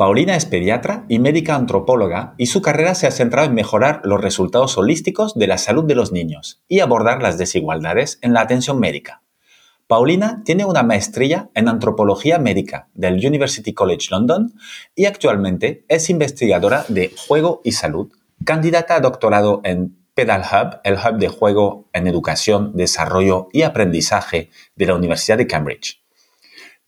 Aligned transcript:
Paulina 0.00 0.34
es 0.34 0.46
pediatra 0.46 1.04
y 1.10 1.18
médica 1.18 1.56
antropóloga 1.56 2.32
y 2.38 2.46
su 2.46 2.62
carrera 2.62 2.94
se 2.94 3.06
ha 3.06 3.10
centrado 3.10 3.46
en 3.46 3.54
mejorar 3.54 4.00
los 4.02 4.18
resultados 4.18 4.78
holísticos 4.78 5.34
de 5.34 5.46
la 5.46 5.58
salud 5.58 5.84
de 5.84 5.94
los 5.94 6.10
niños 6.10 6.62
y 6.68 6.80
abordar 6.80 7.20
las 7.20 7.36
desigualdades 7.36 8.18
en 8.22 8.32
la 8.32 8.40
atención 8.40 8.80
médica. 8.80 9.22
Paulina 9.88 10.40
tiene 10.46 10.64
una 10.64 10.82
maestría 10.82 11.50
en 11.52 11.68
antropología 11.68 12.38
médica 12.38 12.88
del 12.94 13.16
University 13.16 13.74
College 13.74 14.08
London 14.10 14.54
y 14.94 15.04
actualmente 15.04 15.84
es 15.88 16.08
investigadora 16.08 16.86
de 16.88 17.12
juego 17.28 17.60
y 17.62 17.72
salud, 17.72 18.10
candidata 18.42 18.94
a 18.94 19.00
doctorado 19.00 19.60
en 19.64 19.98
Pedal 20.14 20.44
Hub, 20.50 20.80
el 20.82 20.94
hub 20.94 21.18
de 21.18 21.28
juego 21.28 21.90
en 21.92 22.06
educación, 22.06 22.72
desarrollo 22.74 23.48
y 23.52 23.64
aprendizaje 23.64 24.48
de 24.76 24.86
la 24.86 24.94
Universidad 24.94 25.36
de 25.36 25.46
Cambridge. 25.46 25.99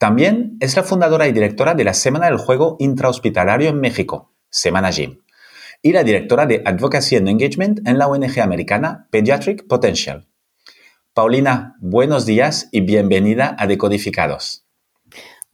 También 0.03 0.57
es 0.59 0.75
la 0.75 0.83
fundadora 0.83 1.29
y 1.29 1.33
directora 1.33 1.75
de 1.75 1.85
la 1.85 1.95
Semana 1.95 2.27
del 2.27 2.37
Juego 2.37 2.75
Intrahospitalario 2.81 3.69
en 3.69 3.79
México, 3.79 4.35
Semana 4.51 4.91
Gym, 4.91 5.21
y 5.81 5.93
la 5.93 6.03
directora 6.03 6.45
de 6.45 6.61
Advocacy 6.65 7.15
and 7.15 7.29
Engagement 7.29 7.87
en 7.87 7.99
la 7.99 8.09
ONG 8.09 8.41
americana 8.41 9.07
Pediatric 9.13 9.69
Potential. 9.69 10.27
Paulina, 11.15 11.77
buenos 11.79 12.27
días 12.27 12.69
y 12.73 12.81
bienvenida 12.81 13.55
a 13.57 13.69
Decodificados. 13.69 14.67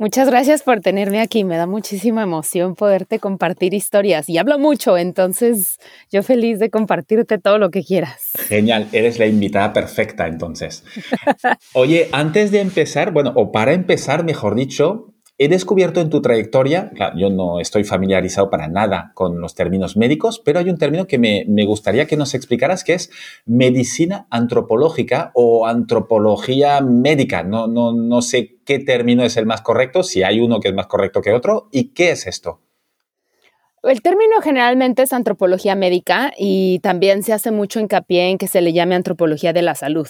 Muchas 0.00 0.30
gracias 0.30 0.62
por 0.62 0.78
tenerme 0.78 1.20
aquí. 1.20 1.42
Me 1.42 1.56
da 1.56 1.66
muchísima 1.66 2.22
emoción 2.22 2.76
poderte 2.76 3.18
compartir 3.18 3.74
historias. 3.74 4.28
Y 4.28 4.38
hablo 4.38 4.56
mucho, 4.56 4.96
entonces 4.96 5.80
yo 6.08 6.22
feliz 6.22 6.60
de 6.60 6.70
compartirte 6.70 7.38
todo 7.38 7.58
lo 7.58 7.72
que 7.72 7.82
quieras. 7.82 8.30
Genial, 8.46 8.86
eres 8.92 9.18
la 9.18 9.26
invitada 9.26 9.72
perfecta 9.72 10.28
entonces. 10.28 10.84
Oye, 11.72 12.08
antes 12.12 12.52
de 12.52 12.60
empezar, 12.60 13.10
bueno, 13.10 13.32
o 13.34 13.50
para 13.50 13.72
empezar, 13.72 14.22
mejor 14.22 14.54
dicho, 14.54 15.14
He 15.40 15.46
descubierto 15.46 16.00
en 16.00 16.10
tu 16.10 16.20
trayectoria, 16.20 16.90
yo 17.16 17.30
no 17.30 17.60
estoy 17.60 17.84
familiarizado 17.84 18.50
para 18.50 18.66
nada 18.66 19.12
con 19.14 19.40
los 19.40 19.54
términos 19.54 19.96
médicos, 19.96 20.42
pero 20.44 20.58
hay 20.58 20.68
un 20.68 20.78
término 20.78 21.06
que 21.06 21.16
me, 21.18 21.64
gustaría 21.64 22.08
que 22.08 22.16
nos 22.16 22.34
explicaras, 22.34 22.82
que 22.82 22.94
es 22.94 23.12
medicina 23.46 24.26
antropológica 24.30 25.30
o 25.34 25.68
antropología 25.68 26.80
médica. 26.80 27.44
No, 27.44 27.68
no, 27.68 27.92
no 27.92 28.20
sé 28.20 28.58
qué 28.64 28.80
término 28.80 29.22
es 29.22 29.36
el 29.36 29.46
más 29.46 29.62
correcto, 29.62 30.02
si 30.02 30.24
hay 30.24 30.40
uno 30.40 30.58
que 30.58 30.70
es 30.70 30.74
más 30.74 30.88
correcto 30.88 31.22
que 31.22 31.32
otro, 31.32 31.68
y 31.70 31.94
qué 31.94 32.10
es 32.10 32.26
esto. 32.26 32.60
El 33.84 34.02
término 34.02 34.40
generalmente 34.42 35.04
es 35.04 35.12
antropología 35.12 35.76
médica 35.76 36.32
y 36.36 36.80
también 36.80 37.22
se 37.22 37.32
hace 37.32 37.52
mucho 37.52 37.78
hincapié 37.78 38.30
en 38.30 38.38
que 38.38 38.48
se 38.48 38.60
le 38.60 38.72
llame 38.72 38.96
antropología 38.96 39.52
de 39.52 39.62
la 39.62 39.76
salud. 39.76 40.08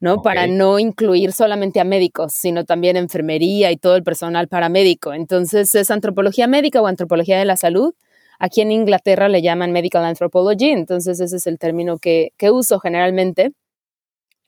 ¿No? 0.00 0.22
Para 0.22 0.46
no 0.46 0.78
incluir 0.78 1.32
solamente 1.32 1.80
a 1.80 1.84
médicos, 1.84 2.34
sino 2.34 2.64
también 2.64 2.96
enfermería 2.96 3.72
y 3.72 3.76
todo 3.76 3.96
el 3.96 4.02
personal 4.02 4.48
paramédico. 4.48 5.14
Entonces 5.14 5.74
es 5.74 5.90
antropología 5.90 6.46
médica 6.46 6.82
o 6.82 6.86
antropología 6.86 7.38
de 7.38 7.46
la 7.46 7.56
salud. 7.56 7.94
Aquí 8.38 8.60
en 8.60 8.70
Inglaterra 8.70 9.28
le 9.28 9.40
llaman 9.40 9.72
medical 9.72 10.04
anthropology, 10.04 10.68
entonces 10.68 11.20
ese 11.20 11.36
es 11.36 11.46
el 11.46 11.58
término 11.58 11.98
que, 11.98 12.32
uso 12.52 12.78
generalmente. 12.78 13.52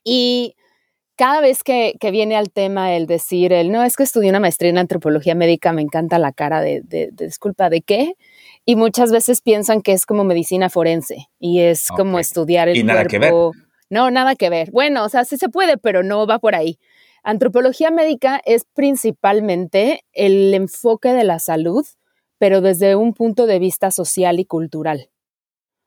Y 0.05 0.55
cada 1.17 1.41
vez 1.41 1.65
que, 1.65 1.97
viene 2.13 2.37
al 2.37 2.51
tema 2.51 2.95
el 2.95 3.07
decir, 3.07 3.55
el 3.55 3.73
no, 3.73 3.83
es 3.83 3.97
que 3.97 4.03
estudié 4.03 4.29
una 4.29 4.41
maestría 4.41 4.71
en 4.71 4.79
antropología 4.79 5.35
médica, 5.35 5.73
me 5.73 5.81
encanta 5.81 6.19
la 6.19 6.33
cara 6.33 6.61
de, 6.61 6.83
de, 6.85 7.09
disculpa, 7.13 7.71
¿de 7.71 7.81
qué? 7.81 8.15
Y 8.67 8.77
muchas 8.77 9.11
veces 9.11 9.41
piensan 9.41 9.81
que 9.81 9.95
es 9.95 10.05
como 10.05 10.25
medicina 10.25 10.69
forense 10.69 11.31
y 11.39 11.61
es 11.61 11.89
como 11.89 12.19
estudiar 12.19 12.69
el 12.69 12.77
y 12.77 12.83
nada 12.83 13.07
Que 13.07 13.19
ver 13.19 13.33
no, 13.91 14.11
nada 14.11 14.35
que 14.35 14.51
ver. 14.51 14.71
Bueno, 14.71 15.05
o 15.05 15.09
sea, 15.09 15.25
sí 15.25 15.37
se 15.37 15.49
puede, 15.49 15.79
pero 15.79 16.03
no 16.03 16.27
va 16.27 16.39
por 16.39 16.55
ahí. 16.55 16.79
Antropología 17.23 17.91
médica 17.91 18.41
es 18.45 18.65
principalmente 18.75 20.05
el 20.13 20.55
enfoque 20.55 21.13
de 21.13 21.25
la 21.25 21.39
salud, 21.39 21.87
pero 22.39 22.61
desde 22.61 22.97
un 22.97 23.15
punto 23.15 23.47
de 23.47 23.59
vista 23.59 23.91
social 23.91 24.39
y 24.41 24.45
cultural. 24.45 25.11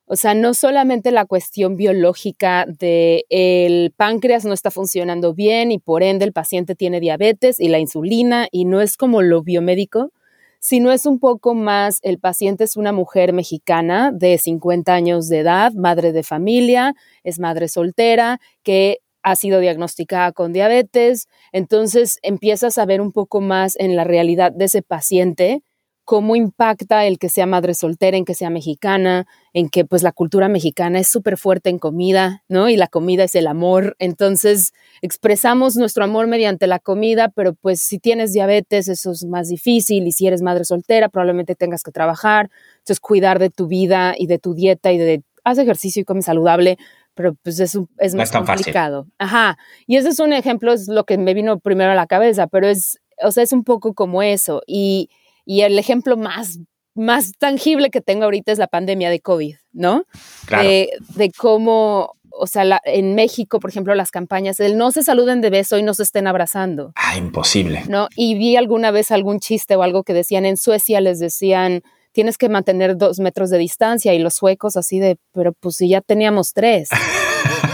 O 0.05 0.17
sea, 0.17 0.33
no 0.33 0.53
solamente 0.53 1.11
la 1.11 1.25
cuestión 1.25 1.77
biológica 1.77 2.65
de 2.67 3.25
el 3.29 3.93
páncreas 3.95 4.43
no 4.43 4.53
está 4.53 4.69
funcionando 4.69 5.33
bien 5.33 5.71
y 5.71 5.79
por 5.79 6.03
ende 6.03 6.25
el 6.25 6.33
paciente 6.33 6.75
tiene 6.75 6.99
diabetes 6.99 7.61
y 7.61 7.69
la 7.69 7.79
insulina 7.79 8.47
y 8.51 8.65
no 8.65 8.81
es 8.81 8.97
como 8.97 9.21
lo 9.21 9.41
biomédico, 9.41 10.11
si 10.61 10.79
no 10.79 10.91
es 10.91 11.07
un 11.07 11.19
poco 11.19 11.55
más, 11.55 11.99
el 12.03 12.19
paciente 12.19 12.63
es 12.63 12.77
una 12.77 12.91
mujer 12.91 13.33
mexicana 13.33 14.11
de 14.13 14.37
50 14.37 14.93
años 14.93 15.27
de 15.27 15.39
edad, 15.39 15.73
madre 15.73 16.11
de 16.11 16.21
familia, 16.21 16.93
es 17.23 17.39
madre 17.39 17.67
soltera, 17.67 18.39
que 18.61 18.99
ha 19.23 19.35
sido 19.35 19.59
diagnosticada 19.59 20.31
con 20.31 20.53
diabetes, 20.53 21.27
entonces 21.51 22.19
empiezas 22.21 22.77
a 22.77 22.85
ver 22.85 23.01
un 23.01 23.11
poco 23.11 23.41
más 23.41 23.75
en 23.79 23.95
la 23.95 24.03
realidad 24.03 24.51
de 24.51 24.65
ese 24.65 24.83
paciente 24.83 25.63
cómo 26.11 26.35
impacta 26.35 27.05
el 27.05 27.17
que 27.17 27.29
sea 27.29 27.45
madre 27.45 27.73
soltera, 27.73 28.17
en 28.17 28.25
que 28.25 28.33
sea 28.33 28.49
mexicana, 28.49 29.27
en 29.53 29.69
que 29.69 29.85
pues 29.85 30.03
la 30.03 30.11
cultura 30.11 30.49
mexicana 30.49 30.99
es 30.99 31.07
súper 31.07 31.37
fuerte 31.37 31.69
en 31.69 31.79
comida, 31.79 32.43
¿no? 32.49 32.67
Y 32.67 32.75
la 32.75 32.87
comida 32.87 33.23
es 33.23 33.33
el 33.33 33.47
amor. 33.47 33.95
Entonces 33.97 34.73
expresamos 35.01 35.77
nuestro 35.77 36.03
amor 36.03 36.27
mediante 36.27 36.67
la 36.67 36.79
comida, 36.79 37.29
pero 37.29 37.53
pues 37.53 37.81
si 37.81 37.97
tienes 37.97 38.33
diabetes 38.33 38.89
eso 38.89 39.11
es 39.11 39.23
más 39.23 39.47
difícil 39.47 40.05
y 40.05 40.11
si 40.11 40.27
eres 40.27 40.41
madre 40.41 40.65
soltera 40.65 41.07
probablemente 41.07 41.55
tengas 41.55 41.81
que 41.81 41.93
trabajar. 41.93 42.49
Entonces 42.79 42.99
cuidar 42.99 43.39
de 43.39 43.49
tu 43.49 43.67
vida 43.67 44.13
y 44.17 44.27
de 44.27 44.37
tu 44.37 44.53
dieta 44.53 44.91
y 44.91 44.97
de 44.97 45.23
haz 45.45 45.59
ejercicio 45.59 46.01
y 46.01 46.03
come 46.03 46.23
saludable, 46.23 46.77
pero 47.15 47.35
pues 47.41 47.57
es, 47.61 47.79
es 47.99 48.15
más 48.15 48.33
complicado. 48.33 49.07
Ajá. 49.17 49.57
Y 49.87 49.95
ese 49.95 50.09
es 50.09 50.19
un 50.19 50.33
ejemplo, 50.33 50.73
es 50.73 50.89
lo 50.89 51.05
que 51.05 51.17
me 51.17 51.33
vino 51.33 51.59
primero 51.59 51.93
a 51.93 51.95
la 51.95 52.05
cabeza, 52.05 52.47
pero 52.47 52.67
es, 52.67 52.99
o 53.23 53.31
sea, 53.31 53.43
es 53.43 53.53
un 53.53 53.63
poco 53.63 53.93
como 53.93 54.21
eso. 54.21 54.61
Y 54.67 55.09
y 55.45 55.61
el 55.61 55.77
ejemplo 55.79 56.17
más, 56.17 56.59
más 56.95 57.31
tangible 57.37 57.89
que 57.89 58.01
tengo 58.01 58.25
ahorita 58.25 58.51
es 58.51 58.57
la 58.57 58.67
pandemia 58.67 59.09
de 59.09 59.19
COVID, 59.19 59.55
¿no? 59.73 60.05
Claro. 60.45 60.67
De, 60.67 61.31
cómo, 61.37 62.13
o 62.31 62.47
sea, 62.47 62.79
en 62.85 63.15
México, 63.15 63.59
por 63.59 63.69
ejemplo, 63.69 63.95
las 63.95 64.11
campañas 64.11 64.57
del 64.57 64.77
no 64.77 64.91
se 64.91 65.03
saluden 65.03 65.41
de 65.41 65.49
beso 65.49 65.77
y 65.77 65.83
no 65.83 65.93
se 65.93 66.03
estén 66.03 66.27
abrazando. 66.27 66.91
Ah, 66.95 67.17
imposible. 67.17 67.83
¿No? 67.87 68.07
Y 68.15 68.35
vi 68.35 68.55
alguna 68.55 68.91
vez 68.91 69.11
algún 69.11 69.39
chiste 69.39 69.75
o 69.75 69.83
algo 69.83 70.03
que 70.03 70.13
decían 70.13 70.45
en 70.45 70.57
Suecia, 70.57 71.01
les 71.01 71.19
decían, 71.19 71.81
tienes 72.11 72.37
que 72.37 72.49
mantener 72.49 72.97
dos 72.97 73.19
metros 73.19 73.49
de 73.49 73.57
distancia 73.57 74.13
y 74.13 74.19
los 74.19 74.35
suecos 74.35 74.75
así 74.77 74.99
de, 74.99 75.17
pero 75.33 75.53
pues 75.53 75.77
si 75.77 75.89
ya 75.89 76.01
teníamos 76.01 76.53
tres, 76.53 76.89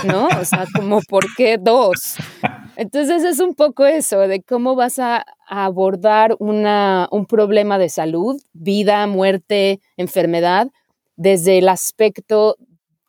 ¿no? 0.05 0.27
O 0.39 0.45
sea, 0.45 0.65
como, 0.73 1.01
¿por 1.01 1.25
qué 1.35 1.57
dos? 1.59 2.15
Entonces 2.77 3.23
es 3.23 3.39
un 3.39 3.55
poco 3.55 3.87
eso, 3.87 4.19
de 4.19 4.43
cómo 4.43 4.75
vas 4.75 4.99
a, 4.99 5.25
abordar 5.47 6.35
una, 6.37 7.07
un 7.11 7.25
problema 7.25 7.79
de 7.79 7.89
salud, 7.89 8.39
vida, 8.53 9.07
muerte, 9.07 9.79
enfermedad, 9.95 10.67
desde 11.15 11.57
el 11.57 11.69
aspecto 11.69 12.57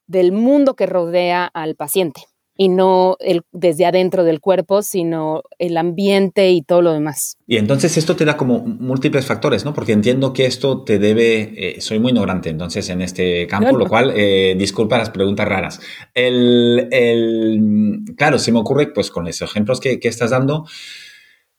del 0.06 0.33
mundo 0.33 0.75
que 0.75 0.87
rodea 0.87 1.45
al 1.53 1.75
paciente 1.75 2.23
y 2.61 2.69
no 2.69 3.17
el, 3.21 3.43
desde 3.53 3.87
adentro 3.87 4.25
del 4.25 4.41
cuerpo, 4.41 4.83
sino 4.83 5.43
el 5.59 5.77
ambiente 5.77 6.51
y 6.51 6.61
todo 6.61 6.83
lo 6.83 6.93
demás. 6.93 7.37
Y 7.47 7.57
entonces 7.57 7.97
esto 7.97 8.17
te 8.17 8.25
da 8.25 8.37
como 8.37 8.59
múltiples 8.59 9.25
factores, 9.25 9.65
¿no? 9.65 9.73
Porque 9.73 9.93
entiendo 9.93 10.32
que 10.32 10.44
esto 10.44 10.82
te 10.82 10.99
debe, 10.99 11.55
eh, 11.56 11.81
soy 11.81 12.00
muy 12.00 12.11
ignorante 12.11 12.50
entonces 12.50 12.88
en 12.91 13.00
este 13.00 13.47
campo, 13.47 13.79
lo 13.79 13.87
cual 13.87 14.12
eh, 14.17 14.56
disculpa 14.59 14.99
las 14.99 15.11
preguntas 15.11 15.47
raras. 15.47 15.81
El, 16.15 16.88
el, 16.91 18.00
claro, 18.17 18.41
se 18.41 18.50
me 18.50 18.59
ocurre 18.59 18.88
pues 18.88 19.12
con 19.12 19.25
los 19.25 19.41
ejemplos 19.41 19.79
que, 19.79 20.00
que 20.00 20.09
estás 20.09 20.31
dando, 20.31 20.67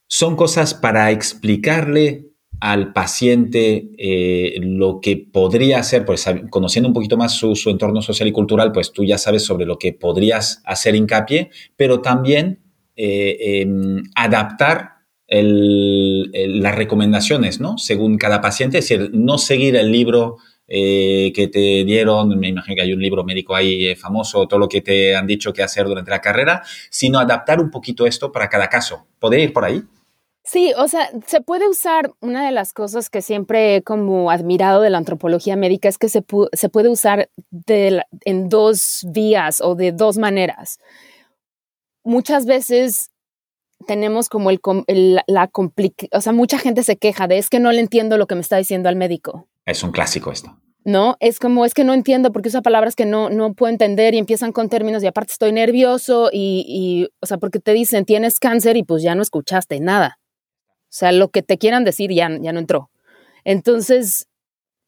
son 0.05 0.35
cosas 0.35 0.73
para 0.73 1.11
explicarle 1.11 2.28
al 2.59 2.91
paciente 2.91 3.89
eh, 3.97 4.59
lo 4.61 4.99
que 5.01 5.17
podría 5.17 5.79
hacer, 5.79 6.05
pues 6.05 6.25
conociendo 6.49 6.89
un 6.89 6.93
poquito 6.93 7.17
más 7.17 7.33
su, 7.33 7.53
entorno 7.67 8.01
social 8.01 8.27
y 8.27 8.31
cultural, 8.31 8.71
pues 8.71 8.91
tú 8.91 9.03
ya 9.03 9.17
sabes 9.17 9.45
sobre 9.45 9.65
lo 9.65 9.77
que 9.77 9.93
podrías 9.93 10.61
hacer 10.65 10.95
hincapié, 10.95 11.51
pero 11.77 12.01
también 12.01 12.59
eh, 12.95 13.61
em, 13.61 14.03
adaptar 14.15 14.99
las 15.31 16.75
recomendaciones, 16.75 17.59
¿no? 17.59 17.77
Según 17.77 18.17
cada 18.17 18.41
paciente, 18.41 18.79
es 18.79 18.89
decir, 18.89 19.11
no 19.13 19.37
seguir 19.37 19.75
el 19.75 19.91
libro 19.91 20.37
eh, 20.67 21.31
que 21.35 21.47
te 21.47 21.83
dieron, 21.83 22.29
me 22.39 22.47
imagino 22.47 22.75
que 22.75 22.81
hay 22.81 22.93
un 22.93 22.99
libro 22.99 23.23
médico 23.23 23.55
ahí 23.55 23.95
famoso, 23.95 24.47
todo 24.47 24.59
lo 24.59 24.67
que 24.67 24.81
te 24.81 25.15
han 25.15 25.27
dicho 25.27 25.53
que 25.53 25.61
hacer 25.61 25.85
durante 25.85 26.09
la 26.09 26.19
carrera, 26.19 26.63
sino 26.89 27.19
adaptar 27.19 27.59
un 27.59 27.69
poquito 27.69 28.07
esto 28.07 28.31
para 28.31 28.49
cada 28.49 28.69
caso. 28.69 29.05
¿Podría 29.19 29.43
ir 29.43 29.53
por 29.53 29.65
ahí? 29.65 29.83
Sí, 30.51 30.73
o 30.75 30.87
sea, 30.87 31.11
se 31.27 31.41
puede 31.41 31.69
usar, 31.69 32.11
una 32.21 32.43
de 32.43 32.51
las 32.51 32.73
cosas 32.73 33.11
que 33.11 33.21
siempre 33.21 33.75
he 33.75 33.83
como 33.83 34.31
admirado 34.31 34.81
de 34.81 34.89
la 34.89 34.97
antropología 34.97 35.55
médica 35.55 35.87
es 35.87 35.99
que 35.99 36.09
se, 36.09 36.25
se 36.53 36.69
puede 36.69 36.89
usar 36.89 37.29
en 37.67 38.49
dos 38.49 39.05
vías 39.09 39.61
o 39.61 39.75
de 39.75 39.91
dos 39.91 40.17
maneras. 40.17 40.79
Muchas 42.03 42.47
veces 42.47 43.11
tenemos 43.85 44.27
como 44.27 44.49
el, 44.49 45.21
la 45.27 45.47
complicación, 45.49 46.17
o 46.17 46.19
sea, 46.21 46.33
mucha 46.33 46.57
gente 46.57 46.81
se 46.81 46.97
queja 46.97 47.27
de 47.27 47.37
es 47.37 47.51
que 47.51 47.59
no 47.59 47.71
le 47.71 47.81
entiendo 47.81 48.17
lo 48.17 48.25
que 48.25 48.33
me 48.33 48.41
está 48.41 48.57
diciendo 48.57 48.89
al 48.89 48.95
médico. 48.95 49.47
Es 49.67 49.83
un 49.83 49.91
clásico 49.91 50.31
esto. 50.31 50.57
¿no? 50.83 51.15
Es 51.19 51.37
como, 51.37 51.63
es 51.63 51.75
que 51.75 51.83
no 51.83 51.93
entiendo 51.93 52.31
porque 52.31 52.49
usa 52.49 52.63
palabras 52.63 52.95
que 52.95 53.05
no, 53.05 53.29
no 53.29 53.53
puedo 53.53 53.71
entender 53.71 54.15
y 54.15 54.17
empiezan 54.17 54.51
con 54.51 54.67
términos 54.67 55.03
y 55.03 55.07
aparte 55.07 55.33
estoy 55.33 55.51
nervioso 55.51 56.31
y, 56.33 56.65
y, 56.67 57.07
o 57.21 57.27
sea, 57.27 57.37
porque 57.37 57.59
te 57.59 57.73
dicen 57.73 58.05
tienes 58.05 58.39
cáncer 58.39 58.77
y 58.77 58.83
pues 58.83 59.03
ya 59.03 59.13
no 59.13 59.21
escuchaste 59.21 59.79
nada. 59.79 60.18
O 60.89 60.91
sea, 60.91 61.11
lo 61.11 61.29
que 61.29 61.43
te 61.43 61.57
quieran 61.57 61.83
decir 61.83 62.11
ya, 62.11 62.29
ya 62.41 62.51
no 62.51 62.59
entró. 62.59 62.89
Entonces, 63.43 64.27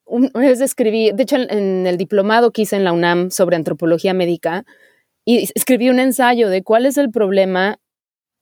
una 0.06 0.30
vez 0.34 0.60
escribí, 0.60 1.12
de 1.12 1.24
hecho 1.24 1.38
en, 1.38 1.88
el 1.88 1.98
diplomado 1.98 2.52
que 2.52 2.64
hice 2.64 2.76
en 2.76 2.84
la 2.84 2.92
UNAM 2.92 3.32
sobre 3.32 3.56
antropología 3.56 4.14
médica, 4.14 4.66
y 5.24 5.50
escribí 5.56 5.90
un 5.90 6.00
ensayo 6.00 6.50
de 6.50 6.64
cuál 6.64 6.86
es 6.86 6.98
el 6.98 7.12
problema 7.12 7.80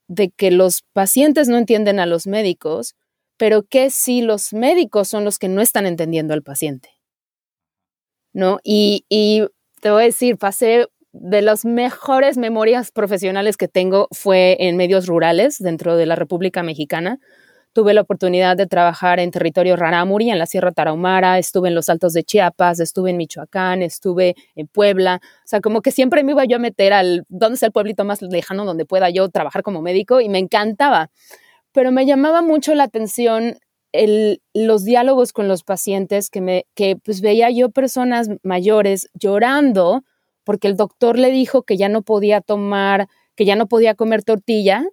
de 0.08 0.30
que 0.30 0.50
los 0.50 0.82
pacientes 0.92 1.48
no 1.48 1.58
entienden 1.58 2.00
a 2.00 2.06
los 2.06 2.26
médicos, 2.26 2.96
pero 3.36 3.62
que 3.62 3.90
si 3.90 4.22
los 4.22 4.52
médicos 4.52 5.08
son 5.08 5.24
los 5.24 5.38
que 5.38 5.48
no 5.48 5.60
están 5.60 5.86
entendiendo 5.86 6.34
al 6.34 6.42
paciente. 6.42 6.88
¿No? 8.32 8.58
Y, 8.64 9.04
y 9.08 9.44
te 9.80 9.90
voy 9.90 10.02
a 10.02 10.06
decir, 10.06 10.38
pasé 10.38 10.86
de 11.12 11.42
las 11.42 11.64
mejores 11.64 12.38
memorias 12.38 12.92
profesionales 12.92 13.56
que 13.56 13.68
tengo 13.68 14.08
fue 14.12 14.56
en 14.60 14.76
medios 14.76 15.06
rurales 15.06 15.58
dentro 15.58 15.96
de 15.96 16.06
la 16.06 16.16
República 16.16 16.62
Mexicana, 16.62 17.18
Tuve 17.72 17.94
la 17.94 18.00
oportunidad 18.00 18.56
de 18.56 18.66
trabajar 18.66 19.20
en 19.20 19.30
territorio 19.30 19.76
Rarámuri, 19.76 20.30
en 20.30 20.38
la 20.38 20.46
Sierra 20.46 20.72
Tarahumara, 20.72 21.38
estuve 21.38 21.68
en 21.68 21.76
los 21.76 21.88
Altos 21.88 22.12
de 22.12 22.24
Chiapas, 22.24 22.80
estuve 22.80 23.10
en 23.10 23.16
Michoacán, 23.16 23.82
estuve 23.82 24.34
en 24.56 24.66
Puebla. 24.66 25.20
O 25.22 25.46
sea, 25.46 25.60
como 25.60 25.80
que 25.80 25.92
siempre 25.92 26.24
me 26.24 26.32
iba 26.32 26.44
yo 26.44 26.56
a 26.56 26.58
meter 26.58 26.92
al, 26.92 27.24
¿dónde 27.28 27.54
es 27.54 27.62
el 27.62 27.70
pueblito 27.70 28.04
más 28.04 28.22
lejano 28.22 28.64
donde 28.64 28.86
pueda 28.86 29.08
yo 29.10 29.28
trabajar 29.28 29.62
como 29.62 29.82
médico? 29.82 30.20
Y 30.20 30.28
me 30.28 30.38
encantaba. 30.38 31.10
Pero 31.72 31.92
me 31.92 32.06
llamaba 32.06 32.42
mucho 32.42 32.74
la 32.74 32.84
atención 32.84 33.58
los 34.54 34.84
diálogos 34.84 35.32
con 35.32 35.48
los 35.48 35.62
pacientes 35.62 36.30
que, 36.30 36.40
me, 36.40 36.66
que 36.74 36.96
pues 36.96 37.20
veía 37.20 37.50
yo 37.50 37.70
personas 37.70 38.28
mayores 38.42 39.08
llorando 39.14 40.02
porque 40.44 40.68
el 40.68 40.76
doctor 40.76 41.18
le 41.18 41.30
dijo 41.30 41.62
que 41.62 41.76
ya 41.76 41.88
no 41.88 42.02
podía 42.02 42.40
tomar, 42.40 43.08
que 43.36 43.44
ya 43.44 43.56
no 43.56 43.66
podía 43.66 43.94
comer 43.94 44.22
tortilla 44.22 44.84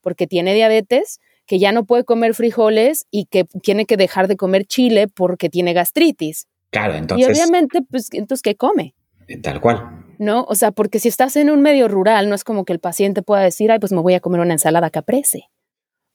porque 0.00 0.26
tiene 0.26 0.54
diabetes 0.54 1.20
que 1.46 1.58
ya 1.58 1.72
no 1.72 1.84
puede 1.84 2.04
comer 2.04 2.34
frijoles 2.34 3.06
y 3.10 3.26
que 3.26 3.44
tiene 3.62 3.86
que 3.86 3.96
dejar 3.96 4.28
de 4.28 4.36
comer 4.36 4.64
chile 4.66 5.08
porque 5.08 5.48
tiene 5.48 5.72
gastritis. 5.72 6.46
Claro, 6.70 6.94
entonces. 6.94 7.26
Y 7.26 7.30
obviamente, 7.30 7.80
pues, 7.88 8.08
entonces, 8.12 8.42
¿qué 8.42 8.56
come? 8.56 8.94
Tal 9.42 9.60
cual. 9.60 10.04
¿No? 10.18 10.44
O 10.48 10.54
sea, 10.54 10.72
porque 10.72 10.98
si 10.98 11.08
estás 11.08 11.36
en 11.36 11.50
un 11.50 11.62
medio 11.62 11.88
rural, 11.88 12.28
no 12.28 12.34
es 12.34 12.44
como 12.44 12.64
que 12.64 12.72
el 12.72 12.80
paciente 12.80 13.22
pueda 13.22 13.42
decir, 13.42 13.70
ay, 13.70 13.78
pues 13.78 13.92
me 13.92 14.00
voy 14.00 14.14
a 14.14 14.20
comer 14.20 14.40
una 14.40 14.54
ensalada 14.54 14.90
caprese. 14.90 15.50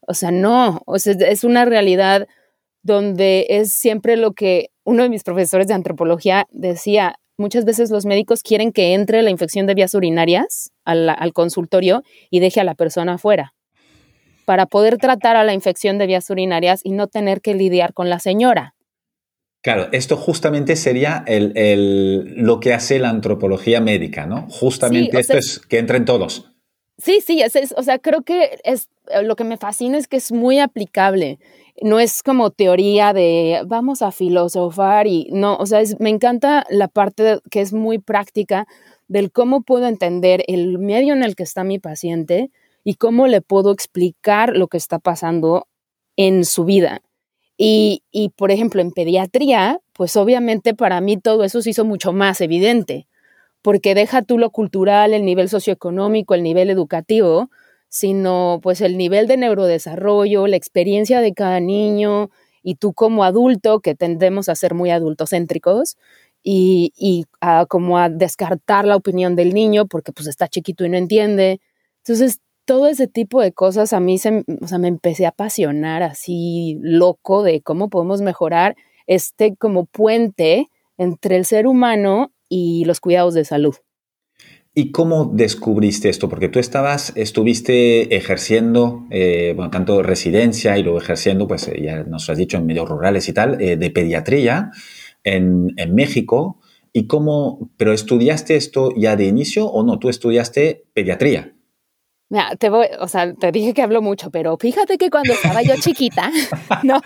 O 0.07 0.13
sea, 0.13 0.31
no, 0.31 0.81
o 0.85 0.97
sea, 0.99 1.13
es 1.13 1.43
una 1.43 1.65
realidad 1.65 2.27
donde 2.83 3.45
es 3.49 3.71
siempre 3.73 4.17
lo 4.17 4.33
que 4.33 4.71
uno 4.83 5.03
de 5.03 5.09
mis 5.09 5.23
profesores 5.23 5.67
de 5.67 5.75
antropología 5.75 6.47
decía, 6.49 7.19
muchas 7.37 7.65
veces 7.65 7.91
los 7.91 8.05
médicos 8.05 8.41
quieren 8.41 8.71
que 8.71 8.93
entre 8.93 9.21
la 9.21 9.29
infección 9.29 9.67
de 9.67 9.75
vías 9.75 9.93
urinarias 9.93 10.71
al, 10.83 11.09
al 11.09 11.33
consultorio 11.33 12.01
y 12.31 12.39
deje 12.39 12.59
a 12.59 12.63
la 12.63 12.73
persona 12.73 13.13
afuera 13.13 13.53
para 14.45 14.65
poder 14.65 14.97
tratar 14.97 15.35
a 15.35 15.43
la 15.43 15.53
infección 15.53 15.97
de 15.97 16.07
vías 16.07 16.29
urinarias 16.29 16.81
y 16.83 16.91
no 16.91 17.07
tener 17.07 17.41
que 17.41 17.53
lidiar 17.53 17.93
con 17.93 18.09
la 18.09 18.19
señora. 18.19 18.75
Claro, 19.61 19.89
esto 19.91 20.17
justamente 20.17 20.75
sería 20.75 21.23
el, 21.27 22.33
lo 22.35 22.59
que 22.59 22.73
hace 22.73 22.97
la 22.97 23.09
antropología 23.09 23.79
médica, 23.79 24.25
¿no? 24.25 24.47
Justamente 24.49 25.19
esto 25.19 25.37
es 25.37 25.59
que 25.59 25.77
entren 25.77 26.05
todos. 26.05 26.51
Sí, 26.97 27.19
sí, 27.25 27.41
es, 27.41 27.73
o 27.77 27.83
sea, 27.83 27.99
creo 27.99 28.23
que 28.23 28.59
es, 28.63 28.89
lo 29.23 29.35
que 29.35 29.43
me 29.43 29.57
fascina 29.57 29.97
es 29.97 30.07
que 30.07 30.17
es 30.17 30.31
muy 30.31 30.59
aplicable. 30.59 31.39
No 31.81 31.99
es 31.99 32.21
como 32.23 32.51
teoría 32.51 33.13
de 33.13 33.61
vamos 33.65 34.01
a 34.01 34.11
filosofar 34.11 35.07
y 35.07 35.27
no, 35.31 35.55
o 35.57 35.65
sea, 35.65 35.81
me 35.99 36.09
encanta 36.09 36.65
la 36.69 36.87
parte 36.87 37.39
que 37.49 37.61
es 37.61 37.71
muy 37.73 37.97
práctica 37.99 38.67
del 39.07 39.31
cómo 39.31 39.61
puedo 39.61 39.87
entender 39.87 40.43
el 40.47 40.79
medio 40.79 41.13
en 41.13 41.23
el 41.23 41.35
que 41.35 41.43
está 41.43 41.63
mi 41.63 41.79
paciente, 41.79 42.49
y 42.83 42.95
cómo 42.95 43.27
le 43.27 43.41
puedo 43.41 43.71
explicar 43.71 44.55
lo 44.55 44.67
que 44.67 44.77
está 44.77 44.99
pasando 44.99 45.67
en 46.17 46.45
su 46.45 46.65
vida. 46.65 47.01
Y, 47.57 48.03
y, 48.11 48.29
por 48.29 48.51
ejemplo, 48.51 48.81
en 48.81 48.91
pediatría, 48.91 49.79
pues 49.93 50.15
obviamente 50.15 50.73
para 50.73 50.99
mí 51.01 51.17
todo 51.17 51.43
eso 51.43 51.61
se 51.61 51.71
hizo 51.71 51.85
mucho 51.85 52.13
más 52.13 52.41
evidente, 52.41 53.07
porque 53.61 53.95
deja 53.95 54.23
tú 54.23 54.37
lo 54.39 54.49
cultural, 54.51 55.13
el 55.13 55.25
nivel 55.25 55.49
socioeconómico, 55.49 56.33
el 56.33 56.43
nivel 56.43 56.69
educativo, 56.71 57.49
sino 57.89 58.59
pues 58.63 58.81
el 58.81 58.97
nivel 58.97 59.27
de 59.27 59.37
neurodesarrollo, 59.37 60.47
la 60.47 60.55
experiencia 60.55 61.21
de 61.21 61.33
cada 61.33 61.59
niño 61.59 62.31
y 62.63 62.75
tú 62.75 62.93
como 62.93 63.23
adulto, 63.23 63.79
que 63.81 63.95
tendemos 63.95 64.49
a 64.49 64.55
ser 64.55 64.73
muy 64.73 64.91
adultocéntricos, 64.91 65.97
y, 66.43 66.93
y 66.95 67.25
a, 67.41 67.65
como 67.67 67.97
a 67.99 68.09
descartar 68.09 68.85
la 68.85 68.95
opinión 68.95 69.35
del 69.35 69.53
niño 69.53 69.85
porque 69.87 70.11
pues 70.11 70.27
está 70.27 70.47
chiquito 70.47 70.85
y 70.85 70.89
no 70.89 70.97
entiende. 70.97 71.59
Entonces, 72.03 72.39
todo 72.71 72.87
ese 72.87 73.07
tipo 73.07 73.41
de 73.41 73.51
cosas 73.51 73.91
a 73.91 73.99
mí 73.99 74.15
o 74.15 74.65
sea, 74.65 74.77
me 74.77 74.87
empecé 74.87 75.25
a 75.25 75.29
apasionar 75.29 76.03
así 76.03 76.77
loco 76.81 77.43
de 77.43 77.59
cómo 77.59 77.89
podemos 77.89 78.21
mejorar 78.21 78.77
este 79.07 79.57
como 79.57 79.87
puente 79.87 80.69
entre 80.97 81.35
el 81.35 81.43
ser 81.43 81.67
humano 81.67 82.31
y 82.47 82.85
los 82.85 83.01
cuidados 83.01 83.33
de 83.33 83.43
salud. 83.43 83.75
¿Y 84.73 84.91
cómo 84.91 85.25
descubriste 85.33 86.07
esto? 86.07 86.29
Porque 86.29 86.47
tú 86.47 86.59
estabas, 86.59 87.11
estuviste 87.17 88.15
ejerciendo, 88.15 89.05
eh, 89.09 89.51
bueno, 89.53 89.69
tanto 89.69 90.01
residencia 90.01 90.77
y 90.77 90.83
luego 90.83 90.99
ejerciendo, 90.99 91.49
pues 91.49 91.67
eh, 91.67 91.81
ya 91.83 92.05
nos 92.05 92.29
has 92.29 92.37
dicho, 92.37 92.55
en 92.55 92.67
medios 92.67 92.87
rurales 92.87 93.27
y 93.27 93.33
tal, 93.33 93.61
eh, 93.61 93.75
de 93.75 93.89
pediatría 93.89 94.71
en, 95.25 95.73
en, 95.75 95.93
México. 95.93 96.61
¿Y 96.93 97.07
cómo, 97.07 97.69
pero 97.75 97.91
estudiaste 97.91 98.55
esto 98.55 98.93
ya 98.95 99.17
de 99.17 99.25
inicio 99.25 99.65
o 99.65 99.83
no? 99.83 99.99
Tú 99.99 100.07
estudiaste 100.07 100.85
pediatría. 100.93 101.53
Te 102.59 102.69
voy, 102.69 102.87
o 102.99 103.07
sea, 103.09 103.33
te 103.33 103.51
dije 103.51 103.73
que 103.73 103.81
hablo 103.81 104.01
mucho, 104.01 104.31
pero 104.31 104.57
fíjate 104.57 104.97
que 104.97 105.09
cuando 105.09 105.33
estaba 105.33 105.61
yo 105.63 105.73
chiquita, 105.75 106.31
¿no? 106.83 107.01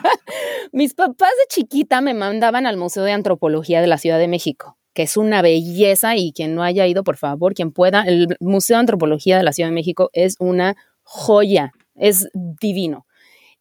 Mis 0.71 0.93
papás 0.93 1.31
de 1.31 1.47
chiquita 1.49 1.99
me 2.01 2.13
mandaban 2.13 2.67
al 2.67 2.77
Museo 2.77 3.03
de 3.03 3.11
Antropología 3.11 3.81
de 3.81 3.87
la 3.87 3.97
Ciudad 3.97 4.19
de 4.19 4.27
México, 4.27 4.77
que 4.93 5.03
es 5.03 5.17
una 5.17 5.41
belleza 5.41 6.15
y 6.15 6.31
quien 6.31 6.53
no 6.53 6.61
haya 6.61 6.85
ido, 6.85 7.03
por 7.03 7.17
favor, 7.17 7.55
quien 7.55 7.71
pueda, 7.71 8.03
el 8.03 8.37
Museo 8.39 8.77
de 8.77 8.81
Antropología 8.81 9.37
de 9.37 9.43
la 9.43 9.51
Ciudad 9.51 9.69
de 9.69 9.75
México 9.75 10.11
es 10.13 10.35
una 10.37 10.75
joya, 11.01 11.71
es 11.95 12.29
divino. 12.33 13.07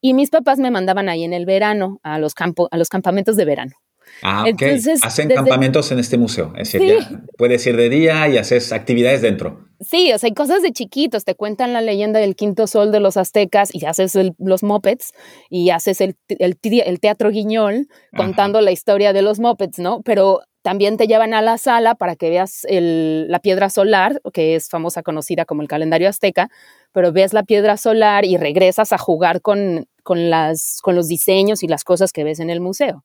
Y 0.03 0.13
mis 0.13 0.29
papás 0.29 0.59
me 0.59 0.71
mandaban 0.71 1.09
ahí 1.09 1.25
en 1.25 1.33
el 1.33 1.47
verano 1.47 1.99
a 2.03 2.19
los, 2.19 2.35
campos, 2.35 2.69
a 2.73 2.77
los 2.77 2.91
campamentos 2.91 3.37
de 3.37 3.47
verano. 3.47 3.73
Ah, 4.23 4.45
ok. 4.51 4.63
Hacen 5.03 5.29
campamentos 5.29 5.91
en 5.93 5.99
este 5.99 6.17
museo. 6.17 6.53
Es 6.57 6.73
decir, 6.73 6.97
puedes 7.37 7.67
ir 7.67 7.77
de 7.77 7.89
día 7.89 8.29
y 8.29 8.39
haces 8.39 8.73
actividades 8.73 9.23
dentro. 9.23 9.69
Sí, 9.81 10.13
o 10.13 10.19
sea, 10.19 10.29
hay 10.29 10.35
cosas 10.35 10.63
de 10.63 10.73
chiquitos. 10.73 11.25
Te 11.25 11.35
cuentan 11.35 11.73
la 11.73 11.81
leyenda 11.81 12.21
del 12.21 12.37
quinto 12.37 12.67
sol 12.67 12.93
de 12.93 13.01
los 13.01 13.17
aztecas 13.17 13.75
y 13.75 13.85
haces 13.85 14.17
los 14.39 14.63
mopeds 14.63 15.13
y 15.51 15.71
haces 15.71 16.01
el, 16.01 16.17
teatro 17.01 17.31
guiñol 17.31 17.89
contando 18.17 18.61
la 18.61 18.73
historia 18.73 19.13
de 19.13 19.23
los 19.23 19.41
mopeds, 19.41 19.79
¿no? 19.79 20.01
Pero 20.03 20.41
también 20.63 20.97
te 20.97 21.07
llevan 21.07 21.35
a 21.35 21.43
la 21.43 21.59
sala 21.59 21.95
para 21.95 22.17
que 22.17 22.31
veas 22.31 22.67
la 22.71 23.39
piedra 23.41 23.69
solar, 23.69 24.23
que 24.33 24.55
es 24.55 24.71
famosa, 24.71 25.03
conocida 25.03 25.45
como 25.45 25.61
el 25.61 25.69
calendario 25.69 26.09
azteca, 26.09 26.49
pero 26.93 27.13
ves 27.13 27.35
la 27.35 27.43
piedra 27.43 27.77
solar 27.77 28.25
y 28.25 28.39
regresas 28.39 28.93
a 28.93 28.99
jugar 28.99 29.43
con, 29.43 29.87
con, 30.03 30.31
las, 30.31 30.79
con 30.83 30.97
los 30.97 31.07
diseños 31.07 31.63
y 31.63 31.69
las 31.69 31.85
cosas 31.85 32.13
que 32.13 32.25
ves 32.25 32.41
en 32.41 32.49
el 32.49 32.63
museo. 32.63 33.05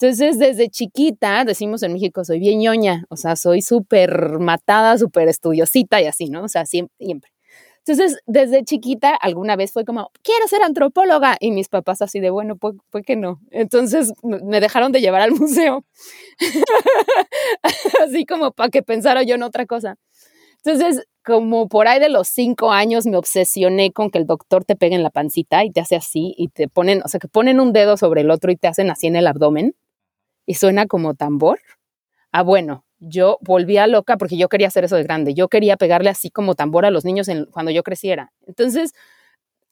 Entonces, 0.00 0.38
desde 0.38 0.70
chiquita, 0.70 1.44
decimos 1.44 1.82
en 1.82 1.92
México, 1.92 2.24
soy 2.24 2.38
bien 2.38 2.58
ñoña, 2.58 3.04
o 3.10 3.16
sea, 3.16 3.36
soy 3.36 3.60
súper 3.60 4.38
matada, 4.38 4.96
súper 4.96 5.28
estudiosita 5.28 6.00
y 6.00 6.06
así, 6.06 6.30
¿no? 6.30 6.44
O 6.44 6.48
sea, 6.48 6.64
siempre. 6.64 7.30
Entonces, 7.84 8.18
desde 8.26 8.64
chiquita, 8.64 9.14
alguna 9.14 9.56
vez 9.56 9.72
fue 9.72 9.84
como, 9.84 10.10
quiero 10.22 10.48
ser 10.48 10.62
antropóloga. 10.62 11.36
Y 11.38 11.50
mis 11.50 11.68
papás 11.68 12.00
así 12.00 12.18
de, 12.18 12.30
bueno, 12.30 12.56
pues, 12.56 12.76
pues 12.88 13.04
que 13.04 13.14
no. 13.14 13.40
Entonces, 13.50 14.14
me 14.22 14.60
dejaron 14.60 14.90
de 14.90 15.02
llevar 15.02 15.20
al 15.20 15.32
museo. 15.38 15.84
así 18.02 18.24
como 18.24 18.52
para 18.52 18.70
que 18.70 18.82
pensara 18.82 19.22
yo 19.22 19.34
en 19.34 19.42
otra 19.42 19.66
cosa. 19.66 19.96
Entonces, 20.64 21.04
como 21.22 21.68
por 21.68 21.88
ahí 21.88 22.00
de 22.00 22.08
los 22.08 22.26
cinco 22.28 22.72
años 22.72 23.04
me 23.04 23.18
obsesioné 23.18 23.92
con 23.92 24.10
que 24.10 24.18
el 24.18 24.26
doctor 24.26 24.64
te 24.64 24.76
pegue 24.76 24.94
en 24.94 25.02
la 25.02 25.10
pancita 25.10 25.62
y 25.62 25.70
te 25.70 25.80
hace 25.80 25.96
así 25.96 26.34
y 26.38 26.48
te 26.48 26.68
ponen, 26.68 27.02
o 27.04 27.08
sea, 27.08 27.20
que 27.20 27.28
ponen 27.28 27.60
un 27.60 27.74
dedo 27.74 27.98
sobre 27.98 28.22
el 28.22 28.30
otro 28.30 28.50
y 28.50 28.56
te 28.56 28.66
hacen 28.66 28.90
así 28.90 29.06
en 29.06 29.16
el 29.16 29.26
abdomen 29.26 29.74
y 30.46 30.54
suena 30.54 30.86
como 30.86 31.14
tambor. 31.14 31.60
Ah, 32.32 32.42
bueno, 32.42 32.84
yo 32.98 33.38
volvía 33.40 33.86
loca 33.86 34.16
porque 34.16 34.36
yo 34.36 34.48
quería 34.48 34.68
hacer 34.68 34.84
eso 34.84 34.96
de 34.96 35.02
grande. 35.02 35.34
Yo 35.34 35.48
quería 35.48 35.76
pegarle 35.76 36.10
así 36.10 36.30
como 36.30 36.54
tambor 36.54 36.84
a 36.84 36.90
los 36.90 37.04
niños 37.04 37.28
cuando 37.50 37.72
yo 37.72 37.82
creciera. 37.82 38.32
Entonces, 38.46 38.92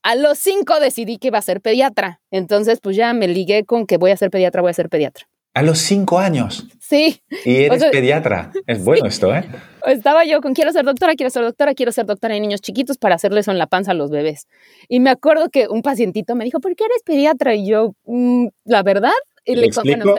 a 0.02 0.14
los 0.14 0.38
cinco 0.38 0.80
decidí 0.80 1.18
que 1.18 1.28
iba 1.28 1.38
a 1.38 1.42
ser 1.42 1.60
pediatra. 1.60 2.20
Entonces, 2.30 2.80
pues 2.80 2.96
ya 2.96 3.12
me 3.12 3.28
ligué 3.28 3.64
con 3.64 3.86
que 3.86 3.96
voy 3.96 4.10
a 4.10 4.16
ser 4.16 4.30
pediatra, 4.30 4.62
voy 4.62 4.70
a 4.70 4.74
ser 4.74 4.88
pediatra. 4.88 5.28
A 5.54 5.62
los 5.62 5.78
cinco 5.78 6.18
años. 6.18 6.66
Sí. 6.78 7.20
Y 7.44 7.64
eres 7.64 7.84
pediatra. 7.86 8.52
Es 8.66 8.84
bueno 8.84 9.06
esto, 9.06 9.34
¿eh? 9.34 9.44
Estaba 9.86 10.24
yo 10.24 10.40
con 10.40 10.54
quiero 10.54 10.72
ser 10.72 10.84
doctora, 10.84 11.14
quiero 11.14 11.30
ser 11.30 11.42
doctora, 11.42 11.74
quiero 11.74 11.90
ser 11.90 12.06
doctora 12.06 12.34
de 12.34 12.40
niños 12.40 12.60
chiquitos 12.60 12.96
para 12.96 13.16
hacerles 13.16 13.48
en 13.48 13.58
la 13.58 13.66
panza 13.66 13.90
a 13.90 13.94
los 13.94 14.10
bebés. 14.10 14.46
Y 14.88 15.00
me 15.00 15.10
acuerdo 15.10 15.48
que 15.50 15.66
un 15.68 15.82
pacientito 15.82 16.34
me 16.34 16.44
dijo, 16.44 16.60
¿por 16.60 16.76
qué 16.76 16.84
eres 16.84 17.02
pediatra? 17.04 17.54
Y 17.54 17.66
yo, 17.66 17.94
mm, 18.04 18.48
la 18.64 18.82
verdad. 18.82 19.10
Y 19.44 19.56
le 19.56 19.66
explico? 19.66 20.16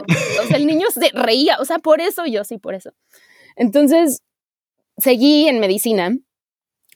el 0.54 0.66
niño 0.66 0.88
se 0.94 1.10
reía, 1.14 1.58
o 1.60 1.66
sea, 1.66 1.80
por 1.80 2.02
eso 2.02 2.26
yo, 2.26 2.44
sí, 2.44 2.58
por 2.58 2.74
eso. 2.74 2.92
Entonces, 3.56 4.22
seguí 4.98 5.48
en 5.48 5.60
medicina 5.60 6.12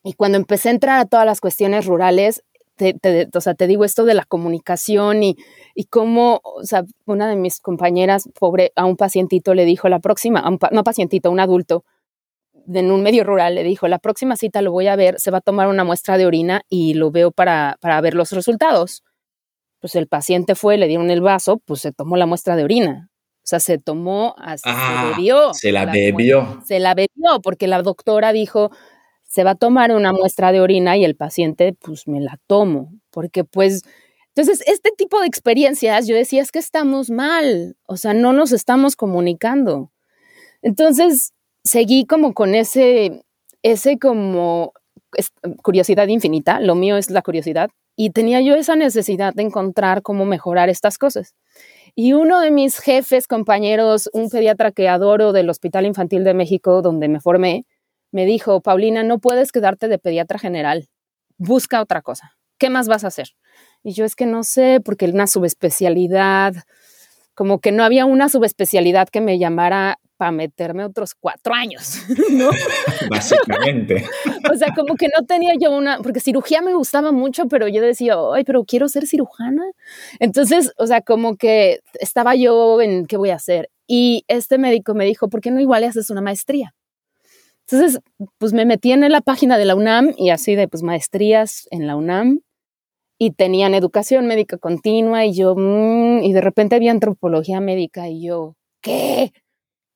y 0.03 0.13
cuando 0.13 0.37
empecé 0.37 0.69
a 0.69 0.73
entrar 0.73 0.99
a 0.99 1.05
todas 1.05 1.25
las 1.25 1.41
cuestiones 1.41 1.85
rurales, 1.85 2.43
te, 2.75 2.97
o 3.33 3.41
sea, 3.41 3.53
te 3.53 3.67
digo 3.67 3.85
esto 3.85 4.03
de 4.03 4.15
la 4.15 4.25
comunicación 4.25 5.23
y, 5.23 5.37
y 5.75 5.85
cómo, 5.85 6.41
o 6.43 6.63
sea, 6.63 6.83
una 7.05 7.29
de 7.29 7.35
mis 7.35 7.59
compañeras, 7.59 8.27
pobre, 8.39 8.71
a 8.75 8.85
un 8.85 8.97
pacientito 8.97 9.53
le 9.53 9.65
dijo 9.65 9.89
la 9.89 9.99
próxima, 9.99 10.43
no 10.71 10.83
pacientito, 10.83 11.29
un 11.31 11.39
adulto, 11.39 11.85
en 12.67 12.91
un 12.91 13.03
medio 13.03 13.23
rural, 13.23 13.55
le 13.55 13.63
dijo, 13.63 13.87
la 13.87 13.99
próxima 13.99 14.35
cita 14.35 14.61
lo 14.61 14.71
voy 14.71 14.87
a 14.87 14.95
ver, 14.95 15.19
se 15.19 15.31
va 15.31 15.39
a 15.39 15.41
tomar 15.41 15.67
una 15.67 15.83
muestra 15.83 16.17
de 16.17 16.25
orina 16.25 16.61
y 16.69 16.93
lo 16.93 17.11
veo 17.11 17.31
para, 17.31 17.77
para 17.81 17.99
ver 18.01 18.13
los 18.13 18.31
resultados. 18.31 19.03
Pues 19.83 19.95
el 19.95 20.07
paciente 20.07 20.55
fue, 20.55 20.77
le 20.77 20.87
dieron 20.87 21.11
el 21.11 21.19
vaso, 21.19 21.57
pues 21.57 21.81
se 21.81 21.91
tomó 21.91 22.15
la 22.15 22.25
muestra 22.25 22.55
de 22.55 22.63
orina. 22.63 23.09
O 23.39 23.45
sea, 23.45 23.59
se 23.59 23.79
tomó, 23.79 24.33
se 24.55 24.69
ah, 24.69 25.11
bebió. 25.13 25.53
Se 25.53 25.73
la 25.73 25.85
bebió. 25.85 26.61
Se 26.65 26.79
la 26.79 26.93
bebió 26.93 27.41
porque 27.43 27.67
la 27.67 27.81
doctora 27.81 28.31
dijo, 28.31 28.71
se 29.27 29.43
va 29.43 29.51
a 29.51 29.55
tomar 29.55 29.91
una 29.91 30.13
muestra 30.13 30.53
de 30.53 30.61
orina 30.61 30.95
y 30.95 31.03
el 31.03 31.17
paciente, 31.17 31.73
pues 31.73 32.07
me 32.07 32.21
la 32.21 32.39
tomo, 32.47 32.93
porque 33.09 33.43
pues, 33.43 33.81
entonces, 34.33 34.63
este 34.67 34.91
tipo 34.91 35.19
de 35.19 35.27
experiencias, 35.27 36.07
yo 36.07 36.15
decía, 36.15 36.41
es 36.41 36.53
que 36.53 36.59
estamos 36.59 37.09
mal, 37.09 37.75
o 37.85 37.97
sea, 37.97 38.13
no 38.13 38.31
nos 38.31 38.53
estamos 38.53 38.95
comunicando. 38.95 39.91
Entonces, 40.61 41.33
seguí 41.65 42.05
como 42.05 42.33
con 42.33 42.55
ese, 42.55 43.25
ese 43.63 43.99
como 43.99 44.71
curiosidad 45.61 46.07
infinita, 46.07 46.61
lo 46.61 46.75
mío 46.75 46.95
es 46.95 47.09
la 47.09 47.21
curiosidad, 47.21 47.69
y 47.95 48.11
tenía 48.11 48.41
yo 48.41 48.55
esa 48.55 48.75
necesidad 48.75 49.33
de 49.33 49.43
encontrar 49.43 50.01
cómo 50.01 50.25
mejorar 50.25 50.69
estas 50.69 50.97
cosas. 50.97 51.35
Y 51.95 52.13
uno 52.13 52.39
de 52.39 52.51
mis 52.51 52.79
jefes, 52.79 53.27
compañeros, 53.27 54.09
un 54.13 54.29
pediatra 54.29 54.71
que 54.71 54.89
adoro 54.89 55.31
del 55.31 55.49
Hospital 55.49 55.85
Infantil 55.85 56.23
de 56.23 56.33
México, 56.33 56.81
donde 56.81 57.07
me 57.07 57.19
formé, 57.19 57.65
me 58.11 58.25
dijo, 58.25 58.61
Paulina, 58.61 59.03
no 59.03 59.19
puedes 59.19 59.51
quedarte 59.51 59.87
de 59.87 59.99
pediatra 59.99 60.39
general, 60.39 60.87
busca 61.37 61.81
otra 61.81 62.01
cosa. 62.01 62.33
¿Qué 62.57 62.69
más 62.69 62.87
vas 62.87 63.03
a 63.03 63.07
hacer? 63.07 63.29
Y 63.83 63.93
yo 63.93 64.05
es 64.05 64.15
que 64.15 64.25
no 64.25 64.43
sé, 64.43 64.79
porque 64.83 65.05
una 65.05 65.27
subespecialidad, 65.27 66.53
como 67.35 67.59
que 67.59 67.71
no 67.71 67.83
había 67.83 68.05
una 68.05 68.29
subespecialidad 68.29 69.09
que 69.09 69.21
me 69.21 69.39
llamara 69.39 69.99
para 70.17 70.31
meterme 70.31 70.85
otros 70.85 71.15
cuatro 71.15 71.53
años, 71.53 71.99
¿no? 72.31 72.49
Básicamente. 73.09 74.05
o 74.51 74.55
sea, 74.55 74.73
como 74.75 74.95
que 74.95 75.07
no 75.07 75.25
tenía 75.25 75.53
yo 75.59 75.71
una, 75.75 75.97
porque 75.97 76.19
cirugía 76.19 76.61
me 76.61 76.73
gustaba 76.73 77.11
mucho, 77.11 77.47
pero 77.47 77.67
yo 77.67 77.81
decía, 77.81 78.15
ay, 78.33 78.43
pero 78.43 78.63
quiero 78.63 78.87
ser 78.87 79.07
cirujana. 79.07 79.63
Entonces, 80.19 80.71
o 80.77 80.87
sea, 80.87 81.01
como 81.01 81.35
que 81.35 81.79
estaba 81.99 82.35
yo 82.35 82.81
en 82.81 83.05
qué 83.05 83.17
voy 83.17 83.31
a 83.31 83.35
hacer. 83.35 83.69
Y 83.87 84.23
este 84.27 84.57
médico 84.57 84.93
me 84.93 85.05
dijo, 85.05 85.29
¿por 85.29 85.41
qué 85.41 85.51
no 85.51 85.59
igual 85.59 85.83
haces 85.83 86.09
una 86.09 86.21
maestría? 86.21 86.73
Entonces, 87.67 87.99
pues 88.37 88.53
me 88.53 88.65
metí 88.65 88.91
en 88.91 89.09
la 89.09 89.21
página 89.21 89.57
de 89.57 89.65
la 89.65 89.75
UNAM 89.75 90.13
y 90.17 90.29
así 90.29 90.55
de 90.55 90.67
pues 90.67 90.83
maestrías 90.83 91.67
en 91.71 91.87
la 91.87 91.95
UNAM 91.95 92.41
y 93.17 93.31
tenían 93.31 93.73
educación 93.73 94.27
médica 94.27 94.57
continua 94.57 95.25
y 95.25 95.33
yo, 95.33 95.55
mm", 95.55 96.23
y 96.23 96.33
de 96.33 96.41
repente 96.41 96.75
había 96.75 96.91
antropología 96.91 97.59
médica 97.61 98.09
y 98.09 98.23
yo, 98.25 98.55
¿qué? 98.81 99.31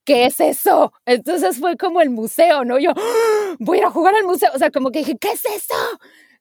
¿Qué 0.06 0.26
es 0.26 0.40
eso? 0.40 0.94
Entonces 1.06 1.60
fue 1.60 1.76
como 1.78 2.02
el 2.02 2.10
museo, 2.10 2.64
¿no? 2.64 2.80
Yo, 2.80 2.92
¡Ah! 2.96 3.56
voy 3.60 3.78
a 3.78 3.82
ir 3.82 3.86
a 3.86 3.92
jugar 3.92 4.16
al 4.16 4.24
museo, 4.24 4.50
o 4.56 4.58
sea, 4.58 4.72
como 4.72 4.92
que 4.92 5.00
dije, 5.00 5.18
¿qué 5.20 5.32
es 5.32 5.44
eso? 5.46 5.76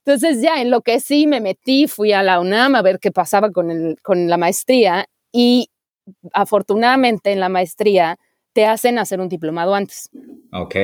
Entonces 0.05 0.41
ya 0.41 0.63
en 0.63 0.71
lo 0.71 0.83
que 0.83 1.01
sí 1.01 1.27
me 1.27 1.41
metí, 1.41 1.89
fui 1.89 2.13
a 2.13 2.23
la 2.23 2.39
UNAM 2.39 2.77
a 2.77 2.83
ver 2.83 3.01
qué 3.01 3.11
pasaba 3.11 3.51
con, 3.51 3.73
el, 3.73 3.97
con 4.03 4.29
la 4.29 4.37
maestría 4.37 5.07
y 5.33 5.71
afortunadamente 6.33 7.33
en 7.33 7.41
la 7.41 7.49
maestría 7.49 8.17
te 8.53 8.67
hacen 8.67 8.99
hacer 8.99 9.21
un 9.21 9.29
diplomado 9.29 9.75
antes. 9.75 10.09
Ok. 10.53 10.77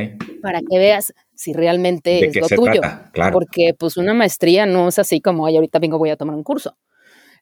Para 0.43 0.61
que 0.61 0.79
veas 0.79 1.15
si 1.43 1.53
realmente 1.53 2.27
es 2.27 2.37
lo 2.37 2.49
tuyo. 2.49 2.81
Claro. 3.13 3.33
Porque 3.33 3.75
pues 3.77 3.97
una 3.97 4.15
maestría 4.15 4.65
no 4.65 4.89
es 4.89 4.99
así 4.99 5.21
como, 5.21 5.47
ay, 5.47 5.57
ahorita 5.57 5.79
vengo, 5.79 5.99
voy 5.99 6.11
a 6.11 6.17
tomar 6.17 6.37
un 6.37 6.45
curso. 6.45 6.77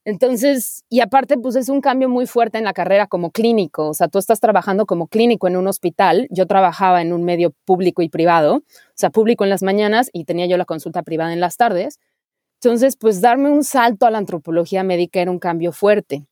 Entonces, 0.07 0.85
y 0.89 1.01
aparte, 1.01 1.37
pues 1.37 1.57
es 1.57 1.69
un 1.69 1.83
cambio 1.83 2.09
muy 2.09 2.27
fuerte 2.27 2.57
en 2.57 2.65
la 2.65 2.73
carrera 2.73 3.07
como 3.07 3.31
clínico. 3.31 3.89
O 3.89 3.95
sea, 3.95 4.09
tú 4.09 4.19
estás 4.19 4.41
trabajando 4.41 4.87
como 4.87 5.09
clínico 5.09 5.47
en 5.47 5.57
un 5.57 5.67
hospital. 5.67 6.27
Yo 6.31 6.47
trabajaba 6.47 7.03
en 7.03 7.13
un 7.13 7.25
medio 7.25 7.53
público 7.67 8.01
y 8.01 8.09
privado. 8.09 8.57
O 8.57 8.63
sea, 8.95 9.11
público 9.11 9.45
en 9.45 9.51
las 9.51 9.63
mañanas 9.63 10.09
y 10.15 10.25
tenía 10.25 10.47
yo 10.47 10.57
la 10.57 10.65
consulta 10.65 11.03
privada 11.03 11.35
en 11.35 11.41
las 11.41 11.59
tardes. 11.59 11.99
Entonces, 12.63 12.97
pues 12.97 13.21
darme 13.21 13.51
un 13.51 13.63
salto 13.63 14.07
a 14.07 14.11
la 14.11 14.19
antropología 14.19 14.83
médica 14.83 15.21
era 15.21 15.31
un 15.31 15.39
cambio 15.39 15.73
fuerte. 15.73 16.25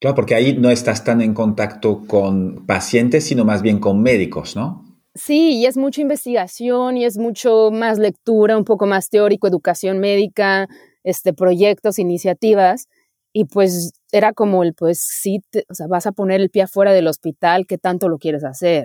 Claro, 0.00 0.16
porque 0.16 0.34
ahí 0.34 0.56
no 0.56 0.70
estás 0.70 1.04
tan 1.04 1.20
en 1.20 1.34
contacto 1.34 2.06
con 2.06 2.66
pacientes, 2.66 3.24
sino 3.24 3.44
más 3.44 3.62
bien 3.62 3.78
con 3.78 4.02
médicos, 4.02 4.56
¿no? 4.56 4.83
Sí, 5.16 5.58
y 5.60 5.66
es 5.66 5.76
mucha 5.76 6.00
investigación 6.00 6.96
y 6.96 7.04
es 7.04 7.18
mucho 7.18 7.70
más 7.70 7.98
lectura, 7.98 8.56
un 8.58 8.64
poco 8.64 8.86
más 8.86 9.08
teórico, 9.10 9.46
educación 9.46 10.00
médica, 10.00 10.66
este, 11.04 11.32
proyectos, 11.32 12.00
iniciativas. 12.00 12.88
Y 13.32 13.44
pues 13.46 13.92
era 14.10 14.32
como 14.32 14.64
el, 14.64 14.74
pues 14.74 15.00
sí, 15.00 15.40
o 15.68 15.74
sea, 15.74 15.86
vas 15.86 16.06
a 16.06 16.12
poner 16.12 16.40
el 16.40 16.50
pie 16.50 16.62
afuera 16.62 16.92
del 16.92 17.06
hospital, 17.06 17.64
¿qué 17.68 17.78
tanto 17.78 18.08
lo 18.08 18.18
quieres 18.18 18.42
hacer? 18.44 18.84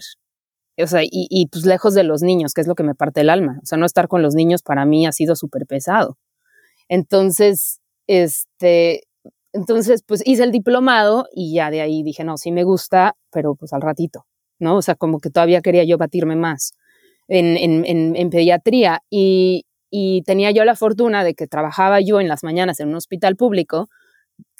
O 0.82 0.88
sea, 0.88 1.04
y, 1.04 1.10
y 1.12 1.48
pues 1.48 1.66
lejos 1.66 1.94
de 1.96 2.04
los 2.04 2.22
niños, 2.24 2.54
que 2.54 2.62
es 2.62 2.68
lo 2.68 2.76
que 2.76 2.84
me 2.84 2.96
parte 2.96 3.22
el 3.22 3.30
alma. 3.30 3.60
O 3.64 3.66
sea, 3.66 3.78
no 3.78 3.86
estar 3.86 4.08
con 4.08 4.22
los 4.24 4.36
niños 4.36 4.64
para 4.64 4.86
mí 4.86 5.08
ha 5.08 5.12
sido 5.14 5.36
súper 5.36 5.66
pesado. 5.68 6.18
Entonces, 6.90 7.80
este, 8.08 9.04
entonces, 9.54 10.04
pues 10.08 10.24
hice 10.26 10.44
el 10.44 10.52
diplomado 10.52 11.28
y 11.34 11.54
ya 11.56 11.72
de 11.72 11.82
ahí 11.82 12.04
dije, 12.04 12.24
no, 12.26 12.38
sí 12.38 12.52
me 12.52 12.64
gusta, 12.66 13.16
pero 13.32 13.56
pues 13.56 13.74
al 13.74 13.82
ratito, 13.82 14.26
¿no? 14.60 14.78
O 14.78 14.82
sea, 14.82 14.96
como 14.96 15.20
que 15.20 15.30
todavía 15.30 15.62
quería 15.62 15.84
yo 15.84 15.98
batirme 15.98 16.36
más 16.36 16.74
en, 17.28 17.86
en, 18.16 18.30
pediatría 18.30 19.04
y, 19.10 19.66
y 19.90 20.24
tenía 20.24 20.52
yo 20.52 20.66
la 20.66 20.76
fortuna 20.76 21.24
de 21.24 21.36
que 21.36 21.48
trabajaba 21.48 22.02
yo 22.02 22.20
en 22.20 22.28
las 22.28 22.44
mañanas 22.44 22.80
en 22.80 22.90
un 22.90 22.96
hospital 22.96 23.36
público, 23.36 23.88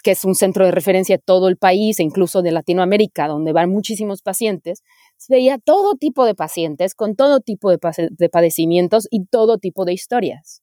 que 0.02 0.12
es 0.12 0.24
un 0.24 0.34
centro 0.34 0.64
de 0.64 0.70
referencia 0.70 1.16
de 1.16 1.22
todo 1.24 1.48
el 1.48 1.56
país 1.56 1.98
e 2.00 2.02
incluso 2.02 2.42
de 2.42 2.52
Latinoamérica, 2.52 3.28
donde 3.28 3.52
van 3.52 3.70
muchísimos 3.70 4.22
pacientes, 4.22 4.82
veía 5.28 5.58
todo 5.58 5.94
tipo 5.96 6.24
de 6.24 6.34
pacientes 6.34 6.94
con 6.94 7.16
todo 7.16 7.40
tipo 7.40 7.70
de, 7.70 7.78
de 8.10 8.28
padecimientos 8.28 9.06
y 9.10 9.26
todo 9.26 9.58
tipo 9.58 9.84
de 9.84 9.92
historias 9.92 10.62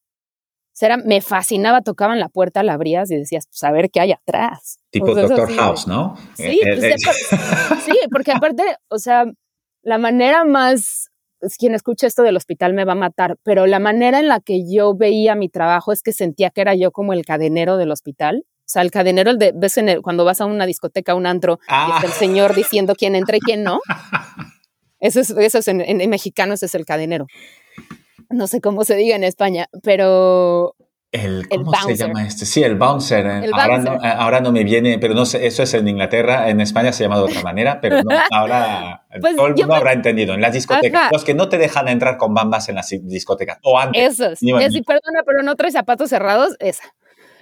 me 1.03 1.21
fascinaba, 1.21 1.81
tocaban 1.81 2.19
la 2.19 2.29
puerta, 2.29 2.63
la 2.63 2.73
abrías 2.73 3.09
y 3.11 3.15
decías, 3.15 3.47
pues 3.47 3.63
a 3.63 3.71
ver 3.71 3.89
qué 3.89 3.99
hay 3.99 4.11
atrás. 4.11 4.79
Tipo 4.91 5.15
Doctor 5.15 5.51
House, 5.55 5.87
¿no? 5.87 6.15
Sí, 6.35 6.61
eh, 6.63 6.95
pues, 7.03 7.31
eh, 7.31 7.37
sí, 7.85 7.97
porque 8.11 8.31
aparte, 8.31 8.63
o 8.89 8.99
sea, 8.99 9.25
la 9.81 9.97
manera 9.97 10.45
más, 10.45 11.09
quien 11.57 11.73
escucha 11.73 12.07
esto 12.07 12.23
del 12.23 12.37
hospital 12.37 12.73
me 12.73 12.85
va 12.85 12.93
a 12.93 12.95
matar, 12.95 13.37
pero 13.43 13.65
la 13.65 13.79
manera 13.79 14.19
en 14.19 14.27
la 14.27 14.39
que 14.39 14.69
yo 14.69 14.95
veía 14.95 15.35
mi 15.35 15.49
trabajo 15.49 15.91
es 15.91 16.03
que 16.03 16.13
sentía 16.13 16.51
que 16.51 16.61
era 16.61 16.75
yo 16.75 16.91
como 16.91 17.13
el 17.13 17.25
cadenero 17.25 17.77
del 17.77 17.91
hospital. 17.91 18.45
O 18.45 18.69
sea, 18.69 18.81
el 18.81 18.91
cadenero, 18.91 19.31
el 19.31 19.37
de, 19.37 19.53
ves 19.55 19.77
en 19.77 20.01
cuando 20.01 20.25
vas 20.25 20.41
a 20.41 20.45
una 20.45 20.65
discoteca, 20.65 21.15
un 21.15 21.25
antro, 21.25 21.59
y 21.61 21.91
está 21.91 22.05
el 22.05 22.11
ah. 22.11 22.15
señor 22.19 22.53
diciendo 22.53 22.95
quién 22.95 23.15
entra 23.15 23.37
y 23.37 23.39
quién 23.39 23.63
no. 23.63 23.79
Eso 24.99 25.19
es, 25.19 25.29
eso 25.29 25.59
es 25.59 25.67
en, 25.67 25.79
en 25.79 26.09
mexicano, 26.09 26.55
ese 26.55 26.65
es 26.65 26.73
el 26.73 26.83
cadenero 26.83 27.27
no 28.29 28.47
sé 28.47 28.61
cómo 28.61 28.83
se 28.83 28.95
diga 28.95 29.15
en 29.15 29.23
España, 29.23 29.67
pero 29.83 30.75
el, 31.11 31.47
¿Cómo 31.47 31.71
se 31.73 31.95
llama 31.95 32.27
este? 32.27 32.45
Sí, 32.45 32.63
el 32.63 32.75
bouncer. 32.75 33.25
Eh, 33.25 33.51
ahora, 33.53 34.41
No, 34.41 34.51
me 34.51 34.65
viene, 34.65 34.99
pero 34.99 35.13
no 35.13 35.25
sé, 35.25 35.47
eso 35.47 35.63
es 35.63 35.73
en 35.73 35.87
Inglaterra, 35.87 36.49
en 36.49 36.59
España 36.59 36.91
se 36.91 37.03
llama 37.03 37.17
de 37.17 37.23
otra 37.23 37.41
manera, 37.41 37.79
pero 37.79 37.97
ahora 38.31 39.05
pues 39.21 39.35
todo 39.35 39.47
el 39.47 39.55
mundo 39.55 39.73
habrá 39.73 39.93
entendido. 39.93 40.33
En 40.33 40.41
las 40.41 40.53
discotecas, 40.53 41.09
los 41.11 41.23
que 41.23 41.33
no 41.33 41.47
te 41.47 41.57
dejan 41.57 41.87
entrar 41.87 42.17
con 42.17 42.33
bambas 42.33 42.67
en 42.67 42.75
las 42.75 42.89
discotecas, 42.89 43.57
o 43.63 43.79
antes. 43.79 44.19
Esos. 44.19 44.43
Y 44.43 44.51
así, 44.51 44.81
perdona, 44.81 45.21
pero 45.25 45.43
no 45.43 45.55
traes 45.55 45.73
zapatos 45.73 46.09
cerrados, 46.09 46.55
esa. 46.59 46.83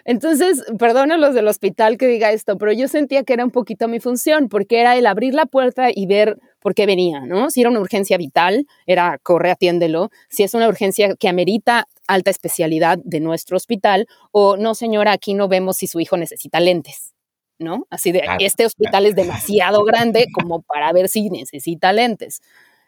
Entonces, 0.04 0.64
perdona 0.78 1.18
los 1.18 1.34
del 1.34 1.48
hospital 1.48 1.98
que 1.98 2.06
diga 2.06 2.32
esto, 2.32 2.58
pero 2.58 2.72
yo 2.72 2.88
sentía 2.88 3.24
que 3.24 3.34
era 3.34 3.44
un 3.44 3.50
poquito 3.50 3.88
mi 3.88 4.00
función, 4.00 4.48
porque 4.50 4.80
era 4.80 4.96
el 4.96 5.08
abrir 5.08 5.34
la 5.34 5.48
puerta 5.48 5.88
y 5.94 6.06
ver 6.06 6.38
por 6.66 6.74
qué 6.74 6.88
venía, 6.88 7.20
¿no? 7.20 7.52
Si 7.52 7.62
era 7.62 7.70
una 7.70 7.80
urgencia 7.80 8.18
vital, 8.18 8.66
era 8.88 9.20
corre, 9.22 9.52
atiéndelo. 9.52 10.10
Si 10.30 10.42
es 10.42 10.56
una 10.56 10.68
urgencia 10.68 11.16
que 11.16 11.28
amerita 11.30 11.88
alta 12.08 12.32
especialidad 12.32 12.98
de 13.04 13.20
nuestro 13.20 13.56
hospital, 13.56 14.08
o 14.32 14.58
no, 14.58 14.74
señora, 14.74 15.12
aquí 15.12 15.36
no 15.36 15.48
vemos 15.48 15.78
si 15.78 15.86
su 15.86 16.00
hijo 16.00 16.18
necesita 16.18 16.60
lentes, 16.60 17.14
¿no? 17.60 17.86
Así 17.92 18.12
de, 18.12 18.24
este 18.40 18.66
hospital 18.66 19.06
es 19.06 19.14
demasiado 19.14 19.84
grande 19.84 20.26
como 20.34 20.64
para 20.64 20.92
ver 20.92 21.08
si 21.08 21.30
necesita 21.30 21.94
lentes. 21.94 22.42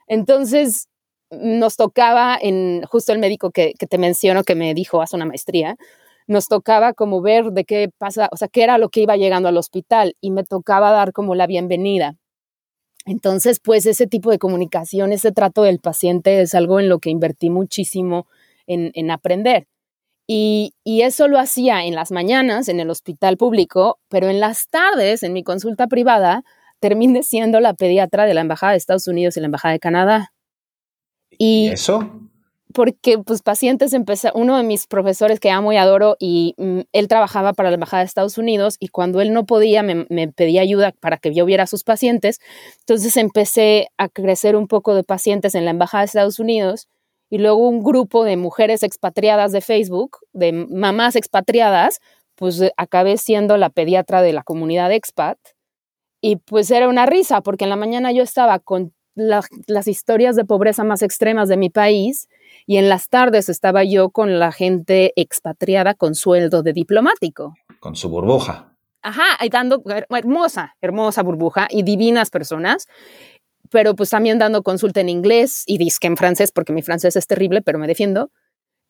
Entonces, 0.08 0.88
nos 1.30 1.76
tocaba 1.76 2.36
en 2.42 2.82
justo 2.82 3.14
el 3.14 3.20
médico 3.20 3.52
que, 3.52 3.74
que 3.78 3.86
te 3.86 4.00
menciono 4.00 4.44
que 4.44 4.56
me 4.56 4.74
dijo, 4.74 5.04
haz 5.04 5.14
una 5.14 5.28
maestría, 5.28 5.76
nos 6.26 6.48
tocaba 6.48 6.94
como 6.94 7.22
ver 7.22 7.52
de 7.52 7.64
qué 7.64 7.92
pasa, 7.96 8.28
o 8.32 8.38
sea, 8.38 8.48
qué 8.48 8.64
era 8.64 8.80
lo 8.80 8.90
que 8.90 9.02
iba 9.02 9.18
llegando 9.18 9.50
al 9.50 9.58
hospital 9.58 10.16
y 10.20 10.32
me 10.32 10.44
tocaba 10.44 10.90
dar 10.90 11.14
como 11.14 11.36
la 11.36 11.46
bienvenida. 11.46 12.18
Entonces, 13.08 13.60
pues 13.60 13.86
ese 13.86 14.06
tipo 14.06 14.30
de 14.32 14.38
comunicación, 14.38 15.14
ese 15.14 15.32
trato 15.32 15.64
del 15.64 15.80
paciente 15.80 16.42
es 16.42 16.54
algo 16.54 16.80
en 16.80 16.90
lo 16.90 17.00
que 17.00 17.10
invertí 17.10 17.50
muchísimo 17.50 18.28
en, 18.68 19.12
aprender. 19.12 19.66
Y, 20.28 20.74
y, 20.84 21.04
eso 21.04 21.30
lo 21.30 21.40
hacía 21.40 21.86
en 21.86 21.96
las 21.96 22.12
mañanas 22.12 22.68
en 22.68 22.82
el 22.82 22.90
hospital 22.90 23.38
público, 23.38 23.98
pero 24.10 24.28
en 24.28 24.42
las 24.42 24.68
tardes, 24.68 25.24
en 25.24 25.32
mi 25.32 25.42
consulta 25.42 25.88
privada, 25.88 26.44
terminé 26.82 27.24
siendo 27.24 27.62
la 27.62 27.74
pediatra 27.74 28.26
de 28.26 28.34
la 28.34 28.42
Embajada 28.42 28.74
de 28.74 28.78
Estados 28.78 29.08
Unidos 29.08 29.38
y 29.38 29.40
la 29.40 29.46
Embajada 29.46 29.72
de 29.72 29.80
Canadá. 29.80 30.34
¿Y 31.30 31.70
eso? 31.70 32.27
Porque 32.78 33.18
pues 33.18 33.42
pacientes 33.42 33.92
empezó, 33.94 34.30
uno 34.36 34.56
de 34.56 34.62
mis 34.62 34.86
profesores 34.86 35.40
que 35.40 35.50
amo 35.50 35.74
y 35.74 35.78
adoro 35.78 36.16
y 36.20 36.54
mm, 36.60 36.82
él 36.92 37.08
trabajaba 37.08 37.54
para 37.54 37.72
la 37.72 37.74
Embajada 37.74 38.04
de 38.04 38.06
Estados 38.06 38.38
Unidos 38.38 38.78
y 38.80 38.90
cuando 38.90 39.20
él 39.20 39.34
no 39.34 39.48
podía 39.48 39.82
me, 39.82 40.06
me, 40.12 40.28
pedía 40.28 40.62
ayuda 40.62 40.92
para 41.00 41.18
que 41.18 41.34
yo 41.34 41.44
viera 41.46 41.64
a 41.64 41.66
sus 41.68 41.84
pacientes, 41.84 42.40
entonces 42.82 43.18
empecé 43.18 43.88
a 43.98 44.10
crecer 44.10 44.56
un 44.56 44.68
poco 44.68 44.94
de 44.94 45.04
pacientes 45.04 45.56
en 45.56 45.66
la 45.66 45.72
Embajada 45.72 46.04
de 46.04 46.06
Estados 46.06 46.38
Unidos 46.38 46.88
y 47.32 47.40
luego 47.40 47.68
un 47.68 47.82
grupo 47.82 48.24
de 48.24 48.38
mujeres 48.38 48.84
expatriadas 48.84 49.52
de 49.54 49.62
Facebook, 49.62 50.20
de 50.34 50.52
mamás 50.52 51.16
expatriadas, 51.16 52.00
pues 52.36 52.62
eh, 52.62 52.74
acabé 52.78 53.18
siendo 53.18 53.58
la 53.58 53.72
pediatra 53.72 54.22
de 54.22 54.34
la 54.34 54.44
comunidad 54.44 54.92
expat. 54.92 55.40
Y 56.22 56.36
pues 56.36 56.70
era 56.70 56.88
una 56.88 57.08
risa 57.08 57.42
porque 57.42 57.64
en 57.64 57.72
la 57.72 57.76
mañana 57.76 58.12
yo 58.12 58.22
estaba 58.22 58.60
con 58.60 58.94
las 59.16 59.88
historias 59.88 60.36
de 60.36 60.46
pobreza 60.46 60.84
más 60.84 61.02
extremas 61.02 61.50
de 61.50 61.58
mi 61.58 61.72
país 61.72 62.28
y 62.68 62.78
en 62.78 62.90
las 62.90 63.08
tardes 63.08 63.50
estaba 63.50 63.84
yo 63.86 64.12
con 64.12 64.40
la 64.40 64.52
gente 64.52 65.14
expatriada 65.16 65.96
con 65.96 66.14
sueldo 66.14 66.62
de 66.62 66.74
diplomático. 66.74 67.56
Con 67.80 67.96
su 67.96 68.10
burbuja. 68.10 68.76
Ajá, 69.02 69.44
y 69.44 69.48
dando 69.48 69.82
hermosa, 70.10 70.76
hermosa 70.82 71.24
burbuja 71.24 71.70
y 71.72 71.84
divinas 71.84 72.30
personas, 72.30 72.88
pero 73.72 73.96
pues 73.96 74.10
también 74.10 74.38
dando 74.38 74.64
consulta 74.64 75.00
en 75.00 75.08
inglés 75.08 75.64
y 75.66 75.78
disque 75.78 76.08
en 76.08 76.18
francés, 76.18 76.52
porque 76.52 76.74
mi 76.74 76.82
francés 76.82 77.16
es 77.16 77.26
terrible, 77.26 77.62
pero 77.62 77.80
me 77.80 77.88
defiendo. 77.88 78.32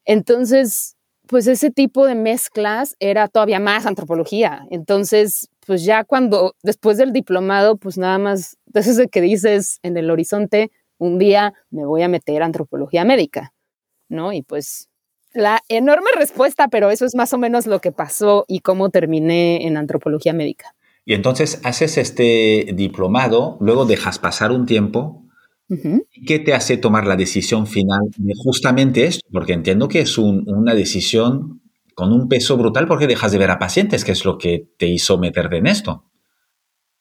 Entonces, 0.06 0.96
pues 1.28 1.46
ese 1.46 1.70
tipo 1.70 2.08
de 2.08 2.16
mezclas 2.16 2.96
era 3.00 3.28
todavía 3.28 3.60
más 3.60 3.86
antropología. 3.86 4.66
Entonces, 4.72 5.50
pues 5.68 5.84
ya 5.84 6.04
cuando, 6.04 6.56
después 6.64 6.98
del 6.98 7.14
diplomado, 7.14 7.78
pues 7.78 8.00
nada 8.00 8.18
más, 8.18 8.58
desde 8.66 9.08
que 9.08 9.22
dices 9.22 9.80
en 9.84 9.98
el 9.98 10.10
horizonte, 10.10 10.72
un 10.98 11.20
día 11.20 11.54
me 11.70 11.86
voy 11.86 12.02
a 12.02 12.08
meter 12.08 12.42
a 12.42 12.46
antropología 12.46 13.06
médica, 13.06 13.54
¿no? 14.10 14.34
Y 14.34 14.42
pues 14.42 14.90
la 15.34 15.62
enorme 15.70 16.10
respuesta, 16.16 16.68
pero 16.68 16.90
eso 16.90 17.06
es 17.06 17.16
más 17.16 17.34
o 17.34 17.38
menos 17.38 17.68
lo 17.68 17.80
que 17.80 17.92
pasó 17.92 18.46
y 18.48 18.60
cómo 18.60 18.90
terminé 18.90 19.68
en 19.68 19.78
antropología 19.78 20.34
médica. 20.34 20.76
Y 21.06 21.14
entonces 21.14 21.62
haces 21.64 21.98
este 21.98 22.68
diplomado, 22.74 23.58
luego 23.62 23.86
dejas 23.86 24.20
pasar 24.20 24.52
un 24.52 24.66
tiempo. 24.66 25.24
¿Qué 26.26 26.40
te 26.40 26.54
hace 26.54 26.78
tomar 26.78 27.06
la 27.06 27.18
decisión 27.18 27.68
final 27.68 28.00
de 28.18 28.34
justamente 28.36 29.06
esto? 29.06 29.28
Porque 29.32 29.54
entiendo 29.54 29.90
que 29.90 30.00
es 30.00 30.18
una 30.18 30.74
decisión 30.74 31.62
con 31.94 32.14
un 32.14 32.30
peso 32.30 32.58
brutal 32.58 32.88
porque 32.88 33.08
dejas 33.08 33.32
de 33.32 33.38
ver 33.38 33.52
a 33.52 33.60
pacientes, 33.60 34.06
que 34.06 34.14
es 34.14 34.24
lo 34.24 34.38
que 34.38 34.70
te 34.78 34.88
hizo 34.88 35.18
meterte 35.18 35.58
en 35.58 35.68
esto. 35.68 36.06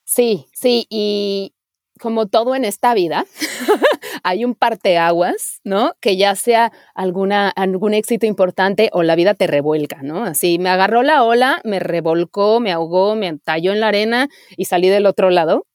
Sí, 0.03 0.47
sí, 0.53 0.87
y, 0.89 1.53
como 1.99 2.27
todo 2.27 2.55
en 2.55 2.65
esta 2.65 2.93
vida, 2.93 3.25
hay 4.23 4.45
un 4.45 4.55
parteaguas, 4.55 5.59
¿no? 5.63 5.93
Que 5.99 6.17
ya 6.17 6.35
sea 6.35 6.71
alguna, 6.95 7.49
algún 7.49 7.93
éxito 7.93 8.25
importante 8.25 8.89
o 8.93 9.03
la 9.03 9.15
vida 9.15 9.33
te 9.33 9.47
revuelca, 9.47 10.01
¿no? 10.03 10.23
Así 10.23 10.59
me 10.59 10.69
agarró 10.69 11.03
la 11.03 11.23
ola, 11.23 11.61
me 11.63 11.79
revolcó, 11.79 12.59
me 12.59 12.71
ahogó, 12.71 13.15
me 13.15 13.37
talló 13.39 13.71
en 13.71 13.79
la 13.79 13.89
arena 13.89 14.29
y 14.55 14.65
salí 14.65 14.89
del 14.89 15.05
otro 15.05 15.29
lado, 15.29 15.65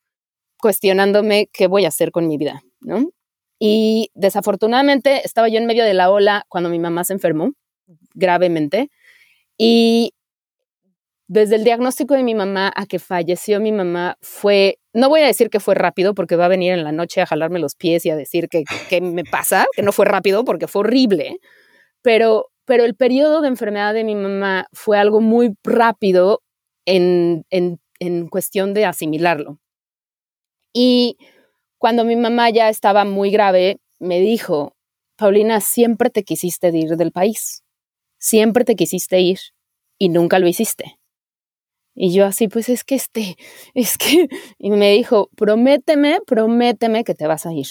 cuestionándome 0.59 1.49
qué 1.53 1.67
voy 1.67 1.85
a 1.85 1.89
hacer 1.89 2.13
con 2.13 2.29
mi 2.29 2.37
vida, 2.39 2.63
¿no? 2.81 3.11
Y 3.59 4.11
desafortunadamente 4.15 5.23
estaba 5.25 5.49
yo 5.49 5.59
en 5.59 5.67
medio 5.67 5.85
de 5.85 5.95
la 5.95 6.11
ola 6.11 6.45
cuando 6.49 6.69
mi 6.69 6.79
mamá 6.79 7.05
se 7.05 7.13
enfermó 7.13 7.53
gravemente 8.15 8.91
y 9.57 10.15
desde 11.33 11.57
el 11.57 11.65
diagnóstico 11.65 12.13
de 12.13 12.25
mi 12.25 12.35
mamá 12.35 12.71
a 12.77 12.85
que 12.85 12.99
falleció 12.99 13.59
mi 13.59 13.73
mamá 13.73 14.19
fue, 14.21 14.79
no 14.93 15.09
voy 15.09 15.23
a 15.23 15.27
decir 15.27 15.49
que 15.49 15.61
fue 15.61 15.75
rápido 15.75 16.15
porque 16.15 16.37
va 16.37 16.45
a 16.45 16.49
venir 16.49 16.75
en 16.75 16.85
la 16.85 16.93
noche 16.93 17.23
a 17.23 17.27
jalarme 17.27 17.59
los 17.59 17.75
pies 17.75 18.05
y 18.05 18.11
a 18.11 18.17
decir 18.17 18.51
que, 18.51 18.65
me 19.01 19.25
pasa, 19.25 19.65
que 19.75 19.81
no 19.81 19.93
fue 19.93 20.05
rápido 20.05 20.45
porque 20.45 20.69
fue 20.69 20.81
horrible, 20.81 21.39
pero, 22.03 22.51
pero 22.67 22.85
el 22.85 22.95
periodo 22.95 23.41
de 23.41 23.49
enfermedad 23.49 23.95
de 23.95 24.05
mi 24.05 24.15
mamá 24.15 24.67
fue 24.75 24.99
algo 24.99 25.23
muy 25.23 25.55
rápido 25.65 26.43
en, 26.85 27.47
en, 27.49 27.81
en 27.99 28.29
cuestión 28.29 28.75
de 28.75 28.85
asimilarlo. 28.85 29.59
Y 30.75 31.17
cuando 31.79 32.05
mi 32.05 32.17
mamá 32.17 32.51
ya 32.51 32.69
estaba 32.69 33.07
muy 33.07 33.31
grave, 33.31 33.79
me 33.99 34.21
dijo, 34.21 34.77
Paulina, 35.17 35.63
siempre 35.63 36.11
te 36.11 36.25
quisiste 36.25 36.69
ir 36.77 36.91
del 36.99 37.11
país, 37.11 37.65
siempre 38.19 38.67
te 38.67 38.77
quisiste 38.77 39.19
ir 39.21 39.39
y 39.97 40.11
nunca 40.11 40.39
lo 40.39 40.47
hiciste. 40.47 40.99
Y 41.95 42.13
yo 42.15 42.27
así, 42.27 42.49
pues 42.49 42.69
es 42.69 42.85
que 42.85 42.95
este, 42.95 43.37
es 43.75 43.99
que, 43.99 44.29
y 44.59 44.71
me 44.71 44.93
dijo, 44.93 45.29
prométeme, 45.37 46.19
prométeme 46.27 47.05
que 47.05 47.15
te 47.15 47.27
vas 47.27 47.47
a 47.47 47.53
ir. 47.53 47.67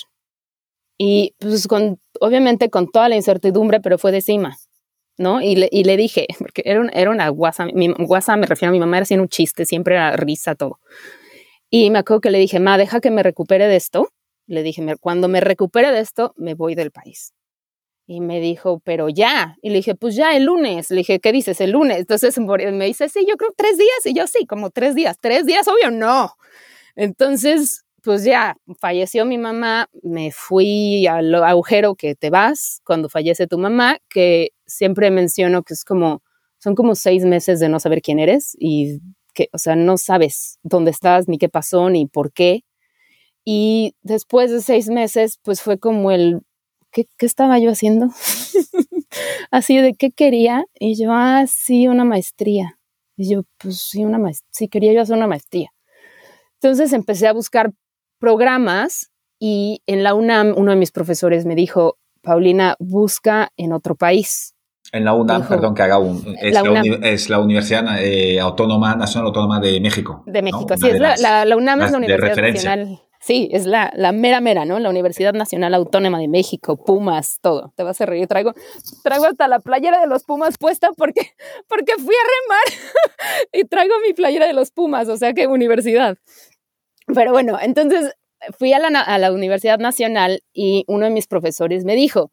Y 0.98 1.36
pues 1.40 1.68
con, 1.68 2.00
obviamente 2.20 2.70
con 2.70 2.88
toda 2.88 3.10
la 3.10 3.16
incertidumbre, 3.16 3.80
pero 3.82 3.98
fue 3.98 4.12
de 4.12 4.22
cima, 4.22 4.58
¿no? 5.18 5.42
Y 5.42 5.56
le, 5.56 5.70
y 5.72 5.84
le 5.84 5.98
dije, 5.98 6.28
porque 6.40 6.62
era, 6.66 6.88
era 6.94 7.12
una 7.12 7.30
guasa, 7.30 7.66
mi 7.66 7.88
guasa 7.94 8.38
me 8.38 8.48
refiero 8.48 8.70
a 8.70 8.74
mi 8.74 8.80
mamá, 8.80 8.98
era 8.98 9.04
haciendo 9.04 9.24
un 9.24 9.30
chiste, 9.30 9.66
siempre 9.66 9.96
era 9.96 10.16
risa, 10.16 10.56
todo. 10.56 10.80
Y 11.72 11.90
me 11.90 12.00
acuerdo 12.00 12.22
que 12.22 12.32
le 12.32 12.40
dije, 12.40 12.60
ma, 12.60 12.78
deja 12.78 13.00
que 13.02 13.12
me 13.12 13.24
recupere 13.24 13.68
de 13.68 13.78
esto. 13.78 14.10
Le 14.48 14.64
dije, 14.64 14.84
cuando 15.00 15.28
me 15.30 15.40
recupere 15.40 15.92
de 15.92 16.02
esto, 16.02 16.34
me 16.36 16.54
voy 16.54 16.76
del 16.76 16.92
país. 16.92 17.34
Y 18.12 18.20
me 18.20 18.42
dijo, 18.42 18.82
pero 18.84 19.08
ya. 19.08 19.56
Y 19.62 19.70
le 19.70 19.76
dije, 19.76 19.96
pues 19.96 20.18
ya 20.18 20.36
el 20.36 20.44
lunes. 20.44 20.90
Le 20.90 20.98
dije, 20.98 21.22
¿qué 21.22 21.32
dices 21.32 21.62
el 21.62 21.72
lunes? 21.72 21.98
Entonces 22.00 22.38
me 22.74 22.86
dice, 22.86 23.08
sí, 23.08 23.26
yo 23.26 23.38
creo 23.38 23.54
tres 23.56 23.78
días. 23.78 24.06
Y 24.06 24.14
yo, 24.14 24.28
sí, 24.28 24.46
como 24.46 24.70
tres 24.70 24.96
días. 24.96 25.18
Tres 25.22 25.46
días, 25.46 25.66
obvio, 25.70 25.92
no. 25.92 26.36
Entonces, 26.98 27.86
pues 28.04 28.26
ya, 28.26 28.58
falleció 28.82 29.24
mi 29.24 29.38
mamá, 29.38 29.88
me 30.04 30.32
fui 30.34 31.08
al 31.08 31.34
agujero 31.36 31.96
que 31.96 32.16
te 32.16 32.30
vas 32.30 32.82
cuando 32.84 33.08
fallece 33.08 33.48
tu 33.48 33.58
mamá, 33.58 34.00
que 34.10 34.50
siempre 34.66 35.10
menciono 35.10 35.64
que 35.64 35.74
es 35.74 35.86
como, 35.86 36.22
son 36.58 36.76
como 36.76 36.96
seis 36.96 37.24
meses 37.24 37.62
de 37.62 37.70
no 37.70 37.80
saber 37.80 38.02
quién 38.02 38.20
eres 38.20 38.58
y 38.60 39.00
que, 39.34 39.48
o 39.54 39.58
sea, 39.58 39.78
no 39.78 39.96
sabes 39.96 40.60
dónde 40.64 40.92
estás, 40.92 41.30
ni 41.30 41.38
qué 41.38 41.48
pasó, 41.48 41.90
ni 41.90 42.08
por 42.08 42.34
qué. 42.34 42.66
Y 43.46 43.96
después 44.02 44.52
de 44.52 44.60
seis 44.60 44.90
meses, 44.90 45.40
pues 45.42 45.62
fue 45.62 45.80
como 45.80 46.12
el 46.12 46.42
¿qué, 46.92 47.08
estaba 47.20 47.60
yo 47.60 47.72
haciendo? 47.72 48.08
Así 49.52 49.78
de 49.78 49.94
qué 49.94 50.12
quería. 50.12 50.66
Y 50.80 51.02
yo, 51.02 51.12
ah, 51.12 51.46
sí, 51.48 51.88
una 51.88 52.04
maestría. 52.04 52.78
Y 53.18 53.30
yo, 53.30 53.44
pues 53.58 53.82
sí, 53.82 54.04
una 54.04 54.18
maestría. 54.18 54.50
Sí, 54.52 54.68
quería 54.68 54.94
yo 54.94 55.02
hacer 55.02 55.18
una 55.18 55.28
maestría. 55.28 55.70
Entonces 56.62 56.94
empecé 56.94 57.28
a 57.28 57.34
buscar 57.34 57.72
programas 58.20 59.10
y 59.40 59.82
en 59.88 60.04
la 60.04 60.14
UNAM 60.14 60.54
uno 60.56 60.72
de 60.72 60.78
mis 60.78 60.92
profesores 60.92 61.46
me 61.46 61.56
dijo, 61.56 61.98
Paulina, 62.22 62.76
busca 62.80 63.50
en 63.58 63.74
otro 63.74 63.96
país. 63.96 64.54
En 64.92 65.06
la 65.06 65.14
UNAM, 65.14 65.48
perdón 65.48 65.74
que 65.74 65.82
haga 65.84 65.98
un... 65.98 66.36
Es 66.40 67.30
la, 67.30 67.40
Universidad 67.40 67.86
eh, 68.04 68.40
Autónoma, 68.40 68.96
Nacional 68.96 69.28
Autónoma 69.28 69.60
de 69.60 69.80
México. 69.80 70.24
De 70.28 70.42
México, 70.42 70.68
sí, 70.78 70.90
es 70.90 71.00
la, 71.00 71.46
la, 71.46 71.56
UNAM 71.56 71.82
es 71.82 71.92
la 71.92 71.98
Universidad 71.98 72.36
Nacional 72.36 73.02
Sí, 73.22 73.50
es 73.52 73.68
la, 73.68 73.94
la, 73.96 74.12
mera 74.12 74.42
mera, 74.42 74.66
¿no? 74.66 74.80
La 74.80 74.90
Universidad 74.90 75.34
Nacional 75.34 75.76
Autónoma 75.76 76.18
de 76.18 76.28
México, 76.28 76.76
Pumas, 76.84 77.38
todo. 77.40 77.72
Te 77.76 77.84
vas 77.84 78.02
a 78.02 78.08
reír. 78.08 78.28
Traigo, 78.28 78.54
traigo 79.04 79.26
hasta 79.26 79.48
la 79.48 79.60
playera 79.60 80.02
de 80.02 80.08
los 80.08 80.24
Pumas 80.24 80.58
puesta 80.58 80.90
porque, 80.98 81.22
porque 81.68 81.94
fui 81.98 82.16
a 82.16 82.28
remar 82.50 83.48
y 83.54 83.64
traigo 83.66 83.94
mi 84.06 84.14
playera 84.14 84.48
de 84.48 84.54
los 84.54 84.72
Pumas, 84.72 85.08
o 85.08 85.18
sea 85.18 85.34
que 85.34 85.46
universidad. 85.46 86.18
Pero 87.14 87.32
bueno, 87.32 87.60
entonces 87.62 88.16
fui 88.58 88.74
a 88.74 88.80
la, 88.80 88.88
a 89.00 89.18
la 89.20 89.32
Universidad 89.32 89.78
Nacional 89.78 90.42
y 90.52 90.84
uno 90.88 91.06
de 91.06 91.12
mis 91.12 91.28
profesores 91.28 91.86
me 91.86 91.96
dijo, 91.96 92.32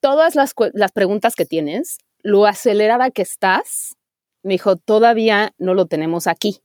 todas 0.00 0.34
las, 0.34 0.52
las 0.72 0.90
preguntas 0.90 1.36
que 1.36 1.46
tienes, 1.46 1.98
lo 2.22 2.46
acelerada 2.46 3.12
que 3.12 3.22
estás, 3.22 3.96
me 4.42 4.54
dijo, 4.54 4.74
todavía 4.74 5.52
no 5.58 5.74
lo 5.74 5.86
tenemos 5.86 6.26
aquí. 6.26 6.60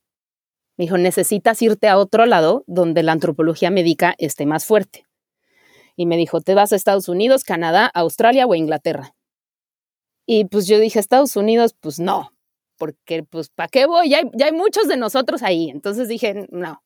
Me 0.78 0.84
dijo, 0.84 0.98
necesitas 0.98 1.62
irte 1.62 1.88
a 1.88 1.98
otro 1.98 2.26
lado 2.26 2.64
donde 2.68 3.04
la 3.04 3.14
antropología 3.14 3.72
médica 3.72 4.16
esté 4.18 4.46
más 4.46 4.66
fuerte. 4.66 5.06
Y 5.96 6.06
me 6.06 6.18
dijo, 6.18 6.42
te 6.42 6.54
vas 6.54 6.74
a 6.74 6.76
Estados 6.76 7.08
Unidos, 7.08 7.44
Canadá, 7.44 7.90
Australia 7.94 8.46
o 8.46 8.56
Inglaterra. 8.56 9.16
Y 10.26 10.46
pues 10.46 10.68
yo 10.68 10.80
dije, 10.80 11.00
Estados 11.00 11.36
Unidos, 11.36 11.76
pues 11.80 12.00
no, 12.00 12.32
porque 12.78 13.24
pues 13.24 13.50
¿para 13.50 13.70
qué 13.70 13.86
voy? 13.86 14.10
Ya 14.10 14.18
hay, 14.18 14.30
ya 14.34 14.48
hay 14.48 14.52
muchos 14.52 14.88
de 14.88 14.98
nosotros 14.98 15.44
ahí. 15.44 15.70
Entonces 15.70 16.08
dije, 16.08 16.48
no. 16.52 16.82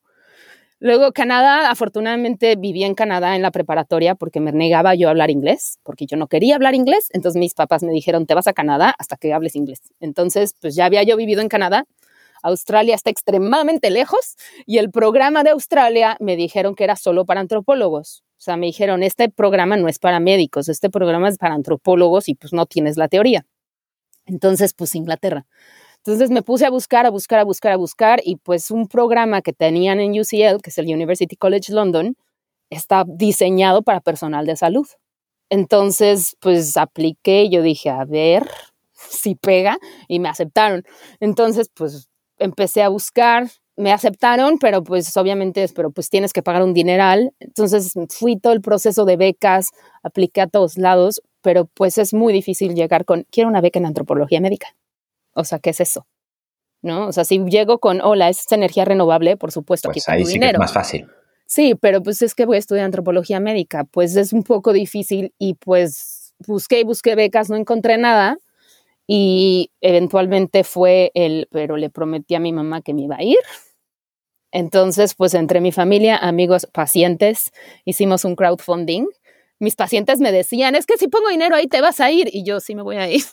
Luego 0.82 1.12
Canadá, 1.12 1.70
afortunadamente 1.70 2.56
viví 2.56 2.84
en 2.84 2.94
Canadá 2.94 3.36
en 3.36 3.42
la 3.42 3.50
preparatoria 3.50 4.14
porque 4.14 4.40
me 4.40 4.50
negaba 4.50 4.94
yo 4.94 5.08
a 5.08 5.10
hablar 5.10 5.30
inglés, 5.30 5.78
porque 5.82 6.06
yo 6.06 6.16
no 6.16 6.26
quería 6.26 6.54
hablar 6.54 6.74
inglés. 6.74 7.08
Entonces 7.12 7.38
mis 7.38 7.52
papás 7.52 7.82
me 7.82 7.92
dijeron, 7.92 8.26
te 8.26 8.34
vas 8.34 8.46
a 8.46 8.54
Canadá 8.54 8.94
hasta 8.98 9.16
que 9.16 9.34
hables 9.34 9.56
inglés. 9.56 9.82
Entonces, 10.00 10.54
pues 10.58 10.74
ya 10.74 10.86
había 10.86 11.02
yo 11.02 11.16
vivido 11.18 11.42
en 11.42 11.48
Canadá. 11.48 11.84
Australia 12.42 12.94
está 12.94 13.10
extremadamente 13.10 13.90
lejos 13.90 14.36
y 14.66 14.78
el 14.78 14.90
programa 14.90 15.42
de 15.44 15.50
Australia 15.50 16.16
me 16.20 16.36
dijeron 16.36 16.74
que 16.74 16.84
era 16.84 16.96
solo 16.96 17.24
para 17.24 17.40
antropólogos. 17.40 18.22
O 18.38 18.42
sea, 18.42 18.56
me 18.56 18.66
dijeron, 18.66 19.02
este 19.02 19.28
programa 19.28 19.76
no 19.76 19.88
es 19.88 19.98
para 19.98 20.20
médicos, 20.20 20.68
este 20.68 20.88
programa 20.88 21.28
es 21.28 21.36
para 21.36 21.54
antropólogos 21.54 22.28
y 22.28 22.34
pues 22.34 22.52
no 22.52 22.66
tienes 22.66 22.96
la 22.96 23.08
teoría. 23.08 23.46
Entonces, 24.26 24.74
pues 24.74 24.94
Inglaterra. 24.94 25.46
Entonces 25.98 26.30
me 26.30 26.42
puse 26.42 26.64
a 26.64 26.70
buscar, 26.70 27.04
a 27.04 27.10
buscar, 27.10 27.40
a 27.40 27.44
buscar, 27.44 27.72
a 27.72 27.76
buscar 27.76 28.20
y 28.24 28.36
pues 28.36 28.70
un 28.70 28.88
programa 28.88 29.42
que 29.42 29.52
tenían 29.52 30.00
en 30.00 30.18
UCL, 30.18 30.62
que 30.62 30.70
es 30.70 30.78
el 30.78 30.86
University 30.86 31.36
College 31.36 31.72
London, 31.72 32.16
está 32.70 33.04
diseñado 33.06 33.82
para 33.82 34.00
personal 34.00 34.46
de 34.46 34.56
salud. 34.56 34.86
Entonces, 35.50 36.36
pues 36.40 36.76
apliqué 36.76 37.50
yo 37.50 37.60
dije, 37.60 37.90
a 37.90 38.04
ver 38.04 38.48
si 38.94 39.34
pega 39.34 39.78
y 40.08 40.20
me 40.20 40.28
aceptaron. 40.28 40.84
Entonces, 41.20 41.70
pues 41.74 42.09
empecé 42.40 42.82
a 42.82 42.88
buscar, 42.88 43.48
me 43.76 43.92
aceptaron, 43.92 44.58
pero 44.58 44.82
pues 44.82 45.16
obviamente, 45.16 45.66
pero 45.74 45.90
pues 45.90 46.10
tienes 46.10 46.32
que 46.32 46.42
pagar 46.42 46.62
un 46.62 46.74
dineral. 46.74 47.32
Entonces 47.38 47.94
fui 48.10 48.38
todo 48.38 48.52
el 48.52 48.60
proceso 48.60 49.04
de 49.04 49.16
becas, 49.16 49.70
apliqué 50.02 50.40
a 50.40 50.46
todos 50.46 50.76
lados, 50.76 51.22
pero 51.40 51.66
pues 51.66 51.98
es 51.98 52.12
muy 52.12 52.32
difícil 52.32 52.74
llegar 52.74 53.04
con, 53.04 53.26
quiero 53.30 53.48
una 53.48 53.60
beca 53.60 53.78
en 53.78 53.86
antropología 53.86 54.40
médica. 54.40 54.68
O 55.34 55.44
sea, 55.44 55.58
¿qué 55.58 55.70
es 55.70 55.80
eso? 55.80 56.06
¿No? 56.82 57.06
O 57.08 57.12
sea, 57.12 57.24
si 57.24 57.38
llego 57.44 57.78
con, 57.78 58.00
hola, 58.00 58.28
es 58.28 58.50
energía 58.52 58.84
renovable, 58.84 59.36
por 59.36 59.52
supuesto, 59.52 59.90
pues 59.90 60.08
ahí 60.08 60.24
sí 60.24 60.38
que 60.38 60.50
es 60.50 60.58
más 60.58 60.72
fácil. 60.72 61.06
Sí, 61.46 61.74
pero 61.74 62.02
pues 62.02 62.22
es 62.22 62.34
que 62.34 62.46
voy 62.46 62.56
a 62.56 62.58
estudiar 62.58 62.84
antropología 62.84 63.40
médica, 63.40 63.84
pues 63.84 64.16
es 64.16 64.32
un 64.32 64.44
poco 64.44 64.72
difícil 64.72 65.34
y 65.38 65.54
pues 65.54 66.34
busqué 66.46 66.80
y 66.80 66.84
busqué 66.84 67.16
becas, 67.16 67.50
no 67.50 67.56
encontré 67.56 67.98
nada 67.98 68.38
y 69.12 69.72
eventualmente 69.80 70.62
fue 70.62 71.10
el, 71.14 71.48
pero 71.50 71.76
le 71.76 71.90
prometí 71.90 72.36
a 72.36 72.38
mi 72.38 72.52
mamá 72.52 72.80
que 72.80 72.94
me 72.94 73.02
iba 73.02 73.16
a 73.16 73.24
ir. 73.24 73.40
Entonces, 74.52 75.16
pues 75.16 75.34
entre 75.34 75.60
mi 75.60 75.72
familia, 75.72 76.16
amigos, 76.16 76.68
pacientes, 76.72 77.50
hicimos 77.84 78.24
un 78.24 78.36
crowdfunding. 78.36 79.08
Mis 79.58 79.74
pacientes 79.74 80.20
me 80.20 80.30
decían, 80.30 80.76
es 80.76 80.86
que 80.86 80.96
si 80.96 81.08
pongo 81.08 81.28
dinero 81.28 81.56
ahí 81.56 81.66
te 81.66 81.80
vas 81.80 81.98
a 81.98 82.12
ir 82.12 82.28
y 82.32 82.44
yo 82.44 82.60
sí 82.60 82.76
me 82.76 82.82
voy 82.82 82.98
a 82.98 83.10
ir. 83.10 83.24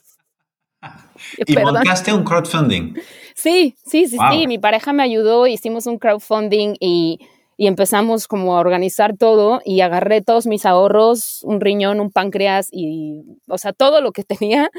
¿Y 1.45 1.55
montaste 1.55 2.11
un 2.11 2.23
crowdfunding? 2.23 2.95
Sí, 3.35 3.75
sí, 3.85 4.07
sí, 4.07 4.17
sí. 4.31 4.47
Mi 4.47 4.57
pareja 4.57 4.93
me 4.93 5.03
ayudó, 5.03 5.45
hicimos 5.45 5.85
un 5.85 5.99
crowdfunding 5.99 6.73
y, 6.79 7.19
y, 7.55 7.67
empezamos 7.67 8.27
como 8.27 8.57
a 8.57 8.61
organizar 8.61 9.15
todo 9.15 9.61
y 9.63 9.81
agarré 9.81 10.23
todos 10.23 10.47
mis 10.47 10.65
ahorros, 10.65 11.43
un 11.43 11.61
riñón, 11.61 11.99
un 11.99 12.09
páncreas 12.09 12.67
y, 12.71 13.21
o 13.47 13.59
sea, 13.59 13.73
todo 13.73 14.01
lo 14.01 14.11
que 14.11 14.23
tenía 14.23 14.71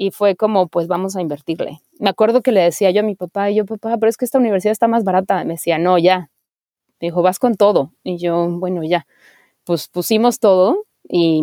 y 0.00 0.12
fue 0.12 0.34
como, 0.34 0.68
pues 0.68 0.88
vamos 0.88 1.14
a 1.14 1.20
invertirle. 1.20 1.82
Me 1.98 2.08
acuerdo 2.08 2.40
que 2.40 2.52
le 2.52 2.62
decía 2.62 2.90
yo 2.90 3.00
a 3.00 3.04
mi 3.04 3.16
papá, 3.16 3.50
y 3.50 3.56
yo, 3.56 3.66
papá, 3.66 3.98
pero 3.98 4.08
es 4.08 4.16
que 4.16 4.24
esta 4.24 4.38
universidad 4.38 4.72
está 4.72 4.88
más 4.88 5.04
barata. 5.04 5.44
Me 5.44 5.52
decía, 5.54 5.76
no, 5.76 5.98
ya. 5.98 6.30
Me 7.02 7.08
dijo, 7.08 7.20
vas 7.20 7.38
con 7.38 7.54
todo. 7.54 7.92
Y 8.02 8.16
yo, 8.16 8.48
bueno, 8.48 8.82
ya. 8.82 9.06
Pues 9.64 9.88
pusimos 9.88 10.38
todo 10.38 10.86
y, 11.06 11.42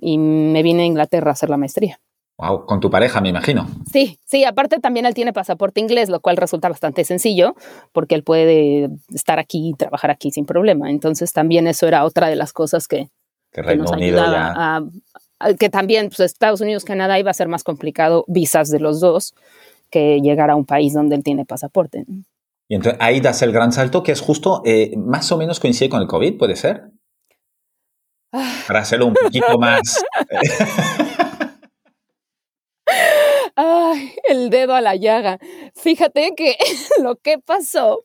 y 0.00 0.16
me 0.16 0.62
vine 0.62 0.84
a 0.84 0.86
Inglaterra 0.86 1.32
a 1.32 1.34
hacer 1.34 1.50
la 1.50 1.58
maestría. 1.58 2.00
Wow, 2.38 2.64
con 2.64 2.80
tu 2.80 2.88
pareja, 2.88 3.20
me 3.20 3.28
imagino. 3.28 3.68
Sí, 3.92 4.18
sí, 4.24 4.44
aparte 4.44 4.78
también 4.78 5.04
él 5.04 5.12
tiene 5.12 5.34
pasaporte 5.34 5.82
inglés, 5.82 6.08
lo 6.08 6.20
cual 6.20 6.38
resulta 6.38 6.70
bastante 6.70 7.04
sencillo, 7.04 7.56
porque 7.92 8.14
él 8.14 8.22
puede 8.22 8.88
estar 9.12 9.38
aquí 9.38 9.68
y 9.68 9.74
trabajar 9.74 10.10
aquí 10.10 10.30
sin 10.30 10.46
problema. 10.46 10.88
Entonces 10.88 11.34
también 11.34 11.66
eso 11.66 11.86
era 11.86 12.06
otra 12.06 12.28
de 12.28 12.36
las 12.36 12.54
cosas 12.54 12.88
que, 12.88 13.10
que, 13.52 13.76
nos 13.76 13.92
ayudaba 13.92 14.54
a, 14.54 14.82
que 15.58 15.68
también 15.68 16.08
pues, 16.08 16.20
Estados 16.20 16.60
Unidos, 16.60 16.84
Canadá 16.84 17.18
iba 17.18 17.30
a 17.30 17.34
ser 17.34 17.48
más 17.48 17.64
complicado 17.64 18.24
visas 18.28 18.68
de 18.68 18.80
los 18.80 19.00
dos 19.00 19.34
que 19.90 20.20
llegar 20.20 20.50
a 20.50 20.56
un 20.56 20.64
país 20.64 20.92
donde 20.92 21.16
él 21.16 21.24
tiene 21.24 21.44
pasaporte. 21.44 22.04
Y 22.68 22.74
entonces 22.74 23.00
ahí 23.00 23.20
das 23.20 23.40
el 23.42 23.52
gran 23.52 23.72
salto 23.72 24.02
que 24.02 24.12
es 24.12 24.20
justo, 24.20 24.62
eh, 24.64 24.94
más 24.96 25.32
o 25.32 25.38
menos 25.38 25.60
coincide 25.60 25.88
con 25.88 26.02
el 26.02 26.06
COVID, 26.06 26.36
¿puede 26.36 26.56
ser? 26.56 26.90
Ah. 28.32 28.62
Para 28.66 28.80
hacerlo 28.80 29.06
un 29.06 29.14
poquito 29.14 29.58
más... 29.58 30.04
Ay, 33.60 34.14
el 34.28 34.50
dedo 34.50 34.72
a 34.72 34.80
la 34.80 34.94
llaga. 34.94 35.38
Fíjate 35.74 36.32
que 36.36 36.56
lo 37.02 37.16
que 37.16 37.38
pasó 37.38 38.04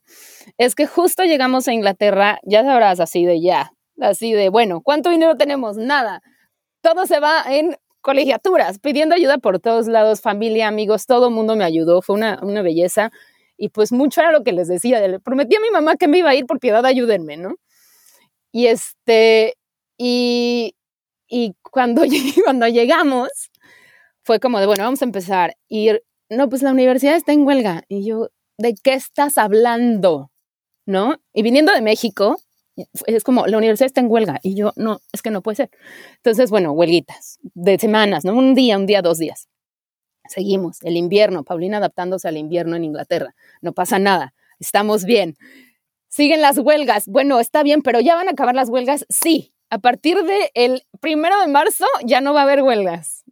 es 0.58 0.74
que 0.74 0.88
justo 0.88 1.24
llegamos 1.24 1.68
a 1.68 1.74
Inglaterra, 1.74 2.40
ya 2.42 2.64
sabrás, 2.64 3.00
así 3.00 3.24
de 3.24 3.40
ya, 3.40 3.72
así 4.02 4.34
de, 4.34 4.50
bueno, 4.50 4.82
¿cuánto 4.82 5.12
dinero 5.12 5.38
tenemos? 5.38 5.78
Nada. 5.78 6.24
Todo 6.84 7.08
se 7.08 7.20
va 7.20 7.44
en 7.48 7.78
colegiaturas, 8.02 8.78
pidiendo 8.80 9.16
ayuda 9.16 9.38
por 9.38 9.60
todos 9.60 9.88
lados, 9.88 10.22
familia, 10.22 10.68
amigos, 10.68 11.06
todo 11.08 11.30
el 11.30 11.34
mundo 11.34 11.56
me 11.56 11.64
ayudó, 11.64 12.02
fue 12.02 12.16
una, 12.18 12.40
una 12.44 12.62
belleza. 12.62 13.12
Y 13.58 13.70
pues 13.70 13.94
mucho 13.94 14.20
era 14.20 14.32
lo 14.34 14.44
que 14.44 14.52
les 14.52 14.68
decía, 14.68 15.00
le 15.08 15.22
prometí 15.22 15.56
a 15.56 15.62
mi 15.62 15.72
mamá 15.72 15.96
que 15.96 16.10
me 16.10 16.18
iba 16.18 16.30
a 16.30 16.36
ir 16.36 16.46
por 16.46 16.60
piedad, 16.60 16.86
ayúdenme, 16.86 17.38
¿no? 17.38 17.56
Y 18.52 18.68
este, 18.68 19.56
y, 19.98 20.76
y 21.28 21.56
cuando, 21.64 22.04
cuando 22.44 22.68
llegamos, 22.68 23.30
fue 24.24 24.40
como 24.42 24.60
de, 24.60 24.66
bueno, 24.66 24.84
vamos 24.84 25.02
a 25.02 25.06
empezar. 25.06 25.56
Y 25.70 25.92
no, 26.30 26.50
pues 26.50 26.62
la 26.64 26.72
universidad 26.72 27.16
está 27.16 27.32
en 27.32 27.48
huelga. 27.48 27.84
Y 27.88 28.06
yo, 28.06 28.28
¿de 28.58 28.76
qué 28.84 28.94
estás 28.94 29.38
hablando? 29.38 30.30
¿No? 30.86 31.16
Y 31.34 31.44
viniendo 31.44 31.72
de 31.74 31.82
México, 31.82 32.38
es 33.06 33.24
como, 33.24 33.46
la 33.48 33.58
universidad 33.58 33.88
está 33.88 34.02
en 34.02 34.12
huelga. 34.12 34.40
Y 34.44 34.56
yo, 34.56 34.74
no, 34.76 35.00
es 35.12 35.22
que 35.22 35.32
no 35.32 35.42
puede 35.42 35.56
ser. 35.58 35.70
Entonces, 36.18 36.50
bueno, 36.50 36.72
huelguitas 36.72 37.40
de 37.54 37.78
semanas, 37.80 38.26
¿no? 38.26 38.34
Un 38.34 38.56
día, 38.56 38.78
un 38.78 38.86
día, 38.86 39.02
dos 39.02 39.18
días. 39.18 39.48
Seguimos, 40.28 40.82
el 40.84 40.98
invierno, 40.98 41.44
Paulina 41.44 41.78
adaptándose 41.78 42.28
al 42.28 42.38
invierno 42.38 42.76
en 42.76 42.86
Inglaterra. 42.86 43.36
No 43.62 43.74
pasa 43.74 44.00
nada, 44.00 44.34
estamos 44.60 45.04
bien. 45.04 45.36
Siguen 46.08 46.42
las 46.42 46.58
huelgas. 46.58 47.08
Bueno, 47.08 47.40
está 47.40 47.64
bien, 47.64 47.82
pero 47.82 48.00
ya 48.00 48.16
van 48.16 48.28
a 48.28 48.32
acabar 48.32 48.56
las 48.56 48.70
huelgas. 48.70 49.06
Sí, 49.10 49.54
a 49.70 49.80
partir 49.80 50.18
del 50.24 50.50
el 50.54 50.84
primero 51.02 51.40
de 51.42 51.48
marzo 51.48 51.86
ya 52.06 52.22
no 52.22 52.34
va 52.34 52.42
a 52.42 52.44
haber 52.44 52.62
huelgas 52.62 53.24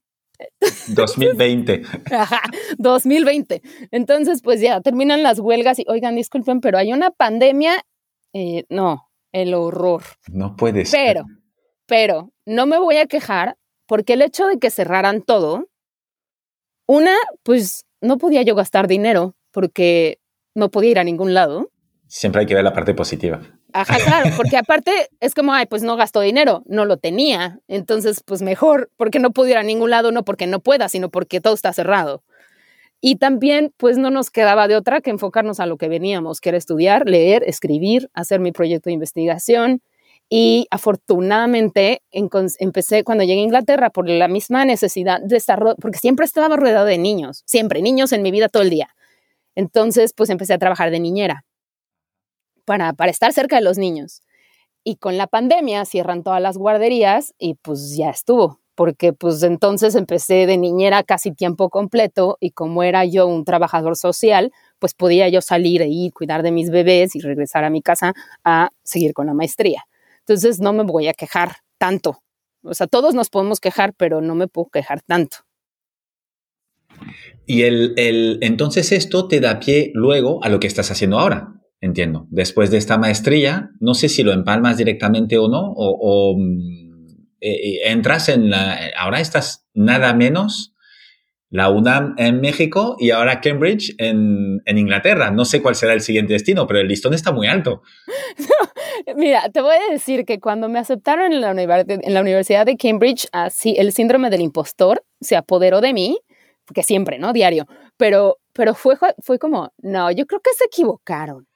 2020. 0.87 1.83
Ajá, 2.11 2.41
2020. 2.77 3.61
Entonces, 3.91 4.41
pues 4.41 4.61
ya 4.61 4.81
terminan 4.81 5.23
las 5.23 5.39
huelgas 5.39 5.79
y, 5.79 5.85
oigan, 5.87 6.15
disculpen, 6.15 6.61
pero 6.61 6.77
hay 6.77 6.93
una 6.93 7.11
pandemia. 7.11 7.85
Eh, 8.33 8.65
no, 8.69 9.10
el 9.31 9.53
horror. 9.53 10.03
No 10.31 10.55
puede 10.55 10.85
ser. 10.85 10.99
Pero, 11.07 11.25
pero, 11.85 12.33
no 12.45 12.65
me 12.65 12.77
voy 12.77 12.97
a 12.97 13.05
quejar 13.05 13.57
porque 13.87 14.13
el 14.13 14.21
hecho 14.21 14.47
de 14.47 14.57
que 14.57 14.69
cerraran 14.69 15.21
todo, 15.21 15.67
una, 16.87 17.15
pues 17.43 17.85
no 18.01 18.17
podía 18.17 18.41
yo 18.41 18.55
gastar 18.55 18.87
dinero 18.87 19.35
porque 19.51 20.19
no 20.55 20.69
podía 20.69 20.91
ir 20.91 20.99
a 20.99 21.03
ningún 21.03 21.33
lado. 21.33 21.71
Siempre 22.07 22.41
hay 22.41 22.47
que 22.47 22.55
ver 22.55 22.63
la 22.63 22.73
parte 22.73 22.93
positiva. 22.93 23.41
Ajá, 23.73 23.97
claro, 24.03 24.31
porque 24.35 24.57
aparte 24.57 24.91
es 25.21 25.33
como, 25.33 25.53
ay, 25.53 25.65
pues 25.65 25.83
no 25.83 25.95
gastó 25.95 26.19
dinero, 26.19 26.63
no 26.65 26.85
lo 26.85 26.97
tenía. 26.97 27.59
Entonces, 27.67 28.21
pues 28.25 28.41
mejor, 28.41 28.89
porque 28.97 29.19
no 29.19 29.31
pudiera 29.31 29.61
a 29.61 29.63
ningún 29.63 29.89
lado, 29.89 30.11
no 30.11 30.25
porque 30.25 30.47
no 30.47 30.59
pueda, 30.59 30.89
sino 30.89 31.09
porque 31.09 31.39
todo 31.39 31.53
está 31.53 31.71
cerrado. 31.71 32.23
Y 33.03 33.15
también, 33.15 33.73
pues 33.77 33.97
no 33.97 34.11
nos 34.11 34.29
quedaba 34.29 34.67
de 34.67 34.75
otra 34.75 35.01
que 35.01 35.09
enfocarnos 35.09 35.59
a 35.59 35.65
lo 35.65 35.77
que 35.77 35.89
veníamos, 35.89 36.39
que 36.39 36.49
era 36.49 36.57
estudiar, 36.59 37.09
leer, 37.09 37.43
escribir, 37.47 38.11
hacer 38.13 38.39
mi 38.39 38.51
proyecto 38.51 38.89
de 38.89 38.93
investigación. 38.93 39.81
Y 40.29 40.67
afortunadamente 40.69 42.03
empecé 42.11 43.03
cuando 43.03 43.23
llegué 43.23 43.41
a 43.41 43.43
Inglaterra 43.43 43.89
por 43.89 44.07
la 44.07 44.27
misma 44.27 44.65
necesidad 44.65 45.19
de 45.19 45.35
estar, 45.35 45.59
porque 45.81 45.97
siempre 45.97 46.25
estaba 46.25 46.55
rodeado 46.55 46.85
de 46.85 46.99
niños, 46.99 47.41
siempre 47.45 47.81
niños 47.81 48.13
en 48.13 48.21
mi 48.21 48.29
vida 48.29 48.47
todo 48.47 48.63
el 48.63 48.69
día. 48.69 48.95
Entonces, 49.55 50.13
pues 50.13 50.29
empecé 50.29 50.53
a 50.53 50.59
trabajar 50.59 50.91
de 50.91 50.99
niñera 50.99 51.43
para, 52.65 52.93
para 52.93 53.11
estar 53.11 53.33
cerca 53.33 53.57
de 53.57 53.63
los 53.63 53.79
niños. 53.79 54.21
Y 54.83 54.95
con 54.97 55.17
la 55.17 55.27
pandemia 55.27 55.85
cierran 55.85 56.23
todas 56.23 56.41
las 56.41 56.57
guarderías 56.57 57.33
y 57.37 57.55
pues 57.55 57.97
ya 57.97 58.11
estuvo, 58.11 58.60
porque 58.75 59.13
pues 59.13 59.43
entonces 59.43 59.95
empecé 59.95 60.45
de 60.45 60.57
niñera 60.57 61.03
casi 61.03 61.31
tiempo 61.31 61.69
completo 61.69 62.37
y 62.39 62.51
como 62.51 62.83
era 62.83 63.05
yo 63.05 63.27
un 63.27 63.45
trabajador 63.45 63.95
social, 63.95 64.51
pues 64.79 64.93
podía 64.93 65.29
yo 65.29 65.41
salir 65.41 65.81
e 65.81 65.87
ir, 65.87 66.13
cuidar 66.13 66.43
de 66.43 66.51
mis 66.51 66.69
bebés 66.69 67.15
y 67.15 67.19
regresar 67.19 67.63
a 67.63 67.69
mi 67.69 67.81
casa 67.81 68.13
a 68.43 68.69
seguir 68.83 69.13
con 69.13 69.27
la 69.27 69.33
maestría. 69.33 69.85
Entonces 70.19 70.59
no 70.59 70.73
me 70.73 70.83
voy 70.83 71.07
a 71.07 71.13
quejar 71.13 71.57
tanto. 71.77 72.21
O 72.63 72.73
sea, 72.73 72.87
todos 72.87 73.15
nos 73.15 73.29
podemos 73.29 73.59
quejar, 73.59 73.93
pero 73.95 74.21
no 74.21 74.35
me 74.35 74.47
puedo 74.47 74.69
quejar 74.69 75.01
tanto. 75.01 75.37
Y 77.45 77.63
el, 77.63 77.93
el, 77.97 78.37
entonces 78.41 78.91
esto 78.91 79.27
te 79.27 79.39
da 79.39 79.59
pie 79.59 79.91
luego 79.93 80.43
a 80.43 80.49
lo 80.49 80.59
que 80.59 80.67
estás 80.67 80.91
haciendo 80.91 81.19
ahora. 81.19 81.61
Entiendo. 81.81 82.27
Después 82.29 82.69
de 82.69 82.77
esta 82.77 82.99
maestría, 82.99 83.71
no 83.79 83.95
sé 83.95 84.07
si 84.07 84.21
lo 84.21 84.33
empalmas 84.33 84.77
directamente 84.77 85.39
o 85.39 85.47
no, 85.47 85.73
o, 85.75 86.37
mm, 86.37 86.80
eh, 87.41 87.91
entras 87.91 88.29
en 88.29 88.49
la... 88.49 88.91
Ahora 88.97 89.19
estás 89.19 89.67
nada 89.73 90.13
menos 90.13 90.71
la 91.51 91.69
UNAM 91.69 92.15
en 92.17 92.39
México 92.39 92.95
y 92.97 93.11
ahora 93.11 93.41
Cambridge 93.41 93.93
en, 93.97 94.61
Inglaterra. 94.65 95.31
No 95.31 95.43
sé 95.43 95.61
cuál 95.61 95.75
será 95.75 95.93
el 95.93 96.01
siguiente 96.01 96.33
destino, 96.33 96.65
pero 96.65 96.79
el 96.79 96.87
listón 96.87 97.13
está 97.13 97.33
muy 97.33 97.47
alto. 97.47 97.81
mira, 99.17 99.49
te 99.49 99.61
voy 99.61 99.75
a 99.75 99.91
decir 99.91 100.23
que 100.23 100.39
cuando 100.39 100.69
me 100.69 100.79
aceptaron 100.79 101.33
en 101.33 101.41
la, 101.41 101.51
en 101.51 102.13
la 102.13 102.21
Universidad 102.21 102.65
de 102.65 102.77
Cambridge, 102.77 103.27
así 103.33 103.75
el 103.77 103.91
síndrome 103.91 104.29
del 104.29 104.41
impostor 104.41 105.03
se 105.19 105.35
apoderó 105.35 105.81
de 105.81 105.93
mí, 105.93 106.17
que 106.73 106.83
siempre, 106.83 107.19
¿no? 107.19 107.33
Diario. 107.33 107.67
Pero, 107.97 108.37
pero 108.53 108.73
fue, 108.73 108.95
fue 109.21 109.37
como, 109.37 109.73
no, 109.81 110.09
yo 110.09 110.25
creo 110.25 110.39
que 110.39 110.53
se 110.57 110.65
equivocaron. 110.65 111.47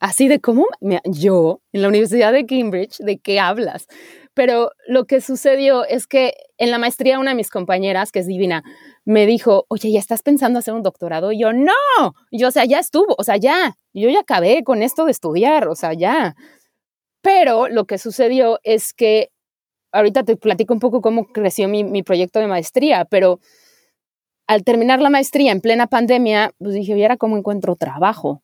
Así 0.00 0.28
de 0.28 0.40
cómo 0.40 0.66
yo 1.04 1.60
en 1.72 1.82
la 1.82 1.88
Universidad 1.88 2.32
de 2.32 2.46
Cambridge, 2.46 2.98
¿de 2.98 3.18
qué 3.18 3.38
hablas? 3.38 3.86
Pero 4.34 4.70
lo 4.86 5.06
que 5.06 5.20
sucedió 5.20 5.84
es 5.84 6.06
que 6.06 6.34
en 6.58 6.70
la 6.70 6.78
maestría 6.78 7.18
una 7.18 7.30
de 7.30 7.36
mis 7.36 7.50
compañeras, 7.50 8.12
que 8.12 8.20
es 8.20 8.26
divina, 8.26 8.62
me 9.04 9.26
dijo, 9.26 9.66
oye, 9.68 9.90
¿ya 9.92 9.98
estás 9.98 10.22
pensando 10.22 10.58
hacer 10.58 10.74
un 10.74 10.82
doctorado? 10.82 11.32
Y 11.32 11.40
yo, 11.40 11.52
no, 11.52 11.72
yo, 12.30 12.48
o 12.48 12.50
sea, 12.50 12.64
ya 12.64 12.78
estuvo, 12.78 13.14
o 13.18 13.24
sea, 13.24 13.36
ya, 13.36 13.76
yo 13.92 14.08
ya 14.08 14.20
acabé 14.20 14.62
con 14.64 14.82
esto 14.82 15.04
de 15.04 15.10
estudiar, 15.12 15.68
o 15.68 15.74
sea, 15.74 15.94
ya. 15.94 16.36
Pero 17.22 17.68
lo 17.68 17.86
que 17.86 17.98
sucedió 17.98 18.60
es 18.62 18.94
que, 18.94 19.30
ahorita 19.92 20.24
te 20.24 20.36
platico 20.36 20.74
un 20.74 20.80
poco 20.80 21.00
cómo 21.02 21.26
creció 21.26 21.68
mi, 21.68 21.84
mi 21.84 22.02
proyecto 22.02 22.38
de 22.40 22.46
maestría, 22.46 23.04
pero 23.06 23.40
al 24.46 24.64
terminar 24.64 25.00
la 25.00 25.10
maestría 25.10 25.52
en 25.52 25.60
plena 25.60 25.86
pandemia, 25.86 26.52
pues 26.58 26.74
dije, 26.74 26.96
¿y 26.96 27.02
ahora 27.02 27.16
cómo 27.16 27.36
encuentro 27.36 27.76
trabajo? 27.76 28.42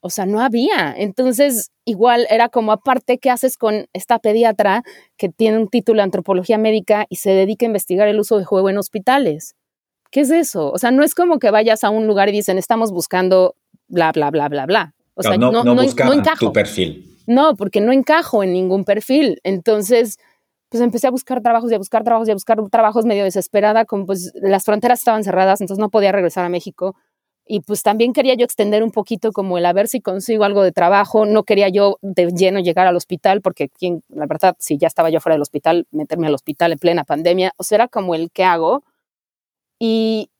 O 0.00 0.10
sea, 0.10 0.26
no 0.26 0.40
había. 0.40 0.94
Entonces, 0.96 1.70
igual 1.84 2.26
era 2.30 2.48
como 2.48 2.72
aparte, 2.72 3.18
¿qué 3.18 3.30
haces 3.30 3.56
con 3.56 3.86
esta 3.92 4.18
pediatra 4.18 4.84
que 5.16 5.28
tiene 5.28 5.58
un 5.58 5.68
título 5.68 5.98
de 5.98 6.04
antropología 6.04 6.58
médica 6.58 7.06
y 7.08 7.16
se 7.16 7.30
dedica 7.30 7.66
a 7.66 7.68
investigar 7.68 8.08
el 8.08 8.20
uso 8.20 8.38
de 8.38 8.44
juego 8.44 8.70
en 8.70 8.78
hospitales? 8.78 9.56
¿Qué 10.10 10.20
es 10.20 10.30
eso? 10.30 10.70
O 10.70 10.78
sea, 10.78 10.90
no 10.90 11.02
es 11.02 11.14
como 11.14 11.38
que 11.38 11.50
vayas 11.50 11.84
a 11.84 11.90
un 11.90 12.06
lugar 12.06 12.28
y 12.28 12.32
dicen, 12.32 12.58
estamos 12.58 12.92
buscando 12.92 13.56
bla, 13.88 14.12
bla, 14.12 14.30
bla, 14.30 14.48
bla, 14.48 14.66
bla. 14.66 14.94
O 15.14 15.22
sea, 15.22 15.36
no, 15.36 15.50
no, 15.50 15.64
no, 15.64 15.82
encajo. 15.82 16.46
tu 16.46 16.52
perfil. 16.52 17.16
No, 17.26 17.56
porque 17.56 17.80
no 17.80 17.92
encajo 17.92 18.42
en 18.42 18.52
ningún 18.52 18.84
perfil. 18.84 19.40
Entonces, 19.42 20.16
pues 20.68 20.82
empecé 20.82 21.08
a 21.08 21.10
buscar 21.10 21.42
trabajos 21.42 21.70
y 21.72 21.74
a 21.74 21.78
buscar 21.78 22.04
trabajos 22.04 22.28
y 22.28 22.30
a 22.30 22.34
buscar 22.34 22.58
trabajos 22.70 23.04
medio 23.04 23.24
desesperada, 23.24 23.84
como 23.84 24.06
pues 24.06 24.32
las 24.34 24.64
fronteras 24.64 25.00
estaban 25.00 25.24
cerradas, 25.24 25.60
entonces 25.60 25.80
no 25.80 25.90
podía 25.90 26.12
regresar 26.12 26.44
a 26.44 26.48
México 26.48 26.94
y 27.48 27.60
pues 27.60 27.82
también 27.82 28.12
quería 28.12 28.34
yo 28.34 28.44
extender 28.44 28.82
un 28.82 28.92
poquito 28.92 29.32
como 29.32 29.56
el 29.56 29.64
a 29.64 29.72
ver 29.72 29.88
si 29.88 30.00
consigo 30.00 30.44
algo 30.44 30.62
de 30.62 30.70
trabajo, 30.70 31.24
no 31.24 31.44
quería 31.44 31.70
yo 31.70 31.98
de 32.02 32.26
lleno 32.30 32.60
llegar 32.60 32.86
al 32.86 32.94
hospital 32.96 33.40
porque 33.40 33.70
quien, 33.70 34.02
la 34.08 34.26
verdad, 34.26 34.54
si 34.58 34.76
ya 34.76 34.86
estaba 34.86 35.08
yo 35.08 35.20
fuera 35.20 35.34
del 35.34 35.42
hospital, 35.42 35.86
meterme 35.90 36.26
al 36.26 36.34
hospital 36.34 36.72
en 36.72 36.78
plena 36.78 37.04
pandemia, 37.04 37.52
o 37.56 37.62
sea, 37.64 37.76
era 37.76 37.88
como 37.88 38.14
el 38.14 38.30
que 38.30 38.44
hago. 38.44 38.84
Y, 39.78 40.30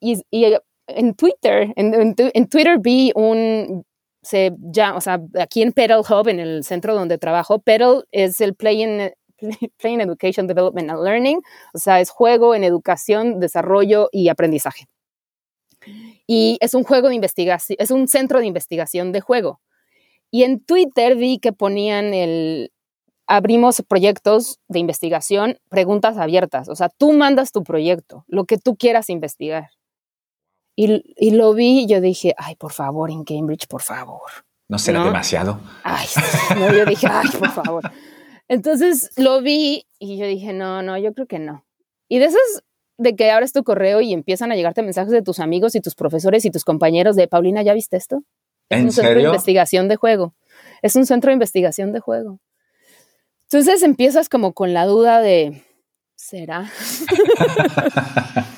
y, 0.00 0.24
en 0.88 1.14
Twitter, 1.14 1.72
en, 1.76 2.14
en, 2.18 2.48
Twitter 2.48 2.78
vi 2.78 3.12
un, 3.14 3.86
se 4.22 4.52
ya, 4.58 4.94
o 4.94 5.00
sea, 5.00 5.20
aquí 5.40 5.62
en 5.62 5.72
Pedal 5.72 6.00
Hub, 6.00 6.28
en 6.28 6.38
el 6.38 6.64
centro 6.64 6.94
donde 6.94 7.16
trabajo, 7.16 7.60
Pedal 7.60 8.04
es 8.12 8.40
el 8.42 8.54
Play 8.54 8.82
in, 8.82 9.10
Play 9.78 9.94
Education 9.94 10.46
Development 10.46 10.90
and 10.90 11.02
Learning, 11.02 11.40
o 11.72 11.78
sea, 11.78 12.00
es 12.00 12.10
juego 12.10 12.54
en 12.54 12.64
educación, 12.64 13.40
desarrollo 13.40 14.10
y 14.12 14.28
aprendizaje 14.28 14.86
y 16.26 16.58
es 16.60 16.74
un 16.74 16.84
juego 16.84 17.08
de 17.08 17.14
investigación, 17.14 17.76
es 17.80 17.90
un 17.90 18.08
centro 18.08 18.40
de 18.40 18.46
investigación 18.46 19.12
de 19.12 19.20
juego. 19.20 19.60
Y 20.30 20.44
en 20.44 20.64
Twitter 20.64 21.16
vi 21.16 21.38
que 21.38 21.52
ponían 21.52 22.14
el, 22.14 22.72
abrimos 23.26 23.82
proyectos 23.86 24.60
de 24.68 24.78
investigación, 24.78 25.58
preguntas 25.68 26.16
abiertas, 26.16 26.68
o 26.68 26.74
sea, 26.74 26.88
tú 26.88 27.12
mandas 27.12 27.52
tu 27.52 27.62
proyecto, 27.62 28.24
lo 28.28 28.44
que 28.44 28.58
tú 28.58 28.76
quieras 28.76 29.10
investigar. 29.10 29.70
Y, 30.74 31.02
y 31.16 31.32
lo 31.32 31.52
vi 31.52 31.80
y 31.80 31.86
yo 31.86 32.00
dije, 32.00 32.34
ay, 32.38 32.56
por 32.56 32.72
favor, 32.72 33.10
en 33.10 33.24
Cambridge, 33.24 33.66
por 33.66 33.82
favor. 33.82 34.30
¿No 34.68 34.78
será 34.78 35.04
demasiado? 35.04 35.60
Ay, 35.82 36.06
no, 36.58 36.72
yo 36.72 36.86
dije, 36.86 37.06
ay, 37.10 37.28
por 37.38 37.50
favor. 37.50 37.92
Entonces 38.48 39.10
lo 39.16 39.42
vi 39.42 39.86
y 39.98 40.16
yo 40.16 40.26
dije, 40.26 40.52
no, 40.52 40.82
no, 40.82 40.96
yo 40.96 41.12
creo 41.12 41.26
que 41.26 41.38
no. 41.38 41.66
Y 42.08 42.18
de 42.18 42.26
esas 42.26 42.64
de 43.02 43.14
que 43.16 43.30
abres 43.30 43.52
tu 43.52 43.62
correo 43.64 44.00
y 44.00 44.12
empiezan 44.12 44.52
a 44.52 44.56
llegarte 44.56 44.82
mensajes 44.82 45.12
de 45.12 45.22
tus 45.22 45.40
amigos 45.40 45.74
y 45.74 45.80
tus 45.80 45.94
profesores 45.94 46.44
y 46.44 46.50
tus 46.50 46.64
compañeros 46.64 47.16
de 47.16 47.28
Paulina, 47.28 47.62
¿ya 47.62 47.74
viste 47.74 47.96
esto? 47.96 48.22
Es 48.68 48.82
un 48.82 48.92
centro 48.92 49.14
de 49.14 49.22
investigación 49.22 49.88
de 49.88 49.96
juego. 49.96 50.34
Es 50.80 50.96
un 50.96 51.04
centro 51.04 51.28
de 51.28 51.34
investigación 51.34 51.92
de 51.92 52.00
juego. 52.00 52.40
Entonces 53.42 53.82
empiezas 53.82 54.28
como 54.28 54.54
con 54.54 54.72
la 54.72 54.86
duda 54.86 55.20
de, 55.20 55.62
¿será? 56.14 56.70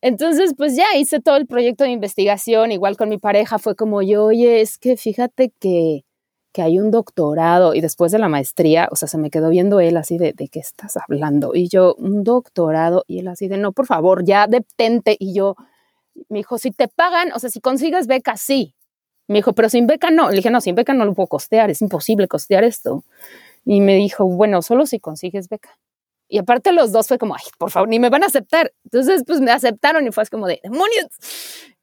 Entonces, 0.00 0.54
pues 0.56 0.76
ya 0.76 0.96
hice 0.96 1.20
todo 1.20 1.36
el 1.36 1.48
proyecto 1.48 1.82
de 1.82 1.90
investigación, 1.90 2.70
igual 2.70 2.96
con 2.96 3.08
mi 3.08 3.18
pareja, 3.18 3.58
fue 3.58 3.74
como 3.74 4.00
yo, 4.00 4.26
oye, 4.26 4.60
es 4.60 4.78
que 4.78 4.96
fíjate 4.96 5.52
que 5.58 6.04
que 6.52 6.62
hay 6.62 6.78
un 6.78 6.90
doctorado 6.90 7.74
y 7.74 7.80
después 7.80 8.12
de 8.12 8.18
la 8.18 8.28
maestría, 8.28 8.88
o 8.90 8.96
sea, 8.96 9.08
se 9.08 9.18
me 9.18 9.30
quedó 9.30 9.50
viendo 9.50 9.80
él 9.80 9.96
así 9.96 10.18
de, 10.18 10.32
¿de 10.32 10.48
qué 10.48 10.60
estás 10.60 10.96
hablando? 10.96 11.54
Y 11.54 11.68
yo, 11.68 11.94
un 11.98 12.24
doctorado, 12.24 13.04
y 13.06 13.20
él 13.20 13.28
así 13.28 13.48
de, 13.48 13.58
no, 13.58 13.72
por 13.72 13.86
favor, 13.86 14.24
ya 14.24 14.46
detente. 14.46 15.16
Y 15.18 15.34
yo, 15.34 15.56
me 16.28 16.38
dijo, 16.38 16.58
si 16.58 16.70
te 16.70 16.88
pagan, 16.88 17.30
o 17.34 17.38
sea, 17.38 17.50
si 17.50 17.60
consigues 17.60 18.06
beca, 18.06 18.36
sí. 18.36 18.74
Me 19.28 19.36
dijo, 19.38 19.52
pero 19.52 19.68
sin 19.68 19.86
beca 19.86 20.10
no. 20.10 20.30
Le 20.30 20.36
dije, 20.36 20.50
no, 20.50 20.60
sin 20.60 20.74
beca 20.74 20.94
no 20.94 21.04
lo 21.04 21.14
puedo 21.14 21.26
costear, 21.26 21.70
es 21.70 21.82
imposible 21.82 22.28
costear 22.28 22.64
esto. 22.64 23.04
Y 23.64 23.80
me 23.80 23.96
dijo, 23.96 24.24
bueno, 24.26 24.62
solo 24.62 24.86
si 24.86 24.98
consigues 24.98 25.48
beca. 25.48 25.78
Y 26.28 26.38
aparte 26.38 26.72
los 26.72 26.92
dos 26.92 27.08
fue 27.08 27.18
como, 27.18 27.34
ay, 27.34 27.44
por 27.58 27.70
favor, 27.70 27.88
ni 27.88 27.98
me 27.98 28.10
van 28.10 28.22
a 28.22 28.26
aceptar. 28.26 28.72
Entonces, 28.84 29.22
pues 29.26 29.40
me 29.40 29.50
aceptaron 29.50 30.06
y 30.06 30.12
fue 30.12 30.26
como 30.26 30.46
de, 30.46 30.60
demonios. 30.62 31.08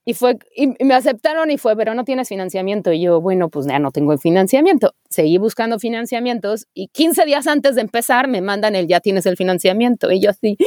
Y 0.07 0.13
fue, 0.13 0.37
y 0.55 0.67
me 0.83 0.93
aceptaron 0.93 1.49
y 1.49 1.57
fue, 1.57 1.75
pero 1.75 1.95
no 1.95 2.05
tienes 2.05 2.29
financiamiento. 2.29 2.93
Y 2.93 3.01
yo, 3.01 3.19
bueno, 3.19 3.49
pues 3.49 3.65
ya 3.65 3.79
no 3.79 3.91
tengo 3.91 4.15
financiamiento. 4.19 4.93
Seguí 5.09 5.39
buscando 5.39 5.79
financiamientos 5.79 6.67
y 6.75 6.89
15 6.89 7.25
días 7.25 7.47
antes 7.47 7.73
de 7.73 7.81
empezar 7.81 8.27
me 8.27 8.41
mandan 8.41 8.75
el 8.75 8.87
ya 8.87 8.99
tienes 8.99 9.25
el 9.25 9.35
financiamiento. 9.35 10.11
Y 10.11 10.21
yo 10.21 10.29
así, 10.29 10.57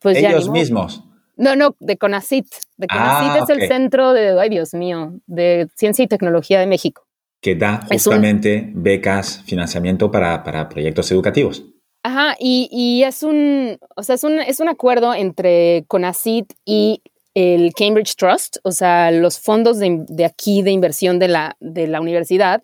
pues 0.00 0.18
Ellos 0.18 0.50
mismos. 0.50 1.04
No, 1.36 1.54
no, 1.54 1.76
de 1.78 1.96
CONACIT. 1.96 2.46
De 2.76 2.88
CONACIT 2.88 3.30
ah, 3.30 3.38
es 3.42 3.50
el 3.50 3.68
centro 3.68 4.12
de, 4.12 4.38
ay 4.38 4.48
Dios 4.48 4.74
mío, 4.74 5.14
de 5.26 5.68
Ciencia 5.76 6.04
y 6.04 6.08
Tecnología 6.08 6.58
de 6.58 6.66
México. 6.66 7.06
Que 7.40 7.54
da 7.54 7.86
justamente 7.88 8.70
becas, 8.74 9.42
financiamiento 9.44 10.10
para, 10.10 10.42
para 10.42 10.68
proyectos 10.68 11.10
educativos. 11.12 11.64
Ajá, 12.02 12.36
y, 12.38 12.68
y, 12.70 13.02
es 13.04 13.22
un, 13.22 13.78
o 13.96 14.02
sea, 14.02 14.16
es 14.16 14.24
un, 14.24 14.38
es 14.40 14.60
un 14.60 14.68
acuerdo 14.68 15.14
entre 15.14 15.84
CONACIT 15.88 16.52
y 16.64 17.02
el 17.34 17.72
Cambridge 17.74 18.14
Trust, 18.16 18.58
o 18.62 18.72
sea, 18.72 19.10
los 19.10 19.40
fondos 19.40 19.78
de, 19.78 20.24
aquí 20.24 20.62
de 20.62 20.70
inversión 20.70 21.18
de 21.18 21.28
la, 21.28 21.56
de 21.60 21.86
la 21.88 22.00
universidad, 22.00 22.62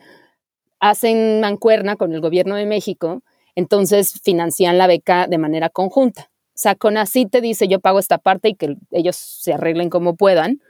hacen 0.78 1.40
mancuerna 1.40 1.96
con 1.96 2.14
el 2.14 2.20
gobierno 2.20 2.54
de 2.54 2.66
México, 2.66 3.22
entonces 3.54 4.20
financian 4.22 4.78
la 4.78 4.86
beca 4.86 5.26
de 5.26 5.38
manera 5.38 5.68
conjunta. 5.68 6.30
O 6.54 6.62
sea, 6.62 6.76
así 6.98 7.26
te 7.26 7.40
dice, 7.40 7.68
yo 7.68 7.80
pago 7.80 7.98
esta 7.98 8.18
parte 8.18 8.50
y 8.50 8.54
que 8.54 8.76
ellos 8.90 9.16
se 9.16 9.54
arreglen 9.54 9.90
como 9.90 10.14
puedan. 10.14 10.60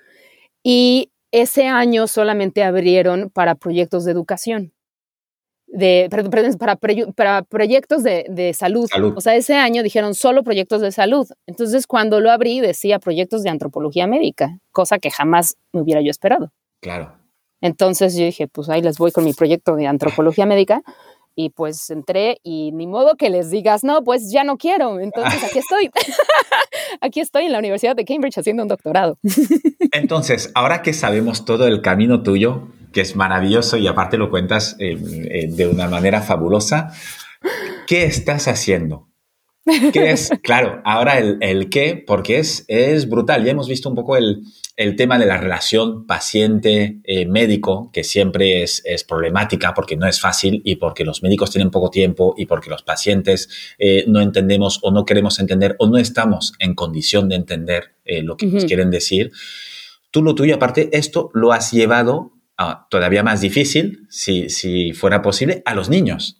Y 0.62 1.10
ese 1.32 1.66
año 1.66 2.06
solamente 2.06 2.62
abrieron 2.62 3.30
para 3.30 3.54
proyectos 3.54 4.04
de 4.04 4.12
educación 4.12 4.72
de, 5.70 6.08
para, 6.58 6.76
para 7.14 7.42
proyectos 7.42 8.02
de, 8.02 8.52
salud. 8.54 8.88
O 9.16 9.20
sea, 9.20 9.34
ese 9.34 9.54
año 9.54 9.82
dijeron 9.82 10.14
solo 10.14 10.42
proyectos 10.42 10.80
de 10.80 10.92
salud. 10.92 11.28
Entonces, 11.46 11.86
cuando 11.86 12.20
lo 12.20 12.30
abrí, 12.30 12.60
decía 12.60 12.98
proyectos 12.98 13.42
de 13.42 13.50
antropología 13.50 14.06
médica, 14.06 14.58
cosa 14.72 14.98
que 14.98 15.10
jamás 15.10 15.56
me 15.72 15.80
hubiera 15.80 16.00
yo 16.00 16.10
esperado. 16.10 16.52
Claro. 16.80 17.20
Entonces 17.60 18.16
yo 18.16 18.24
dije, 18.24 18.48
pues 18.48 18.68
ahí 18.70 18.80
les 18.80 18.96
voy 18.96 19.12
con 19.12 19.24
mi 19.24 19.34
proyecto 19.34 19.76
de 19.76 19.86
antropología 19.86 20.46
médica. 20.46 20.82
Y 21.42 21.48
pues 21.48 21.88
entré 21.88 22.38
y 22.42 22.70
ni 22.72 22.86
modo 22.86 23.16
que 23.16 23.30
les 23.30 23.50
digas, 23.50 23.82
no, 23.82 24.04
pues 24.04 24.30
ya 24.30 24.44
no 24.44 24.58
quiero. 24.58 25.00
Entonces 25.00 25.42
aquí 25.42 25.58
estoy. 25.58 25.90
aquí 27.00 27.20
estoy 27.20 27.46
en 27.46 27.52
la 27.52 27.58
Universidad 27.58 27.96
de 27.96 28.04
Cambridge 28.04 28.36
haciendo 28.36 28.62
un 28.62 28.68
doctorado. 28.68 29.18
Entonces, 29.92 30.52
ahora 30.54 30.82
que 30.82 30.92
sabemos 30.92 31.46
todo 31.46 31.66
el 31.66 31.80
camino 31.80 32.22
tuyo, 32.22 32.68
que 32.92 33.00
es 33.00 33.16
maravilloso 33.16 33.78
y 33.78 33.86
aparte 33.86 34.18
lo 34.18 34.28
cuentas 34.28 34.76
eh, 34.80 34.98
eh, 35.30 35.46
de 35.50 35.66
una 35.66 35.88
manera 35.88 36.20
fabulosa. 36.20 36.92
¿Qué 37.86 38.04
estás 38.04 38.46
haciendo? 38.48 39.09
¿Qué 39.92 40.10
es? 40.10 40.30
Claro, 40.42 40.80
ahora 40.84 41.18
el, 41.18 41.68
qué, 41.70 42.02
porque 42.06 42.38
es, 42.38 42.64
es 42.68 43.08
brutal. 43.08 43.44
Ya 43.44 43.52
hemos 43.52 43.68
visto 43.68 43.88
un 43.88 43.94
poco 43.94 44.16
el, 44.16 44.44
tema 44.96 45.18
de 45.18 45.26
la 45.26 45.36
relación 45.36 46.06
paciente-médico, 46.06 47.84
eh, 47.86 47.90
que 47.92 48.04
siempre 48.04 48.62
es, 48.62 48.82
es, 48.84 49.04
problemática 49.04 49.74
porque 49.74 49.96
no 49.96 50.06
es 50.06 50.20
fácil 50.20 50.62
y 50.64 50.76
porque 50.76 51.04
los 51.04 51.22
médicos 51.22 51.50
tienen 51.50 51.70
poco 51.70 51.90
tiempo 51.90 52.34
y 52.36 52.46
porque 52.46 52.70
los 52.70 52.82
pacientes 52.82 53.48
no 54.06 54.20
entendemos 54.20 54.78
o 54.82 54.90
no 54.90 55.04
queremos 55.04 55.38
entender 55.38 55.76
o 55.78 55.86
no 55.86 55.98
estamos 55.98 56.54
en 56.58 56.74
condición 56.74 57.28
de 57.28 57.36
entender 57.36 57.94
lo 58.04 58.36
que 58.36 58.46
nos 58.46 58.64
quieren 58.64 58.90
decir. 58.90 59.32
Tú 60.10 60.22
lo 60.22 60.34
tuyo, 60.34 60.54
aparte, 60.54 60.88
esto 60.92 61.30
lo 61.34 61.52
has 61.52 61.72
llevado 61.72 62.32
todavía 62.90 63.22
más 63.22 63.40
difícil, 63.40 64.06
si, 64.10 64.92
fuera 64.92 65.22
posible, 65.22 65.62
a 65.64 65.74
los 65.74 65.88
niños. 65.88 66.39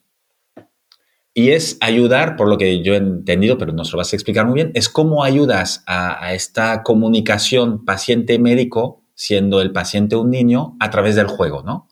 Y 1.40 1.52
es 1.52 1.78
ayudar, 1.80 2.36
por 2.36 2.48
lo 2.48 2.58
que 2.58 2.82
yo 2.82 2.92
he 2.92 2.98
entendido, 2.98 3.56
pero 3.56 3.72
nos 3.72 3.90
lo 3.92 3.96
vas 3.96 4.12
a 4.12 4.16
explicar 4.16 4.44
muy 4.44 4.56
bien, 4.56 4.72
es 4.74 4.90
cómo 4.90 5.24
ayudas 5.24 5.82
a, 5.86 6.34
esta 6.34 6.82
comunicación 6.82 7.86
paciente-médico, 7.86 9.06
siendo 9.14 9.62
el 9.62 9.72
paciente 9.72 10.16
un 10.16 10.28
niño, 10.28 10.76
a 10.80 10.90
través 10.90 11.14
del 11.14 11.28
juego, 11.28 11.62
¿no? 11.62 11.88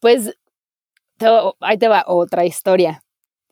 Pues 0.00 0.36
ahí 1.60 1.78
te 1.78 1.88
va 1.88 2.04
otra 2.06 2.44
historia. 2.44 3.02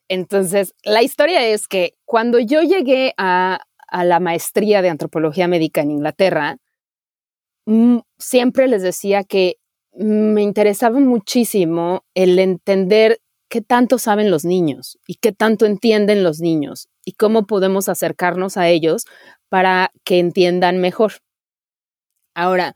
Entonces, 0.09 0.75
la 0.85 1.03
historia 1.03 1.47
es 1.47 1.67
que 1.67 1.95
cuando 2.05 2.39
yo 2.39 2.61
llegué 2.61 3.15
a, 3.17 3.61
a 3.89 4.05
la 4.05 4.21
maestría 4.21 4.83
de 4.83 4.91
antropología 4.91 5.49
médica 5.49 5.81
en 5.81 5.93
Inglaterra, 5.93 6.59
mm, 7.65 8.01
siempre 8.19 8.69
les 8.69 8.83
decía 8.83 9.25
que 9.25 9.57
me 9.95 10.43
interesaba 10.43 11.01
muchísimo 11.01 12.05
el 12.15 12.39
entender 12.39 13.21
qué 13.55 13.61
tanto 13.61 13.99
saben 13.99 14.33
los 14.33 14.45
niños 14.45 14.99
y 15.07 15.15
qué 15.15 15.31
tanto 15.31 15.65
entienden 15.65 16.25
los 16.25 16.41
niños 16.41 16.89
y 17.05 17.13
cómo 17.13 17.47
podemos 17.47 17.89
acercarnos 17.89 18.57
a 18.57 18.69
ellos 18.69 19.05
para 19.49 19.93
que 20.03 20.19
entiendan 20.19 20.79
mejor. 20.79 21.13
Ahora, 22.35 22.75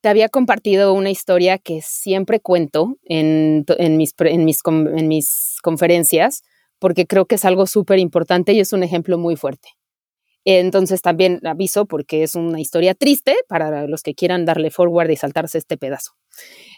te 0.00 0.08
había 0.08 0.28
compartido 0.28 0.94
una 0.94 1.10
historia 1.10 1.58
que 1.58 1.80
siempre 1.80 2.40
cuento 2.40 2.96
en, 3.04 3.64
mis, 3.96 4.14
en 4.18 5.06
mis 5.06 5.58
conferencias 5.62 6.42
porque 6.80 7.06
creo 7.06 7.26
que 7.26 7.36
es 7.36 7.44
algo 7.44 7.68
súper 7.68 8.00
importante 8.00 8.52
y 8.52 8.58
es 8.58 8.72
un 8.72 8.82
ejemplo 8.82 9.18
muy 9.18 9.36
fuerte. 9.36 9.68
Entonces 10.48 11.02
también 11.02 11.40
aviso 11.44 11.86
porque 11.86 12.22
es 12.22 12.36
una 12.36 12.60
historia 12.60 12.94
triste 12.94 13.34
para 13.48 13.88
los 13.88 14.02
que 14.02 14.14
quieran 14.14 14.44
darle 14.44 14.70
forward 14.70 15.10
y 15.10 15.16
saltarse 15.16 15.58
este 15.58 15.76
pedazo. 15.76 16.12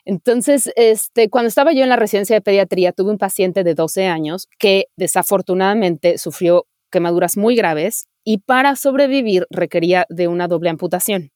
Entonces, 0.07 0.73
este, 0.75 1.29
cuando 1.29 1.49
estaba 1.49 1.73
yo 1.75 1.83
en 1.83 1.91
la 1.91 1.97
residencia 1.97 2.35
de 2.35 2.41
pediatría, 2.41 2.93
tuve 2.93 3.11
un 3.11 3.19
paciente 3.19 3.65
de 3.65 3.75
12 3.75 4.07
años 4.07 4.49
que 4.59 4.87
desafortunadamente 4.97 6.17
sufrió 6.17 6.67
quemaduras 6.91 7.37
muy 7.37 7.57
graves 7.57 8.07
y 8.25 8.39
para 8.39 8.75
sobrevivir 8.75 9.47
requería 9.51 10.07
de 10.09 10.29
una 10.29 10.49
doble 10.49 10.71
amputación. 10.71 11.31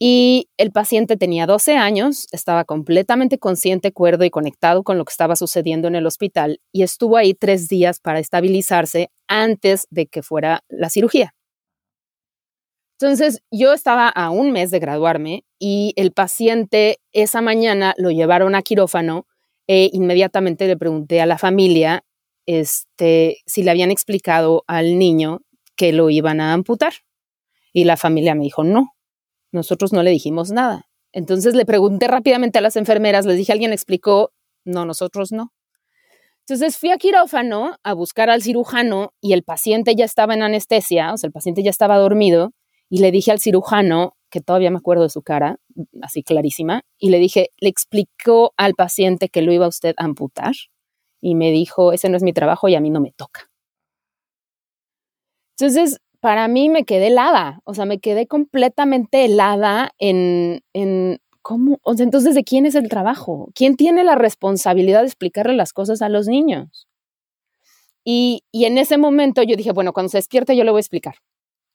Y 0.00 0.48
el 0.56 0.70
paciente 0.70 1.16
tenía 1.16 1.46
12 1.46 1.76
años, 1.76 2.28
estaba 2.30 2.64
completamente 2.64 3.38
consciente, 3.38 3.92
cuerdo 3.92 4.24
y 4.24 4.30
conectado 4.30 4.84
con 4.84 4.96
lo 4.96 5.04
que 5.04 5.10
estaba 5.10 5.34
sucediendo 5.34 5.88
en 5.88 5.96
el 5.96 6.06
hospital 6.06 6.60
y 6.72 6.84
estuvo 6.84 7.16
ahí 7.16 7.34
tres 7.34 7.68
días 7.68 7.98
para 7.98 8.20
estabilizarse 8.20 9.10
antes 9.26 9.88
de 9.90 10.06
que 10.06 10.22
fuera 10.22 10.62
la 10.68 10.88
cirugía. 10.88 11.34
Entonces, 13.00 13.42
yo 13.52 13.72
estaba 13.72 14.08
a 14.08 14.30
un 14.30 14.52
mes 14.52 14.70
de 14.70 14.80
graduarme 14.80 15.44
y 15.58 15.92
el 15.96 16.12
paciente 16.12 16.98
esa 17.12 17.40
mañana 17.40 17.94
lo 17.96 18.10
llevaron 18.10 18.54
a 18.54 18.62
quirófano 18.62 19.26
e 19.68 19.90
inmediatamente 19.92 20.66
le 20.66 20.76
pregunté 20.76 21.20
a 21.20 21.26
la 21.26 21.38
familia 21.38 22.04
este, 22.46 23.38
si 23.46 23.62
le 23.62 23.70
habían 23.70 23.90
explicado 23.90 24.64
al 24.66 24.98
niño 24.98 25.42
que 25.76 25.92
lo 25.92 26.10
iban 26.10 26.40
a 26.40 26.52
amputar. 26.52 26.94
Y 27.72 27.84
la 27.84 27.96
familia 27.96 28.34
me 28.34 28.44
dijo, 28.44 28.64
no, 28.64 28.94
nosotros 29.52 29.92
no 29.92 30.02
le 30.02 30.10
dijimos 30.10 30.50
nada. 30.50 30.88
Entonces 31.12 31.54
le 31.54 31.64
pregunté 31.64 32.06
rápidamente 32.06 32.58
a 32.58 32.62
las 32.62 32.76
enfermeras, 32.76 33.26
les 33.26 33.36
dije, 33.36 33.52
¿alguien 33.52 33.72
explicó? 33.72 34.32
No, 34.64 34.84
nosotros 34.84 35.32
no. 35.32 35.52
Entonces 36.46 36.78
fui 36.78 36.90
a 36.90 36.96
quirófano 36.96 37.76
a 37.82 37.92
buscar 37.92 38.30
al 38.30 38.42
cirujano 38.42 39.12
y 39.20 39.34
el 39.34 39.42
paciente 39.42 39.94
ya 39.94 40.04
estaba 40.04 40.34
en 40.34 40.42
anestesia, 40.42 41.12
o 41.12 41.16
sea, 41.16 41.28
el 41.28 41.32
paciente 41.32 41.62
ya 41.62 41.70
estaba 41.70 41.98
dormido 41.98 42.52
y 42.88 43.00
le 43.00 43.10
dije 43.10 43.30
al 43.30 43.38
cirujano, 43.38 44.16
que 44.30 44.40
todavía 44.40 44.70
me 44.70 44.78
acuerdo 44.78 45.02
de 45.02 45.10
su 45.10 45.22
cara, 45.22 45.58
así 46.02 46.22
clarísima, 46.22 46.82
y 46.98 47.10
le 47.10 47.18
dije, 47.18 47.50
¿le 47.58 47.68
explicó 47.68 48.52
al 48.56 48.74
paciente 48.74 49.28
que 49.28 49.42
lo 49.42 49.52
iba 49.52 49.68
usted 49.68 49.94
a 49.98 50.04
amputar? 50.04 50.52
Y 51.20 51.34
me 51.34 51.50
dijo, 51.50 51.92
ese 51.92 52.08
no 52.08 52.16
es 52.16 52.22
mi 52.22 52.32
trabajo 52.32 52.68
y 52.68 52.74
a 52.74 52.80
mí 52.80 52.90
no 52.90 53.00
me 53.00 53.12
toca. 53.12 53.50
Entonces, 55.58 56.00
para 56.20 56.48
mí 56.48 56.68
me 56.68 56.84
quedé 56.84 57.08
helada, 57.08 57.60
o 57.64 57.74
sea, 57.74 57.84
me 57.84 57.98
quedé 57.98 58.26
completamente 58.26 59.24
helada 59.24 59.92
en, 59.98 60.62
en 60.72 61.20
cómo, 61.42 61.78
o 61.82 61.94
sea, 61.94 62.04
entonces, 62.04 62.34
¿de 62.34 62.44
quién 62.44 62.66
es 62.66 62.74
el 62.74 62.88
trabajo? 62.88 63.50
¿Quién 63.54 63.76
tiene 63.76 64.04
la 64.04 64.14
responsabilidad 64.14 65.00
de 65.00 65.06
explicarle 65.06 65.54
las 65.54 65.72
cosas 65.72 66.02
a 66.02 66.08
los 66.08 66.26
niños? 66.26 66.88
Y, 68.04 68.42
y 68.52 68.64
en 68.64 68.78
ese 68.78 68.98
momento 68.98 69.42
yo 69.42 69.56
dije, 69.56 69.72
bueno, 69.72 69.92
cuando 69.92 70.08
se 70.10 70.18
despierte 70.18 70.56
yo 70.56 70.64
le 70.64 70.70
voy 70.70 70.78
a 70.78 70.80
explicar. 70.80 71.16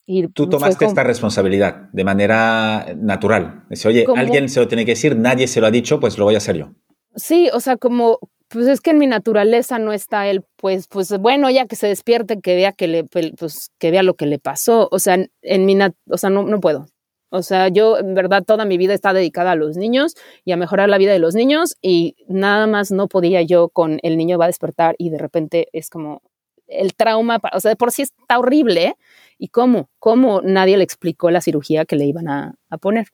Y 0.05 0.27
Tú 0.27 0.49
tomaste 0.49 0.85
esta 0.85 1.03
responsabilidad 1.03 1.89
de 1.93 2.03
manera 2.03 2.93
natural. 2.97 3.65
Dice, 3.69 3.87
oye, 3.87 4.05
alguien 4.15 4.49
se 4.49 4.59
lo 4.59 4.67
tiene 4.67 4.83
que 4.83 4.91
decir, 4.91 5.15
nadie 5.15 5.47
se 5.47 5.61
lo 5.61 5.67
ha 5.67 5.71
dicho, 5.71 5.99
pues 5.99 6.17
lo 6.17 6.25
voy 6.25 6.35
a 6.35 6.39
hacer 6.39 6.57
yo. 6.57 6.71
Sí, 7.15 7.49
o 7.53 7.59
sea, 7.59 7.77
como, 7.77 8.19
pues 8.53 8.67
es 8.67 8.81
que 8.81 8.91
en 8.91 8.99
mi 8.99 9.07
naturaleza 9.07 9.79
no 9.79 9.93
está 9.93 10.27
él, 10.27 10.45
pues, 10.57 10.87
pues 10.87 11.09
bueno, 11.17 11.49
ya 11.49 11.65
que 11.65 11.75
se 11.75 11.87
despierte, 11.87 12.39
que 12.39 12.55
vea 12.55 12.71
que 12.71 12.87
le, 12.87 13.03
pues, 13.03 13.71
que 13.79 13.91
vea 13.91 14.03
lo 14.03 14.13
que 14.13 14.27
le 14.27 14.37
pasó. 14.37 14.87
O 14.91 14.99
sea, 14.99 15.17
en 15.41 15.65
mi, 15.65 15.77
o 16.09 16.17
sea, 16.17 16.29
no, 16.29 16.43
no 16.43 16.61
puedo. 16.61 16.85
O 17.29 17.41
sea, 17.41 17.67
yo 17.69 17.97
en 17.97 18.13
verdad 18.13 18.43
toda 18.43 18.63
mi 18.63 18.77
vida 18.77 18.93
está 18.93 19.11
dedicada 19.11 19.51
a 19.51 19.55
los 19.55 19.75
niños 19.75 20.13
y 20.45 20.51
a 20.51 20.57
mejorar 20.57 20.87
la 20.87 20.99
vida 20.99 21.11
de 21.13 21.19
los 21.19 21.33
niños 21.33 21.75
y 21.81 22.15
nada 22.27 22.67
más 22.67 22.91
no 22.91 23.07
podía 23.07 23.41
yo 23.41 23.69
con 23.69 23.99
el 24.03 24.17
niño 24.17 24.37
va 24.37 24.45
a 24.45 24.49
despertar 24.49 24.93
y 24.99 25.09
de 25.09 25.17
repente 25.17 25.67
es 25.73 25.89
como 25.89 26.21
el 26.67 26.93
trauma, 26.93 27.39
o 27.53 27.59
sea, 27.59 27.69
de 27.69 27.75
por 27.75 27.91
sí 27.91 28.03
está 28.03 28.37
horrible. 28.37 28.95
¿Y 29.39 29.47
cómo? 29.47 29.89
¿Cómo 29.97 30.41
nadie 30.43 30.77
le 30.77 30.83
explicó 30.83 31.31
la 31.31 31.41
cirugía 31.41 31.85
que 31.85 31.95
le 31.95 32.05
iban 32.05 32.27
a, 32.27 32.53
a 32.69 32.77
poner? 32.77 33.07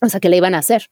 O 0.00 0.08
sea, 0.08 0.20
que 0.20 0.28
le 0.28 0.36
iban 0.36 0.54
a 0.54 0.58
hacer. 0.58 0.86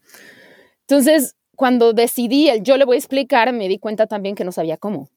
Entonces, 0.81 1.35
cuando 1.59 1.91
decidí 1.91 2.47
el 2.47 2.63
yo 2.63 2.77
le 2.77 2.85
voy 2.85 2.95
a 2.95 2.99
explicar, 2.99 3.51
me 3.51 3.67
di 3.67 3.79
cuenta 3.79 4.07
también 4.07 4.33
que 4.33 4.45
no 4.45 4.53
sabía 4.53 4.77
cómo. 4.77 5.09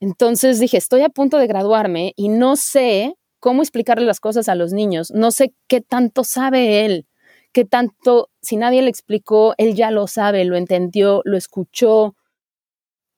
Entonces 0.00 0.58
dije, 0.58 0.76
estoy 0.76 1.02
a 1.02 1.08
punto 1.08 1.38
de 1.38 1.46
graduarme 1.46 2.14
y 2.16 2.30
no 2.30 2.56
sé 2.56 3.14
cómo 3.38 3.62
explicarle 3.62 4.04
las 4.04 4.18
cosas 4.18 4.48
a 4.48 4.56
los 4.56 4.72
niños, 4.72 5.12
no 5.12 5.30
sé 5.30 5.54
qué 5.68 5.80
tanto 5.80 6.24
sabe 6.24 6.84
él, 6.84 7.06
qué 7.52 7.64
tanto, 7.64 8.28
si 8.42 8.56
nadie 8.56 8.82
le 8.82 8.90
explicó, 8.90 9.54
él 9.56 9.76
ya 9.76 9.92
lo 9.92 10.08
sabe, 10.08 10.44
lo 10.44 10.56
entendió, 10.56 11.22
lo 11.24 11.36
escuchó. 11.36 12.16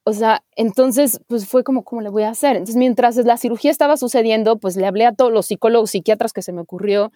O 0.04 0.12
sea, 0.12 0.44
entonces, 0.54 1.22
pues 1.28 1.48
fue 1.48 1.64
como, 1.64 1.82
¿cómo 1.82 2.02
le 2.02 2.10
voy 2.10 2.24
a 2.24 2.28
hacer? 2.28 2.56
Entonces, 2.56 2.76
mientras 2.76 3.16
la 3.16 3.38
cirugía 3.38 3.70
estaba 3.70 3.96
sucediendo, 3.96 4.58
pues 4.58 4.76
le 4.76 4.86
hablé 4.86 5.06
a 5.06 5.14
todos 5.14 5.32
los 5.32 5.46
psicólogos, 5.46 5.92
psiquiatras 5.92 6.34
que 6.34 6.42
se 6.42 6.52
me 6.52 6.60
ocurrió. 6.60 7.10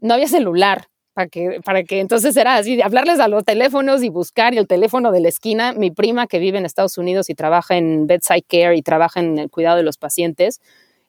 No 0.00 0.14
había 0.14 0.28
celular, 0.28 0.86
para 1.12 1.28
que, 1.28 1.60
para 1.64 1.82
que 1.82 2.00
entonces 2.00 2.36
era 2.36 2.56
así, 2.56 2.80
hablarles 2.80 3.20
a 3.20 3.28
los 3.28 3.44
teléfonos 3.44 4.02
y 4.02 4.08
buscar 4.08 4.54
y 4.54 4.58
el 4.58 4.66
teléfono 4.66 5.12
de 5.12 5.20
la 5.20 5.28
esquina. 5.28 5.72
Mi 5.72 5.90
prima 5.90 6.26
que 6.26 6.38
vive 6.38 6.58
en 6.58 6.66
Estados 6.66 6.98
Unidos 6.98 7.30
y 7.30 7.34
trabaja 7.34 7.76
en 7.76 8.06
bedside 8.06 8.44
care 8.48 8.76
y 8.76 8.82
trabaja 8.82 9.20
en 9.20 9.38
el 9.38 9.50
cuidado 9.50 9.76
de 9.76 9.82
los 9.82 9.98
pacientes, 9.98 10.60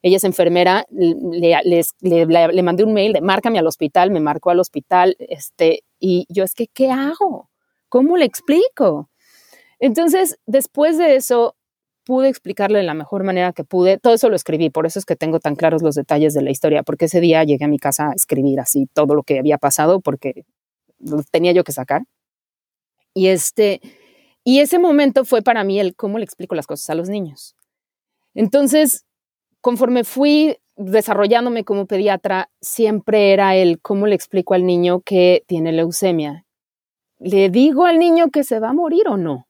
ella 0.02 0.16
es 0.16 0.24
enfermera, 0.24 0.84
le, 0.90 1.60
le, 2.00 2.62
mandé 2.62 2.82
un 2.82 2.92
mail 2.92 3.12
de 3.12 3.20
márcame 3.20 3.60
al 3.60 3.68
hospital, 3.68 4.10
me 4.10 4.18
marcó 4.18 4.50
al 4.50 4.58
hospital, 4.58 5.16
este, 5.20 5.84
y 6.00 6.26
yo 6.28 6.42
es 6.42 6.54
que, 6.54 6.66
¿qué 6.66 6.90
hago? 6.90 7.48
¿Cómo 7.88 8.16
le 8.16 8.24
explico? 8.24 9.08
Entonces, 9.78 10.38
después 10.44 10.98
de 10.98 11.14
eso, 11.14 11.54
pude 12.04 12.28
explicarle 12.28 12.78
de 12.78 12.84
la 12.84 12.94
mejor 12.94 13.24
manera 13.24 13.52
que 13.52 13.64
pude. 13.64 13.98
Todo 13.98 14.14
eso 14.14 14.28
lo 14.28 14.36
escribí, 14.36 14.70
por 14.70 14.86
eso 14.86 14.98
es 14.98 15.04
que 15.04 15.16
tengo 15.16 15.40
tan 15.40 15.56
claros 15.56 15.82
los 15.82 15.94
detalles 15.94 16.34
de 16.34 16.42
la 16.42 16.50
historia, 16.50 16.82
porque 16.82 17.06
ese 17.06 17.20
día 17.20 17.44
llegué 17.44 17.64
a 17.64 17.68
mi 17.68 17.78
casa 17.78 18.10
a 18.10 18.12
escribir 18.14 18.60
así 18.60 18.88
todo 18.92 19.14
lo 19.14 19.22
que 19.22 19.38
había 19.38 19.58
pasado, 19.58 20.00
porque 20.00 20.44
tenía 21.30 21.52
yo 21.52 21.64
que 21.64 21.72
sacar. 21.72 22.02
Y 23.14 23.28
este, 23.28 23.80
y 24.44 24.60
ese 24.60 24.78
momento 24.78 25.24
fue 25.24 25.42
para 25.42 25.64
mí 25.64 25.78
el 25.78 25.94
cómo 25.94 26.18
le 26.18 26.24
explico 26.24 26.54
las 26.54 26.66
cosas 26.66 26.88
a 26.90 26.94
los 26.94 27.08
niños. 27.08 27.54
Entonces, 28.34 29.04
conforme 29.60 30.04
fui 30.04 30.56
desarrollándome 30.76 31.64
como 31.64 31.86
pediatra, 31.86 32.50
siempre 32.60 33.32
era 33.32 33.54
el 33.56 33.80
cómo 33.80 34.06
le 34.06 34.14
explico 34.14 34.54
al 34.54 34.64
niño 34.66 35.00
que 35.00 35.44
tiene 35.46 35.72
leucemia. 35.72 36.46
¿Le 37.18 37.50
digo 37.50 37.84
al 37.86 37.98
niño 37.98 38.30
que 38.30 38.42
se 38.42 38.58
va 38.58 38.70
a 38.70 38.74
morir 38.74 39.08
o 39.08 39.16
no? 39.16 39.46